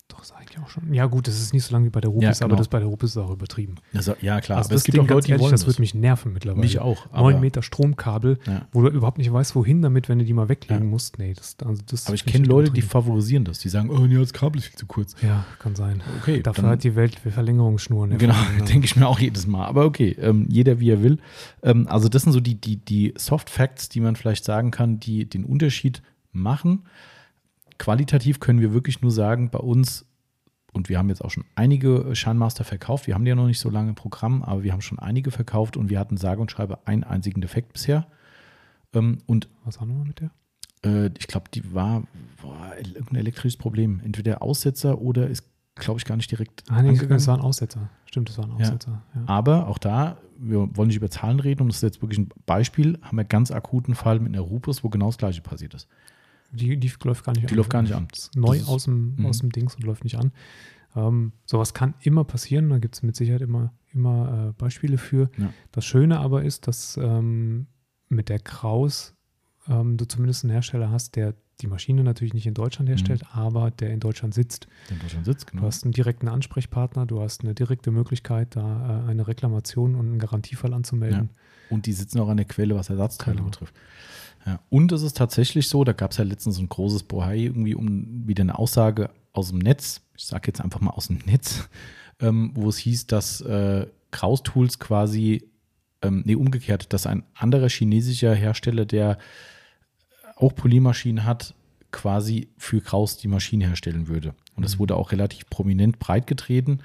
[0.09, 0.93] doch, ist eigentlich auch schon.
[0.93, 2.45] Ja, gut, das ist nicht so lange wie bei der Rupis, ja, genau.
[2.45, 3.77] aber das bei der Rupis ist auch übertrieben.
[3.95, 4.59] Also, ja, klar.
[4.59, 5.51] Also aber es gibt Ding, auch Leute, die wollen.
[5.51, 6.61] Das, wird mich nerven mittlerweile.
[6.61, 7.11] Mich auch.
[7.13, 8.67] 9 Meter Stromkabel, ja.
[8.73, 10.91] wo du überhaupt nicht weißt, wohin damit, wenn du die mal weglegen ja.
[10.91, 11.19] musst.
[11.19, 13.61] Nee, das, also das Aber ich kenne Leute, die favorisieren das.
[13.61, 15.15] Die sagen, oh, nee, das Kabel ist viel zu kurz.
[15.23, 16.03] Ja, kann sein.
[16.21, 16.43] Okay.
[16.43, 18.19] Dafür hat die Welt Verlängerungsschnuren.
[18.19, 18.35] Genau,
[18.69, 19.67] denke ich mir auch jedes Mal.
[19.67, 21.19] Aber okay, ähm, jeder wie er will.
[21.63, 25.01] Ähm, also, das sind so die, die, die Soft Facts, die man vielleicht sagen kann,
[25.01, 26.03] die den Unterschied
[26.33, 26.85] machen.
[27.79, 30.07] Qualitativ können wir wirklich nur sagen, bei uns
[30.75, 33.07] und wir haben jetzt auch schon einige Shine verkauft.
[33.07, 35.31] Wir haben die ja noch nicht so lange im Programm, aber wir haben schon einige
[35.31, 38.07] verkauft und wir hatten sage und schreibe einen einzigen Defekt bisher.
[38.93, 40.31] Ähm, und Was haben wir mit der?
[40.85, 42.03] Äh, ich glaube, die war,
[42.77, 44.01] irgendein elektrisches Problem.
[44.05, 45.45] Entweder Aussetzer oder ist,
[45.77, 46.65] glaube ich, gar nicht direkt.
[46.69, 47.89] Ah, nee, es war ein Aussetzer.
[48.07, 49.03] Stimmt, es war ein Aussetzer.
[49.15, 49.21] Ja.
[49.21, 49.29] Ja.
[49.29, 52.29] Aber auch da, wir wollen nicht über Zahlen reden und das ist jetzt wirklich ein
[52.47, 55.89] Beispiel, haben wir ganz akuten Fall mit einer Rupus, wo genau das gleiche passiert ist.
[56.53, 57.49] Die, die läuft gar nicht die an.
[57.49, 58.09] Die läuft gar nicht an.
[58.35, 59.27] Neu aus dem, mhm.
[59.27, 60.33] aus dem Dings und läuft nicht an.
[60.97, 65.31] Ähm, sowas kann immer passieren, da gibt es mit Sicherheit immer, immer äh, Beispiele für.
[65.39, 65.53] Ja.
[65.73, 67.67] Das Schöne aber ist, dass ähm,
[68.09, 69.15] mit der Kraus
[69.69, 73.41] ähm, du zumindest einen Hersteller hast, der die Maschine natürlich nicht in Deutschland herstellt, mhm.
[73.41, 74.67] aber der in Deutschland sitzt.
[74.89, 75.63] Der in Deutschland sitzt, genau.
[75.63, 80.07] Du hast einen direkten Ansprechpartner, du hast eine direkte Möglichkeit, da äh, eine Reklamation und
[80.07, 81.31] einen Garantiefall anzumelden.
[81.33, 81.75] Ja.
[81.75, 83.51] Und die sitzen auch an der Quelle, was Ersatzteile genau.
[83.51, 83.75] betrifft.
[84.47, 84.61] Ja.
[84.71, 87.75] Und es ist tatsächlich so, da gab es ja letztens so ein großes Bohai irgendwie
[87.75, 91.69] um wieder eine Aussage aus dem Netz, ich sage jetzt einfach mal aus dem Netz,
[92.21, 95.49] ähm, wo es hieß, dass äh, Kraus Tools quasi,
[96.03, 99.19] ähm, nee, umgekehrt, dass ein anderer chinesischer Hersteller, der
[100.37, 101.55] auch Poliermaschinen hat,
[101.91, 104.35] quasi für Kraus die Maschine herstellen würde.
[104.57, 104.79] Und das Mhm.
[104.81, 106.79] wurde auch relativ prominent breitgetreten.
[106.79, 106.85] Kraus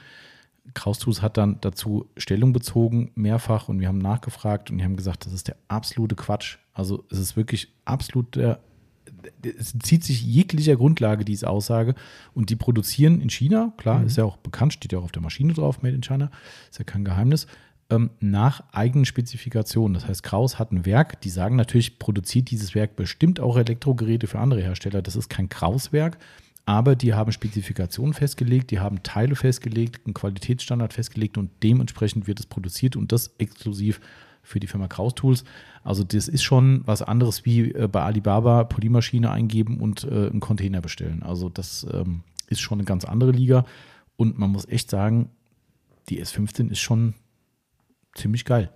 [0.73, 5.25] Tools hat dann dazu Stellung bezogen, mehrfach, und wir haben nachgefragt und die haben gesagt,
[5.25, 6.57] das ist der absolute Quatsch.
[6.73, 8.59] Also es ist wirklich absolut der,
[9.43, 11.95] es zieht sich jeglicher Grundlage, diese Aussage.
[12.33, 14.05] Und die produzieren in China, klar, Mhm.
[14.05, 16.31] ist ja auch bekannt, steht ja auch auf der Maschine drauf, Made in China,
[16.69, 17.47] ist ja kein Geheimnis,
[17.89, 19.95] ähm, nach eigenen Spezifikationen.
[19.95, 24.27] Das heißt, Kraus hat ein Werk, die sagen natürlich, produziert dieses Werk bestimmt auch Elektrogeräte
[24.27, 25.01] für andere Hersteller.
[25.01, 26.17] Das ist kein Kraus-Werk,
[26.69, 32.39] aber die haben Spezifikationen festgelegt, die haben Teile festgelegt, einen Qualitätsstandard festgelegt und dementsprechend wird
[32.39, 33.99] es produziert und das exklusiv
[34.43, 35.45] für die Firma Kraus Tools.
[35.83, 40.41] Also das ist schon was anderes wie äh, bei Alibaba Polymaschine eingeben und äh, einen
[40.41, 41.23] Container bestellen.
[41.23, 43.65] Also das ähm, ist schon eine ganz andere Liga
[44.15, 45.31] und man muss echt sagen,
[46.09, 47.15] die S15 ist schon
[48.13, 48.69] ziemlich geil.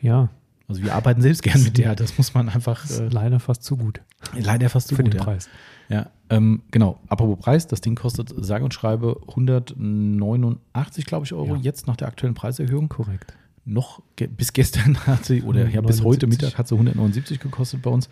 [0.00, 0.30] Ja,
[0.70, 3.76] Also wir arbeiten selbst gern mit der, das muss man einfach äh, leider fast zu
[3.76, 4.00] gut
[4.38, 5.24] leider fast so für gut, den ja.
[5.24, 5.48] Preis.
[5.88, 7.00] Ja, ähm, genau.
[7.08, 11.60] Apropos Preis, das Ding kostet sage und schreibe 189, glaube ich, Euro Ja.
[11.60, 12.88] jetzt nach der aktuellen Preiserhöhung.
[12.88, 13.34] Korrekt.
[13.64, 16.28] Noch ge bis gestern hat sie, oder ja, bis heute 79.
[16.28, 18.08] Mittag hat sie 179 gekostet bei uns.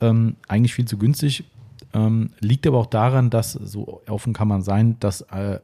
[0.00, 1.44] Ähm, eigentlich viel zu günstig.
[1.92, 5.58] Ähm, liegt aber auch daran, dass, so offen kann man sein, dass äh,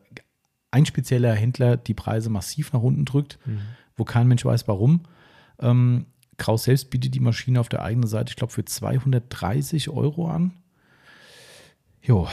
[0.71, 3.39] ein spezieller Händler die Preise massiv nach unten drückt,
[3.97, 5.03] wo kein Mensch weiß warum.
[5.61, 6.07] Ähm,
[6.37, 10.53] Kraus selbst bietet die Maschine auf der eigenen Seite, ich glaube, für 230 Euro an.
[12.05, 12.27] Jo,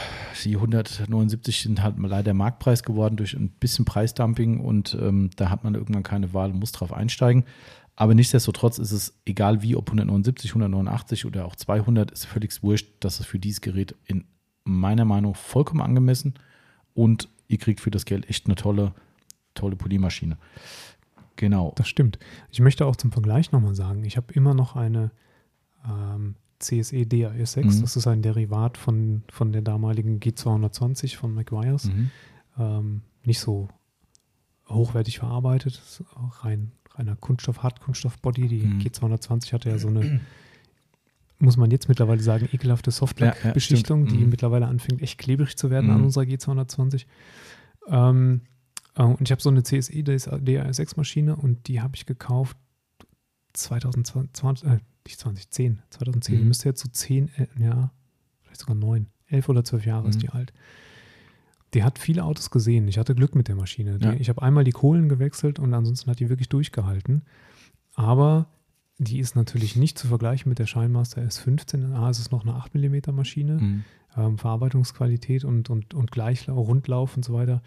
[0.44, 5.62] die 179 sind halt leider Marktpreis geworden durch ein bisschen Preisdumping und ähm, da hat
[5.62, 7.44] man irgendwann keine Wahl und muss drauf einsteigen.
[7.94, 12.88] Aber nichtsdestotrotz ist es egal wie, ob 179, 189 oder auch 200, ist völlig wurscht.
[13.00, 14.24] Das ist für dieses Gerät in
[14.64, 16.34] meiner Meinung vollkommen angemessen
[16.94, 18.92] und ihr kriegt für das Geld echt eine tolle,
[19.54, 20.36] tolle Poliermaschine.
[21.40, 21.72] Genau.
[21.76, 22.18] Das stimmt.
[22.50, 25.10] Ich möchte auch zum Vergleich nochmal sagen, ich habe immer noch eine
[25.88, 27.64] ähm, CSE DAS6.
[27.64, 27.80] Mhm.
[27.80, 31.86] Das ist ein Derivat von, von der damaligen G220 von McGuire's.
[31.86, 32.10] Mhm.
[32.58, 33.68] Ähm, nicht so
[34.68, 35.80] hochwertig verarbeitet.
[36.42, 38.46] Rein, reiner Kunststoff, Hartkunststoff-Body.
[38.48, 38.78] Die Mhm.
[38.80, 40.20] G220 hatte ja so eine,
[41.38, 44.20] muss man jetzt mittlerweile sagen, ekelhafte Ja, ja, Softlack-Beschichtung, stimmt.
[44.20, 44.30] die Mhm.
[44.30, 46.04] mittlerweile anfängt, echt klebrig zu werden an Mhm.
[46.04, 47.06] unserer G220.
[47.88, 48.59] Ähm, äh,
[49.04, 52.56] und ich habe so eine CSE DAS6-Maschine und die habe ich gekauft
[53.54, 56.36] 2020, äh, nicht 2010, 2010.
[56.36, 56.48] Die Mhm.
[56.48, 57.90] müsste jetzt so 10, äh, ja,
[58.42, 60.10] vielleicht sogar 9, 11 oder 12 Jahre Mhm.
[60.10, 60.52] ist die alt.
[61.74, 62.88] Die hat viele Autos gesehen.
[62.88, 63.98] Ich hatte Glück mit der Maschine.
[63.98, 64.12] Die, Ja.
[64.14, 67.22] Ich habe einmal die Kohlen gewechselt und ansonsten hat die wirklich durchgehalten.
[67.94, 68.46] Aber
[68.98, 71.94] die ist natürlich nicht zu vergleichen mit der Shynemaster S15.
[71.94, 73.54] A, es ist noch eine 8 mm Maschine.
[73.60, 73.84] Mhm.
[74.16, 77.62] Ähm, Verarbeitungsqualität und, und, und Gleichlauf, Rundlauf und so weiter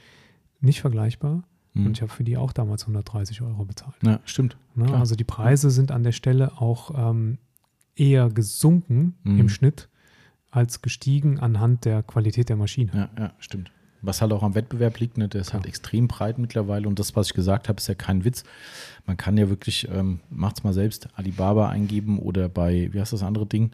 [0.64, 1.44] nicht vergleichbar.
[1.74, 1.88] Mhm.
[1.88, 3.96] Und ich habe für die auch damals 130 Euro bezahlt.
[4.04, 4.58] Ja, stimmt.
[4.76, 4.86] Ne?
[4.86, 5.00] Klar.
[5.00, 7.38] Also die Preise sind an der Stelle auch ähm,
[7.96, 9.40] eher gesunken Mhm.
[9.40, 9.90] im Schnitt
[10.52, 12.92] als gestiegen anhand der Qualität der Maschine.
[12.94, 13.72] Ja, ja, stimmt.
[14.04, 15.70] Was halt auch am Wettbewerb liegt, ne, der ist halt Ja.
[15.70, 18.44] extrem breit mittlerweile und das, was ich gesagt habe, ist ja kein Witz.
[19.08, 23.24] Man kann ja wirklich, ähm, macht's mal selbst, Alibaba eingeben oder bei, wie heißt das
[23.24, 23.72] andere Ding?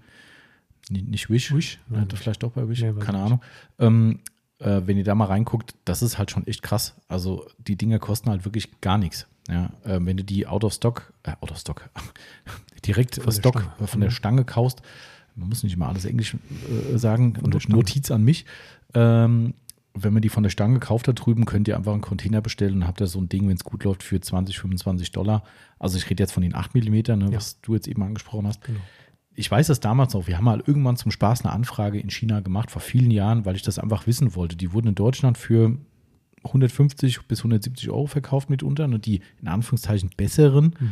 [0.89, 1.53] Nicht, nicht Wish?
[1.53, 1.79] Wish?
[1.91, 3.41] Ja, vielleicht doch bei Wish, Nee, keine Ahnung.
[3.79, 4.19] Ähm,
[4.59, 6.95] äh, wenn ihr da mal reinguckt, das ist halt schon echt krass.
[7.07, 9.27] Also die Dinger kosten halt wirklich gar nichts.
[9.49, 11.89] Ja, äh, wenn du die out of stock, äh, out of stock,
[12.85, 13.87] direkt Von Stock, Stange.
[13.87, 14.09] von der.
[14.11, 14.81] Stange kaust,
[15.35, 17.33] man muss nicht immer alles Englisch äh, sagen.
[17.67, 18.45] Notiz an mich.
[18.93, 19.53] Ähm,
[19.95, 22.75] wenn man die von der Stange gekauft hat drüben, könnt ihr einfach einen Container bestellen
[22.75, 25.43] und habt da so ein Ding, wenn es gut läuft, für 20, 25 Dollar.
[25.79, 27.33] Also ich rede jetzt von den 8 mm, ne, Ja.
[27.33, 28.63] was du jetzt eben angesprochen hast.
[28.63, 28.79] Genau.
[29.39, 32.41] Ich weiß das damals noch, wir haben mal irgendwann zum Spaß eine Anfrage in China
[32.41, 34.57] gemacht, vor vielen Jahren, weil ich das einfach wissen wollte.
[34.57, 35.77] Die wurden in Deutschland für
[36.43, 40.75] 150 bis 170 Euro verkauft mitunter, und die in Anführungszeichen besseren.
[40.79, 40.91] Mhm.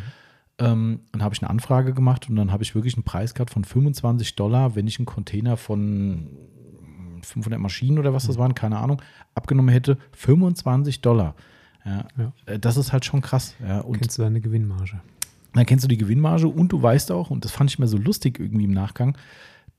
[0.59, 3.51] Ähm, dann habe ich eine Anfrage gemacht und dann habe ich wirklich einen Preis gehabt
[3.51, 6.29] von 25 Dollar, wenn ich einen Container von
[7.23, 8.27] 500 Maschinen oder was Mhm.
[8.27, 9.01] das waren, keine Ahnung,
[9.35, 9.97] abgenommen hätte.
[10.13, 11.35] 25 Dollar.
[11.85, 12.31] Ja, Ja.
[12.45, 13.55] äh, Das ist halt schon krass.
[13.65, 15.01] Ja, und Kennst du deine Gewinnmarge?
[15.57, 17.97] Dann kennst du die Gewinnmarge und du weißt auch, und das fand ich mir so
[17.97, 19.17] lustig irgendwie im Nachgang,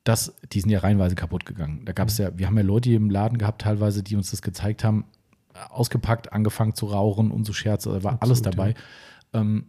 [0.05, 1.83] dass die sind ja reihenweise kaputt gegangen.
[1.85, 4.31] Da gab es ja, wir haben ja Leute hier im Laden gehabt, teilweise, die uns
[4.31, 5.05] das gezeigt haben,
[5.71, 8.75] ausgepackt, angefangen zu rauchen und so Scherze, da war Absolut, alles dabei.
[9.33, 9.67] Ähm,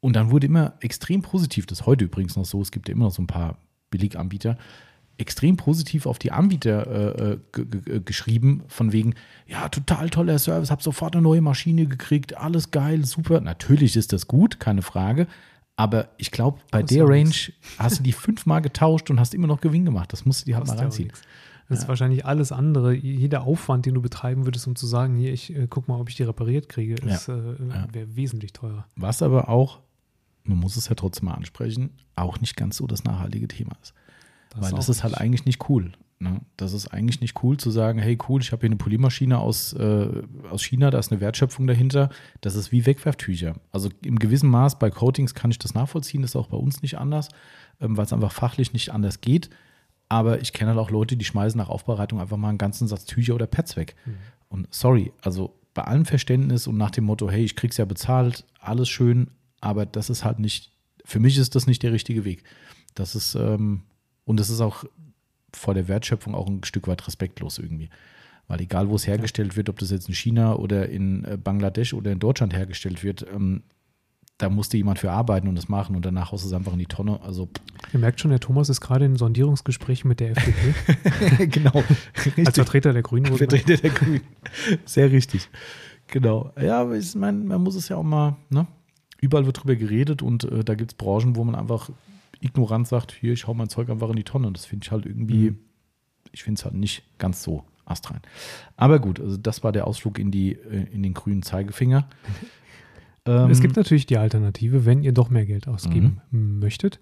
[0.00, 2.94] und dann wurde immer extrem positiv, das ist heute übrigens noch so, es gibt ja
[2.94, 3.58] immer noch so ein paar
[3.90, 4.58] Billiganbieter,
[5.22, 6.86] extrem positiv auf die Anbieter
[7.18, 9.14] äh, äh, ge- geschrieben, von wegen,
[9.46, 13.40] ja, total toller Service, hab sofort eine neue Maschine gekriegt, alles geil, super.
[13.40, 15.26] Natürlich ist das gut, keine Frage.
[15.76, 17.50] Aber ich glaube, bei der Range nix.
[17.78, 20.12] hast du die fünfmal getauscht und hast immer noch Gewinn gemacht.
[20.12, 21.10] Das musst du dir halt mal reinziehen.
[21.68, 21.88] Das ist Ja.
[21.88, 25.66] wahrscheinlich alles andere, jeder Aufwand, den du betreiben würdest, um zu sagen, hier, ich äh,
[25.70, 27.14] guck mal, ob ich die repariert kriege, Ja.
[27.14, 27.86] ist, äh, Ja.
[27.92, 28.84] wäre wesentlich teurer.
[28.96, 29.80] Was aber auch,
[30.44, 33.94] man muss es ja trotzdem mal ansprechen, auch nicht ganz so das nachhaltige Thema ist.
[34.56, 35.92] Weil das ist halt eigentlich nicht cool.
[36.18, 36.40] Ne?
[36.56, 39.72] Das ist eigentlich nicht cool zu sagen, hey cool, ich habe hier eine Poliermaschine aus,
[39.72, 42.10] äh, aus China, da ist eine Wertschöpfung dahinter.
[42.40, 43.54] Das ist wie Wegwerftücher.
[43.72, 46.80] Also im gewissen Maß bei Coatings kann ich das nachvollziehen, das ist auch bei uns
[46.82, 47.28] nicht anders,
[47.80, 49.50] ähm, weil es einfach fachlich nicht anders geht.
[50.08, 53.06] Aber ich kenne halt auch Leute, die schmeißen nach Aufbereitung einfach mal einen ganzen Satz
[53.06, 53.96] Tücher oder Pads weg.
[54.48, 58.44] Und sorry, also bei allem Verständnis und nach dem Motto, hey, ich krieg's ja bezahlt,
[58.60, 59.30] alles schön,
[59.60, 60.70] aber das ist halt nicht,
[61.04, 62.44] für mich ist das nicht der richtige Weg.
[62.94, 63.84] Das ist, ähm,
[64.24, 64.84] und das ist auch
[65.54, 67.90] vor der Wertschöpfung auch ein Stück weit respektlos irgendwie.
[68.48, 71.94] Weil egal, wo es hergestellt wird, ob das jetzt in China oder in äh, Bangladesch
[71.94, 73.62] oder in Deutschland hergestellt wird, ähm,
[74.38, 76.80] da musste jemand für arbeiten und das machen und danach haust du es einfach in
[76.80, 77.20] die Tonne.
[77.22, 77.48] Also,
[77.92, 81.84] Ihr merkt schon, der Thomas ist gerade in Sondierungsgesprächen mit der FDP genau.
[82.44, 83.26] als Vertreter der Grünen.
[83.36, 84.22] Vertreter der Grünen.
[84.84, 85.48] Sehr richtig.
[86.08, 86.52] Genau.
[86.60, 88.66] Ja, aber ich meine, man muss es ja auch mal, ne?
[89.20, 91.90] Überall wird drüber geredet und äh, da gibt es Branchen, wo man einfach
[92.42, 94.46] ignorant sagt, hier, ich hau mein Zeug einfach in die Tonne.
[94.46, 95.58] Und das finde ich halt irgendwie, Mhm.
[96.32, 98.20] ich finde es halt nicht ganz so astrein.
[98.76, 102.08] Aber gut, also das war der Ausflug in die, äh, in den grünen Zeigefinger.
[103.24, 106.98] Ähm, es gibt natürlich die Alternative, wenn ihr doch mehr Geld ausgeben möchtet.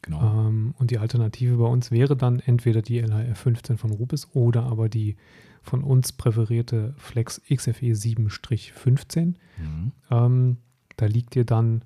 [0.00, 0.46] genau.
[0.46, 4.62] Ähm, und die Alternative bei uns wäre dann entweder die LHR 15 von Rupes oder
[4.62, 5.16] aber die
[5.62, 9.34] von uns präferierte Flex XFE 7-15.
[9.58, 9.92] Mhm.
[10.08, 10.56] Ähm,
[10.96, 11.82] da liegt ihr dann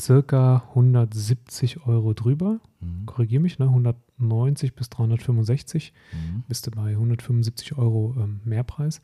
[0.00, 2.60] circa 170 Euro drüber.
[2.80, 3.06] Mhm.
[3.06, 3.66] Korrigiere mich, ne?
[3.66, 6.44] 190 bis 365 Mhm.
[6.48, 9.00] bist du bei 175 Euro ähm, Mehrpreis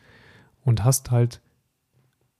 [0.64, 1.40] und hast halt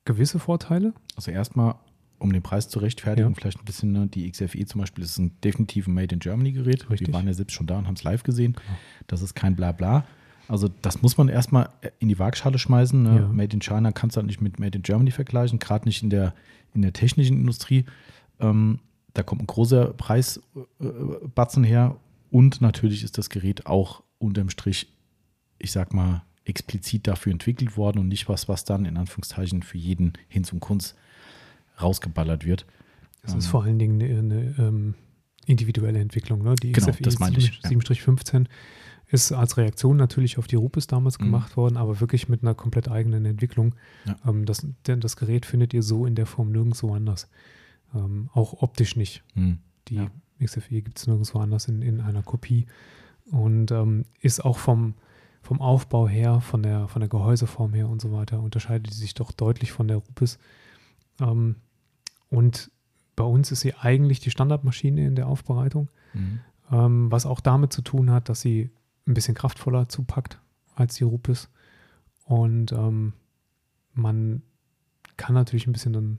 [0.05, 0.93] gewisse Vorteile.
[1.17, 1.77] Also erstmal,
[2.19, 3.35] um den Preis zu rechtfertigen, Ja.
[3.35, 6.53] vielleicht ein bisschen, ne, die XFE zum Beispiel ist ein definitiv ein Made in Germany
[6.53, 6.91] Gerät.
[6.91, 7.09] Richtig.
[7.09, 8.53] Wir waren ja selbst schon da und haben es live gesehen.
[8.55, 8.79] Genau.
[9.07, 10.05] Das ist kein Blabla.
[10.49, 11.69] Also das muss man erstmal
[12.01, 13.01] in die Waagschale schmeißen.
[13.03, 13.17] Ne?
[13.21, 13.29] Ja.
[13.29, 16.11] Made in China kannst du halt nicht mit Made in Germany vergleichen, gerade nicht in
[16.11, 16.35] der,
[16.75, 17.85] in der technischen Industrie.
[18.43, 18.81] Ähm,
[19.15, 21.97] da kommt ein großer Preisbatzen her
[22.31, 24.93] und natürlich ist das Gerät auch unterm Strich,
[25.59, 29.79] ich sag mal, explizit dafür entwickelt worden und nicht was, was dann in Anführungszeichen für
[29.79, 30.97] jeden hin zum Kunst
[31.81, 32.67] rausgeballert wird.
[33.23, 34.95] Das ist Ähm, vor allen Dingen eine, eine ähm,
[35.47, 36.43] individuelle Entwicklung.
[36.43, 36.55] Ne?
[36.57, 37.71] Die Genau, XFE das meinte ich, ja.
[37.71, 38.47] 7-15
[39.09, 41.25] ist als Reaktion natürlich auf die Rupes damals Mhm.
[41.25, 43.75] gemacht worden, aber wirklich mit einer komplett eigenen Entwicklung.
[44.05, 44.17] Ja.
[44.27, 47.29] Ähm, das, denn das Gerät findet ihr so in der Form nirgendwo anders.
[47.95, 49.23] Ähm, auch optisch nicht.
[49.35, 49.59] hm.
[49.89, 50.11] Die Ja.
[50.43, 52.67] XFE gibt es nirgendwo anders in, in einer Kopie
[53.31, 54.95] und ähm, ist auch vom,
[55.43, 59.15] vom Aufbau her, von der, von der Gehäuseform her und so weiter, unterscheidet sie sich
[59.15, 60.39] doch deutlich von der Rupes.
[61.21, 61.57] Ähm,
[62.31, 62.71] und
[63.17, 66.41] bei uns ist sie eigentlich die Standardmaschine in der Aufbereitung, Mhm.
[66.71, 68.71] ähm, was auch damit zu tun hat, dass sie
[69.07, 70.41] ein bisschen kraftvoller zupackt
[70.75, 71.49] als die Rupes.
[72.25, 73.13] Und ähm,
[73.95, 74.43] man
[75.17, 76.19] kann natürlich ein bisschen dann,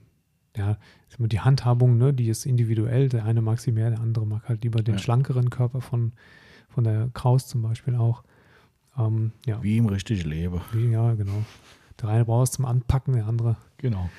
[0.55, 0.77] ja,
[1.09, 3.09] sag mal, die Handhabung, ne, die ist individuell.
[3.09, 4.99] Der eine mag sie mehr, der andere mag halt lieber den Ja.
[4.99, 6.11] schlankeren Körper von,
[6.69, 8.23] von der Kraus zum Beispiel auch.
[8.97, 10.61] Ähm, ja, Wie im richtigen Leben.
[10.71, 11.43] wie, ja, genau.
[12.01, 14.09] Der eine braucht es zum Anpacken, der andere Genau.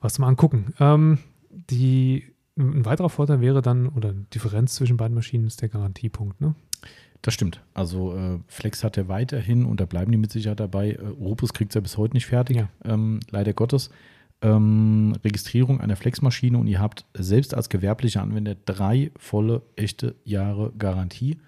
[0.00, 0.74] was zum Angucken.
[0.80, 1.18] Ähm,
[1.50, 2.24] die,
[2.58, 6.40] ein weiterer Vorteil wäre dann, oder Differenz zwischen beiden Maschinen ist der Garantiepunkt.
[6.40, 6.54] Ne?
[7.22, 7.62] Das stimmt.
[7.72, 11.52] Also äh, Flex hat ja weiterhin, und da bleiben die mit Sicherheit dabei, äh, Opus
[11.54, 12.68] kriegt es ja bis heute nicht fertig, Ja.
[12.84, 13.90] ähm, leider Gottes.
[14.42, 20.72] Ähm, Registrierung einer Flex-Maschine und ihr habt selbst als gewerblicher Anwender drei volle, echte Jahre
[20.78, 21.38] Garantie.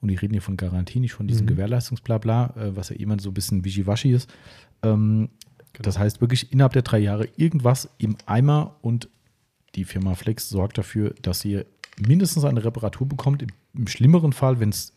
[0.00, 1.50] Und die reden hier von Garantie, nicht von diesem Mhm.
[1.50, 4.30] Gewährleistungsblabla, äh, was ja immer so ein bisschen wischiwaschi ist.
[4.82, 5.28] Ähm,
[5.78, 9.08] Das heißt wirklich innerhalb der drei Jahre irgendwas im Eimer und
[9.76, 11.64] die Firma Flex sorgt dafür, dass ihr
[12.04, 13.40] mindestens eine Reparatur bekommt.
[13.42, 14.92] Im, im schlimmeren Fall, wenn es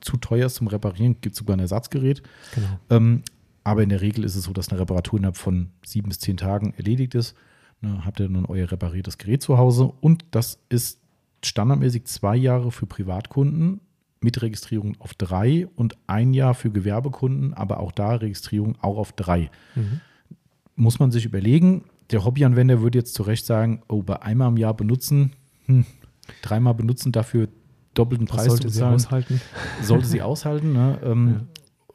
[0.00, 2.22] zu teuer ist zum Reparieren, gibt es sogar ein Ersatzgerät.
[2.54, 2.78] Genau.
[2.90, 3.22] Ähm,
[3.64, 6.36] aber in der Regel ist es so, dass eine Reparatur innerhalb von sieben bis zehn
[6.36, 7.34] Tagen erledigt ist.
[7.80, 11.00] Ne, habt ihr nun euer repariertes Gerät zu Hause und das ist
[11.44, 13.80] standardmäßig zwei Jahre für Privatkunden
[14.20, 19.12] mit Registrierung auf drei und ein Jahr für Gewerbekunden, aber auch da Registrierung auch auf
[19.12, 19.50] drei.
[19.74, 20.00] Mhm.
[20.76, 24.56] Muss man sich überlegen, der Hobbyanwender würde jetzt zu Recht sagen, oh, bei einmal im
[24.56, 25.32] Jahr benutzen,
[25.66, 25.84] hm,
[26.42, 27.48] dreimal benutzen, dafür
[27.92, 29.40] doppelten Preis zu sollte sie bezahlen aushalten.
[29.82, 30.72] sollte sie aushalten.
[30.72, 30.98] Ne?
[31.02, 31.40] Ähm, Ja.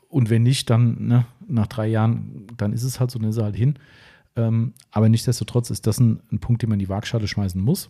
[0.10, 3.38] Und wenn nicht, dann ne, nach drei Jahren, dann ist es halt so, dann ist
[3.38, 3.76] er halt hin.
[4.36, 7.90] Ähm, aber nichtsdestotrotz ist das ein, ein Punkt, den man in die Waagschale schmeißen muss.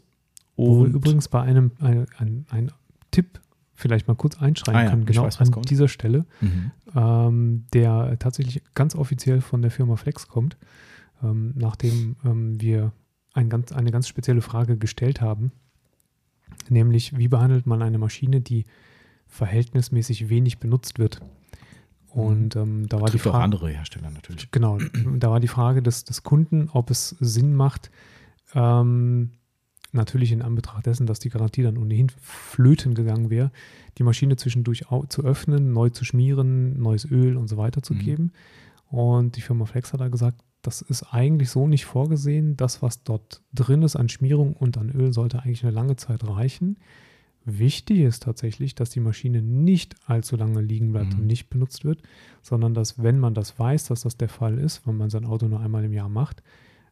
[0.56, 2.72] Wo wir Und übrigens bei einem ein, ein, ein
[3.11, 3.40] Tipp
[3.76, 5.69] vielleicht mal kurz einschreien Ah ja, genau weiß, an kommt.
[5.69, 6.72] dieser Stelle, Mhm.
[6.95, 10.57] ähm, der tatsächlich ganz offiziell von der Firma Flex kommt,
[11.23, 12.91] ähm, nachdem ähm, wir
[13.34, 15.52] ein ganz, eine ganz spezielle Frage gestellt haben,
[16.68, 18.65] nämlich wie behandelt man eine Maschine, die
[19.27, 21.22] verhältnismäßig wenig benutzt wird.
[22.11, 23.44] Und ähm, da war Trifft die auch Frage.
[23.44, 24.49] andere Hersteller natürlich.
[24.52, 24.80] Genau,
[25.18, 27.91] da war die Frage des, des Kunden, ob es Sinn macht,
[28.56, 29.31] ähm,
[29.91, 33.52] natürlich in Anbetracht dessen, dass die Garantie dann ohnehin flöten gegangen wäre,
[33.98, 37.99] die Maschine zwischendurch zu öffnen, neu zu schmieren, neues Öl und so weiter zu Mhm.
[37.99, 38.31] geben.
[38.90, 42.57] Und die Firma Flex hat da gesagt, das ist eigentlich so nicht vorgesehen.
[42.57, 46.27] Das, was dort drin ist an Schmierung und an Öl, sollte eigentlich eine lange Zeit
[46.27, 46.77] reichen.
[47.45, 51.22] Wichtig ist tatsächlich, dass die Maschine nicht allzu lange liegen bleibt Mhm.
[51.22, 52.02] und nicht benutzt wird,
[52.41, 55.48] sondern dass, wenn man das weiß, dass das der Fall ist, wenn man sein Auto
[55.48, 56.44] nur einmal im Jahr macht,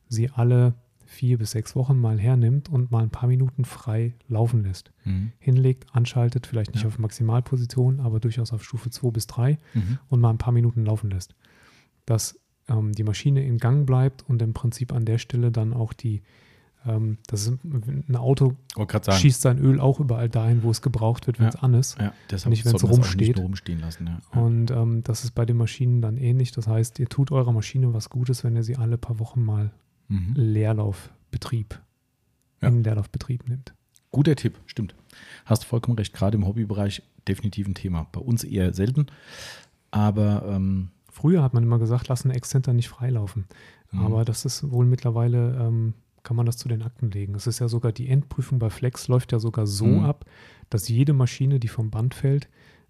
[0.08, 0.76] sie alle
[1.06, 4.92] vier bis sechs Wochen mal hernimmt und mal ein paar Minuten frei laufen lässt.
[5.06, 5.32] Mhm.
[5.40, 6.88] Hinlegt, anschaltet, vielleicht nicht Ja.
[6.90, 10.00] auf Maximalposition, aber durchaus auf Stufe 2 bis 3 Mhm.
[10.10, 11.36] und mal ein paar Minuten laufen lässt.
[12.06, 15.94] Dass ähm, die Maschine in Gang bleibt und im Prinzip an der Stelle dann auch
[15.94, 16.22] die,
[16.86, 18.56] ähm, das ist ein Auto
[19.10, 21.50] schießt sein Öl auch überall dahin, wo es gebraucht wird, wenn Ja.
[21.50, 21.98] es an ist.
[22.00, 23.40] Ja, deshalb Nicht, wir es rumsteht.
[23.40, 24.08] Rumstehen lassen.
[24.08, 24.20] Ja.
[24.34, 24.42] Ja.
[24.42, 26.52] Und ähm, das ist bei den Maschinen dann ähnlich.
[26.52, 29.72] Das heißt, ihr tut eurer Maschine was Gutes, wenn ihr sie alle paar Wochen mal
[30.10, 30.34] Mhm.
[30.36, 31.80] Leerlaufbetrieb,
[32.62, 32.70] Ja.
[32.70, 33.74] in Leerlaufbetrieb nimmt.
[34.12, 34.96] Guter Tipp, stimmt.
[35.46, 36.14] Hast vollkommen recht.
[36.14, 38.08] Gerade im Hobbybereich definitiv ein Thema.
[38.14, 39.08] Bei uns eher selten.
[39.92, 43.48] Aber ähm, Früher hat man immer gesagt, lass einen Exzenter nicht freilaufen.
[43.92, 44.00] Mhm.
[44.06, 45.94] Aber das ist wohl mittlerweile, ähm,
[46.28, 47.34] kann man das zu den Akten legen.
[47.36, 50.04] Es ist ja sogar, die Endprüfung bei Flex läuft ja sogar so Mhm.
[50.04, 50.26] ab,
[50.70, 52.50] dass jede Maschine, die vom Band fällt,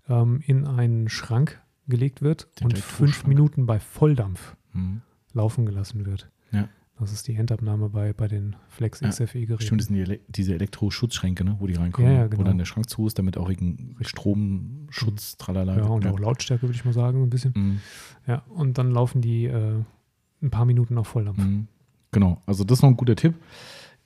[0.10, 5.02] ähm, in einen Schrank gelegt wird Den und fünf Minuten bei Volldampf mhm.
[5.34, 6.32] laufen gelassen wird.
[6.52, 6.68] Ja.
[7.00, 9.62] Das ist die Endabnahme bei, bei den Flex Ja, XFE-Geräten.
[9.62, 12.10] stimmt, das sind die Ele diese Elektroschutzschränke, ne, wo die reinkommen.
[12.12, 12.44] Ja, ja, Wo genau.
[12.46, 15.78] dann der Schrank zu ist, damit auch irgendein Stromschutz, tralala.
[15.78, 17.54] ja, und auch Lautstärke, würde ich mal sagen, ein bisschen.
[17.56, 17.80] Mhm.
[18.26, 19.76] Ja, und dann laufen die äh,
[20.42, 21.38] ein paar Minuten auf Volldampf.
[21.38, 21.68] Mhm.
[22.18, 23.36] Genau, also das ist noch ein guter Tipp.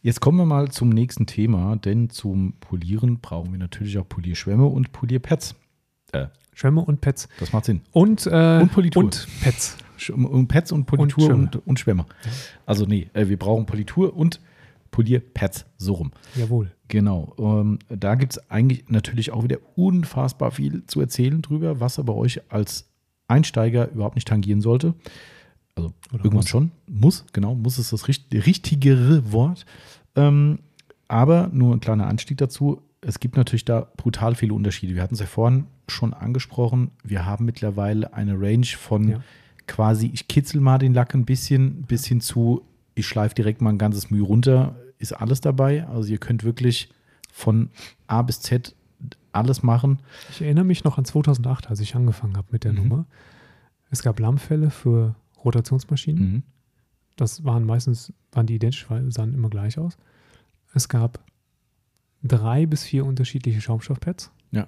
[0.02, 4.66] Jetzt kommen wir mal zum nächsten Thema, denn zum Polieren brauchen wir natürlich auch Polierschwämme
[4.66, 5.56] und Polierpads.
[6.12, 7.30] Äh, Schwämme und Pets.
[7.40, 7.80] das macht Sinn.
[7.94, 9.06] Und, äh, Und Politur.
[9.06, 9.26] Und.
[9.98, 11.44] Sch- Und Pads und Politur Schwämme.
[11.44, 12.06] und, und, Schwämme.
[12.66, 14.42] Also nee, äh, wir brauchen Politur und
[14.92, 16.12] Polierpads, so rum.
[16.36, 16.70] Jawohl.
[16.90, 17.34] Genau.
[17.40, 22.16] Ähm, da gibt es eigentlich natürlich auch wieder unfassbar viel zu erzählen drüber, was aber
[22.16, 22.90] euch als
[23.30, 24.96] Einsteiger überhaupt nicht tangieren sollte.
[25.76, 26.50] Also Oder irgendwann muss.
[26.50, 26.72] schon.
[26.88, 29.66] Muss, genau, muss ist das richt richtigere Wort.
[30.16, 30.60] Ähm,
[31.08, 32.82] aber nur ein kleiner Anstieg dazu.
[33.02, 34.94] Es gibt natürlich da brutal viele Unterschiede.
[34.96, 36.92] Wir hatten es ja vorhin schon angesprochen.
[37.04, 39.24] Wir haben mittlerweile eine Range von Ja.
[39.68, 42.62] quasi, ich kitzel mal den Lack ein bisschen, bis hin zu,
[42.96, 45.88] ich schleife direkt mal ein ganzes Mühe runter, ist alles dabei.
[45.88, 46.90] Also ihr könnt wirklich
[47.34, 47.70] von
[48.08, 48.76] A bis Z
[49.32, 50.00] alles machen.
[50.30, 52.78] Ich erinnere mich noch an 2008, als ich angefangen habe mit der Mhm.
[52.80, 53.06] Nummer.
[53.90, 56.24] Es gab Lammfälle für Rotationsmaschinen.
[56.32, 56.44] Mhm.
[57.16, 59.98] Das waren meistens, waren die identisch, weil sahen immer gleich aus.
[60.74, 61.20] Es gab
[62.24, 64.32] drei bis vier unterschiedliche Schaumstoffpads.
[64.52, 64.68] Ja.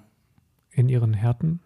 [0.70, 1.60] In ihren Härten.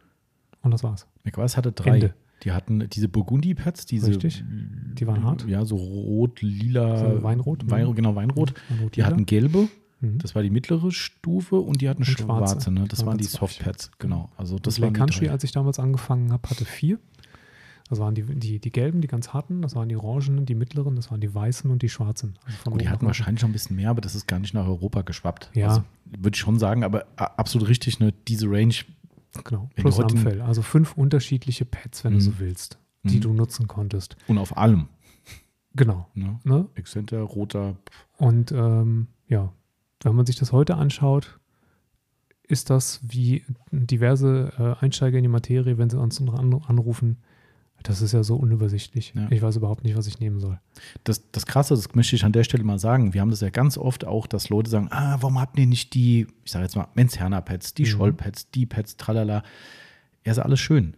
[0.63, 1.07] Und das war's.
[1.25, 1.95] McWise hatte drei.
[1.95, 2.15] Ende.
[2.45, 4.09] Die hatten diese Burgundy-Pads, diese.
[4.11, 4.45] Richtig.
[4.95, 5.47] Die waren hart.
[5.49, 6.97] Ja, so rot, lila.
[7.17, 7.69] So Weinrot.
[7.69, 8.55] Wein, genau, Weinrot.
[8.81, 9.69] Und Die hatten gelbe,
[10.01, 10.19] mhm.
[10.19, 12.55] das war die mittlere Stufe, und die hatten Und schwarze.
[12.55, 12.71] schwarze.
[12.71, 12.85] ne?
[12.89, 13.25] Das waren die.
[13.25, 14.31] Softpads, genau.
[14.37, 17.01] Also das Lake die Country, als ich damals angefangen habe, hatte vier.
[17.91, 20.95] Das waren die, die, die gelben, die ganz harten, das waren die orangenen, die mittleren,
[20.97, 22.39] das waren die weißen und die schwarzen.
[22.47, 24.67] Also Gut, die hatten wahrscheinlich noch ein bisschen mehr, aber das ist gar nicht nach
[24.67, 25.51] Europa geschwappt.
[25.55, 25.69] Ja.
[25.69, 28.13] Also, Würde ich schon sagen, aber a- absolut richtig, ne?
[28.29, 28.75] diese Range.
[29.45, 30.41] Genau, plus Lammfell.
[30.43, 32.17] Also fünf unterschiedliche Pads, wenn Mhm.
[32.17, 33.21] du so willst, die Mhm.
[33.21, 34.17] du nutzen konntest.
[34.27, 34.89] Und auf allem.
[35.75, 36.09] Genau.
[36.15, 36.41] Ne?
[36.45, 36.67] Ne?
[36.75, 37.77] Exzenter, roter.
[38.17, 39.53] Und ähm, ja,
[40.03, 41.39] wenn man sich das heute anschaut,
[42.43, 47.19] ist das wie diverse äh, Einsteiger in die Materie, wenn sie uns an- anrufen,
[47.83, 49.13] das ist ja so unübersichtlich.
[49.15, 49.29] Ja.
[49.31, 50.59] Ich weiß überhaupt nicht, was ich nehmen soll.
[51.05, 53.15] Das, das Krasse, das möchte ich an der Stelle mal sagen.
[53.15, 55.95] Wir haben das ja ganz oft auch, dass Leute sagen: Ah, warum habt ihr nicht
[55.95, 57.87] die, ich sage jetzt mal, Menzerner-Pads, die Mhm.
[57.87, 59.43] Scholl-Pads, die Pads, tralala.
[60.25, 60.95] Ja, ist alles schön.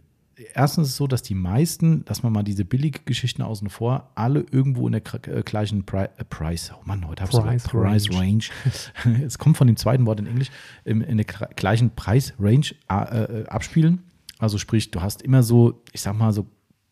[0.55, 4.40] Erstens ist es so, dass die meisten, dass man mal diese Billiggeschichten außen vor, alle
[4.51, 8.11] irgendwo in der äh, gleichen Pri äh, Price, oh Mann, heute habe ich Price Price
[8.11, 8.44] Range.
[9.23, 10.51] es kommt von dem zweiten Wort in Englisch,
[10.85, 14.02] in der gleichen Preis-Range äh, äh, abspielen.
[14.39, 16.47] Also sprich, du hast immer so, ich sag mal so,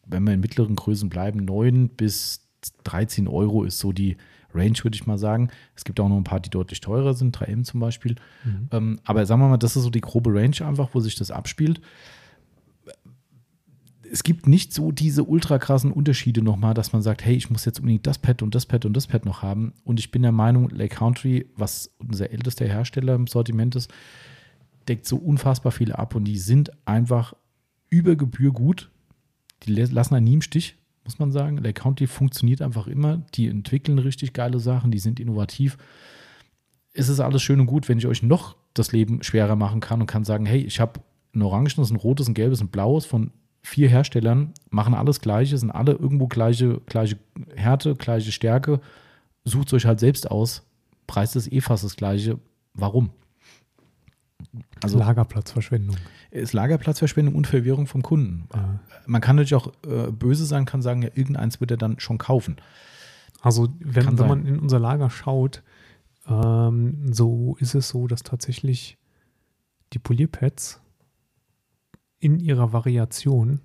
[0.08, 2.48] wenn wir in mittleren Größen bleiben, 9 bis
[2.84, 4.16] 13 Euro ist so die
[4.54, 5.50] Range, würde ich mal sagen.
[5.76, 8.16] Es gibt auch noch ein paar, die deutlich teurer sind, 3M zum Beispiel.
[8.44, 8.68] Mhm.
[8.72, 11.30] Ähm, aber sagen wir mal, das ist so die grobe Range einfach, wo sich das
[11.30, 11.80] abspielt.
[14.10, 17.66] Es gibt nicht so diese ultra krassen Unterschiede nochmal, dass man sagt, hey, ich muss
[17.66, 19.74] jetzt unbedingt das Pad und das Pad und das Pad noch haben.
[19.84, 23.92] Und ich bin der Meinung, Lake Country, was unser ältester Hersteller im Sortiment ist,
[24.88, 27.34] deckt so unfassbar viele ab und die sind einfach
[27.90, 28.90] über Gebühr gut.
[29.64, 31.58] Die lassen einen nie im Stich, muss man sagen.
[31.58, 33.18] Lake Country funktioniert einfach immer.
[33.34, 35.76] Die entwickeln richtig geile Sachen, die sind innovativ.
[36.92, 40.00] Es ist alles schön und gut, wenn ich euch noch das Leben schwerer machen kann
[40.00, 41.00] und kann sagen, hey, ich habe
[41.34, 43.30] ein orangenes, ein rotes, ein gelbes, ein blaues von
[43.62, 47.18] vier Herstellern, machen alles Gleiche, sind alle irgendwo gleiche, gleiche
[47.54, 48.80] Härte, gleiche Stärke.
[49.44, 50.62] Sucht euch halt selbst aus.
[51.06, 52.38] Preis ist eh fast das Gleiche.
[52.74, 53.10] Warum?
[54.82, 55.96] Also Lagerplatzverschwendung.
[56.30, 58.48] Ist Lagerplatzverschwendung und Verwirrung vom Kunden.
[58.54, 58.78] Ja.
[59.06, 62.18] Man kann natürlich auch äh, böse sein, kann sagen, ja, irgendeins wird er dann schon
[62.18, 62.56] kaufen.
[63.40, 65.62] Also wenn, wenn man in unser Lager schaut,
[66.26, 68.98] ähm, so ist es so, dass tatsächlich
[69.92, 70.80] die Polierpads
[72.18, 73.60] in ihrer Variation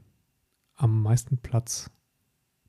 [0.75, 1.89] am meisten Platz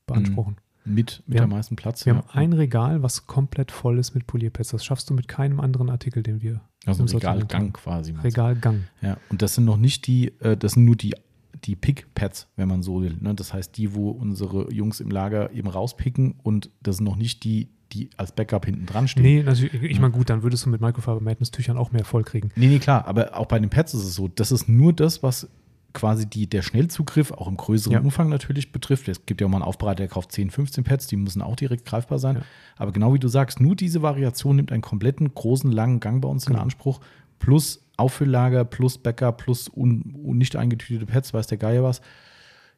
[0.05, 0.57] beanspruchen.
[0.85, 2.05] Mit, mit am meisten Platz.
[2.05, 2.19] Wir ja.
[2.19, 4.69] haben ein Regal, was komplett voll ist mit Polierpads.
[4.69, 6.61] Das schaffst du mit keinem anderen Artikel, den wir.
[6.85, 8.13] Also Regalgang quasi.
[8.23, 8.83] Regalgang.
[9.01, 11.15] Ja, und das sind noch nicht die, äh, das sind nur die,
[11.63, 13.17] die Pick-Pads, wenn man so will.
[13.19, 13.33] Ne?
[13.33, 17.43] Das heißt, die, wo unsere Jungs im Lager eben rauspicken und das sind noch nicht
[17.43, 19.23] die, die als Backup hinten dran stehen.
[19.23, 22.23] Nee, natürlich, ich meine, gut, dann würdest du mit Microfiber Madness Tüchern auch mehr voll
[22.23, 22.51] kriegen.
[22.55, 25.23] Nee, nee, klar, aber auch bei den Pads ist es so, das ist nur das,
[25.23, 25.49] was
[25.95, 27.99] quasi die, der Schnellzugriff auch im größeren ja.
[27.99, 29.07] Umfang natürlich betrifft.
[29.07, 31.55] Es gibt ja auch mal einen Aufbereiter, der kauft 10, 15 Pads, die müssen auch
[31.55, 32.35] direkt greifbar sein.
[32.35, 32.41] Ja.
[32.77, 36.29] Aber genau wie du sagst, nur diese Variation nimmt einen kompletten, großen, langen Gang bei
[36.29, 36.59] uns genau.
[36.59, 36.99] in Anspruch,
[37.39, 42.01] plus Auffüll-Lager, plus Backup, plus un, un nicht eingetütete Pads, weiß der Geier was.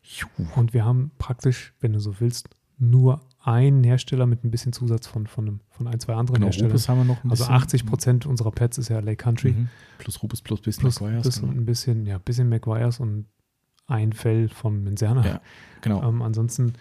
[0.04, 0.28] Juh.
[0.56, 5.08] Und wir haben praktisch, wenn du so willst, nur einen Hersteller mit ein bisschen Zusatz
[5.08, 6.72] von, von, von ein, zwei anderen genau, Herstellern.
[6.72, 9.54] Rupes haben wir noch ein also 80 Prozent unserer Pads ist ja Lake Country.
[9.54, 9.70] Mhm.
[10.00, 11.22] Plus Rupes plus bisschen plus, McGuire's.
[11.24, 11.54] Plus genau.
[11.54, 13.26] ein bisschen, ja, bisschen McGuire's und
[13.88, 15.26] ein Fell von Menserna.
[15.26, 15.42] Ja,
[15.82, 16.08] genau.
[16.08, 16.74] Ähm, ansonsten,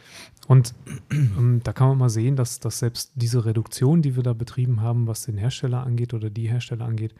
[0.48, 0.74] und
[1.10, 4.80] ähm, da kann man mal sehen, dass, dass selbst diese Reduktion, die wir da betrieben
[4.80, 7.14] haben, was den Hersteller angeht oder die Hersteller angeht,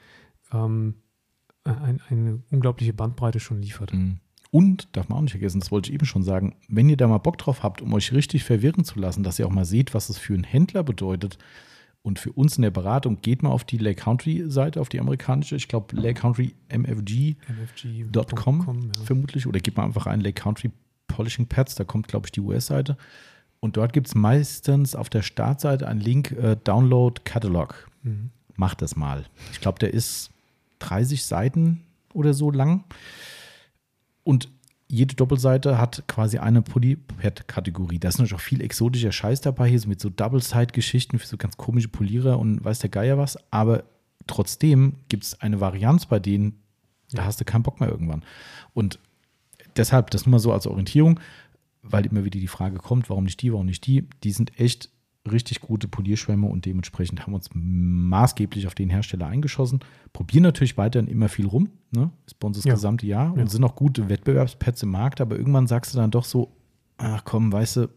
[0.52, 0.96] ähm,
[1.64, 3.92] ein, eine unglaubliche Bandbreite schon liefert.
[3.92, 4.18] Mhm.
[4.50, 7.08] Und, darf man auch nicht vergessen, das wollte ich eben schon sagen, wenn ihr da
[7.08, 9.92] mal Bock drauf habt, um euch richtig verwirren zu lassen, dass ihr auch mal seht,
[9.94, 11.38] was es für einen Händler bedeutet
[12.02, 15.00] und für uns in der Beratung, geht mal auf die Lake Country Seite, auf die
[15.00, 17.30] amerikanische, ich glaube Lake Country MFG.com
[18.94, 19.04] ja.
[19.04, 20.70] vermutlich, oder gebt mal einfach ein Lake Country
[21.08, 22.96] Polishing Pads, da kommt, glaube ich, die US-Seite.
[23.60, 27.88] Und dort gibt es meistens auf der Startseite einen Link, äh, Download Catalog.
[28.02, 28.30] Mhm.
[28.54, 29.24] Macht das mal.
[29.52, 30.30] Ich glaube, der ist
[30.78, 31.82] 30 Seiten
[32.12, 32.84] oder so lang.
[34.26, 34.48] Und
[34.88, 38.00] jede Doppelseite hat quasi eine Polypad-Kategorie.
[38.00, 41.36] Da ist natürlich auch viel exotischer Scheiß dabei, hier so mit so Double-Side-Geschichten für so
[41.36, 43.38] ganz komische Polierer und weiß der Geier was.
[43.52, 43.84] Aber
[44.26, 46.60] trotzdem gibt es eine Varianz bei denen,
[47.12, 48.24] da hast du keinen Bock mehr irgendwann.
[48.74, 48.98] Und
[49.76, 51.20] deshalb, das nur mal so als Orientierung,
[51.82, 54.08] weil immer wieder die Frage kommt, warum nicht die, warum nicht die.
[54.24, 54.90] Die sind echt
[55.30, 59.80] richtig gute Polierschwämme und dementsprechend haben wir uns maßgeblich auf den Hersteller eingeschossen.
[60.12, 62.10] Probieren natürlich weiterhin immer viel rum, ne?
[62.26, 62.74] ist bei uns das ja.
[62.74, 63.46] gesamte Jahr und ja.
[63.46, 66.52] sind auch gute Wettbewerbspads im Markt, aber irgendwann sagst du dann doch so,
[66.98, 67.88] ach komm, weißt du,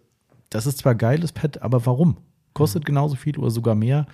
[0.50, 2.18] das ist zwar geiles Pad, aber warum?
[2.54, 2.88] Kostet mhm.
[2.88, 4.08] genauso viel oder sogar mehr.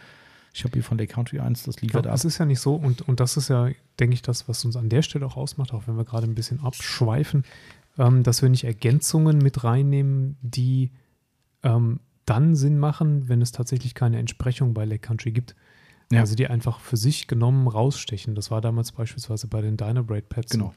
[0.53, 2.15] Ich habe hier von der Country 1, das liefert ja, ab.
[2.15, 3.69] Das ist ja nicht so und, und das ist ja,
[3.99, 6.35] denke ich, das, was uns an der Stelle auch ausmacht, auch wenn wir gerade ein
[6.35, 7.43] bisschen abschweifen,
[7.97, 10.91] ähm, dass wir nicht Ergänzungen mit reinnehmen, die
[11.63, 15.55] ähm, dann Sinn machen, wenn es tatsächlich keine Entsprechung bei Lake Country gibt.
[16.11, 16.21] Ja.
[16.21, 18.35] Also die einfach für sich genommen rausstechen.
[18.35, 20.51] Das war damals beispielsweise bei den Dynabrade Pads.
[20.51, 20.73] Genau.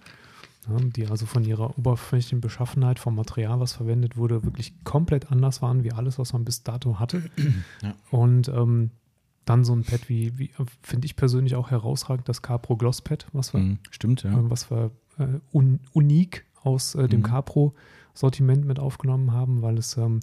[0.69, 5.63] Ja, die also von ihrer oberflächlichen Beschaffenheit, vom Material, was verwendet wurde, wirklich komplett anders
[5.63, 7.23] waren, wie alles, was man bis dato hatte.
[7.83, 7.95] Ja.
[8.11, 8.91] Und ähm,
[9.45, 10.51] dann so ein Pad wie, wie
[10.83, 14.33] finde ich persönlich auch herausragend, das Capro Gloss Pad, was wir, mhm, stimmt, ja.
[14.51, 17.25] was wir äh, un, unik aus äh, dem mhm.
[17.25, 17.75] Capro
[18.15, 20.21] Sortiment mit aufgenommen haben, weil es ähm,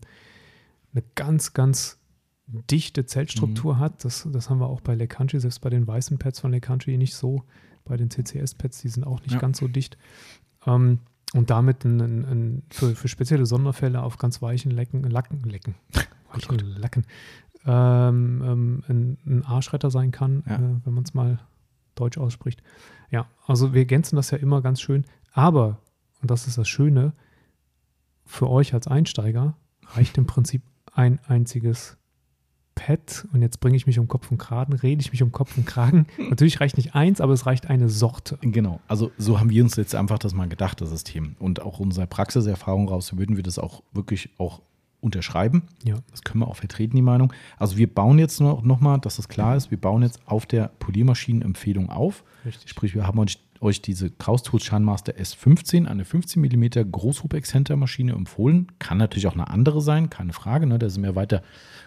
[0.95, 1.99] eine ganz, ganz
[2.47, 3.79] dichte Zellstruktur mhm.
[3.79, 4.05] hat.
[4.05, 7.15] Das, das haben wir auch bei Country, selbst bei den weißen Pads von Country nicht
[7.15, 7.43] so.
[7.83, 9.39] Bei den CCS-Pads, die sind auch nicht ja.
[9.39, 9.97] ganz so dicht.
[10.65, 10.99] Ähm,
[11.33, 15.75] und damit ein, ein, ein, für, für spezielle Sonderfälle auf ganz weichen Lecken, Lacken, Lecken,
[16.31, 17.05] weichen Lacken,
[17.65, 20.55] ähm, ähm, ein, ein Arschretter sein kann, ja.
[20.55, 21.39] äh, wenn man es mal
[21.95, 22.63] deutsch ausspricht.
[23.11, 25.05] Ja, also wir ergänzen das ja immer ganz schön.
[25.31, 25.79] Aber,
[26.21, 27.13] und das ist das Schöne,
[28.25, 30.63] für euch als Einsteiger reicht im Prinzip
[30.95, 31.97] ein einziges
[32.75, 35.57] Pad und jetzt bringe ich mich um Kopf und Kragen, rede ich mich um Kopf
[35.57, 36.07] und Kragen.
[36.29, 38.37] Natürlich reicht nicht eins, aber es reicht eine Sorte.
[38.41, 41.35] Genau, also so haben wir uns jetzt einfach das mal gedacht, das System.
[41.39, 44.61] Und auch unsere Praxiserfahrung raus würden wir das auch wirklich auch
[45.05, 45.63] unterschreiben.
[45.83, 45.95] Ja.
[46.11, 47.31] Das können wir auch vertreten, die Meinung.
[47.57, 50.45] Also wir bauen jetzt noch, noch mal, dass das klar ist, wir bauen jetzt auf
[50.45, 52.23] der Poliermaschinenempfehlung auf.
[52.43, 52.69] Richtig.
[52.69, 58.71] Sprich, wir haben euch, euch diese Kraus Tools Shinemaster S15, eine 15 mm Großhub-Exzenter-Maschine empfohlen.
[58.79, 60.79] Kann natürlich auch eine andere sein, keine Frage, ne?
[60.79, 61.43] da sind wir weiter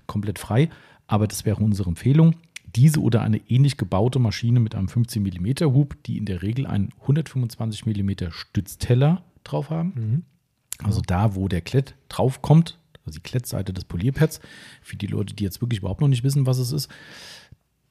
[0.06, 0.68] komplett frei.
[1.06, 2.34] Aber das wäre unsere Empfehlung.
[2.76, 6.66] Diese oder eine ähnlich gebaute Maschine mit einem 15 mm Hub, die in der Regel
[6.66, 9.92] einen 125 mm Stützteller drauf haben.
[9.94, 10.22] Mhm.
[10.84, 14.40] Also da, wo der Klett draufkommt, also die Klettseite des Polierpads,
[14.82, 16.90] für die Leute, die jetzt wirklich überhaupt noch nicht wissen, was es ist.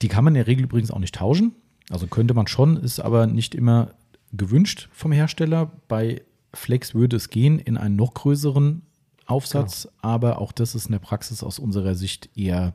[0.04, 1.56] Die kann man in der Regel übrigens auch nicht tauschen.
[1.90, 3.94] Also könnte man schon, ist aber nicht immer
[4.34, 5.72] gewünscht vom Hersteller.
[5.88, 6.22] Bei
[6.54, 8.82] Flex würde es gehen in einen noch größeren
[9.26, 9.96] Aufsatz, genau.
[10.02, 12.74] aber auch das ist in der Praxis aus unserer Sicht eher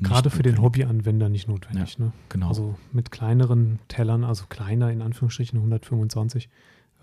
[0.00, 1.98] Gerade für den Hobbyanwender nicht notwendig.
[1.98, 2.12] Ja, ne?
[2.28, 2.48] Genau.
[2.48, 6.48] Also mit kleineren Tellern, also kleiner in Anführungsstrichen 125,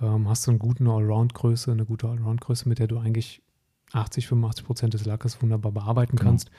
[0.02, 3.42] ähm, hast du eine gute Allround-Größe, eine gute Allround-Größe, mit der du eigentlich
[3.92, 6.30] 80, 85 Prozent des Lackes wunderbar bearbeiten genau.
[6.30, 6.52] kannst.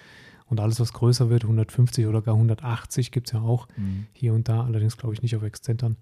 [0.46, 4.06] Und alles, was größer wird, 150 oder gar 180 gibt es ja auch mhm.
[4.12, 5.96] hier und da, allerdings glaube ich nicht auf Exzentern.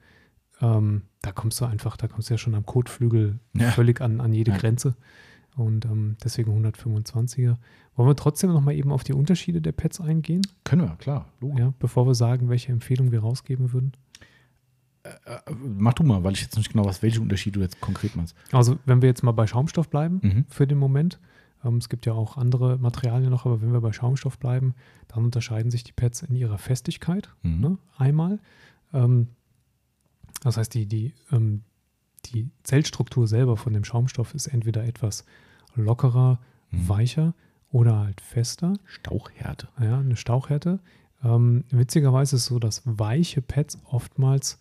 [0.60, 3.70] Ähm, da kommst du einfach, da kommst du ja schon am Kotflügel ja.
[3.70, 4.58] völlig an, an jede ja.
[4.58, 4.96] Grenze.
[5.56, 7.56] Und ähm, deswegen 125er.
[7.96, 10.42] Wollen wir trotzdem noch mal eben auf die Unterschiede der Pads eingehen?
[10.64, 11.26] Können wir, klar.
[11.56, 13.92] Ja, bevor wir sagen, welche Empfehlung wir rausgeben würden.
[15.04, 15.40] Äh, äh,
[15.78, 18.34] mach du mal, weil ich jetzt nicht genau weiß, welche Unterschiede du jetzt konkret meinst.
[18.50, 20.44] Also, wenn wir jetzt mal bei Schaumstoff bleiben mhm.
[20.48, 21.20] für den Moment,
[21.78, 24.74] es gibt ja auch andere Materialien noch, aber wenn wir bei Schaumstoff bleiben,
[25.08, 27.28] dann unterscheiden sich die Pads in ihrer Festigkeit.
[27.42, 27.60] Mhm.
[27.60, 28.40] Ne, einmal.
[28.92, 29.28] Ähm,
[30.42, 31.62] das heißt, die, die, ähm,
[32.26, 35.24] die Zellstruktur selber von dem Schaumstoff ist entweder etwas
[35.74, 36.38] lockerer,
[36.70, 36.88] mhm.
[36.88, 37.34] weicher
[37.70, 38.74] oder halt fester.
[38.84, 39.68] Stauchhärte.
[39.80, 40.80] Ja, eine Stauchhärte.
[41.24, 44.60] Ähm, witzigerweise ist es so, dass weiche Pads oftmals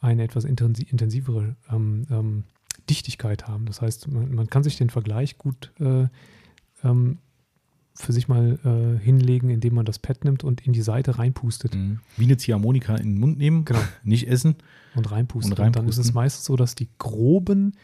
[0.00, 2.44] eine etwas intensivere ähm, ähm,
[2.88, 3.66] Dichtigkeit haben.
[3.66, 6.08] Das heißt, man, man, kann sich den Vergleich gut äh,
[6.84, 7.18] ähm,
[7.94, 11.74] für sich mal äh, hinlegen, indem man das Pad nimmt und in die Seite reinpustet.
[11.74, 12.00] Mhm.
[12.16, 13.80] Wie eine Ziehharmonika in den Mund nehmen, genau.
[14.04, 14.56] nicht essen.
[14.94, 15.52] Und reinpusten.
[15.52, 15.66] Und, reinpusten.
[15.66, 17.76] und dann ist es meistens so, dass die groben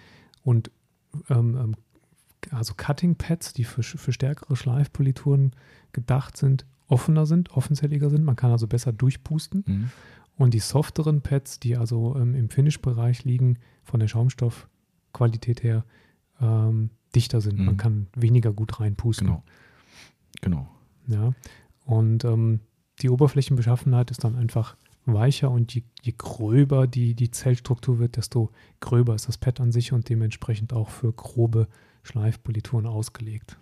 [0.42, 0.70] und
[1.28, 1.74] ähm, ähm,
[2.50, 5.52] also Cutting Pads, die für, für stärkere Schleifpolituren
[5.92, 8.24] gedacht sind, offener sind, offenzelliger sind.
[8.24, 9.64] Man kann also besser durchpusten.
[9.66, 9.90] Mhm.
[10.36, 15.84] Und die softeren Pads, die also ähm, im Finish-Bereich liegen, von der Schaumstoffqualität her,
[16.40, 17.58] ähm, dichter sind.
[17.58, 17.64] Mhm.
[17.64, 19.26] Man kann weniger gut reinpusten.
[19.26, 19.42] Genau.
[20.42, 20.68] Genau.
[21.08, 21.32] Ja.
[21.84, 22.60] Und ähm,
[23.00, 24.76] die Oberflächenbeschaffenheit ist dann einfach
[25.06, 29.72] weicher und je, je, gröber die, die Zellstruktur wird, desto gröber ist das Pad an
[29.72, 31.68] sich und dementsprechend auch für grobe
[32.02, 33.56] Schleifpolituren ausgelegt.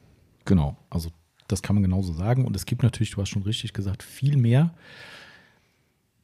[0.47, 1.11] Genau, also
[1.49, 2.47] das kann man genauso sagen.
[2.47, 4.75] Und es gibt natürlich, du hast schon richtig gesagt, viel mehr.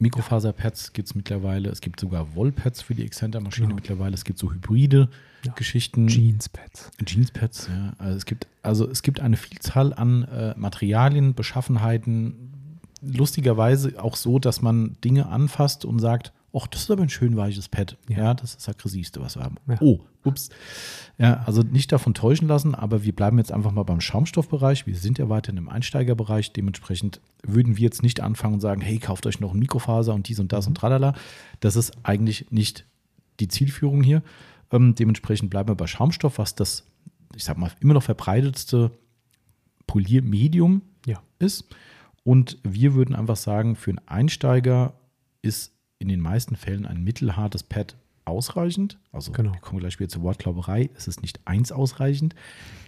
[0.00, 1.68] Mikrofaserpads gibt es mittlerweile.
[1.68, 3.76] Es gibt sogar Wollpads für die Exzenter-Maschine genau.
[3.76, 4.14] mittlerweile.
[4.14, 5.08] Es gibt so hybride
[5.44, 5.52] ja.
[5.52, 6.08] Geschichten.
[6.08, 6.90] Jeanspads.
[7.04, 7.92] Jeanspads, ja.
[7.98, 12.80] Also es gibt, also es gibt eine Vielzahl an äh, Materialien, Beschaffenheiten.
[13.02, 17.36] Lustigerweise auch so, dass man Dinge anfasst und sagt, ach, das ist aber ein schön
[17.36, 17.96] weiches Pad.
[18.08, 19.56] Ja, ja das ist das aggressivste, was wir haben.
[19.68, 19.76] Ja.
[19.80, 20.50] Oh, ups.
[21.18, 24.86] Ja, also nicht davon täuschen lassen, aber wir bleiben jetzt einfach mal beim Schaumstoffbereich.
[24.86, 26.52] Wir sind ja weiterhin im Einsteigerbereich.
[26.52, 30.28] Dementsprechend würden wir jetzt nicht anfangen und sagen, hey, kauft euch noch ein Mikrofaser und
[30.28, 30.78] dies und das und mhm.
[30.78, 31.14] tralala.
[31.60, 32.84] Das ist eigentlich nicht
[33.38, 34.22] die Zielführung hier.
[34.72, 36.84] Ähm, dementsprechend bleiben wir bei Schaumstoff, was das,
[37.34, 38.90] ich sag mal, immer noch verbreitetste
[39.86, 41.22] Poliermedium ja.
[41.38, 41.64] ist.
[42.22, 44.94] Und wir würden einfach sagen, für einen Einsteiger
[45.42, 48.98] ist in den meisten Fällen ein mittelhartes Pad ausreichend.
[49.12, 49.52] Also genau.
[49.52, 50.90] wir kommen gleich wieder zur Wortklauberei.
[50.96, 52.34] Es ist nicht eins ausreichend,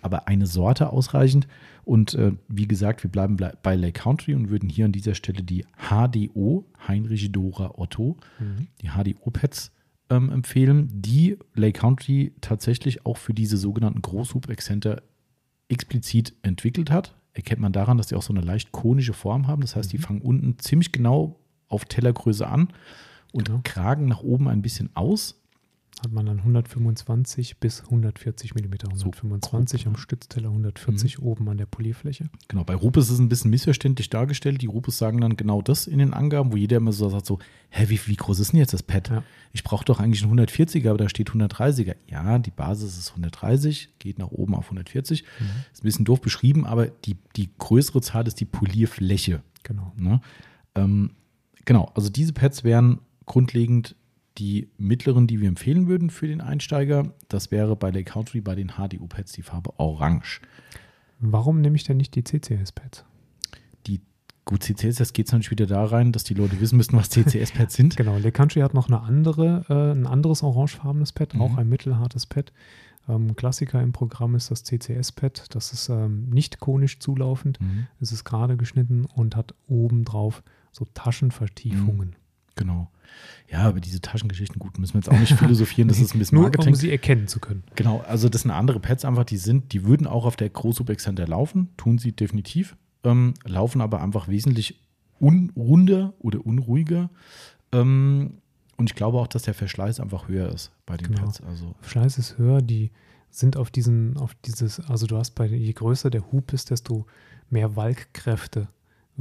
[0.01, 1.47] aber eine Sorte ausreichend.
[1.85, 5.43] Und äh, wie gesagt, wir bleiben bei Lake Country und würden hier an dieser Stelle
[5.43, 8.69] die HDO, Heinrich Dora Otto, mhm.
[8.81, 9.73] die HDO-Pads
[10.11, 15.03] ähm, empfehlen, die Lake Country tatsächlich auch für diese sogenannten Großhub-Exzenter
[15.69, 17.17] explizit entwickelt hat.
[17.35, 19.63] Erkennt man daran, dass die auch so eine leicht konische Form haben.
[19.63, 20.03] Das heißt, die mhm.
[20.03, 21.41] fangen unten ziemlich genau
[21.73, 22.69] auf Tellergröße an
[23.33, 23.61] und genau.
[23.65, 25.39] kragen nach oben ein bisschen aus.
[26.05, 28.75] Hat man dann 125 bis 140 mm.
[28.89, 31.25] 125 so, am Stützteller, 140 mhm.
[31.25, 32.29] oben an der Polierfläche.
[32.49, 34.63] Genau, bei Rupes ist es ein bisschen missverständlich dargestellt.
[34.63, 37.39] Die Rupes sagen dann genau das in den Angaben, wo jeder immer so sagt: so,
[37.69, 39.11] hä, wie, wie groß ist denn jetzt das Pad?
[39.11, 39.23] Ja.
[39.53, 41.95] Ich brauche doch eigentlich einen 140er, aber da steht 130er.
[42.09, 45.23] Ja, die Basis ist 130, geht nach oben auf 140.
[45.23, 45.47] Mhm.
[45.73, 49.43] Ist ein bisschen doof beschrieben, aber die, die größere Zahl ist die Polierfläche.
[49.63, 49.93] Genau.
[49.97, 50.21] Ne?
[50.75, 51.11] Ähm,
[51.65, 53.97] Genau, also diese Pads wären grundlegend
[54.39, 57.13] die mittleren, die wir empfehlen würden für den Einsteiger.
[57.29, 60.41] Das wäre bei Lake Country bei den HDU-Pads die Farbe Orange.
[61.21, 63.05] Warum nehme ich denn nicht die CCS-Pads?
[63.87, 64.01] Die
[64.45, 67.75] Gut, CCS geht es natürlich wieder da rein, dass die Leute wissen müssten, was CCS-Pads
[67.75, 67.97] sind.
[67.97, 71.43] genau, Lake Country hat noch eine andere, äh, ein anderes orangefarbenes Pad, mhm.
[71.43, 72.53] auch ein mittelhartes Pad.
[73.09, 75.55] Ähm, Klassiker im Programm ist das CCS-Pad.
[75.55, 77.61] Das ist ähm, nicht konisch zulaufend.
[77.61, 77.87] Mhm.
[78.01, 82.09] Es ist gerade geschnitten und hat oben drauf so Taschenvertiefungen.
[82.09, 82.17] Mhm.
[82.57, 82.91] Genau.
[83.51, 86.41] Ja, aber diese Taschengeschichten, gut, müssen wir jetzt auch nicht philosophieren, das ist ein bisschen
[86.41, 86.67] Marketing.
[86.67, 87.65] Nur um sie erkennen zu können.
[87.77, 90.89] Genau, also das sind andere Pads einfach, die sind, die würden auch auf der Großsub
[90.91, 94.81] Extender laufen, tun sie definitiv, ähm, laufen aber einfach wesentlich
[95.19, 97.11] unrunder oder unruhiger.
[97.73, 98.39] Ähm,
[98.77, 101.27] und ich glaube auch, dass der Verschleiß einfach höher ist bei den genau.
[101.27, 101.43] Pads.
[101.43, 101.75] Also.
[101.81, 102.91] Verschleiß ist höher, die
[103.31, 107.07] sind auf diesen, auf dieses, also du hast bei, je größer der Hub ist, desto
[107.51, 108.69] mehr Walkkräfte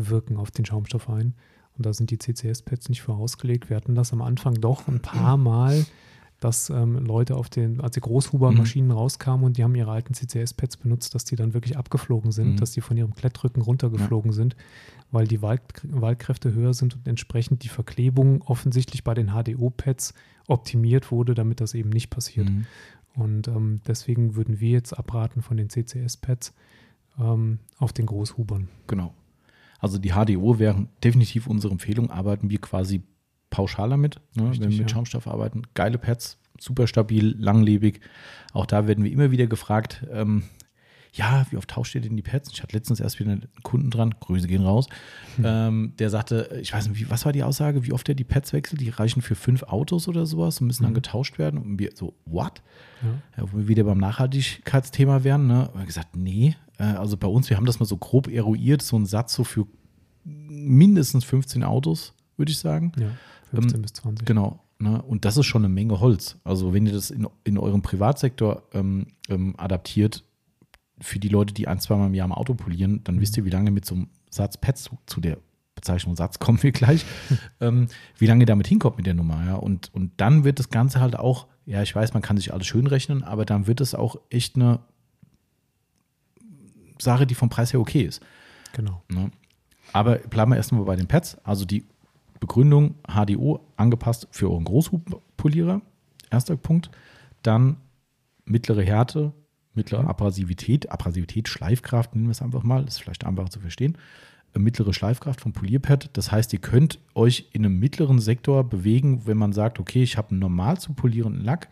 [0.09, 1.33] wirken auf den Schaumstoff ein.
[1.77, 3.69] Und da sind die CCS-Pads nicht für ausgelegt.
[3.69, 5.85] Wir hatten das am Anfang doch ein paar Mal
[6.41, 8.93] dass ähm, Leute auf den, als die Großhuber-Maschinen mhm.
[8.93, 12.57] rauskamen und die haben ihre alten CCS-Pads benutzt, dass die dann wirklich abgeflogen sind, mhm.
[12.57, 14.35] dass die von ihrem Klettrücken runtergeflogen ja.
[14.35, 14.55] sind,
[15.11, 20.15] weil die Wald, Waldkräfte höher sind und entsprechend die Verklebung offensichtlich bei den HDO-Pads
[20.47, 22.49] optimiert wurde, damit das eben nicht passiert.
[22.49, 22.65] Mhm.
[23.13, 26.53] Und ähm, deswegen würden wir jetzt abraten von den CCS-Pads
[27.19, 28.67] ähm, auf den Großhubern.
[28.87, 29.13] Genau.
[29.81, 33.01] Also die HDO wären definitiv unsere Empfehlung, arbeiten wir quasi
[33.49, 34.95] pauschal damit, ne, Richtig, wenn wir mit ja.
[34.95, 35.63] Schaumstoff arbeiten.
[35.73, 37.99] Geile Pads, super stabil, langlebig.
[38.53, 40.43] Auch da werden wir immer wieder gefragt, ähm,
[41.13, 42.51] ja, wie oft tauscht ihr denn die Pads?
[42.53, 44.87] Ich hatte letztens erst wieder einen Kunden dran, Grüße gehen raus,
[45.35, 45.45] hm.
[45.45, 48.23] ähm, der sagte, ich weiß nicht, wie, was war die Aussage, wie oft er die
[48.23, 48.81] Pads wechselt?
[48.81, 50.87] Die reichen für fünf Autos oder sowas und müssen hm.
[50.87, 51.59] dann getauscht werden.
[51.59, 52.61] Und wir so, what?
[53.01, 53.41] Ja.
[53.41, 55.69] Ja, wo wir wieder beim Nachhaltigkeitsthema wären, ne?
[55.69, 58.81] Und wir gesagt, nee, äh, also bei uns, wir haben das mal so grob eruiert,
[58.81, 59.67] so ein Satz so für
[60.23, 62.91] mindestens 15 Autos, würde ich sagen.
[62.97, 63.09] Ja,
[63.51, 64.25] 15 ähm, bis 20.
[64.25, 64.59] Genau.
[64.79, 65.01] Ne?
[65.01, 66.37] Und das ist schon eine Menge Holz.
[66.43, 70.23] Also wenn ihr das in, in eurem Privatsektor ähm, ähm, adaptiert,
[71.01, 73.49] für die Leute, die ein, zweimal im Jahr am Auto polieren, dann wisst ihr, wie
[73.49, 75.37] lange mit so einem Satz Pets zu, zu der
[75.75, 77.05] Bezeichnung Satz kommen wir gleich,
[77.59, 77.87] ähm,
[78.17, 79.43] wie lange ihr damit hinkommt mit der Nummer.
[79.45, 79.55] Ja?
[79.55, 82.67] Und, und dann wird das Ganze halt auch, ja, ich weiß, man kann sich alles
[82.67, 84.79] schön rechnen, aber dann wird es auch echt eine
[86.99, 88.21] Sache, die vom Preis her okay ist.
[88.73, 89.01] Genau.
[89.09, 89.31] Ne?
[89.93, 91.37] Aber bleiben wir erstmal bei den Pads.
[91.43, 91.85] Also die
[92.39, 95.81] Begründung HDO angepasst für euren Großhubpolierer.
[96.29, 96.91] Erster Punkt.
[97.43, 97.77] Dann
[98.45, 99.33] mittlere Härte,
[99.73, 103.97] mittlere Abrasivität, Abrasivität, Schleifkraft, nennen wir es einfach mal, ist vielleicht einfacher zu verstehen.
[104.53, 106.09] Äh, mittlere Schleifkraft vom Polierpad.
[106.13, 110.17] Das heißt, ihr könnt euch in einem mittleren Sektor bewegen, wenn man sagt, okay, ich
[110.17, 111.69] habe einen normal zu polierenden Lack.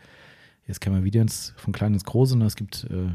[0.68, 2.38] Jetzt kann man wieder ins, von klein ins große.
[2.38, 2.46] Ne?
[2.46, 3.10] Es gibt äh,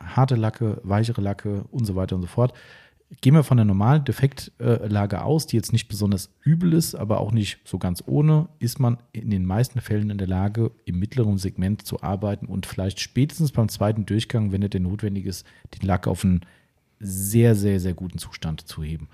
[0.00, 2.54] harte Lacke, weichere Lacke und so weiter und so fort.
[3.20, 7.32] Gehen wir von der normalen Defektlage aus, die jetzt nicht besonders übel ist, aber auch
[7.32, 11.38] nicht so ganz ohne, ist man in den meisten Fällen in der Lage, im mittleren
[11.38, 15.86] Segment zu arbeiten und vielleicht spätestens beim zweiten Durchgang, wenn es denn notwendig ist, den
[15.86, 16.40] Lack auf einen
[16.98, 19.08] sehr, sehr, sehr guten Zustand zu heben.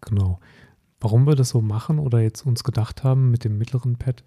[0.00, 0.38] Genau.
[1.00, 4.24] Warum wir das so machen oder jetzt uns gedacht haben mit dem mittleren Pad,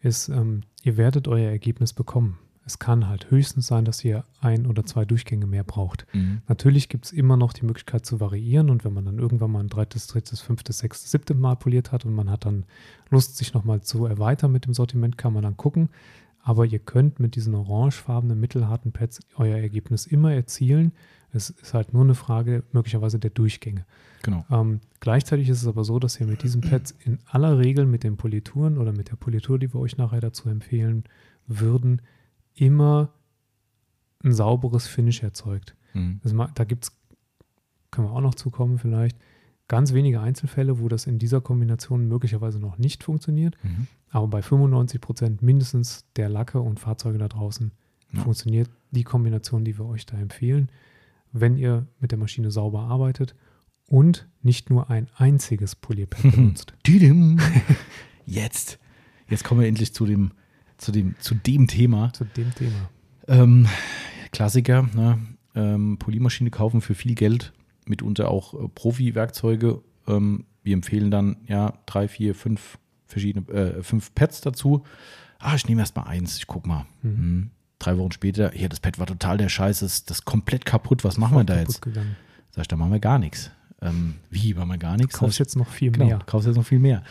[0.00, 2.38] ist, ähm, ihr werdet euer Ergebnis bekommen.
[2.64, 6.06] Es kann halt höchstens sein, dass ihr ein oder zwei Durchgänge mehr braucht.
[6.12, 6.42] Mhm.
[6.48, 9.60] Natürlich gibt es immer noch die Möglichkeit zu variieren und wenn man dann irgendwann mal
[9.60, 12.64] ein drittes, drittes, fünftes, sechstes, siebtes Mal poliert hat und man hat dann
[13.10, 15.88] Lust, sich nochmal zu erweitern mit dem Sortiment, kann man dann gucken.
[16.44, 20.92] Aber ihr könnt mit diesen orangefarbenen, mittelharten Pads euer Ergebnis immer erzielen.
[21.32, 23.86] Es ist halt nur eine Frage möglicherweise der Durchgänge.
[24.22, 24.44] Genau.
[24.50, 28.04] Ähm, gleichzeitig ist es aber so, dass ihr mit diesen Pads in aller Regel mit
[28.04, 31.04] den Polituren oder mit der Politur, die wir euch nachher dazu empfehlen
[31.46, 32.02] würden,
[32.54, 33.12] immer
[34.24, 35.74] ein sauberes Finish erzeugt.
[35.94, 36.20] Mhm.
[36.22, 36.92] Also, da gibt es,
[37.90, 39.16] können wir auch noch zukommen vielleicht,
[39.68, 43.56] ganz wenige Einzelfälle, wo das in dieser Kombination möglicherweise noch nicht funktioniert.
[43.62, 43.86] Mhm.
[44.10, 47.72] Aber bei 95 Prozent mindestens der Lacke und Fahrzeuge da draußen
[48.12, 48.20] ja.
[48.20, 50.68] funktioniert die Kombination, die wir euch da empfehlen,
[51.32, 53.34] wenn ihr mit der Maschine sauber arbeitet
[53.86, 56.74] und nicht nur ein einziges Polierpad benutzt.
[58.26, 58.78] Jetzt,
[59.28, 60.32] jetzt kommen wir endlich zu dem
[60.82, 62.12] zu dem, zu dem Thema.
[62.12, 62.90] Zu dem Thema.
[63.28, 63.66] Ähm,
[64.32, 65.18] Klassiker, ne?
[65.54, 67.52] ähm, Polymaschine kaufen für viel Geld,
[67.86, 69.82] mitunter auch äh, Profi-Werkzeuge.
[70.06, 74.84] Ähm, wir empfehlen dann ja drei, vier, fünf verschiedene, äh, fünf Pads dazu.
[75.38, 76.86] Ah, ich nehme erst mal eins, ich guck mal.
[77.02, 77.10] Mhm.
[77.10, 77.50] Mhm.
[77.78, 81.18] Drei Wochen später, hier, das Pad war total der Scheiß, das ist komplett kaputt, was
[81.18, 81.82] machen wir da jetzt?
[81.82, 82.16] Gegangen.
[82.50, 83.50] Sag ich, da machen wir gar nichts.
[83.80, 85.18] Ähm, wie, machen wir gar nichts?
[85.18, 86.18] Kaufst jetzt noch viel genau, mehr.
[86.24, 87.02] Kaufst jetzt noch viel mehr.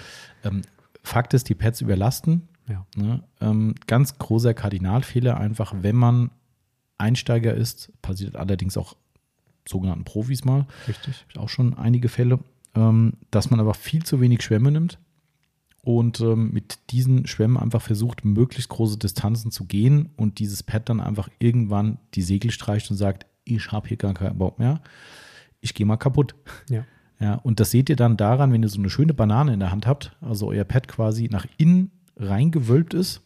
[0.44, 0.62] Ähm,
[1.04, 2.86] Fakt ist, die Pads überlasten ja.
[2.96, 3.24] Ne?
[3.40, 6.32] Ähm, ganz großer Kardinalfehler, einfach wenn man
[6.98, 8.96] Einsteiger ist, passiert allerdings auch
[9.68, 10.68] sogenannten Profis mal.
[10.88, 11.26] Richtig.
[11.38, 12.40] Auch schon einige Fälle,
[12.76, 15.00] ähm, dass man aber viel zu wenig Schwämme nimmt
[15.84, 20.90] und ähm, mit diesen Schwämmen einfach versucht, möglichst große Distanzen zu gehen und dieses Pad
[20.90, 24.82] dann einfach irgendwann die Segel streicht und sagt, ich habe hier gar keinen Bock mehr,
[25.60, 26.36] ich gehe mal kaputt.
[26.70, 26.86] Ja.
[27.20, 29.70] Ja, und das seht ihr dann daran, wenn ihr so eine schöne Banane in der
[29.70, 33.22] Hand habt, also euer Pad quasi nach innen reingewölbt ist.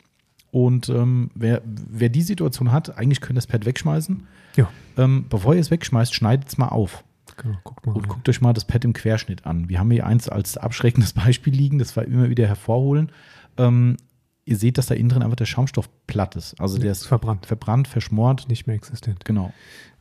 [0.52, 4.26] Und ähm, wer, wer die Situation hat, eigentlich könnt ihr das Pad wegschmeißen.
[4.56, 4.70] Ja.
[4.98, 7.03] Ähm, bevor ihr es wegschmeißt, schneidet es mal auf.
[7.38, 8.10] Genau, guckt mal und rein.
[8.10, 9.68] guckt euch mal das Pad im Querschnitt an.
[9.68, 13.12] Wir haben hier eins als abschreckendes Beispiel liegen, das wir immer wieder hervorholen.
[13.57, 13.98] Ähm,
[14.45, 16.60] ihr seht, dass da innen drin einfach der Schaumstoff platt ist.
[16.62, 17.45] Also der ist verbrannt.
[17.45, 18.48] Verbrannt, verschmort.
[18.48, 19.26] Nicht mehr existent.
[19.26, 19.53] Genau.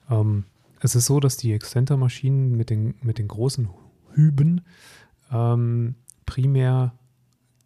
[0.08, 0.44] Ähm,
[0.80, 3.70] es ist so, dass die Extenter-Maschinen mit den, mit den großen
[4.12, 4.60] Hüben
[5.32, 5.96] ähm,
[6.26, 6.92] primär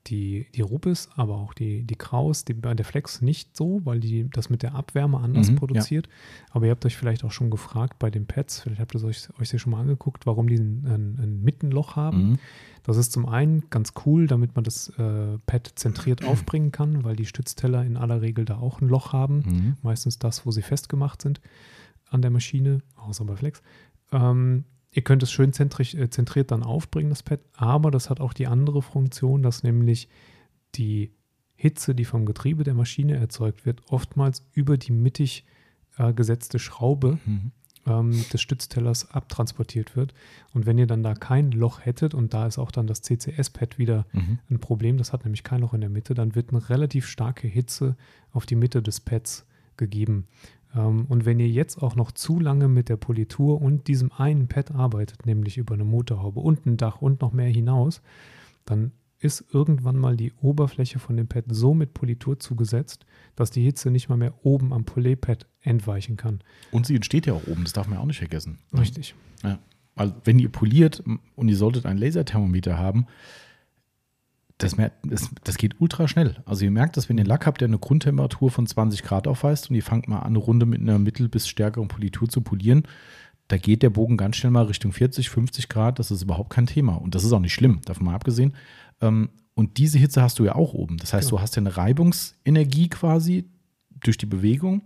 [0.07, 4.01] die, die Rupis, aber auch die, die Kraus, die, bei der Flex nicht so, weil
[4.01, 6.09] die das mit der Abwärme anders Mhm, produziert.
[6.51, 9.05] Aber ihr habt euch vielleicht auch schon gefragt bei den Pads, vielleicht habt ihr es
[9.05, 12.31] euch, euch ja schon mal angeguckt, warum die ein, ein, ein Mittenloch haben.
[12.31, 12.39] Mhm.
[12.85, 17.16] Das ist zum einen ganz cool, damit man das äh, Pad zentriert aufbringen kann, weil
[17.16, 19.43] die Stützteller in aller Regel da auch ein Loch haben.
[19.45, 19.77] Mhm.
[19.83, 21.41] Meistens das, wo sie festgemacht sind
[22.09, 23.62] an der Maschine, außer bei Flex.
[24.12, 28.20] Ähm, ihr könnt es schön zentrig, äh, zentriert dann aufbringen, das Pad, aber das hat
[28.20, 30.09] auch die andere Funktion, dass nämlich
[30.74, 31.12] die
[31.55, 35.44] Hitze, die vom Getriebe der Maschine erzeugt wird, oftmals über die mittig
[35.97, 37.51] äh, gesetzte Schraube Mhm.
[37.86, 40.15] ähm, des Stütztellers abtransportiert wird.
[40.52, 43.78] Und wenn ihr dann da kein Loch hättet, und da ist auch dann das CCS-Pad
[43.78, 44.39] wieder Mhm.
[44.51, 47.48] ein Problem, das hat nämlich kein Loch in der Mitte, dann wird eine relativ starke
[47.48, 47.97] Hitze
[48.32, 49.44] auf die Mitte des Pads
[49.77, 50.27] gegeben.
[50.74, 54.49] Ähm, und wenn ihr jetzt auch noch zu lange mit der Politur und diesem einen
[54.49, 58.03] Pad arbeitet, nämlich über eine Motorhaube und ein Dach und noch mehr hinaus,
[58.65, 63.05] dann ist irgendwann mal die Oberfläche von dem Pad so mit Politur zugesetzt,
[63.35, 66.40] dass die Hitze nicht mal mehr oben am Polépad entweichen kann.
[66.70, 68.59] Und sie entsteht ja auch oben, das darf man ja auch nicht vergessen.
[68.73, 69.15] Richtig.
[69.43, 69.59] Ja.
[69.97, 71.03] Weil wenn ihr poliert
[71.35, 73.07] und ihr solltet ein Laserthermometer haben,
[74.59, 76.36] das, das, das geht ultra schnell.
[76.44, 79.70] Also ihr merkt, dass wenn ihr Lack habt, der eine Grundtemperatur von 20 Grad aufweist
[79.70, 82.82] und ihr fangt mal an, eine Runde mit einer mittel- bis stärkeren Politur zu polieren,
[83.47, 85.98] da geht der Bogen ganz schnell mal Richtung 40, 50 Grad.
[85.98, 86.94] Das ist überhaupt kein Thema.
[86.97, 88.52] Und das ist auch nicht schlimm, davon mal abgesehen.
[89.01, 90.98] Ähm, Und diese Hitze hast du ja auch oben.
[90.98, 91.39] Das heißt, Genau.
[91.39, 93.44] du hast ja eine Reibungsenergie quasi
[94.01, 94.82] durch die Bewegung,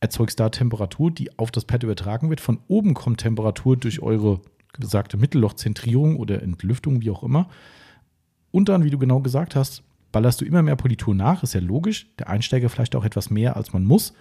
[0.00, 2.40] erzeugst da Temperatur, die auf das Pad übertragen wird.
[2.40, 4.40] Von oben kommt Temperatur durch eure
[4.78, 7.48] besagte Mittellochzentrierung oder Entlüftung, wie auch immer.
[8.50, 9.82] Und dann, wie du genau gesagt hast,
[10.12, 12.06] ballerst du immer mehr Politur nach, ist ja logisch.
[12.18, 14.14] Der Einsteiger vielleicht auch etwas mehr, als man muss.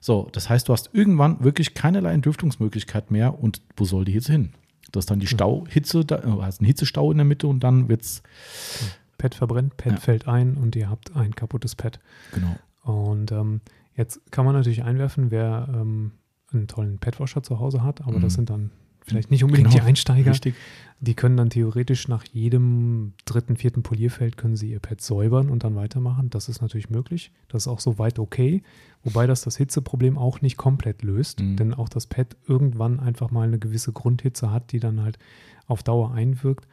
[0.00, 3.38] So, das heißt, du hast irgendwann wirklich keinerlei Entlüftungsmöglichkeit mehr.
[3.42, 4.52] Und wo soll die Hitze hin?
[4.92, 7.88] Das ist dann die Stauhitze, da äh, hast einen Hitzestau in der Mitte und dann
[7.88, 8.22] wird's
[9.18, 9.98] Pad verbrennt, Pad Ja.
[9.98, 12.00] fällt ein und ihr habt ein kaputtes Pad.
[12.32, 12.56] genau.
[12.82, 13.60] Und ähm,
[13.94, 16.12] jetzt kann man natürlich einwerfen, wer ähm,
[16.52, 18.22] einen tollen Padwasher zu Hause hat, aber Mhm.
[18.22, 18.70] das sind dann
[19.04, 20.30] vielleicht nicht unbedingt Genau, die Einsteiger.
[20.30, 20.54] Richtig.
[21.02, 25.64] Die können dann theoretisch nach jedem dritten, vierten Polierfeld können sie ihr Pad säubern und
[25.64, 26.28] dann weitermachen.
[26.28, 27.32] Das ist natürlich möglich.
[27.48, 28.62] Das ist auch soweit okay.
[29.02, 31.56] Wobei das das Hitzeproblem auch nicht komplett löst, Mhm.
[31.56, 35.18] denn auch das Pad irgendwann einfach mal eine gewisse Grundhitze hat, die dann halt
[35.66, 36.66] auf Dauer einwirkt.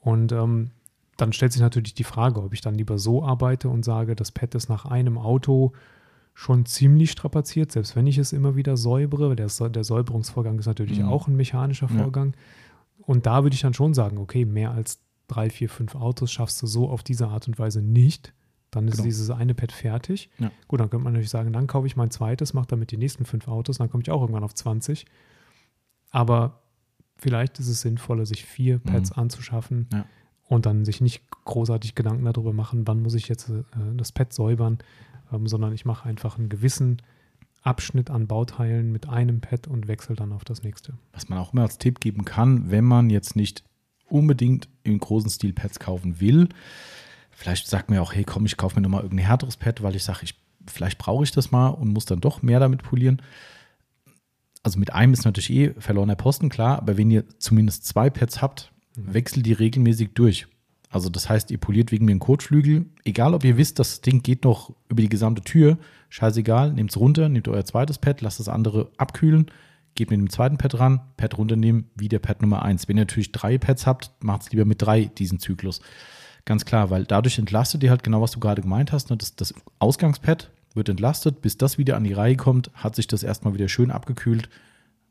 [0.00, 0.70] Und ähm,
[1.16, 4.30] dann stellt sich natürlich die Frage, ob ich dann lieber so arbeite und sage, das
[4.30, 5.72] Pad ist nach einem Auto
[6.34, 9.34] schon ziemlich strapaziert, selbst wenn ich es immer wieder säubere.
[9.34, 11.08] Der, der Säuberungsvorgang ist natürlich Mhm.
[11.08, 11.96] auch ein mechanischer Ja.
[13.06, 16.60] Und da würde ich dann schon sagen, okay, mehr als drei, vier, fünf Autos schaffst
[16.62, 18.32] du so auf diese Art und Weise nicht.
[18.70, 19.04] Dann ist Genau.
[19.04, 20.30] dieses eine Pad fertig.
[20.38, 20.50] Ja.
[20.68, 23.24] Gut, dann könnte man natürlich sagen, dann kaufe ich mein zweites, mache damit die nächsten
[23.24, 25.04] fünf Autos, dann komme ich auch irgendwann auf 20.
[26.10, 26.62] Aber
[27.16, 30.04] vielleicht ist es sinnvoller, sich vier Pads anzuschaffen Ja.
[30.48, 33.62] und dann sich nicht großartig Gedanken darüber machen, wann muss ich jetzt äh,
[33.96, 34.78] das Pad säubern,
[35.32, 37.00] ähm, sondern ich mache einfach einen gewissen
[37.62, 40.94] Abschnitt an Bauteilen mit einem Pad und wechsle dann auf das nächste.
[41.12, 43.64] Was man auch immer als Tipp geben kann, wenn man jetzt nicht
[44.08, 46.48] unbedingt im großen Stil Pads kaufen will.
[47.30, 49.96] Vielleicht sagt man ja auch, hey komm, ich kaufe mir nochmal irgendein härteres Pad, weil
[49.96, 50.34] ich sage, ich,
[50.66, 53.22] vielleicht brauche ich das mal und muss dann doch mehr damit polieren.
[54.62, 58.42] Also mit einem ist natürlich eh verlorener Posten, klar, aber wenn ihr zumindest zwei Pads
[58.42, 60.46] habt, wechselt die regelmäßig durch.
[60.92, 64.22] Also das heißt, ihr poliert wegen mir einen Kotflügel, egal ob ihr wisst, das Ding
[64.22, 65.78] geht noch über die gesamte Tür,
[66.10, 69.46] scheißegal, nehmt es runter, nehmt euer zweites Pad, lasst das andere abkühlen,
[69.94, 72.88] geht mit dem zweiten Pad ran, Pad runternehmen, wieder Pad Nummer eins.
[72.88, 75.80] Wenn ihr natürlich drei Pads habt, macht es lieber mit drei diesen Zyklus.
[76.44, 79.08] Ganz klar, weil dadurch entlastet ihr halt genau, was du gerade gemeint hast.
[79.08, 79.16] Ne?
[79.16, 83.22] Das, das Ausgangspad wird entlastet, bis das wieder an die Reihe kommt, hat sich das
[83.22, 84.50] erstmal wieder schön abgekühlt.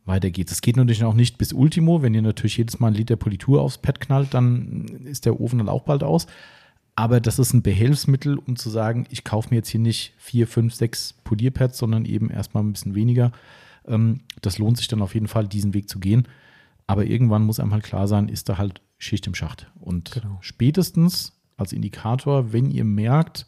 [0.06, 0.52] Weiter geht's.
[0.52, 2.02] Es geht natürlich auch nicht bis Ultimo.
[2.02, 5.60] Wenn ihr natürlich jedes Mal ein Liter Politur aufs Pad knallt, dann ist der Ofen
[5.60, 6.28] dann auch bald aus.
[6.96, 10.48] Aber das ist ein Behelfsmittel, um zu sagen, ich kaufe mir jetzt hier nicht vier,
[10.48, 13.32] fünf, sechs Polierpads, sondern eben erstmal ein bisschen weniger.
[13.88, 16.28] Ähm, das lohnt sich dann auf jeden Fall, diesen Weg zu gehen.
[16.88, 19.72] Aber irgendwann muss einem halt klar sein, ist da halt Schicht im Schacht.
[19.80, 20.38] Und Genau.
[20.42, 23.46] spätestens als Indikator, wenn ihr merkt,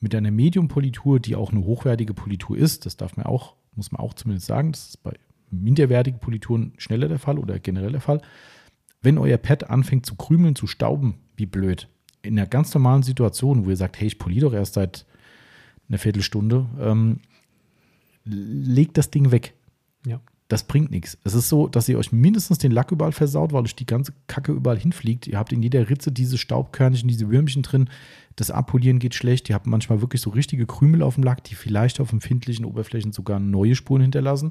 [0.00, 4.00] mit einer Medium-Politur, die auch eine hochwertige Politur ist, das darf man auch, muss man
[4.00, 5.12] auch zumindest sagen, das ist bei
[5.50, 8.20] minderwertigen Polituren schneller der Fall oder generell der Fall.
[9.02, 11.88] Wenn euer Pad anfängt zu krümeln, zu stauben, wie blöd,
[12.22, 15.06] in einer ganz normalen Situation, wo ihr sagt, hey, ich poliere doch erst seit
[15.88, 17.20] einer Viertelstunde, ähm,
[18.24, 19.54] legt das Ding weg.
[20.06, 20.20] Ja.
[20.48, 21.16] Das bringt nichts.
[21.22, 24.12] Es ist so, dass ihr euch mindestens den Lack überall versaut, weil euch die ganze
[24.26, 25.28] Kacke überall hinfliegt.
[25.28, 27.88] Ihr habt in jeder Ritze diese Staubkörnchen, diese Würmchen drin.
[28.34, 29.48] Das Abpolieren geht schlecht.
[29.48, 33.12] Ihr habt manchmal wirklich so richtige Krümel auf dem Lack, die vielleicht auf empfindlichen Oberflächen
[33.12, 34.50] sogar neue Spuren hinterlassen.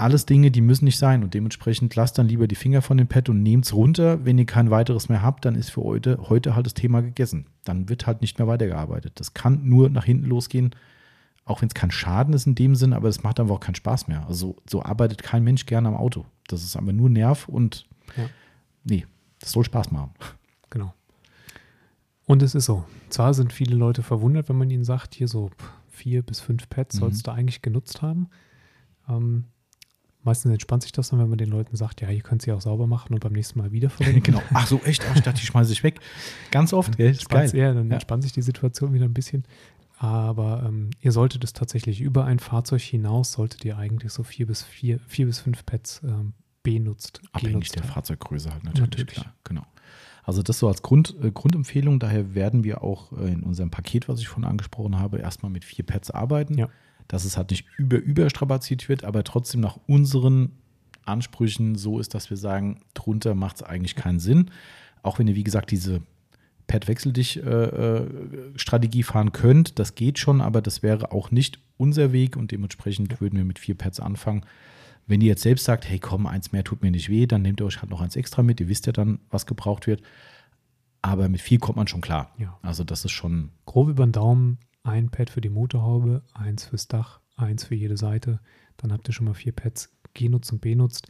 [0.00, 3.06] Alles Dinge, die müssen nicht sein und dementsprechend lasst dann lieber die Finger von dem
[3.08, 4.24] Pad und nehmt es runter.
[4.24, 7.46] Wenn ihr kein weiteres mehr habt, dann ist für heute, heute halt das Thema gegessen.
[7.64, 9.12] Dann wird halt nicht mehr weitergearbeitet.
[9.20, 10.70] Das kann nur nach hinten losgehen,
[11.44, 13.74] auch wenn es kein Schaden ist in dem Sinn, aber es macht einfach auch keinen
[13.74, 14.26] Spaß mehr.
[14.26, 16.24] Also so arbeitet kein Mensch gerne am Auto.
[16.48, 17.86] Das ist aber nur Nerv und
[18.16, 18.24] Ja.
[18.84, 19.06] nee,
[19.40, 20.10] das soll Spaß machen.
[20.70, 20.92] Genau.
[22.26, 22.84] Und es ist so.
[23.08, 25.50] Zwar sind viele Leute verwundert, wenn man ihnen sagt, hier so
[25.88, 27.00] vier bis fünf Pads Mhm.
[27.00, 28.28] sollst du eigentlich genutzt haben.
[29.08, 29.44] Ähm,
[30.22, 32.60] meistens entspannt sich das dann, wenn man den Leuten sagt, ja, ihr könnt sie auch
[32.60, 34.22] sauber machen und beim nächsten Mal wiederverwenden.
[34.22, 34.42] genau.
[34.52, 35.04] Ach so, echt?
[35.10, 36.00] Ach, ich dachte, die schmeiße ich weg.
[36.50, 37.10] Ganz oft, gell?
[37.10, 37.50] Ist geil.
[37.54, 37.94] Ja, dann Ja.
[37.94, 39.44] entspannt sich die Situation wieder ein bisschen.
[39.96, 44.46] Aber ähm, ihr solltet es tatsächlich über ein Fahrzeug hinaus, solltet ihr eigentlich so vier
[44.46, 46.32] bis vier, vier bis fünf Pads ähm,
[46.62, 47.20] benutzt.
[47.32, 47.90] Abhängig der haben.
[47.90, 48.90] Fahrzeuggröße halt natürlich.
[48.90, 49.14] Natürlich.
[49.14, 49.66] Klar, genau.
[50.24, 51.98] Also das so als Grund, äh, Grundempfehlung.
[51.98, 55.64] Daher werden wir auch äh, in unserem Paket, was ich vorhin angesprochen habe, erstmal mit
[55.64, 56.56] vier Pads arbeiten.
[56.56, 56.68] Ja.
[57.10, 60.52] Dass es halt nicht über überstrapaziert wird, aber trotzdem nach unseren
[61.04, 64.52] Ansprüchen so ist, dass wir sagen, drunter macht es eigentlich keinen Sinn.
[65.02, 66.02] Auch wenn ihr, wie gesagt, diese
[66.68, 73.20] Pad-Wechsel-Dich-Strategie fahren könnt, das geht schon, aber das wäre auch nicht unser Weg und dementsprechend
[73.20, 74.46] würden wir mit vier Pads anfangen.
[75.08, 77.60] Wenn ihr jetzt selbst sagt, hey komm, eins mehr tut mir nicht weh, dann nehmt
[77.60, 78.60] ihr euch halt noch eins extra mit.
[78.60, 80.00] Ihr wisst ja dann, was gebraucht wird.
[81.02, 82.32] Aber mit vier kommt man schon klar.
[82.38, 82.56] Ja.
[82.62, 84.58] Also das ist schon, Grob über den Daumen
[84.90, 88.40] ein Pad für die Motorhaube, eins fürs Dach, eins für jede Seite.
[88.76, 91.08] Dann habt ihr schon mal vier Pads genutzt und benutzt.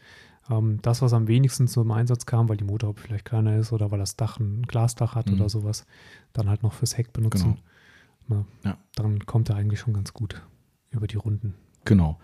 [0.50, 3.90] Ähm, das, was am wenigsten zum Einsatz kam, weil die Motorhaube vielleicht kleiner ist oder
[3.90, 5.34] weil das Dach ein Glasdach hat Mhm.
[5.34, 5.86] oder sowas,
[6.32, 7.58] dann halt noch fürs Heck benutzen.
[8.28, 8.78] Na, Ja.
[8.96, 10.42] Dann kommt er eigentlich schon ganz gut
[10.90, 11.54] über die Runden.
[11.84, 12.18] genau.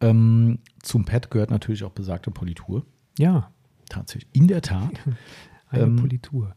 [0.00, 2.84] Ähm, zum Pad gehört natürlich auch besagte Politur.
[3.18, 3.50] Ja,
[3.88, 4.34] Tatsächlich.
[4.34, 4.90] In der Tat.
[5.68, 6.56] eine Ähm, Politur.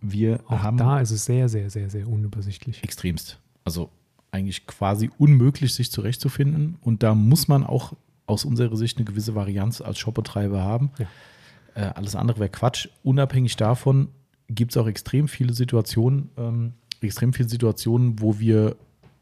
[0.00, 2.82] Wir Auch haben da ist es sehr, sehr, sehr, sehr unübersichtlich.
[2.84, 3.40] extremst.
[3.68, 3.90] Also
[4.30, 6.78] eigentlich quasi unmöglich, sich zurechtzufinden.
[6.80, 7.92] Und da muss man auch
[8.24, 10.90] aus unserer Sicht eine gewisse Varianz als Shopbetreiber haben.
[10.98, 11.06] Ja.
[11.74, 12.88] Äh, alles andere wäre Quatsch.
[13.02, 14.08] Unabhängig davon
[14.48, 16.72] gibt es auch extrem viele Situationen, ähm,
[17.02, 18.76] extrem viele Situationen, wo wir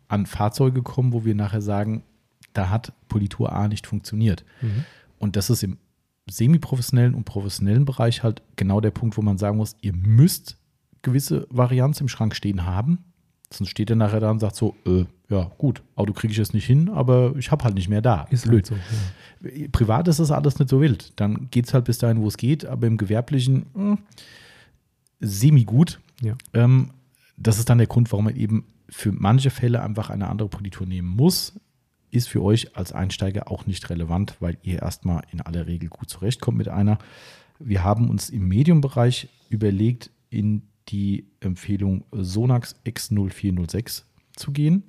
[0.06, 2.04] an Fahrzeuge kommen, wo wir nachher sagen,
[2.52, 4.44] da hat Politur A nicht funktioniert.
[4.62, 4.84] Mhm.
[5.18, 5.76] Und das ist im
[6.30, 10.56] semi-professionellen und professionellen Bereich halt genau der Punkt, wo man sagen muss, ihr müsst
[11.02, 12.98] gewisse Varianz im Schrank stehen haben.
[13.52, 16.54] Sonst steht er nachher da und sagt so, äh, ja gut, Auto kriege ich jetzt
[16.54, 18.26] nicht hin, aber ich habe halt nicht mehr da.
[18.30, 18.70] Ist Blöd.
[18.70, 18.80] halt
[19.42, 19.48] so.
[19.48, 19.68] Ja.
[19.70, 21.12] Privat ist das alles nicht so wild.
[21.16, 23.98] Dann geht es halt bis dahin, wo es geht, aber im Gewerblichen mh,
[25.20, 26.00] semi-gut.
[26.22, 26.34] Ja.
[26.54, 26.90] Ähm,
[27.36, 30.86] das ist dann der Grund, warum man eben für manche Fälle einfach eine andere Politur
[30.86, 31.58] nehmen muss.
[32.10, 36.08] Ist für euch als Einsteiger auch nicht relevant, weil ihr erstmal in aller Regel gut
[36.08, 36.98] zurechtkommt mit einer.
[37.58, 44.04] Wir haben uns im Medium-Bereich überlegt, in die Empfehlung Sonax X0406
[44.34, 44.84] zu gehen.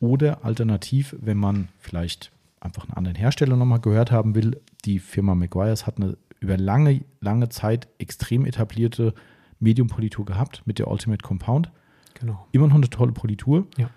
[0.00, 5.34] Oder alternativ, wenn man vielleicht einfach einen anderen Hersteller nochmal gehört haben will, die Firma
[5.34, 9.14] McGuire's hat eine über lange, lange Zeit extrem etablierte
[9.60, 11.70] Medium-Politur gehabt mit der Ultimate Compound.
[12.14, 12.46] Genau.
[12.52, 13.66] Immer noch eine tolle Politur.
[13.76, 13.90] Ja.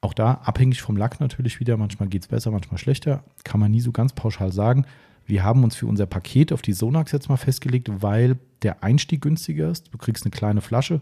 [0.00, 1.76] Auch da abhängig vom Lack natürlich wieder.
[1.76, 3.24] Manchmal geht es besser, manchmal schlechter.
[3.44, 4.86] Kann man nie so ganz pauschal sagen.
[5.24, 9.22] Wir haben uns für unser Paket auf die Sonax jetzt mal festgelegt, weil der Einstieg
[9.22, 9.92] günstiger ist.
[9.92, 11.00] Du kriegst eine kleine Flasche.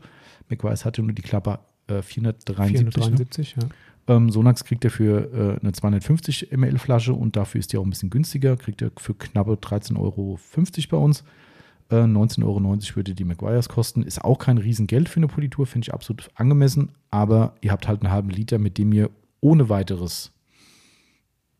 [0.49, 2.85] McWise hatte nur die Klappe äh, 473.
[2.85, 2.91] ne?
[2.91, 3.69] 473, ja.
[4.09, 7.85] Ähm, Sonax kriegt er für äh, eine 250 ml Flasche und dafür ist die auch
[7.85, 8.57] ein bisschen günstiger.
[8.57, 10.39] Kriegt er für knappe 13,50 Euro
[10.91, 11.23] bei uns.
[11.91, 12.63] Äh, 19,90 Euro
[12.97, 14.03] würde die McGuire's kosten.
[14.03, 16.91] Ist auch kein Riesengeld für eine Politur, finde ich absolut angemessen.
[17.11, 19.11] Aber ihr habt halt einen halben Liter, mit dem ihr
[19.41, 20.32] ohne weiteres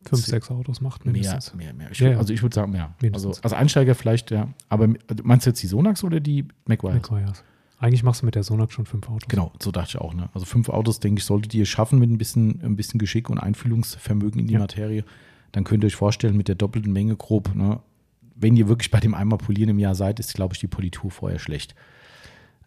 [0.09, 1.55] Fünf, sechs Autos macht mehr, mindestens.
[1.55, 1.91] mehr, mehr.
[1.91, 2.19] Ich, Ja, würd-.
[2.19, 2.85] Also ich würde sagen mehr.
[2.87, 3.41] Also Mindestens.
[3.45, 4.49] als Einsteiger vielleicht, ja.
[4.69, 6.95] Aber also meinst du jetzt die Sonax oder die McGuire's?
[6.97, 7.45] McGuire's.
[7.79, 9.29] Eigentlich machst du mit der Sonax schon fünf Autos.
[9.29, 10.15] Genau, so dachte ich auch.
[10.15, 10.29] Ne?
[10.35, 13.39] Also fünf Autos, denke ich, solltet ihr schaffen mit ein bisschen, ein bisschen Geschick und
[13.39, 14.61] Einfühlungsvermögen in die Ja.
[14.61, 15.05] Materie.
[15.51, 17.81] Dann könnt ihr euch vorstellen, mit der doppelten Menge grob, ne?
[18.37, 21.11] wenn ihr wirklich bei dem einmal polieren im Jahr seid, ist, glaube ich, die Politur
[21.11, 21.75] vorher schlecht.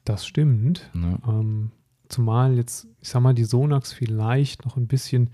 [0.03, 0.89] Das stimmt.
[0.93, 1.17] Ne?
[1.27, 1.71] Ähm,
[2.09, 5.31] zumal jetzt, ich sag mal, die Sonax vielleicht noch ein bisschen,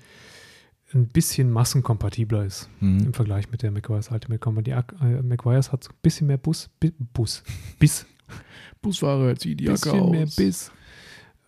[0.93, 2.99] ein bisschen massenkompatibler ist Mhm.
[3.07, 4.67] im Vergleich mit der McGuire's Ultimate Combat.
[4.67, 7.43] Die äh, McGuire's hat so ein bisschen mehr Bus, Bi Bus,
[7.79, 8.05] Biss,
[8.81, 10.11] Busfahrer, zieh die Jacke bisschen aus.
[10.11, 10.71] mehr Biss.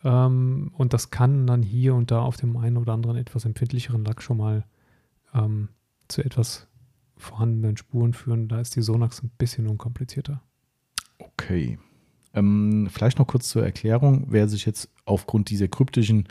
[0.04, 4.04] Ähm, und das kann dann hier und da auf dem einen oder anderen etwas empfindlicheren
[4.06, 4.66] Lack schon mal
[5.34, 5.70] ähm,
[6.08, 6.68] zu etwas
[7.18, 8.48] vorhandenen Spuren führen.
[8.50, 10.42] Da ist die Sonax ein bisschen unkomplizierter.
[11.20, 11.80] Okay.
[12.34, 16.28] Ähm, vielleicht noch kurz zur Erklärung, wer sich jetzt aufgrund dieser kryptischen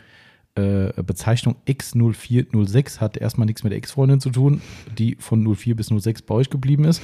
[0.55, 4.61] äh, Bezeichnung X0406 hat erstmal nichts mit der Ex-Freundin zu tun,
[4.97, 7.01] die von 04 bis 06 bei euch geblieben ist,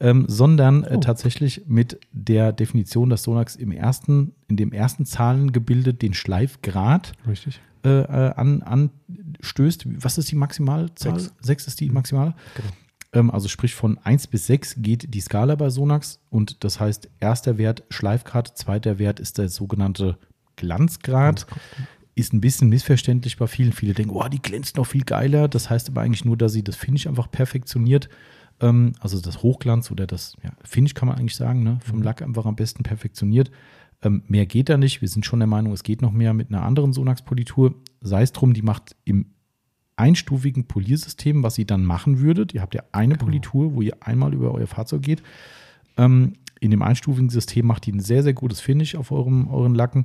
[0.00, 1.00] ähm, sondern äh, Oh.
[1.00, 7.60] tatsächlich mit der Definition, dass Sonax im ersten, in dem ersten Zahlengebilde den Schleifgrad Richtig?
[7.84, 9.86] äh, äh, an, anstößt.
[10.04, 11.18] Was ist die Maximalzahl?
[11.18, 11.34] Sechs.
[11.40, 12.34] Sechs ist die Maximale.
[12.54, 12.68] Genau.
[13.14, 17.08] Ähm, also sprich von 1 bis 6 geht die Skala bei Sonax und das heißt,
[17.18, 20.18] erster Wert Schleifgrad, zweiter Wert ist der sogenannte
[20.56, 21.46] Glanzgrad.
[22.14, 23.72] Ist ein bisschen missverständlich bei vielen.
[23.72, 25.48] Viele denken, oh, die glänzt noch viel geiler.
[25.48, 28.08] Das heißt aber eigentlich nur, dass sie das Finish einfach perfektioniert.
[28.60, 31.78] Ähm, also das Hochglanz oder das ja, Finish kann man eigentlich sagen, ne?
[31.84, 32.04] vom Mhm.
[32.04, 33.50] Lack einfach am besten perfektioniert.
[34.02, 35.00] Ähm, mehr geht da nicht.
[35.00, 37.74] Wir sind schon der Meinung, es geht noch mehr mit einer anderen Sonax-Politur.
[38.00, 39.26] Sei es drum, die macht im
[39.96, 42.54] einstufigen Poliersystem, was ihr dann machen würdet.
[42.54, 43.26] Ihr habt ja eine Genau.
[43.26, 45.22] Politur, wo ihr einmal über euer Fahrzeug geht.
[45.96, 49.74] Ähm, in dem einstufigen System macht die ein sehr, sehr gutes Finish auf eurem, euren
[49.74, 50.04] Lacken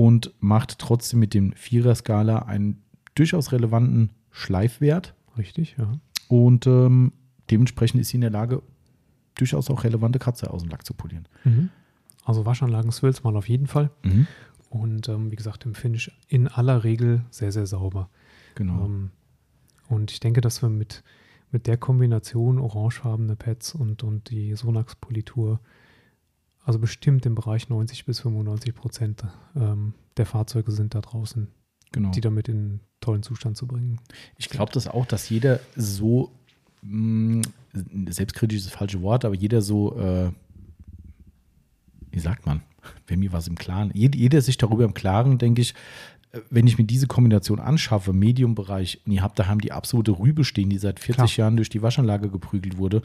[0.00, 2.82] und macht trotzdem mit dem Vierer-Skala einen
[3.14, 5.14] durchaus relevanten Schleifwert.
[5.36, 5.92] Richtig, ja.
[6.28, 7.12] Und ähm,
[7.50, 8.62] dementsprechend ist sie in der Lage,
[9.34, 11.28] durchaus auch relevante Kratzer aus dem Lack zu polieren.
[11.44, 11.68] Mhm.
[12.24, 13.90] Also Waschanlagen Swills mal auf jeden Fall.
[14.70, 18.08] Und ähm, wie gesagt, im Finish in aller Regel sehr, sehr sauber.
[18.54, 18.86] Genau.
[18.86, 19.10] Ähm,
[19.90, 21.04] und ich denke, dass wir mit,
[21.50, 25.60] mit der Kombination orangefarbene Pads und, und die Sonax-Politur,
[26.64, 29.24] also bestimmt im Bereich 90 bis 95 Prozent
[29.56, 31.48] ähm, der Fahrzeuge sind da draußen,
[31.92, 32.10] genau.
[32.10, 34.00] die damit in tollen Zustand zu bringen.
[34.36, 36.30] Ich glaube das auch, dass jeder so,
[36.82, 37.42] mh,
[38.08, 40.30] selbstkritisch ist das falsche Wort, aber jeder so, äh,
[42.10, 42.62] wie sagt man,
[43.06, 45.74] wenn mir was im Klaren, jeder, jeder sich darüber im Klaren, denke ich,
[46.32, 50.44] äh, wenn ich mir diese Kombination anschaffe, Medium-Bereich, und ihr habt daheim die absolute Rübe
[50.44, 51.28] stehen, die seit 40 Klar.
[51.36, 53.02] Jahren durch die Waschanlage geprügelt wurde,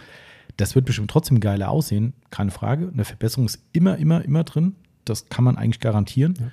[0.58, 2.90] das wird bestimmt trotzdem geiler aussehen, keine Frage.
[2.94, 4.76] Eine Verbesserung ist immer, immer, immer drin.
[5.06, 6.34] Das kann man eigentlich garantieren.
[6.40, 6.52] Ja.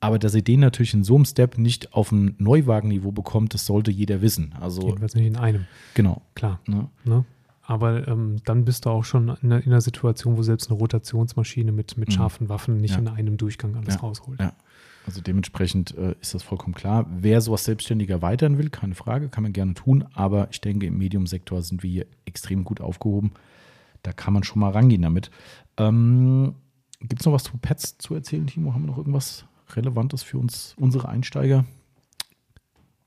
[0.00, 3.66] Aber dass ihr den natürlich in so einem Step nicht auf ein Neuwagenniveau bekommt, das
[3.66, 4.52] sollte jeder wissen.
[4.60, 6.22] Also, Jedenfalls nicht in einem, genau.
[6.34, 6.58] klar.
[6.66, 6.88] Ne?
[7.04, 7.24] Ne?
[7.64, 10.78] Aber ähm, dann bist du auch schon in einer, in einer Situation, wo selbst eine
[10.78, 12.12] Rotationsmaschine mit, mit Mhm.
[12.12, 12.98] scharfen Waffen nicht Ja.
[12.98, 14.00] in einem Durchgang alles Ja.
[14.00, 14.40] rausholt.
[14.40, 14.52] Ja.
[15.06, 17.06] Also dementsprechend äh, ist das vollkommen klar.
[17.10, 20.04] Wer sowas selbstständig erweitern will, keine Frage, kann man gerne tun.
[20.14, 23.32] Aber ich denke, im Medium-Sektor sind wir hier extrem gut aufgehoben.
[24.02, 25.30] Da kann man schon mal rangehen damit.
[25.76, 26.54] Ähm,
[27.00, 28.74] Gibt es noch was zu Pets zu erzählen, Timo?
[28.74, 31.64] Haben wir noch irgendwas Relevantes für uns, unsere Einsteiger?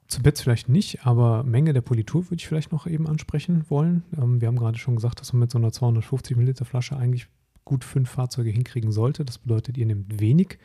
[0.07, 4.03] Zu Bets vielleicht nicht, aber Menge der Politur würde ich vielleicht noch eben ansprechen wollen.
[4.17, 7.27] Ähm, wir haben gerade schon gesagt, dass man mit so einer 250 Milliliter Flasche eigentlich
[7.63, 9.25] gut fünf Fahrzeuge hinkriegen sollte.
[9.25, 10.59] Das bedeutet, ihr nehmt wenig.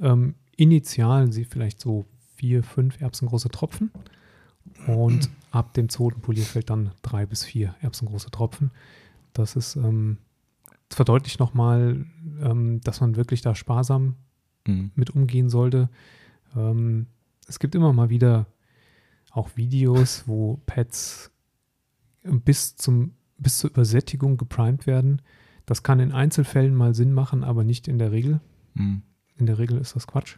[0.00, 2.06] Ähm, initial sie vielleicht so
[2.36, 3.90] vier, fünf erbsengroße Tropfen.
[4.86, 8.70] Und ab dem zweiten Polierfeld dann drei bis vier erbsengroße Tropfen.
[9.32, 10.18] Das ist, ähm,
[10.88, 12.04] das verdeutlicht nochmal,
[12.40, 14.16] ähm, dass man wirklich da sparsam
[14.66, 14.92] Mhm.
[14.94, 15.88] mit umgehen sollte.
[16.56, 17.06] Ähm,
[17.46, 18.46] es gibt immer mal wieder
[19.30, 21.30] auch Videos, wo Pads
[22.22, 25.22] bis, zum, bis zur Übersättigung geprimed werden.
[25.66, 28.40] Das kann in Einzelfällen mal Sinn machen, aber nicht in der Regel.
[28.74, 29.02] Mhm.
[29.36, 30.36] In der Regel ist das Quatsch.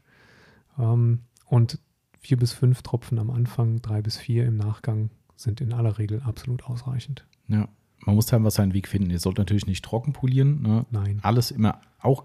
[0.79, 1.79] Ähm, und
[2.19, 6.23] vier bis fünf Tropfen am Anfang, drei bis vier im Nachgang sind in aller Regel
[6.23, 7.27] absolut ausreichend.
[7.49, 7.69] Ja,
[8.07, 9.11] man muss einfach seinen Weg finden.
[9.11, 10.63] Ihr sollt natürlich nicht trocken polieren.
[10.63, 10.87] Ne?
[10.91, 11.21] Nein.
[11.23, 12.25] alles immer auch,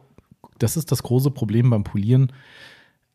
[0.58, 2.32] das ist das große Problem beim Polieren.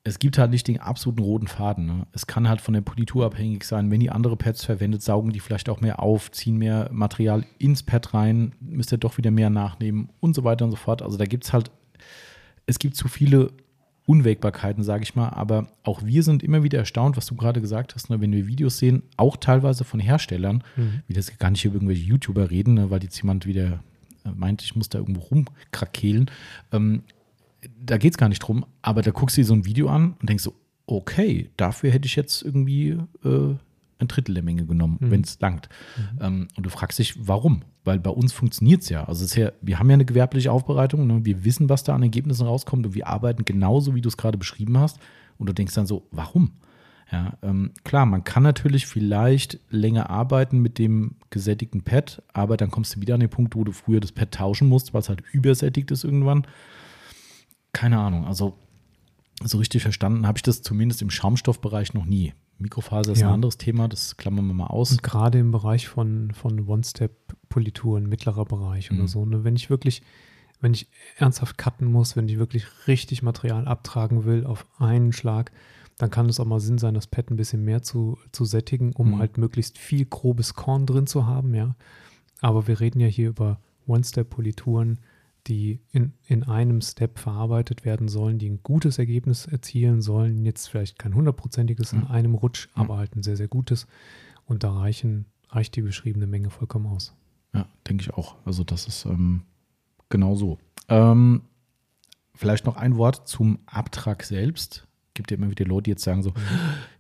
[0.07, 1.87] Es gibt halt nicht den absoluten roten Faden.
[1.87, 2.07] Ne?
[2.13, 3.91] Es kann halt von der Politur abhängig sein.
[3.91, 7.83] Wenn ihr andere Pads verwendet, saugen die vielleicht auch mehr auf, ziehen mehr Material ins
[7.83, 11.01] Pad rein, müsst ihr doch wieder mehr nachnehmen und so weiter und so fort.
[11.01, 11.71] Also da gibt es halt,
[12.67, 13.51] es gibt zu viele
[14.07, 15.31] Unwägbarkeiten, sage ich mal.
[15.31, 18.21] Aber auch wir sind immer wieder erstaunt, was du gerade gesagt hast, ne?
[18.21, 21.03] wenn wir Videos sehen, auch teilweise von Herstellern, Mhm.
[21.09, 23.83] wie das gar nicht über irgendwelche YouTuber reden, ne, weil jetzt jemand wieder
[24.27, 26.31] äh, meint, ich muss da irgendwo rumkrakehlen.
[26.73, 27.03] Ähm,
[27.83, 30.15] da geht es gar nicht drum, aber da guckst du dir so ein Video an
[30.21, 30.55] und denkst so,
[30.87, 33.55] okay, dafür hätte ich jetzt irgendwie äh,
[33.99, 35.11] ein Drittel der Menge genommen, Mhm.
[35.11, 35.69] wenn es langt.
[36.21, 37.63] Ähm, und du fragst dich, warum?
[37.85, 39.05] Weil bei uns funktioniert es ja.
[39.05, 41.25] Also ja, wir haben ja eine gewerbliche Aufbereitung, ne?
[41.25, 44.39] wir wissen, was da an Ergebnissen rauskommt und wir arbeiten genauso, wie du es gerade
[44.39, 44.99] beschrieben hast.
[45.39, 46.53] Und du denkst dann so, warum?
[47.13, 52.71] Ja, ähm, klar, man kann natürlich vielleicht länger arbeiten mit dem gesättigten Pad, aber dann
[52.71, 55.09] kommst du wieder an den Punkt, wo du früher das Pad tauschen musst, weil es
[55.11, 56.47] halt übersättigt ist irgendwann.
[57.73, 58.59] Keine Ahnung, also
[59.43, 62.33] so richtig verstanden habe ich das zumindest im Schaumstoffbereich noch nie.
[62.65, 63.29] Mikrofaser ist Ja.
[63.29, 64.91] ein anderes Thema, das klammern wir mal aus.
[64.93, 68.99] Und gerade im Bereich von, von One-Step-Polituren, mittlerer Bereich Mhm.
[68.99, 69.25] oder so.
[69.25, 69.45] Ne?
[69.45, 70.03] Wenn ich wirklich,
[70.61, 75.53] wenn ich ernsthaft cutten muss, wenn ich wirklich richtig Material abtragen will auf einen Schlag,
[75.99, 78.93] dann kann es auch mal Sinn sein, das Pad ein bisschen mehr zu, zu sättigen,
[78.95, 79.19] um Mhm.
[79.21, 81.77] halt möglichst viel grobes Korn drin zu haben, ja.
[82.41, 84.99] Aber wir reden ja hier über One-Step-Polituren,
[85.47, 90.45] die in, in einem Step verarbeitet werden sollen, die ein gutes Ergebnis erzielen sollen.
[90.45, 92.07] Jetzt vielleicht kein hundertprozentiges in Mhm.
[92.07, 92.83] einem Rutsch, Mhm.
[92.83, 93.87] aber halt ein sehr, sehr gutes.
[94.47, 97.15] Und da reichen, reicht die beschriebene Menge vollkommen aus.
[97.55, 98.37] Ja, denke ich auch.
[98.45, 99.43] Also das ist ähm,
[100.09, 100.59] genau so.
[100.89, 101.43] Ähm,
[102.35, 104.87] vielleicht noch ein Wort zum Abtrag selbst.
[105.15, 106.33] Gibt ja immer wieder Leute, die jetzt sagen so,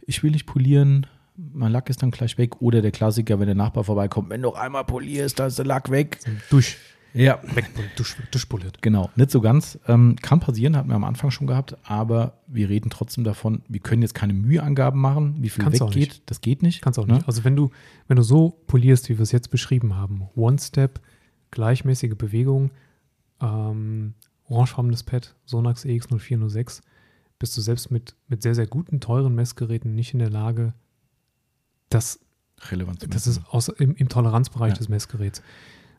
[0.06, 1.06] ich will nicht polieren,
[1.36, 2.60] mein Lack ist dann gleich weg.
[2.62, 5.64] Oder der Klassiker, wenn der Nachbar vorbeikommt, wenn du noch einmal polierst, da ist der
[5.64, 6.20] Lack weg.
[6.50, 6.76] Durch.
[7.14, 8.82] Ja, Weg, durch, durchpoliert.
[8.82, 9.08] genau.
[9.14, 9.78] Nicht so ganz.
[9.86, 13.78] Ähm, kann passieren, hatten wir am Anfang schon gehabt, aber wir reden trotzdem davon, wir
[13.80, 16.22] können jetzt keine Müheangaben machen, wie viel Kannst weggeht.
[16.26, 16.82] Das geht nicht.
[16.82, 17.14] Kannst auch ne?
[17.14, 17.26] nicht.
[17.28, 17.70] Also wenn du,
[18.08, 21.00] wenn du so polierst, wie wir es jetzt beschrieben haben, One-Step,
[21.52, 22.72] gleichmäßige Bewegung,
[23.40, 24.14] ähm,
[24.48, 26.80] orangefarbenes Pad, Sonax E EX0406,
[27.38, 30.74] bist du selbst mit, mit sehr, sehr guten, teuren Messgeräten nicht in der Lage,
[31.90, 32.18] das
[32.70, 33.42] Relevant zu Das messen.
[33.44, 34.78] ist aus, im, im Toleranzbereich Ja.
[34.78, 35.42] des Messgeräts.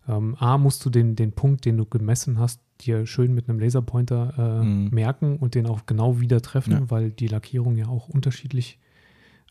[0.08, 3.60] Ähm, A, musst du den, den Punkt, den du gemessen hast, dir schön mit einem
[3.60, 4.90] Laserpointer äh, Mhm.
[4.92, 6.90] merken und den auch genau wieder treffen, Ja.
[6.92, 8.78] weil die Lackierung ja auch unterschiedlich,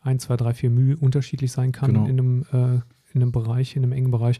[0.03, 2.05] 1, 2, 3, 4 Mühe unterschiedlich sein kann Genau.
[2.05, 2.75] in, einem, äh,
[3.13, 4.39] in einem Bereich, in einem engen Bereich.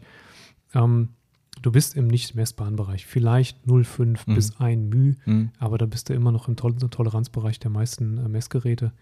[0.74, 1.08] Ähm,
[1.62, 3.04] du bist im nicht messbaren Bereich.
[3.06, 4.34] Vielleicht 0,5 Mhm.
[4.34, 5.50] bis 1 Mühe, Mhm.
[5.58, 8.92] aber da bist du immer noch im Tol Toleranzbereich der meisten äh, Messgeräte.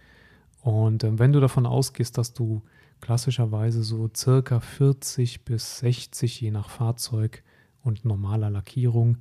[0.62, 2.62] Und ähm, wenn du davon ausgehst, dass du
[3.04, 7.42] klassischerweise so circa 40 bis 60 je nach Fahrzeug
[7.82, 9.18] und normaler Lackierung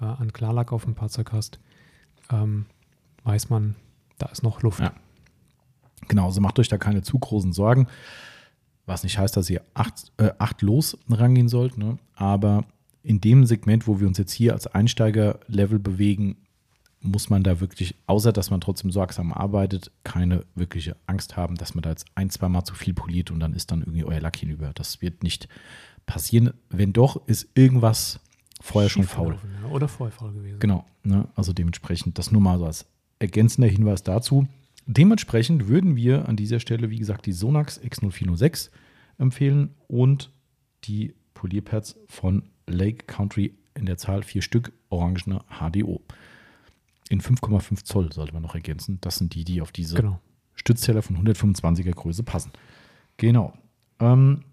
[0.00, 1.60] äh, an Klarlack auf dem Fahrzeug hast,
[2.32, 2.66] ähm,
[3.22, 3.76] weiß man,
[4.18, 4.80] da ist noch Luft.
[4.80, 4.94] Ja.
[6.08, 7.86] Genau, also macht euch da keine zu großen Sorgen.
[8.84, 11.98] Was nicht heißt, dass ihr acht, äh, acht los rangehen sollt, ne?
[12.16, 12.64] aber
[13.04, 16.36] in dem Segment, wo wir uns jetzt hier als Einsteiger-Level bewegen,
[17.02, 21.74] muss man da wirklich, außer dass man trotzdem sorgsam arbeitet, keine wirkliche Angst haben, dass
[21.74, 24.20] man da jetzt ein, zwei Mal zu viel poliert und dann ist dann irgendwie euer
[24.20, 24.72] Lack hinüber.
[24.74, 25.48] Das wird nicht
[26.04, 26.52] passieren.
[26.68, 28.20] Wenn doch, ist irgendwas
[28.60, 29.38] vorher schon faul.
[29.70, 30.58] Oder vorher faul gewesen.
[30.58, 31.26] Genau, ne?
[31.34, 32.86] also dementsprechend das nur mal so als
[33.18, 34.46] ergänzender Hinweis dazu.
[34.86, 38.70] Dementsprechend würden wir an dieser Stelle, wie gesagt, die Sonax X0406
[39.18, 40.30] empfehlen und
[40.84, 46.02] die Polierpads von Lake Country in der Zahl vier Stück, orangene HDO.
[47.10, 48.98] In 5,5 Zoll sollte man noch ergänzen.
[49.00, 50.20] Das sind die, die auf diese Genau.
[50.54, 52.52] Stützteller von 125er Größe passen.
[53.16, 53.52] Genau.
[53.98, 54.44] Ähm,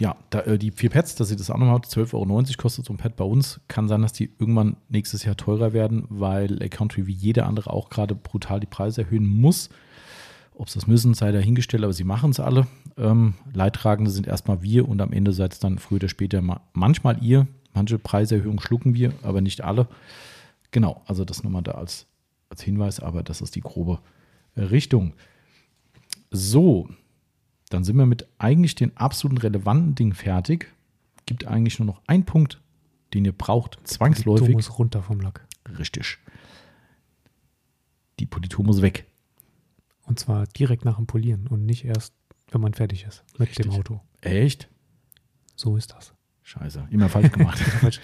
[0.00, 2.84] ja, da, äh, die vier Pads, dass ihr das auch nochmal habt, 12,90 Euro kostet
[2.84, 3.60] so ein Pad bei uns.
[3.68, 7.70] Kann sein, dass die irgendwann nächstes Jahr teurer werden, weil A Country wie jeder andere
[7.72, 9.70] auch gerade brutal die Preise erhöhen muss.
[10.54, 12.66] Ob sie das müssen, sei dahingestellt, aber sie machen es alle.
[12.96, 16.60] Ähm, Leidtragende sind erstmal wir und am Ende seid es dann früher oder später ma
[16.72, 17.46] manchmal ihr.
[17.72, 19.86] Manche Preiserhöhungen schlucken wir, aber nicht alle.
[20.72, 22.06] Genau, also das nochmal da als,
[22.48, 24.00] als Hinweis, aber das ist die grobe
[24.56, 25.14] äh, Richtung.
[26.30, 26.88] So,
[27.68, 30.72] dann sind wir mit eigentlich den absoluten relevanten Dingen fertig.
[31.26, 32.60] Gibt eigentlich nur noch einen Punkt,
[33.14, 34.54] den ihr braucht, zwangsläufig.
[34.54, 35.46] musst runter vom Lack.
[35.78, 36.18] Richtig.
[38.18, 39.06] Die Politur muss weg.
[40.04, 42.14] Und zwar direkt nach dem Polieren und nicht erst,
[42.50, 43.78] wenn man fertig ist mit dem Richtig.
[43.78, 44.00] Auto.
[44.20, 44.68] Echt?
[45.54, 46.14] So ist das.
[46.42, 47.60] Scheiße, immer falsch gemacht.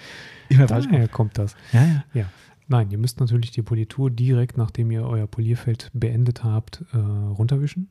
[0.49, 1.11] immer falsch Daher gemacht.
[1.11, 1.55] kommt das.
[1.73, 2.03] Ja, ja.
[2.13, 2.29] Ja.
[2.69, 7.89] Nein, ihr müsst natürlich die Politur direkt, nachdem ihr euer Polierfeld beendet habt, äh, runterwischen.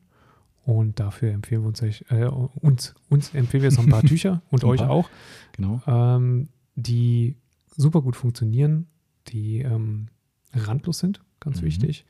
[0.65, 4.01] Und dafür empfehlen wir uns, euch, äh, uns, uns empfehlen wir jetzt noch ein paar
[4.03, 5.09] Tücher und euch auch,
[5.53, 5.81] Genau.
[5.87, 7.35] ähm, die
[7.75, 8.87] super gut funktionieren,
[9.27, 10.07] die ähm,
[10.53, 11.65] randlos sind, ganz Mhm.
[11.65, 12.05] wichtig.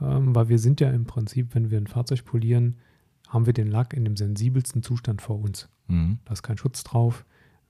[0.00, 2.76] Ähm, weil wir sind ja im Prinzip, wenn wir ein Fahrzeug polieren,
[3.28, 5.68] haben wir den Lack in dem sensibelsten Zustand vor uns.
[5.88, 6.18] Mhm.
[6.24, 7.24] Da ist kein Schutz drauf.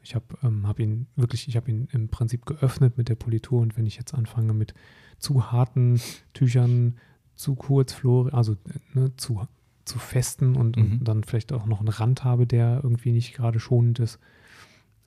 [0.07, 3.61] Ich habe ähm, hab ihn wirklich, ich habe ihn im Prinzip geöffnet mit der Politur
[3.61, 4.73] und wenn ich jetzt anfange mit
[5.19, 6.01] zu harten
[6.33, 6.97] Tüchern,
[7.35, 8.57] zu kurz Flor, also
[8.95, 9.45] ne, zu,
[9.85, 10.99] zu festen und, Mhm.
[11.01, 14.21] und dann vielleicht auch noch einen Rand habe, der irgendwie nicht gerade schonend ist,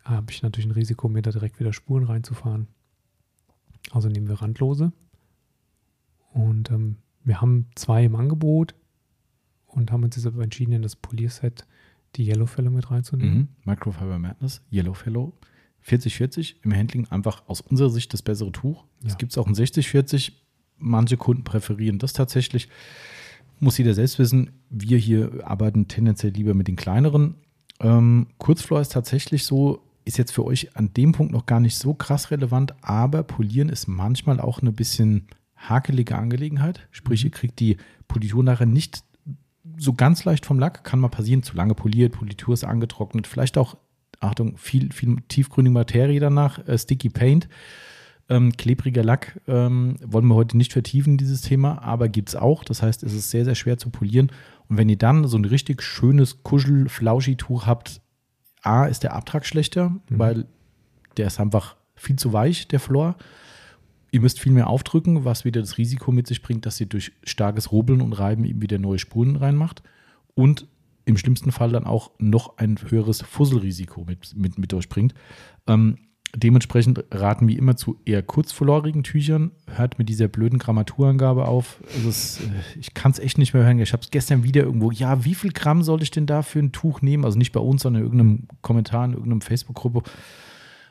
[0.03, 2.67] habe ich natürlich ein Risiko, mir da direkt wieder Spuren reinzufahren.
[3.91, 4.91] Also nehmen wir randlose.
[6.33, 8.75] Und ähm, wir haben zwei im Angebot
[9.65, 11.65] und haben uns jetzt aber entschieden, in das Polierset
[12.15, 13.37] die Yellowfälle mit reinzunehmen.
[13.37, 13.47] Mhm.
[13.65, 15.33] Microfiber Madness, Yellowfellow.
[15.81, 18.83] 4040 im Handling einfach aus unserer Sicht das bessere Tuch.
[19.03, 19.17] Es Ja.
[19.17, 20.33] gibt auch ein 6040.
[20.77, 22.67] Manche Kunden präferieren das tatsächlich.
[23.59, 24.51] Muss jeder selbst wissen.
[24.69, 27.35] Wir hier arbeiten tendenziell lieber mit den kleineren.
[27.81, 31.75] Ähm, Kurzflor ist tatsächlich so, ist jetzt für euch an dem Punkt noch gar nicht
[31.77, 35.27] so krass relevant, aber Polieren ist manchmal auch eine bisschen
[35.57, 36.87] hakelige Angelegenheit.
[36.91, 37.27] Sprich, Mhm.
[37.27, 37.77] ihr kriegt die
[38.07, 39.03] Politur nachher nicht
[39.77, 43.57] so ganz leicht vom Lack, kann mal passieren, zu lange poliert, Politur ist angetrocknet, vielleicht
[43.57, 43.77] auch,
[44.19, 47.47] Achtung, viel, viel tiefgründige Materie danach, äh, Sticky Paint,
[48.29, 52.63] ähm, klebriger Lack, ähm, wollen wir heute nicht vertiefen, dieses Thema, aber gibt es auch.
[52.63, 54.31] Das heißt, es ist sehr, sehr schwer zu polieren.
[54.67, 58.01] Und wenn ihr dann so ein richtig schönes Kuschel-Flauschi-Tuch habt,
[58.61, 60.45] A, ist der Abtrag schlechter, weil
[61.17, 63.15] der ist einfach viel zu weich, der Floor.
[64.11, 67.11] Ihr müsst viel mehr aufdrücken, was wieder das Risiko mit sich bringt, dass ihr durch
[67.23, 69.83] starkes Rubbeln und Reiben eben wieder neue Spuren reinmacht.
[70.35, 70.67] Und
[71.05, 75.13] im schlimmsten Fall dann auch noch ein höheres Fusselrisiko mit, mit, mit euch bringt.
[75.67, 75.97] Ähm,
[76.35, 79.51] dementsprechend raten wir immer zu eher kurzflorigen Tüchern.
[79.67, 81.81] Hört mit dieser blöden Grammaturangabe auf.
[82.07, 83.79] Es, äh, ich kann es echt nicht mehr hören.
[83.79, 84.91] Ich habe es gestern wieder irgendwo.
[84.91, 87.25] Ja, wie viel Gramm soll ich denn da für ein Tuch nehmen?
[87.25, 90.03] Also nicht bei uns, sondern in irgendeinem Kommentar in irgendeinem Facebook-Gruppe.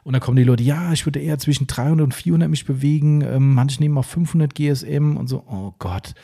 [0.09, 3.21] Und dann kommen die Leute, ja, ich würde eher zwischen 300 und 400 mich bewegen.
[3.21, 5.45] Ähm, manche nehmen auch 500 GSM und so.
[5.47, 6.15] Oh Gott.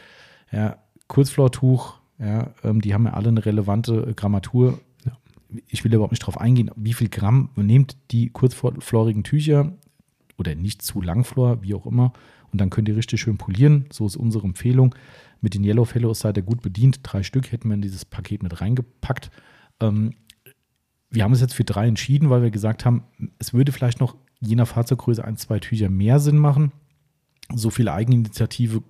[0.51, 4.79] Ja, Kurzflortuch, ja, ähm, die haben ja alle eine relevante äh, Grammatur
[5.69, 9.73] ich will überhaupt nicht darauf eingehen, wie viel Gramm nehmt die kurzflorigen Tücher
[10.37, 12.13] oder nicht zu langflor, wie auch immer,
[12.51, 13.87] und dann könnt ihr richtig schön polieren.
[13.91, 14.95] So ist unsere Empfehlung.
[15.41, 17.01] Mit den Yellow Fellows seid ihr gut bedient.
[17.03, 19.31] Drei Stück hätten wir in dieses Paket mit reingepackt.
[19.81, 20.15] Ähm,
[21.15, 23.05] wir haben es jetzt für drei entschieden, weil wir gesagt haben,
[23.39, 26.73] es würde vielleicht noch je nach Fahrzeuggröße ein, zwei Tücher mehr Sinn machen.
[27.55, 28.83] So viel Eigeninitiative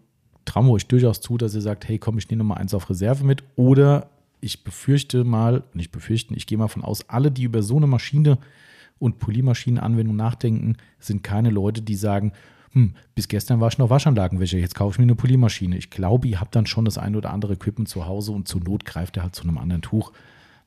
[0.45, 2.75] trauen wir euch durchaus zu, dass ihr sagt, hey komm, ich nehme noch mal eins
[2.75, 3.45] auf Reserve mit.
[3.57, 4.09] Oder
[4.41, 7.87] ich befürchte mal, nicht befürchten, ich gehe mal von aus, alle, die über so eine
[7.87, 8.39] Maschine
[8.99, 12.33] und Poliermaschinenanwendung nachdenken, sind keine Leute, die sagen,
[12.73, 15.77] hm, bis gestern war ich noch Waschanlagenwäscher, jetzt kaufe ich mir eine Poliermaschine.
[15.77, 18.63] Ich glaube, ihr habt dann schon das ein oder andere Equipment zu Hause und zur
[18.63, 20.13] Not greift er halt zu einem anderen Tuch.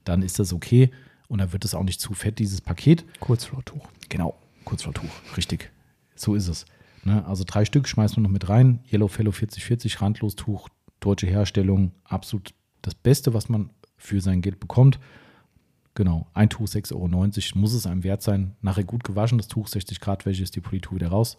[0.04, 0.92] Dann ist das okay
[1.28, 3.06] und dann wird es auch nicht zu fett, dieses Paket.
[3.20, 3.88] Kurzflortuch.
[4.10, 5.72] Genau, Kurzflortuch, richtig.
[6.16, 6.66] So ist es.
[7.04, 7.26] Ne?
[7.26, 8.80] Also drei Stück schmeißen wir noch mit rein.
[8.92, 15.00] Yellow Fellow 4040, Randlostuch, deutsche Herstellung, absolut das Beste, was man für sein Geld bekommt.
[15.96, 18.56] Genau, ein Tuch 6,90 Euro muss es einem wert sein.
[18.62, 21.38] Nachher gut gewaschen, das Tuch 60 Grad Wäsche ist die Politur wieder raus.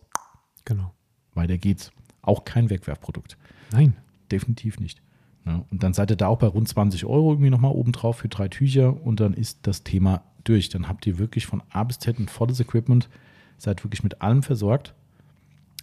[0.65, 0.93] Genau.
[1.35, 1.93] Weiter geht's.
[2.23, 3.39] Auch kein Wegwerfprodukt.
[3.71, 3.97] Nein.
[4.31, 5.01] Definitiv nicht.
[5.49, 8.29] Ja, und dann seid ihr da auch bei rund 20 Euro irgendwie nochmal obendrauf für
[8.29, 10.69] drei Tücher und dann ist das Thema durch.
[10.69, 13.09] Dann habt ihr wirklich von A bis Z ein volles Equipment,
[13.57, 14.95] seid wirklich mit allem versorgt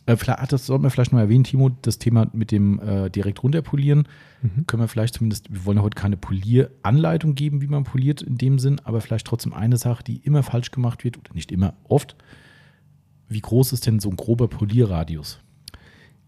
[0.06, 3.42] äh, vielleicht, das sollten wir vielleicht noch erwähnen, Timo, das Thema mit dem äh, direkt
[3.44, 4.08] runterpolieren.
[4.42, 4.68] Mhm.
[4.68, 8.38] Können wir vielleicht zumindest, wir wollen ja heute keine Polieranleitung geben, wie man poliert in
[8.38, 11.74] dem Sinn, aber vielleicht trotzdem eine Sache, die immer falsch gemacht wird, oder nicht immer,
[11.88, 12.16] oft.
[13.28, 15.40] Wie groß ist denn so ein grober Polierradius?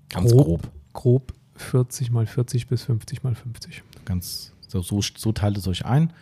[0.10, 0.46] Ganz grob.
[0.48, 3.84] Grob, grob 40 mal 40 bis 50 mal 50.
[4.06, 6.14] Ganz, so, so, so teilt es euch ein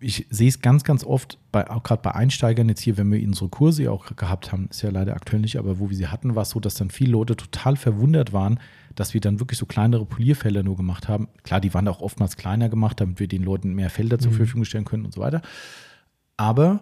[0.00, 3.22] ich sehe es ganz, ganz oft, bei, auch gerade bei Einsteigern jetzt hier, wenn wir
[3.26, 6.34] unsere Kurse auch gehabt haben, ist ja leider aktuell nicht, aber wo wir sie hatten,
[6.34, 8.58] war es so, dass dann viele Leute total verwundert waren,
[8.94, 11.28] dass wir dann wirklich so kleinere Polierfelder nur gemacht haben.
[11.42, 14.36] Klar, die waren auch oftmals kleiner gemacht, damit wir den Leuten mehr Felder zur mhm.
[14.36, 15.42] Verfügung stellen können und so weiter.
[16.38, 16.80] Aber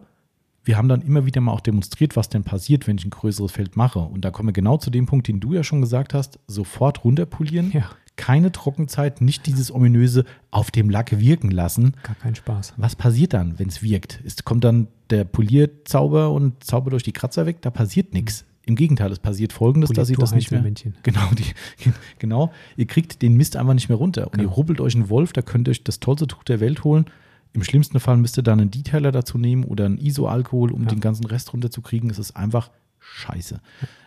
[0.64, 3.52] wir haben dann immer wieder mal auch demonstriert, was denn passiert, wenn ich ein größeres
[3.52, 4.00] Feld mache.
[4.00, 7.04] Und da kommen wir genau zu dem Punkt, den du ja schon gesagt hast, sofort
[7.04, 7.72] runterpolieren.
[7.72, 11.94] Ja keine Trockenzeit, nicht dieses ominöse auf dem Lack wirken lassen.
[12.02, 12.74] Gar keinen Spaß.
[12.76, 14.20] Was passiert dann, wenn es wirkt?
[14.24, 17.62] Ist, kommt dann der Polierzauber und Zauber durch die Kratzer weg?
[17.62, 18.44] Da passiert nichts.
[18.66, 20.62] Im Gegenteil, es passiert folgendes, dass ihr das nicht mehr.
[21.02, 21.44] Genau, die,
[22.18, 24.26] genau, ihr kriegt den Mist einfach nicht mehr runter.
[24.26, 24.50] Und genau.
[24.50, 27.06] ihr rubbelt euch einen Wolf, da könnt ihr euch das tollste Tuch der Welt holen.
[27.52, 30.88] Im schlimmsten Fall müsst ihr dann einen Detailer dazu nehmen oder einen ISO-Alkohol, um ja.
[30.88, 32.10] den ganzen Rest runterzukriegen.
[32.10, 33.60] Es ist einfach scheiße.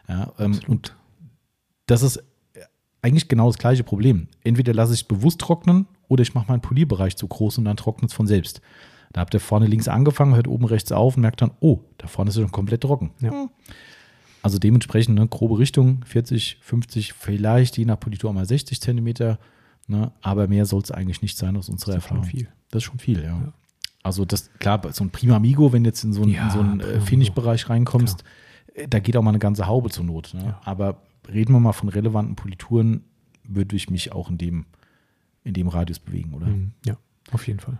[0.07, 0.95] Ja, ähm, und
[1.87, 2.23] das ist
[3.01, 4.27] eigentlich genau das gleiche Problem.
[4.43, 7.77] Entweder lasse ich es bewusst trocknen oder ich mache meinen Polierbereich zu groß und dann
[7.77, 8.61] trocknet es von selbst.
[9.13, 12.07] Da habt ihr vorne links angefangen, hört oben rechts auf und merkt dann, oh, da
[12.07, 13.11] vorne ist es schon komplett trocken.
[13.19, 13.31] Ja.
[13.31, 13.49] Hm.
[14.43, 19.37] Also dementsprechend eine grobe Richtung, 40, 50, vielleicht je nach Politur mal 60 Zentimeter.
[19.91, 22.23] Ne, aber mehr soll es eigentlich nicht sein aus unserer das Erfahrung.
[22.23, 22.47] Viel.
[22.69, 23.31] Das ist schon viel, ja.
[23.31, 23.53] ja.
[24.03, 26.61] Also das, klar, so ein Prima Amigo, wenn du jetzt in so einen, ja, so
[26.61, 28.83] einen äh, Finish-Bereich reinkommst, klar.
[28.85, 30.33] Äh, da geht auch mal eine ganze Haube zur Not.
[30.33, 30.55] Ne?
[30.63, 33.03] Aber reden wir mal von relevanten Polituren,
[33.43, 34.65] würde ich mich auch in dem,
[35.43, 36.47] in dem Radius bewegen, oder?
[36.47, 36.71] Mhm.
[36.85, 36.95] Ja,
[37.33, 37.77] auf jeden Fall.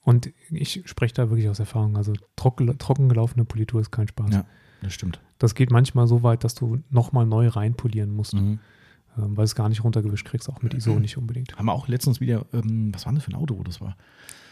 [0.00, 1.98] Und ich spreche da wirklich aus Erfahrung.
[1.98, 4.32] Also trocken, trocken gelaufene Politur ist kein Spaß.
[4.32, 4.46] Ja,
[4.80, 5.20] das stimmt.
[5.38, 8.58] Das geht manchmal so weit, dass du nochmal neu reinpolieren musst, mhm.
[9.18, 11.56] Ähm, weil es gar nicht runtergewischt kriegst, auch mit ISO nicht unbedingt.
[11.56, 13.96] Haben wir auch letztens wieder, ähm, was war das für ein Auto, wo das war?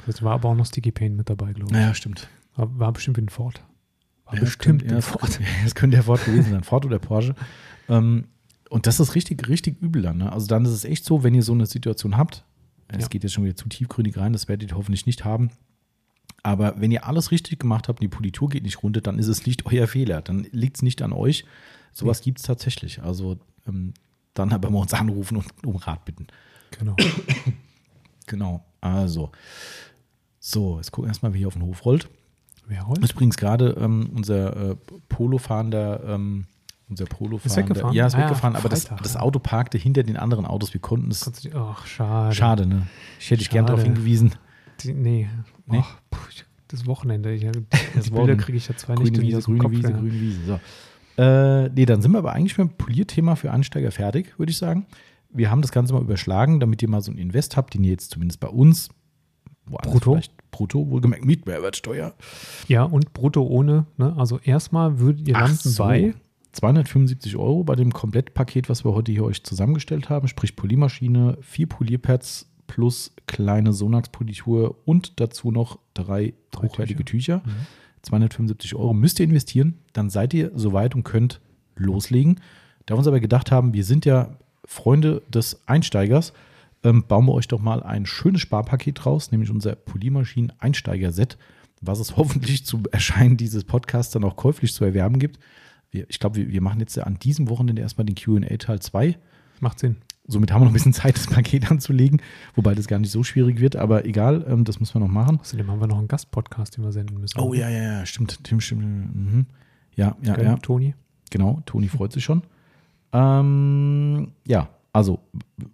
[0.07, 1.81] Das war aber auch noch Sticky Paint mit dabei, glaube ich.
[1.81, 2.29] Ja, stimmt.
[2.57, 3.63] War, war bestimmt ein Ford.
[4.25, 5.39] War ja, bestimmt ein Ford.
[5.65, 7.35] Das könnte der Ford gewesen sein, Ford oder Porsche.
[7.89, 8.27] Ähm,
[8.69, 10.19] und das ist richtig, richtig übel dann.
[10.19, 10.33] Ne?
[10.33, 12.45] Also dann ist es echt so, wenn ihr so eine Situation habt,
[12.89, 13.09] es ja.
[13.09, 15.51] geht jetzt schon wieder zu tiefgründig rein, das werdet ihr hoffentlich nicht haben.
[16.43, 19.27] Aber wenn ihr alles richtig gemacht habt und die Politur geht nicht runter, dann ist
[19.27, 20.23] es nicht euer Fehler.
[20.23, 21.45] Dann liegt es nicht an euch.
[21.93, 22.27] Sowas nee.
[22.27, 23.03] gibt es tatsächlich.
[23.03, 23.95] Also ähm,
[24.35, 26.27] dann aber mal uns anrufen und um Rat bitten.
[26.79, 26.97] Genau.
[28.27, 28.65] genau.
[28.81, 29.31] Also.
[30.39, 32.09] So, jetzt gucken wir erstmal, wie hier auf den Hof rollt.
[32.67, 32.99] Wer rollt?
[32.99, 34.77] Das ist übrigens gerade ähm, unser äh,
[35.09, 36.47] Polo-fahrender ähm,
[36.91, 37.41] unser Polo.
[37.43, 37.95] Ist weggefahren?
[37.95, 40.75] Ja, ist ah, weggefahren, aber das, das, Auto parkte hinter den anderen Autos.
[40.75, 41.31] Wir konnten es.
[41.55, 42.35] Ach, schade.
[42.35, 42.87] Schade, ne?
[43.19, 44.35] Ich hätte dich gern darauf hingewiesen.
[44.81, 45.29] Die, nee.
[45.67, 45.83] nee?
[45.83, 46.01] Ach,
[46.69, 47.33] das Wochenende.
[47.33, 47.45] Ich,
[47.95, 49.21] das die Bilder kriege ich ja zwei grüne nicht.
[49.21, 49.97] Wiese, grüne Kopf, Wiese, ja.
[49.97, 50.41] grüne Wiese.
[50.47, 50.61] So.
[51.21, 54.57] Äh, nee, dann sind wir aber eigentlich mit dem Polierthema für Ansteiger fertig, würde ich
[54.57, 54.87] sagen.
[55.29, 57.91] Wir haben das Ganze mal überschlagen, damit ihr mal so ein Invest habt, den ihr
[57.91, 58.89] jetzt zumindest bei uns
[59.67, 60.19] brutto?
[60.51, 62.15] brutto, wohlgemerkt mit Mehrwertsteuer.
[62.69, 63.87] Ja, und brutto ohne.
[63.99, 64.15] Ne?
[64.17, 65.85] Also erstmal würdet ihr Ach landen so.
[65.85, 66.15] bei
[66.53, 71.69] 275 Euro bei dem Komplettpaket, was wir heute hier euch zusammengestellt haben, sprich Poliermaschine, vier
[71.69, 77.43] Polierpads plus kleine Sonax-Politur und dazu noch drei, Drei hochwertige Tücher.
[77.43, 77.57] Tücher.
[78.03, 81.41] 275 Euro müsst ihr investieren, dann seid ihr soweit und könnt
[81.77, 82.41] loslegen.
[82.87, 86.33] Da wir uns aber gedacht haben, wir sind ja Freunde des Einsteigers,
[86.83, 91.37] ähm, bauen wir euch doch mal ein schönes Sparpaket raus, nämlich unser Poliermaschinen-Einsteiger-Set,
[91.81, 95.39] was es hoffentlich zum Erscheinen dieses Podcasts dann auch käuflich zu erwerben gibt.
[95.91, 99.19] Wir, ich glaube, wir, wir machen jetzt an diesem Wochenende erstmal den QA Teil 2.
[99.61, 99.97] Macht Sinn.
[100.31, 102.23] Somit haben wir noch ein bisschen Zeit, das Paket anzulegen,
[102.55, 105.39] wobei das gar nicht so schwierig wird, aber egal, ähm, das müssen wir noch machen.
[105.41, 107.39] Außerdem haben wir noch einen Gastpodcast, den wir senden müssen.
[107.41, 108.43] Oh ja, ja, ja, stimmt.
[108.45, 108.83] Tim, stimmt.
[109.15, 109.47] Mhm.
[109.97, 110.57] Ja, ja, Gell, ja.
[110.57, 110.95] Toni.
[111.31, 112.43] Genau, Toni freut sich schon.
[113.13, 115.21] Ähm, ja, also,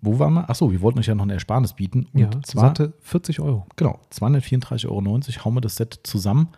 [0.03, 0.51] wo waren wir?
[0.51, 2.07] Achso, wir wollten euch ja noch eine Ersparnis bieten.
[2.12, 3.66] Und Ja, zwar, satte 40 Euro.
[3.77, 6.49] genau, 234,90 Euro hauen wir das Set zusammen.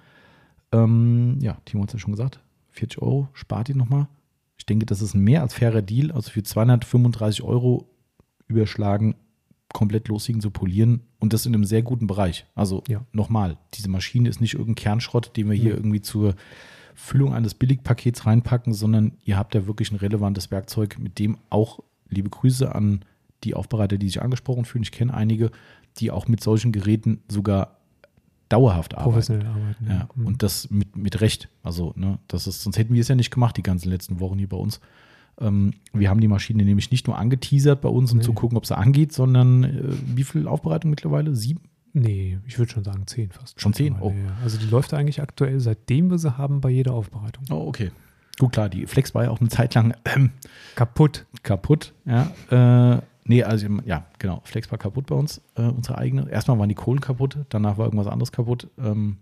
[0.72, 4.08] Ähm, ja, Timo hat es ja schon gesagt, 40 Euro spart ihr nochmal.
[4.68, 6.12] Ich denke, das ist ein mehr als fairer Deal.
[6.12, 7.88] Also für 235 Euro
[8.48, 9.14] überschlagen,
[9.72, 12.44] komplett loslegen zu polieren und das in einem sehr guten Bereich.
[12.54, 13.00] Also Ja.
[13.12, 15.76] nochmal, diese Maschine ist nicht irgendein Kernschrott, den wir hier Ja.
[15.76, 16.34] irgendwie zur
[16.94, 21.80] Füllung eines Billigpakets reinpacken, sondern ihr habt ja wirklich ein relevantes Werkzeug, mit dem auch
[22.10, 23.06] liebe Grüße an
[23.44, 24.82] die Aufbereiter, die sich angesprochen fühlen.
[24.82, 25.50] Ich kenne einige,
[25.96, 27.77] die auch mit solchen Geräten sogar
[28.48, 29.10] dauerhaft arbeiten.
[29.10, 29.86] Professionell arbeiten.
[29.88, 30.26] Ja, Mhm.
[30.26, 31.48] und das mit, mit Recht.
[31.62, 34.38] Also, ne, das ist, sonst hätten wir es ja nicht gemacht, die ganzen letzten Wochen
[34.38, 34.80] hier bei uns.
[35.40, 38.24] Ähm, wir haben die Maschine nämlich nicht nur angeteasert bei uns, um Nee.
[38.24, 39.82] zu gucken, ob sie angeht, sondern äh,
[40.16, 41.36] wie viel Aufbereitung mittlerweile?
[41.36, 41.60] Sieben?
[41.92, 43.60] Nee, ich würde schon sagen 10 fast.
[43.60, 43.96] Schon 10?
[44.00, 44.10] Oh.
[44.10, 47.44] Ja, Also die läuft eigentlich aktuell, seitdem wir sie haben, bei jeder Aufbereitung.
[47.50, 47.90] Oh, okay.
[48.38, 50.30] Gut, klar, die Flex war ja auch eine Zeit lang ähm,
[50.76, 51.26] Kaputt.
[51.42, 51.92] kaputt.
[52.04, 52.30] Ja,
[52.96, 54.40] äh, nee, also ja, genau.
[54.44, 56.28] Flex war kaputt bei uns, äh, unsere eigene.
[56.30, 58.68] Erstmal waren die Kohlen kaputt, danach war irgendwas anderes kaputt.
[58.78, 59.18] Ähm,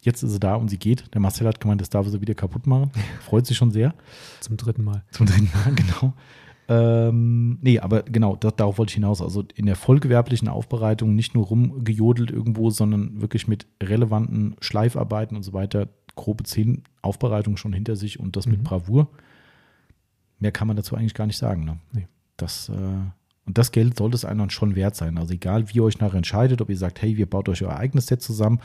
[0.00, 1.12] jetzt ist sie da und sie geht.
[1.14, 2.92] Der Marcel hat gemeint, das darf er sie wieder kaputt machen.
[3.20, 3.94] Freut sich schon sehr.
[4.40, 5.02] Zum dritten Mal.
[5.10, 6.12] Zum dritten Mal, genau.
[6.68, 9.22] Ähm, nee, aber genau, da, darauf wollte ich hinaus.
[9.22, 15.44] Also in der vollgewerblichen Aufbereitung nicht nur rumgejodelt irgendwo, sondern wirklich mit relevanten Schleifarbeiten und
[15.44, 18.64] so weiter, grobe zehn Aufbereitungen schon hinter sich und das mit Mhm.
[18.64, 19.08] Bravour.
[20.38, 21.64] Mehr kann man dazu eigentlich gar nicht sagen.
[21.64, 21.78] Ne?
[21.92, 22.08] Nee.
[22.36, 22.74] Das, äh,
[23.46, 25.18] und das Geld sollte es einem schon wert sein.
[25.18, 27.76] Also egal, wie ihr euch nachher entscheidet, ob ihr sagt, hey, wir baut euch euer
[27.76, 28.60] eigenes Set zusammen,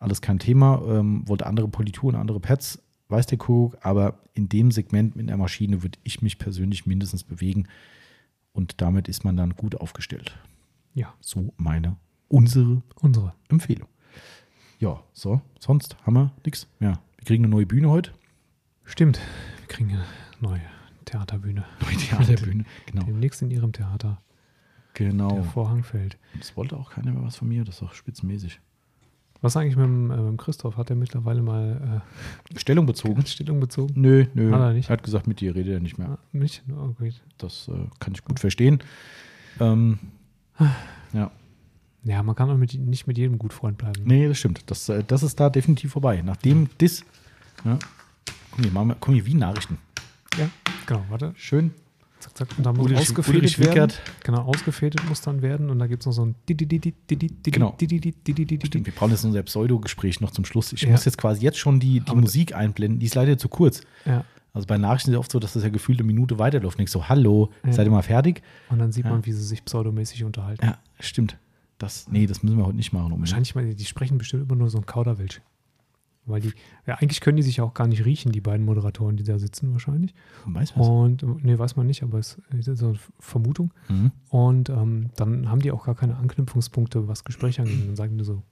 [0.00, 4.72] alles kein Thema, ähm, wollt andere Polituren, andere Pads, weiß der Kuckuck, aber in dem
[4.72, 7.68] Segment mit der Maschine würde ich mich persönlich mindestens bewegen
[8.52, 10.36] und damit ist man dann gut aufgestellt.
[10.94, 11.96] Ja, So meine,
[12.28, 13.34] unsere unsere.
[13.48, 13.88] Empfehlung.
[14.80, 16.66] Ja, so, sonst haben wir nichts.
[16.80, 18.10] Ja, wir kriegen eine neue Bühne heute.
[18.84, 19.20] Stimmt.
[19.60, 20.04] Wir kriegen eine
[20.40, 20.60] neue
[21.04, 21.64] Theaterbühne.
[21.82, 22.64] Neue Theaterbühne.
[22.86, 23.04] Genau.
[23.04, 24.20] Demnächst in ihrem Theater.
[24.94, 25.30] Genau.
[25.34, 26.16] Der Vorhang fällt.
[26.38, 28.60] Das wollte auch keiner mehr was von mir, das ist doch spitzenmäßig.
[29.40, 30.76] Was eigentlich mit dem, äh, mit dem Christoph?
[30.78, 32.02] Hat er mittlerweile mal
[32.56, 33.26] Stellung äh, bezogen?
[33.26, 34.00] Stellung bezogen?
[34.00, 34.52] Nö, nö.
[34.52, 34.88] Hat er nicht?
[34.88, 36.08] Er hat gesagt, mit dir redet er nicht mehr.
[36.10, 36.62] Ah, nicht?
[36.70, 37.20] Oh, gut.
[37.38, 38.78] Das äh, kann ich gut verstehen.
[39.60, 39.98] Ähm,
[41.12, 41.30] ja,
[42.04, 44.02] Ja, man kann auch mit, nicht mit jedem gut Freund bleiben.
[44.04, 44.62] nee, das stimmt.
[44.70, 46.22] Das, äh, das ist da definitiv vorbei.
[46.24, 47.04] Nachdem das,
[47.64, 47.78] ja,
[48.52, 49.78] guck hier, machen wir, guck hier, wie Nachrichten.
[50.38, 50.48] Ja,
[50.86, 51.32] genau, warte.
[51.36, 51.72] Schön.
[52.20, 52.48] Zack, zack.
[52.56, 53.70] Und da muss Ulrich- ausgefädelt Ulrich werden.
[53.72, 54.00] Wickert.
[54.22, 55.68] Genau, ausgefädelt muss dann werden.
[55.70, 57.76] Und da gibt es noch so ein Genau.
[57.76, 57.76] Genau.
[58.64, 60.72] Stimmt, wir brauchen jetzt unser Pseudo-Gespräch noch zum Schluss.
[60.72, 60.90] Ich Ja.
[60.90, 62.98] muss jetzt quasi jetzt schon die, Musik einblenden.
[63.00, 63.82] Die ist leider zu kurz.
[64.06, 64.24] Ja.
[64.54, 66.78] Also bei Nachrichten ist es oft so, dass das ja gefühlt eine Minute weiterläuft.
[66.78, 67.72] Nicht so, hallo, Ja.
[67.72, 68.42] seid ihr mal fertig?
[68.70, 70.64] Und dann sieht man, wie sie sich pseudomäßig unterhalten.
[70.64, 71.36] Ja, stimmt.
[71.78, 73.12] Das, nee, das müssen wir heute nicht machen.
[73.12, 73.36] unbedingt.
[73.36, 75.40] Wahrscheinlich, die sprechen bestimmt immer nur so ein Kauderwelsch.
[76.26, 76.52] Weil die,
[76.86, 79.72] ja, eigentlich können die sich auch gar nicht riechen, die beiden Moderatoren, die da sitzen
[79.72, 80.14] wahrscheinlich.
[80.46, 80.88] Weiß was.
[80.88, 83.74] Und, nee, weiß man nicht, aber es ist so eine Vermutung.
[83.88, 84.10] Mhm.
[84.30, 87.86] Und ähm, dann haben die auch gar keine Anknüpfungspunkte, was Gespräche angeht.
[87.86, 88.42] Dann sagen die so.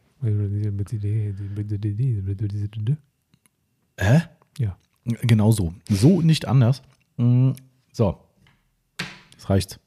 [3.98, 4.22] Hä?
[4.58, 4.76] Ja.
[5.04, 5.74] Genau so.
[5.88, 6.82] So nicht anders.
[7.16, 7.52] Mm,
[7.92, 8.18] So.
[9.34, 9.80] Das reicht.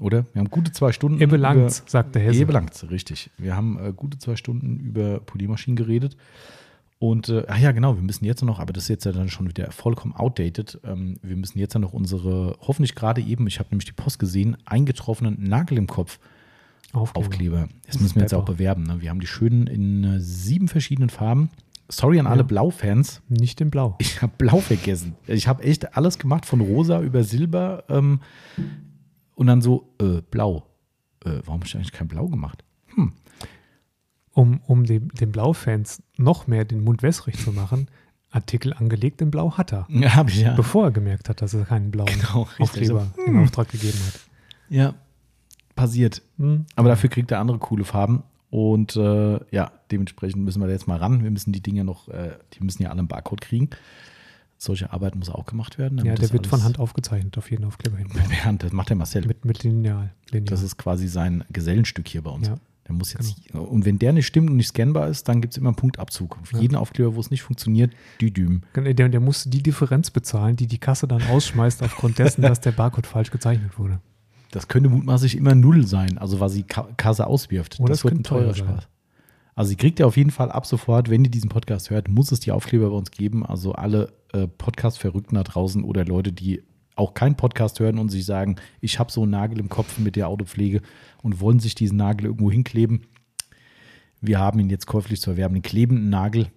[0.00, 0.24] Oder?
[0.32, 1.18] Wir haben gute zwei Stunden.
[1.20, 2.40] Ihr belangt's, sagt der Über, Hesse.
[2.40, 3.30] ihr belangt's, richtig.
[3.36, 6.16] Wir haben äh, gute zwei Stunden über Poliermaschinen geredet.
[7.00, 9.28] Und, äh, ach ja, genau, wir müssen jetzt noch, aber das ist jetzt ja dann
[9.28, 10.80] schon wieder vollkommen outdated.
[10.84, 14.18] Ähm, wir müssen jetzt ja noch unsere, hoffentlich gerade eben, ich habe nämlich die Post
[14.18, 16.18] gesehen, eingetroffenen Nagel im Kopf
[16.92, 17.26] Aufkleber.
[17.26, 17.68] Aufkleber.
[17.86, 18.82] Das müssen wir jetzt auch bewerben.
[18.84, 19.00] Ne?
[19.00, 21.50] Wir haben die schönen in äh, sieben verschiedenen Farben.
[21.90, 22.46] Sorry an alle Ja.
[22.46, 23.22] Blau-Fans.
[23.28, 23.96] Nicht in Blau.
[23.98, 25.14] Ich habe Blau vergessen.
[25.26, 28.20] Ich habe echt alles gemacht, von rosa über Silber ähm,
[29.34, 30.66] und dann so, äh, Blau.
[31.24, 32.64] Äh, warum habe ich eigentlich kein Blau gemacht?
[34.38, 37.88] Um, um dem, den Blau-Fans noch mehr den Mund wässrig zu machen,
[38.30, 39.86] Artikel angelegt in Blau hat er.
[39.90, 40.54] Ja, habe ich ja.
[40.54, 42.46] Bevor er gemerkt hat, dass er keinen blauen Genau.
[42.60, 44.20] Aufkleber So, in Auftrag gegeben hat.
[44.68, 44.94] Ja,
[45.74, 46.22] passiert.
[46.36, 46.66] Hm.
[46.76, 48.22] Aber dafür kriegt er andere coole Farben.
[48.50, 51.24] Und äh, ja, dementsprechend müssen wir da jetzt mal ran.
[51.24, 53.70] Wir müssen die Dinge noch, äh, die müssen ja alle einen Barcode kriegen.
[54.56, 56.04] Solche Arbeit muss auch gemacht werden.
[56.04, 58.08] Ja, der wird von Hand aufgezeichnet, auf jeden Aufkleber hin.
[58.28, 59.26] Mit Hand, das macht der Marcel.
[59.26, 60.12] Mit, mit Lineal.
[60.30, 60.44] Lineal.
[60.44, 62.46] Das ist quasi sein Gesellenstück hier bei uns.
[62.48, 62.58] Ja.
[62.88, 62.94] Genau.
[62.94, 65.58] Der muss jetzt, und wenn der nicht stimmt und nicht scannbar ist, dann gibt es
[65.58, 66.38] immer einen Punktabzug.
[66.40, 66.60] Auf Ja.
[66.60, 68.62] jeden Aufkleber, wo es nicht funktioniert, die Düm.
[68.74, 72.72] der, der muss die Differenz bezahlen, die die Kasse dann ausschmeißt aufgrund dessen, dass der
[72.72, 74.00] Barcode falsch gezeichnet wurde.
[74.50, 77.78] Das könnte mutmaßlich immer null sein, also was die Ka Kasse auswirft.
[77.80, 78.66] Oder das es wird ein teurer sein.
[78.66, 78.88] Spaß.
[79.54, 82.32] Also sie kriegt ja auf jeden Fall ab sofort, wenn ihr diesen Podcast hört, muss
[82.32, 83.44] es die Aufkleber bei uns geben.
[83.44, 86.62] Also alle äh, Podcast-Verrückten da draußen oder Leute, die
[86.98, 90.16] auch keinen Podcast hören und sich sagen, ich habe so einen Nagel im Kopf mit
[90.16, 90.82] der Autopflege
[91.22, 93.02] und wollen sich diesen Nagel irgendwo hinkleben.
[94.20, 96.48] Wir haben ihn jetzt käuflich zu erwerben, den klebenden Nagel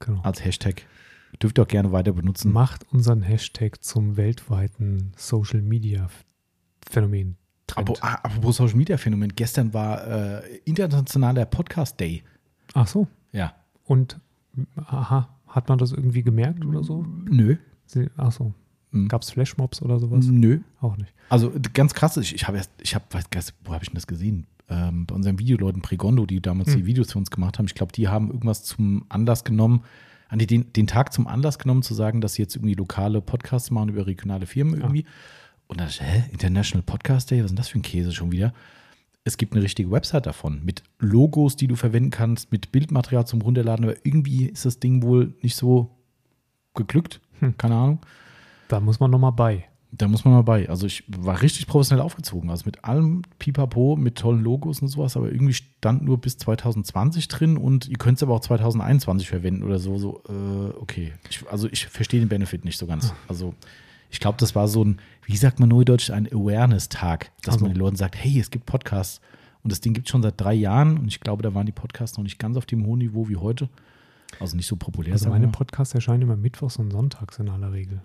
[0.00, 0.20] Genau.
[0.22, 0.82] als Hashtag.
[1.40, 2.52] Dürft ihr auch gerne weiter benutzen.
[2.52, 6.08] Macht unseren Hashtag zum weltweiten Social Media
[6.88, 7.36] Phänomen.
[7.66, 8.02] Trend.
[8.02, 10.06] Ah, apropos Social Media Phänomen, gestern war
[10.42, 12.22] äh, internationaler Podcast Day.
[12.74, 13.06] Ach so.
[13.32, 13.54] Ja.
[13.84, 14.20] Und
[14.76, 17.04] aha, hat man das irgendwie gemerkt oder so?
[17.28, 17.56] Nö.
[17.86, 18.54] Sie, ach so.
[18.90, 19.08] Mhm.
[19.08, 20.26] Gab es Flashmobs oder sowas?
[20.26, 20.60] Nö.
[20.80, 21.12] Auch nicht.
[21.28, 23.04] Also ganz krass, ich, ich habe erst, ich habe,
[23.64, 24.46] wo habe ich denn das gesehen?
[24.68, 26.78] Ähm, bei unseren Videoleuten Pregondo, die damals Hm.
[26.78, 27.66] die Videos für uns gemacht haben.
[27.66, 29.82] Ich glaube, die haben irgendwas zum Anlass genommen,
[30.28, 33.20] an die, den, den Tag zum Anlass genommen, zu sagen, dass sie jetzt irgendwie lokale
[33.20, 34.80] Podcasts machen über regionale Firmen Ja.
[34.82, 35.04] irgendwie.
[35.68, 38.12] Und dann dachte ich, hä, International Podcast Day, was ist denn das für ein Käse
[38.12, 38.52] schon wieder?
[39.24, 43.40] Es gibt eine richtige Website davon mit Logos, die du verwenden kannst, mit Bildmaterial zum
[43.42, 45.90] Runterladen, aber irgendwie ist das Ding wohl nicht so
[46.74, 47.20] geglückt.
[47.40, 47.56] Hm.
[47.56, 47.98] Keine Ahnung.
[48.68, 49.64] Da muss man nochmal bei.
[49.92, 50.68] Da muss man mal bei.
[50.68, 52.50] Also ich war richtig professionell aufgezogen.
[52.50, 57.28] Also mit allem Pipapo, mit tollen Logos und sowas, aber irgendwie stand nur bis 2020
[57.28, 59.96] drin und ihr könnt es aber auch 2021 verwenden oder so.
[59.96, 61.12] So, äh, okay.
[61.30, 63.14] Ich, also ich verstehe den Benefit nicht so ganz.
[63.28, 63.54] Also
[64.10, 67.64] ich glaube, das war so ein, wie sagt man neudeutsch, ein Awareness-Tag, dass Also.
[67.64, 69.20] man den Leuten sagt, hey, es gibt Podcasts.
[69.62, 71.72] Und das Ding gibt es schon seit drei Jahren und ich glaube, da waren die
[71.72, 73.68] Podcasts noch nicht ganz auf dem hohen Niveau wie heute.
[74.38, 75.12] Also nicht so populär.
[75.12, 75.48] Also meine.
[75.48, 78.00] Podcasts erscheinen immer mittwochs und sonntags in aller Regel.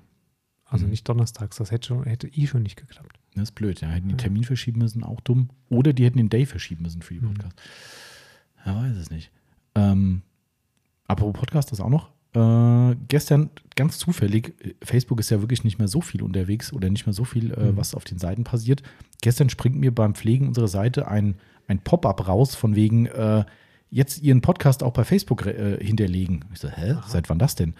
[0.71, 0.91] Also Mhm.
[0.91, 1.57] nicht donnerstags.
[1.57, 3.19] Das hätte, schon, hätte eh schon nicht geklappt.
[3.35, 3.89] Das ist blöd, ja.
[3.89, 4.15] Hätten die.
[4.15, 5.49] Termin verschieben müssen, auch dumm.
[5.69, 7.33] Oder die hätten den Day verschieben müssen für die Mhm.
[7.33, 7.61] Podcast.
[8.65, 9.31] Ja, weiß es nicht.
[9.75, 10.21] Ähm,
[11.07, 12.09] apropos Podcast, das auch noch.
[12.33, 16.89] Äh, gestern ganz zufällig, äh, Facebook ist ja wirklich nicht mehr so viel unterwegs oder
[16.89, 17.77] nicht mehr so viel, äh, Mhm.
[17.77, 18.81] was auf den Seiten passiert.
[19.21, 21.35] Gestern springt mir beim Pflegen unserer Seite ein,
[21.67, 23.43] ein Pop-up raus von wegen, äh,
[23.89, 26.45] jetzt Ihren Podcast auch bei Facebook äh, hinterlegen.
[26.53, 26.91] Ich so, hä?
[26.91, 27.05] Aha.
[27.09, 27.73] Seit wann das denn?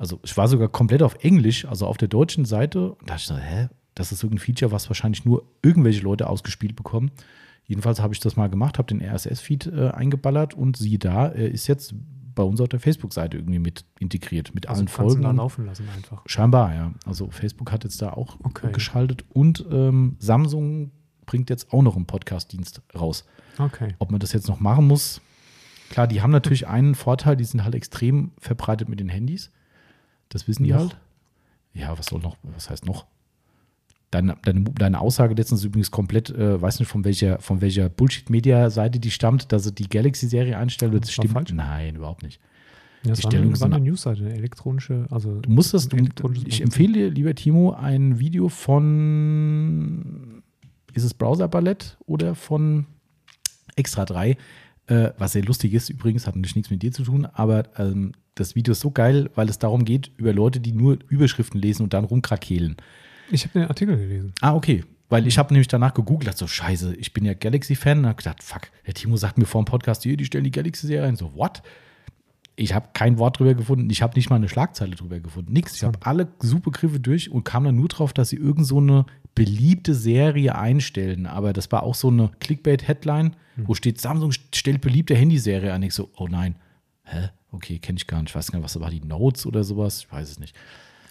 [0.00, 2.92] Also ich war sogar komplett auf Englisch, also auf der deutschen Seite.
[2.92, 3.68] Und da dachte ich so, hä?
[3.94, 7.10] Das ist irgendein Feature, was wahrscheinlich nur irgendwelche Leute ausgespielt bekommen.
[7.66, 11.50] Jedenfalls habe ich das mal gemacht, habe den RSS-Feed äh, eingeballert und siehe da, er
[11.50, 11.94] ist jetzt
[12.34, 15.22] bei uns auf der Facebook-Seite irgendwie mit integriert, mit Also allen Folgen.
[15.22, 16.22] da und- laufen lassen einfach.
[16.26, 16.92] Scheinbar, ja.
[17.04, 18.72] Also Facebook hat jetzt da auch Okay.
[18.72, 20.92] geschaltet und ähm, Samsung
[21.26, 23.24] bringt jetzt auch noch einen Podcast-Dienst raus.
[23.58, 23.94] Okay.
[23.98, 25.20] Ob man das jetzt noch machen muss,
[25.90, 29.50] klar, die haben natürlich einen Vorteil, die sind halt extrem verbreitet mit den Handys.
[30.30, 30.78] Das wissen die Noch?
[30.80, 30.96] halt.
[31.74, 33.06] Ja, was soll noch, was heißt noch?
[34.10, 38.98] Deine, deine, deine Aussage letztens übrigens komplett, äh, weiß nicht von welcher, von welcher Bullshit-Media-Seite
[38.98, 41.04] die stammt, dass sie die Galaxy-Serie einstellen wird.
[41.04, 41.32] Das stimmt.
[41.32, 41.52] falsch.
[41.52, 42.40] Nein, überhaupt nicht.
[43.02, 45.88] Ja, das Die war Stellung eine, war eine Newsseite, eine elektronische, also Du musst das,
[45.88, 45.96] du,
[46.44, 50.42] ich empfehle dir, lieber Timo, ein Video von,
[50.92, 52.86] ist es Browser Ballett oder von
[53.76, 54.36] Extra 3,
[54.90, 58.12] äh, was sehr lustig ist übrigens, hat natürlich nichts mit dir zu tun, aber ähm,
[58.34, 61.82] das Video ist so geil, weil es darum geht, über Leute, die nur Überschriften lesen
[61.84, 62.76] und dann rumkrakehlen.
[63.30, 64.32] Ich habe den Artikel gelesen.
[64.40, 64.84] Ah, okay.
[65.08, 68.16] Weil ich habe nämlich danach gegoogelt, dachte so, scheiße, ich bin ja Galaxy-Fan und habe
[68.16, 71.16] gedacht, fuck, der Timo sagt mir vor dem Podcast, hier, die stellen die Galaxy-Serie ein.
[71.16, 71.62] So, what?
[72.60, 75.74] Ich habe kein Wort drüber gefunden, ich habe nicht mal eine Schlagzeile drüber gefunden, nix.
[75.76, 79.06] Ich habe alle Suchbegriffe durch und kam dann nur drauf, dass sie irgend so eine
[79.34, 81.26] beliebte Serie einstellen.
[81.26, 85.82] Aber das war auch so eine Clickbait-Headline, wo steht, Samsung stellt beliebte Handyserie an.
[85.82, 86.56] Ich so, oh nein,
[87.04, 87.30] hä?
[87.52, 88.30] Okay, kenne ich gar nicht.
[88.30, 90.00] Ich weiß gar nicht, was war die Notes oder sowas?
[90.04, 90.54] Ich weiß es nicht.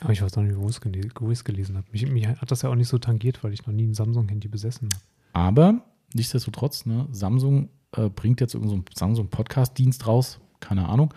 [0.02, 1.86] Aber ich weiß noch nicht, wo ich es gele- wo ich es gelesen habe.
[1.92, 4.48] Mich, mich hat das ja auch nicht so tangiert, weil ich noch nie ein Samsung-Handy
[4.48, 5.04] besessen habe.
[5.34, 5.82] Aber
[6.14, 10.40] nichtsdestotrotz, ne, Samsung äh, bringt jetzt irgendeinen so einen Samsung Podcast-Dienst raus.
[10.60, 11.14] Keine Ahnung.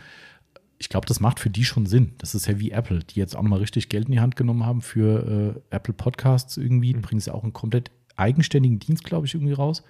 [0.79, 2.13] Ich glaube, das macht für die schon Sinn.
[2.19, 4.67] Das ist ja wie Apple, die jetzt auch nochmal richtig Geld in die Hand genommen
[4.67, 6.95] haben für äh, Apple Podcasts irgendwie.
[6.95, 7.03] Mhm.
[7.03, 9.83] Bringen sie auch einen komplett eigenständigen Dienst, glaube ich, irgendwie raus.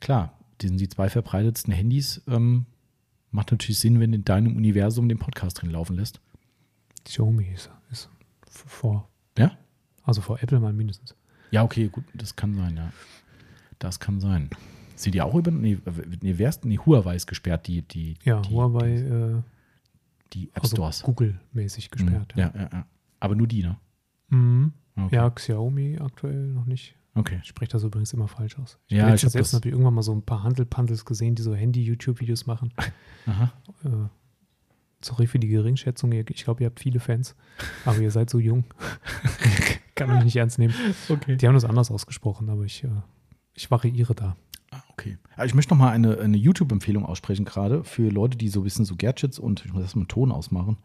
[0.00, 2.22] Klar, die sind die zwei verbreitetsten Handys.
[2.26, 2.66] Ähm,
[3.30, 6.20] macht natürlich Sinn, wenn in deinem Universum den Podcast drin laufen lässt.
[7.04, 8.08] Xiaomi ist, ist
[8.46, 9.08] vor.
[9.36, 9.58] Ja?
[10.02, 11.14] Also vor Apple mal mindestens.
[11.50, 12.92] Ja, okay, gut, das kann sein, ja.
[13.78, 14.50] Das kann sein.
[14.96, 15.50] Sind die auch über.
[15.50, 15.78] Nee,
[16.20, 16.64] nee wer ist.
[16.64, 19.42] Nee, Huawei ist gesperrt, die, die, Ja, die, Huawei, Die, äh,
[20.32, 21.02] die App also Stores.
[21.02, 22.34] Google-mäßig gesperrt.
[22.34, 22.40] Mhm.
[22.40, 22.86] Ja, ja, ja.
[23.20, 23.76] Aber nur die, ne?
[24.28, 24.72] Mhm.
[24.96, 25.16] Okay.
[25.16, 26.94] Ja, Xiaomi aktuell noch nicht.
[27.16, 27.38] Okay.
[27.42, 28.78] Ich spreche das übrigens immer falsch aus.
[28.88, 31.34] Ja, Ja, ich ich hab selbst habe ich irgendwann mal so ein paar Handelpandels gesehen,
[31.34, 32.72] die so Handy-YouTube-Videos machen.
[33.26, 33.52] Aha.
[33.84, 34.08] Äh,
[35.00, 36.12] sorry für die Geringschätzung.
[36.12, 37.36] Ich glaube, ihr habt viele Fans,
[37.84, 38.64] aber ihr seid so jung.
[39.94, 40.74] Kann euch nicht ernst nehmen.
[41.08, 41.36] Okay.
[41.36, 42.88] Die haben das anders ausgesprochen, aber ich, äh,
[43.54, 44.36] ich variiere da.
[45.04, 45.18] Okay.
[45.36, 48.64] Aber ich möchte noch mal eine, eine YouTube-Empfehlung aussprechen, gerade für Leute, die so ein
[48.64, 50.76] bisschen so Gadgets und ich muss erstmal einen Ton ausmachen.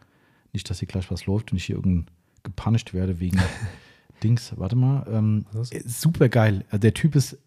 [0.54, 2.08] Nicht, dass hier gleich was läuft und ich hier irgendein
[2.44, 3.38] gepunished werde wegen
[4.24, 4.54] Dings.
[4.58, 5.06] Warte mal.
[5.12, 6.66] Ähm, ist super geil.
[6.70, 7.38] Also der Typ ist.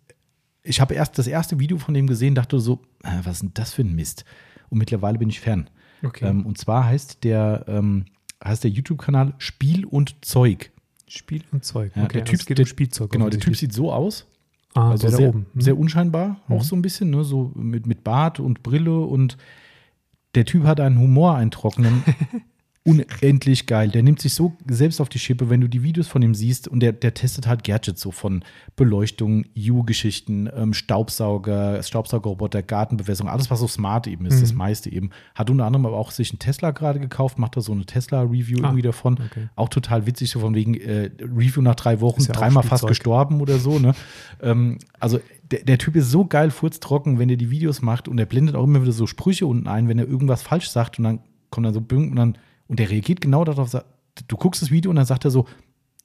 [0.64, 3.50] Ich habe erst das erste Video von dem gesehen, dachte so, äh, was ist denn
[3.54, 4.24] das für ein Mist?
[4.70, 5.68] Und mittlerweile bin ich Fan.
[6.04, 6.24] Okay.
[6.28, 8.04] Ähm, und zwar heißt der, ähm,
[8.44, 10.70] heißt der YouTube-Kanal Spiel und Zeug.
[11.08, 11.92] Spiel und Zeug.
[11.96, 13.10] Ja, okay, der also Typ- es geht der- um Spielzeug.
[13.10, 14.26] Genau, der Typ sieht so aus.
[14.74, 15.46] Ah, Also sehr, oben.
[15.54, 15.60] Hm.
[15.60, 16.62] sehr unscheinbar, auch Mhm.
[16.62, 17.24] so ein bisschen, ne?
[17.24, 19.36] so mit, mit Bart und Brille und
[20.34, 22.02] der Typ hat einen Humor eintrocknen.
[22.84, 23.90] Unendlich geil.
[23.90, 26.66] Der nimmt sich so selbst auf die Schippe, wenn du die Videos von ihm siehst
[26.66, 28.44] und der, der testet halt Gadgets so von
[28.74, 34.40] Beleuchtung, U-Geschichten, ähm, Staubsauger, Staubsaugerroboter, Gartenbewässerung, alles was so smart eben ist, Mhm.
[34.40, 35.10] das meiste eben.
[35.36, 38.58] Hat unter anderem aber auch sich einen Tesla gerade gekauft, macht da so eine Tesla-Review
[38.62, 39.14] Ah, irgendwie davon.
[39.30, 39.48] okay.
[39.54, 43.40] Auch total witzig, so von wegen äh, Review nach drei Wochen, ja dreimal fast gestorben
[43.40, 43.78] oder so.
[43.78, 43.94] Ne?
[44.42, 45.20] ähm, also
[45.52, 48.56] der, der Typ ist so geil furztrocken, wenn er die Videos macht und er blendet
[48.56, 51.64] auch immer wieder so Sprüche unten ein, wenn er irgendwas falsch sagt und dann kommt
[51.66, 52.38] dann so Bünk und dann
[52.72, 53.76] und der reagiert genau darauf.
[54.28, 55.46] Du guckst das Video und dann sagt er so,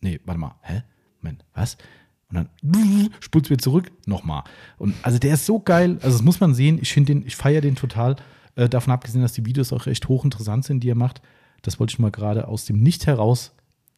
[0.02, 0.84] nee, warte mal, hä?
[1.22, 1.78] Moment, was?
[2.30, 2.50] Und dann
[3.22, 4.44] spulst wieder zurück, nochmal.
[4.78, 6.78] Und also der ist so geil, also das muss man sehen.
[6.82, 8.18] Ich finde den, ich feiere den total.
[8.56, 11.22] Äh, davon abgesehen, dass die Videos auch recht hochinteressant sind, die er macht.
[11.62, 13.54] Das wollte ich mal gerade aus dem Nicht heraus.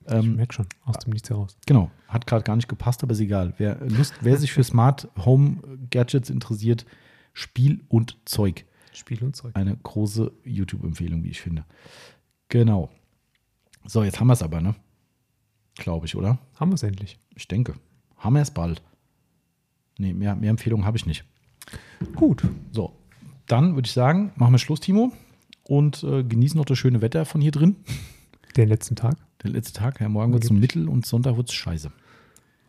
[0.05, 1.57] Ich Ähm, merke schon, aus dem Nichts heraus.
[1.65, 3.55] Genau, hat gerade gar nicht gepasst, aber ist egal.
[3.57, 5.57] Wer, Lust, wer sich für Smart Home
[5.89, 6.85] Gadgets interessiert,
[7.33, 8.65] Spiel und Zeug.
[8.93, 9.55] Spiel und Zeug.
[9.55, 11.65] Eine große YouTube-Empfehlung, wie ich finde.
[12.49, 12.89] Genau.
[13.85, 14.75] So, jetzt haben wir es aber, ne?
[15.75, 16.39] Glaube ich, oder?
[16.55, 17.17] Haben wir es endlich.
[17.35, 17.75] Ich denke.
[18.17, 18.81] Haben wir es bald.
[19.97, 21.23] Nee, mehr, mehr Empfehlungen habe ich nicht.
[22.15, 22.43] Gut.
[22.71, 22.93] So,
[23.47, 25.11] dann würde ich sagen, machen wir Schluss, Timo.
[25.63, 27.75] Und äh, genießen noch das schöne Wetter von hier drin.
[28.57, 29.15] Den letzten Tag.
[29.43, 31.91] Der letzte Tag, ja, morgen wird es Mittel und Sonntag wird es scheiße.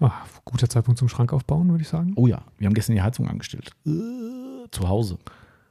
[0.01, 0.12] Ah,
[0.44, 2.12] guter Zeitpunkt zum Schrank aufbauen, würde ich sagen.
[2.16, 3.73] Oh ja, wir haben gestern die Heizung angestellt.
[3.86, 5.19] Äh, zu Hause.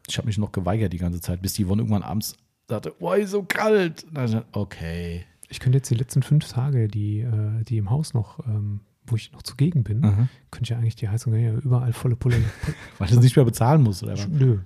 [0.07, 2.35] Ich habe mich noch geweigert die ganze Zeit, bis die Yvonne irgendwann abends
[2.69, 4.03] sagte, ist so kalt.
[4.05, 5.25] Und dann, okay.
[5.49, 9.15] Ich könnte jetzt die letzten fünf Tage, die, äh, die im Haus noch, ähm, wo
[9.15, 10.27] ich noch zugegen bin, Aha.
[10.51, 12.37] könnte ich ja eigentlich die Heizung ja überall volle Pulle.
[12.99, 14.27] Weil du es nicht mehr bezahlen musst, oder was?
[14.27, 14.59] Nö,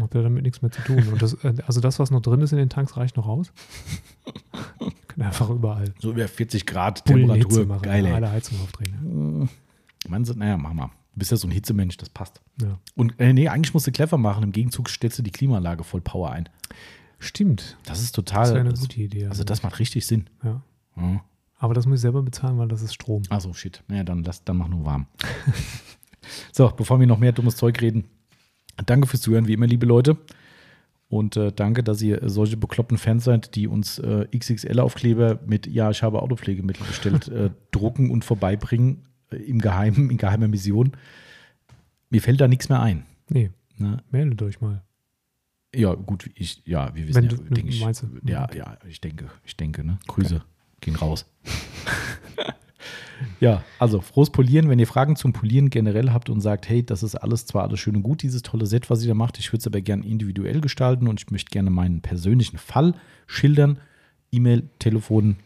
[0.00, 1.06] habe ja damit nichts mehr zu tun.
[1.08, 3.52] Und das, äh, also das, was noch drin ist in den Tanks, reicht noch aus.
[5.08, 7.66] Können einfach überall So über 40 Grad Temperatur.
[7.66, 8.12] machen, Geil, ey.
[8.12, 9.48] alle Heizungen aufdrehen.
[10.08, 10.86] Meinst du, naja, mach mal.
[10.86, 12.40] Du bist ja so ein Hitzemensch, das passt.
[12.62, 12.78] Ja.
[12.94, 14.44] Und äh, nee, eigentlich musst du clever machen.
[14.44, 16.48] Im Gegenzug stellst du die Klimaanlage voll Power ein.
[17.18, 18.42] Stimmt, Das ist total.
[18.44, 19.26] das wäre eine das, gute Idee.
[19.26, 20.28] also, das macht richtig Sinn.
[20.44, 20.62] ja.
[20.96, 21.24] Ja.
[21.60, 23.22] Aber das muss ich selber bezahlen, weil das ist Strom.
[23.30, 23.82] Also shit.
[23.88, 25.06] Naja, dann lass, dann mach nur warm.
[26.52, 28.04] so, bevor wir noch mehr dummes Zeug reden,
[28.86, 30.16] danke fürs Zuhören, wie immer, liebe Leute.
[31.08, 35.90] Und äh, danke, dass ihr solche bekloppten Fans seid, die uns äh, XXL-Aufkleber mit Ja,
[35.90, 40.92] ich habe Autopflegemittel bestellt, äh, drucken und vorbeibringen äh, im Geheimen, in geheimer Mission.
[42.10, 43.04] Mir fällt da nichts mehr ein.
[43.28, 43.98] Nee, Ne?
[44.10, 44.82] meldet euch mal.
[45.74, 47.80] Ja, gut, ich, ja, wir wissen Wenn ja, du- denke ich.
[47.84, 48.06] meinst du?
[48.26, 48.58] Ja, Okay.
[48.58, 49.98] ja, ich denke, ich denke, ne?
[50.06, 50.42] Grüße
[50.80, 51.26] gehen raus.
[53.40, 54.68] ja, also frohes Polieren.
[54.68, 57.80] Wenn ihr Fragen zum Polieren generell habt und sagt, hey, das ist alles zwar alles
[57.80, 60.04] schön und gut, dieses tolle Set, was ihr da macht, ich würde es aber gerne
[60.06, 62.94] individuell gestalten und ich möchte gerne meinen persönlichen Fall
[63.26, 63.78] schildern.
[64.30, 65.36] E-Mail, Telefon,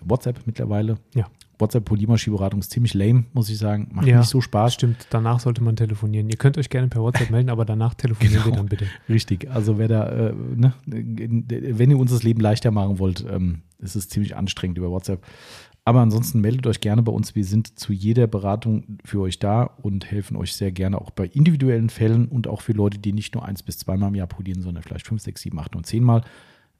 [0.00, 0.98] WhatsApp mittlerweile.
[1.14, 1.28] Ja.
[1.58, 3.88] WhatsApp Polymerskieberatung ist ziemlich lame, muss ich sagen.
[3.92, 4.74] Macht Ja, nicht so Spaß.
[4.74, 6.28] Stimmt, danach sollte man telefonieren.
[6.28, 8.56] Ihr könnt euch gerne per WhatsApp melden, aber danach telefonieren wir Genau.
[8.56, 8.86] dann bitte.
[9.08, 13.62] Richtig, also wer da, äh, ne, wenn ihr uns das Leben leichter machen wollt, ähm,
[13.78, 15.24] ist es ziemlich anstrengend über WhatsApp.
[15.84, 17.34] Aber ansonsten meldet euch gerne bei uns.
[17.34, 21.24] Wir sind zu jeder Beratung für euch da und helfen euch sehr gerne auch bei
[21.26, 24.60] individuellen Fällen und auch für Leute, die nicht nur eins bis zweimal im Jahr polieren,
[24.60, 26.22] sondern vielleicht fünf, sechs, sieben, acht und zehnmal.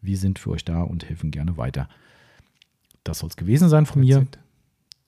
[0.03, 1.89] Wir sind für euch da und helfen gerne weiter.
[3.03, 4.27] Das soll es gewesen sein von mir.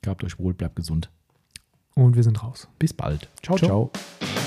[0.02, 1.10] Gehabt euch wohl, bleibt gesund.
[1.94, 2.68] Und wir sind raus.
[2.78, 3.28] Bis bald.
[3.42, 3.56] ciao.
[3.56, 3.90] Ciao.
[3.90, 4.40] ciao.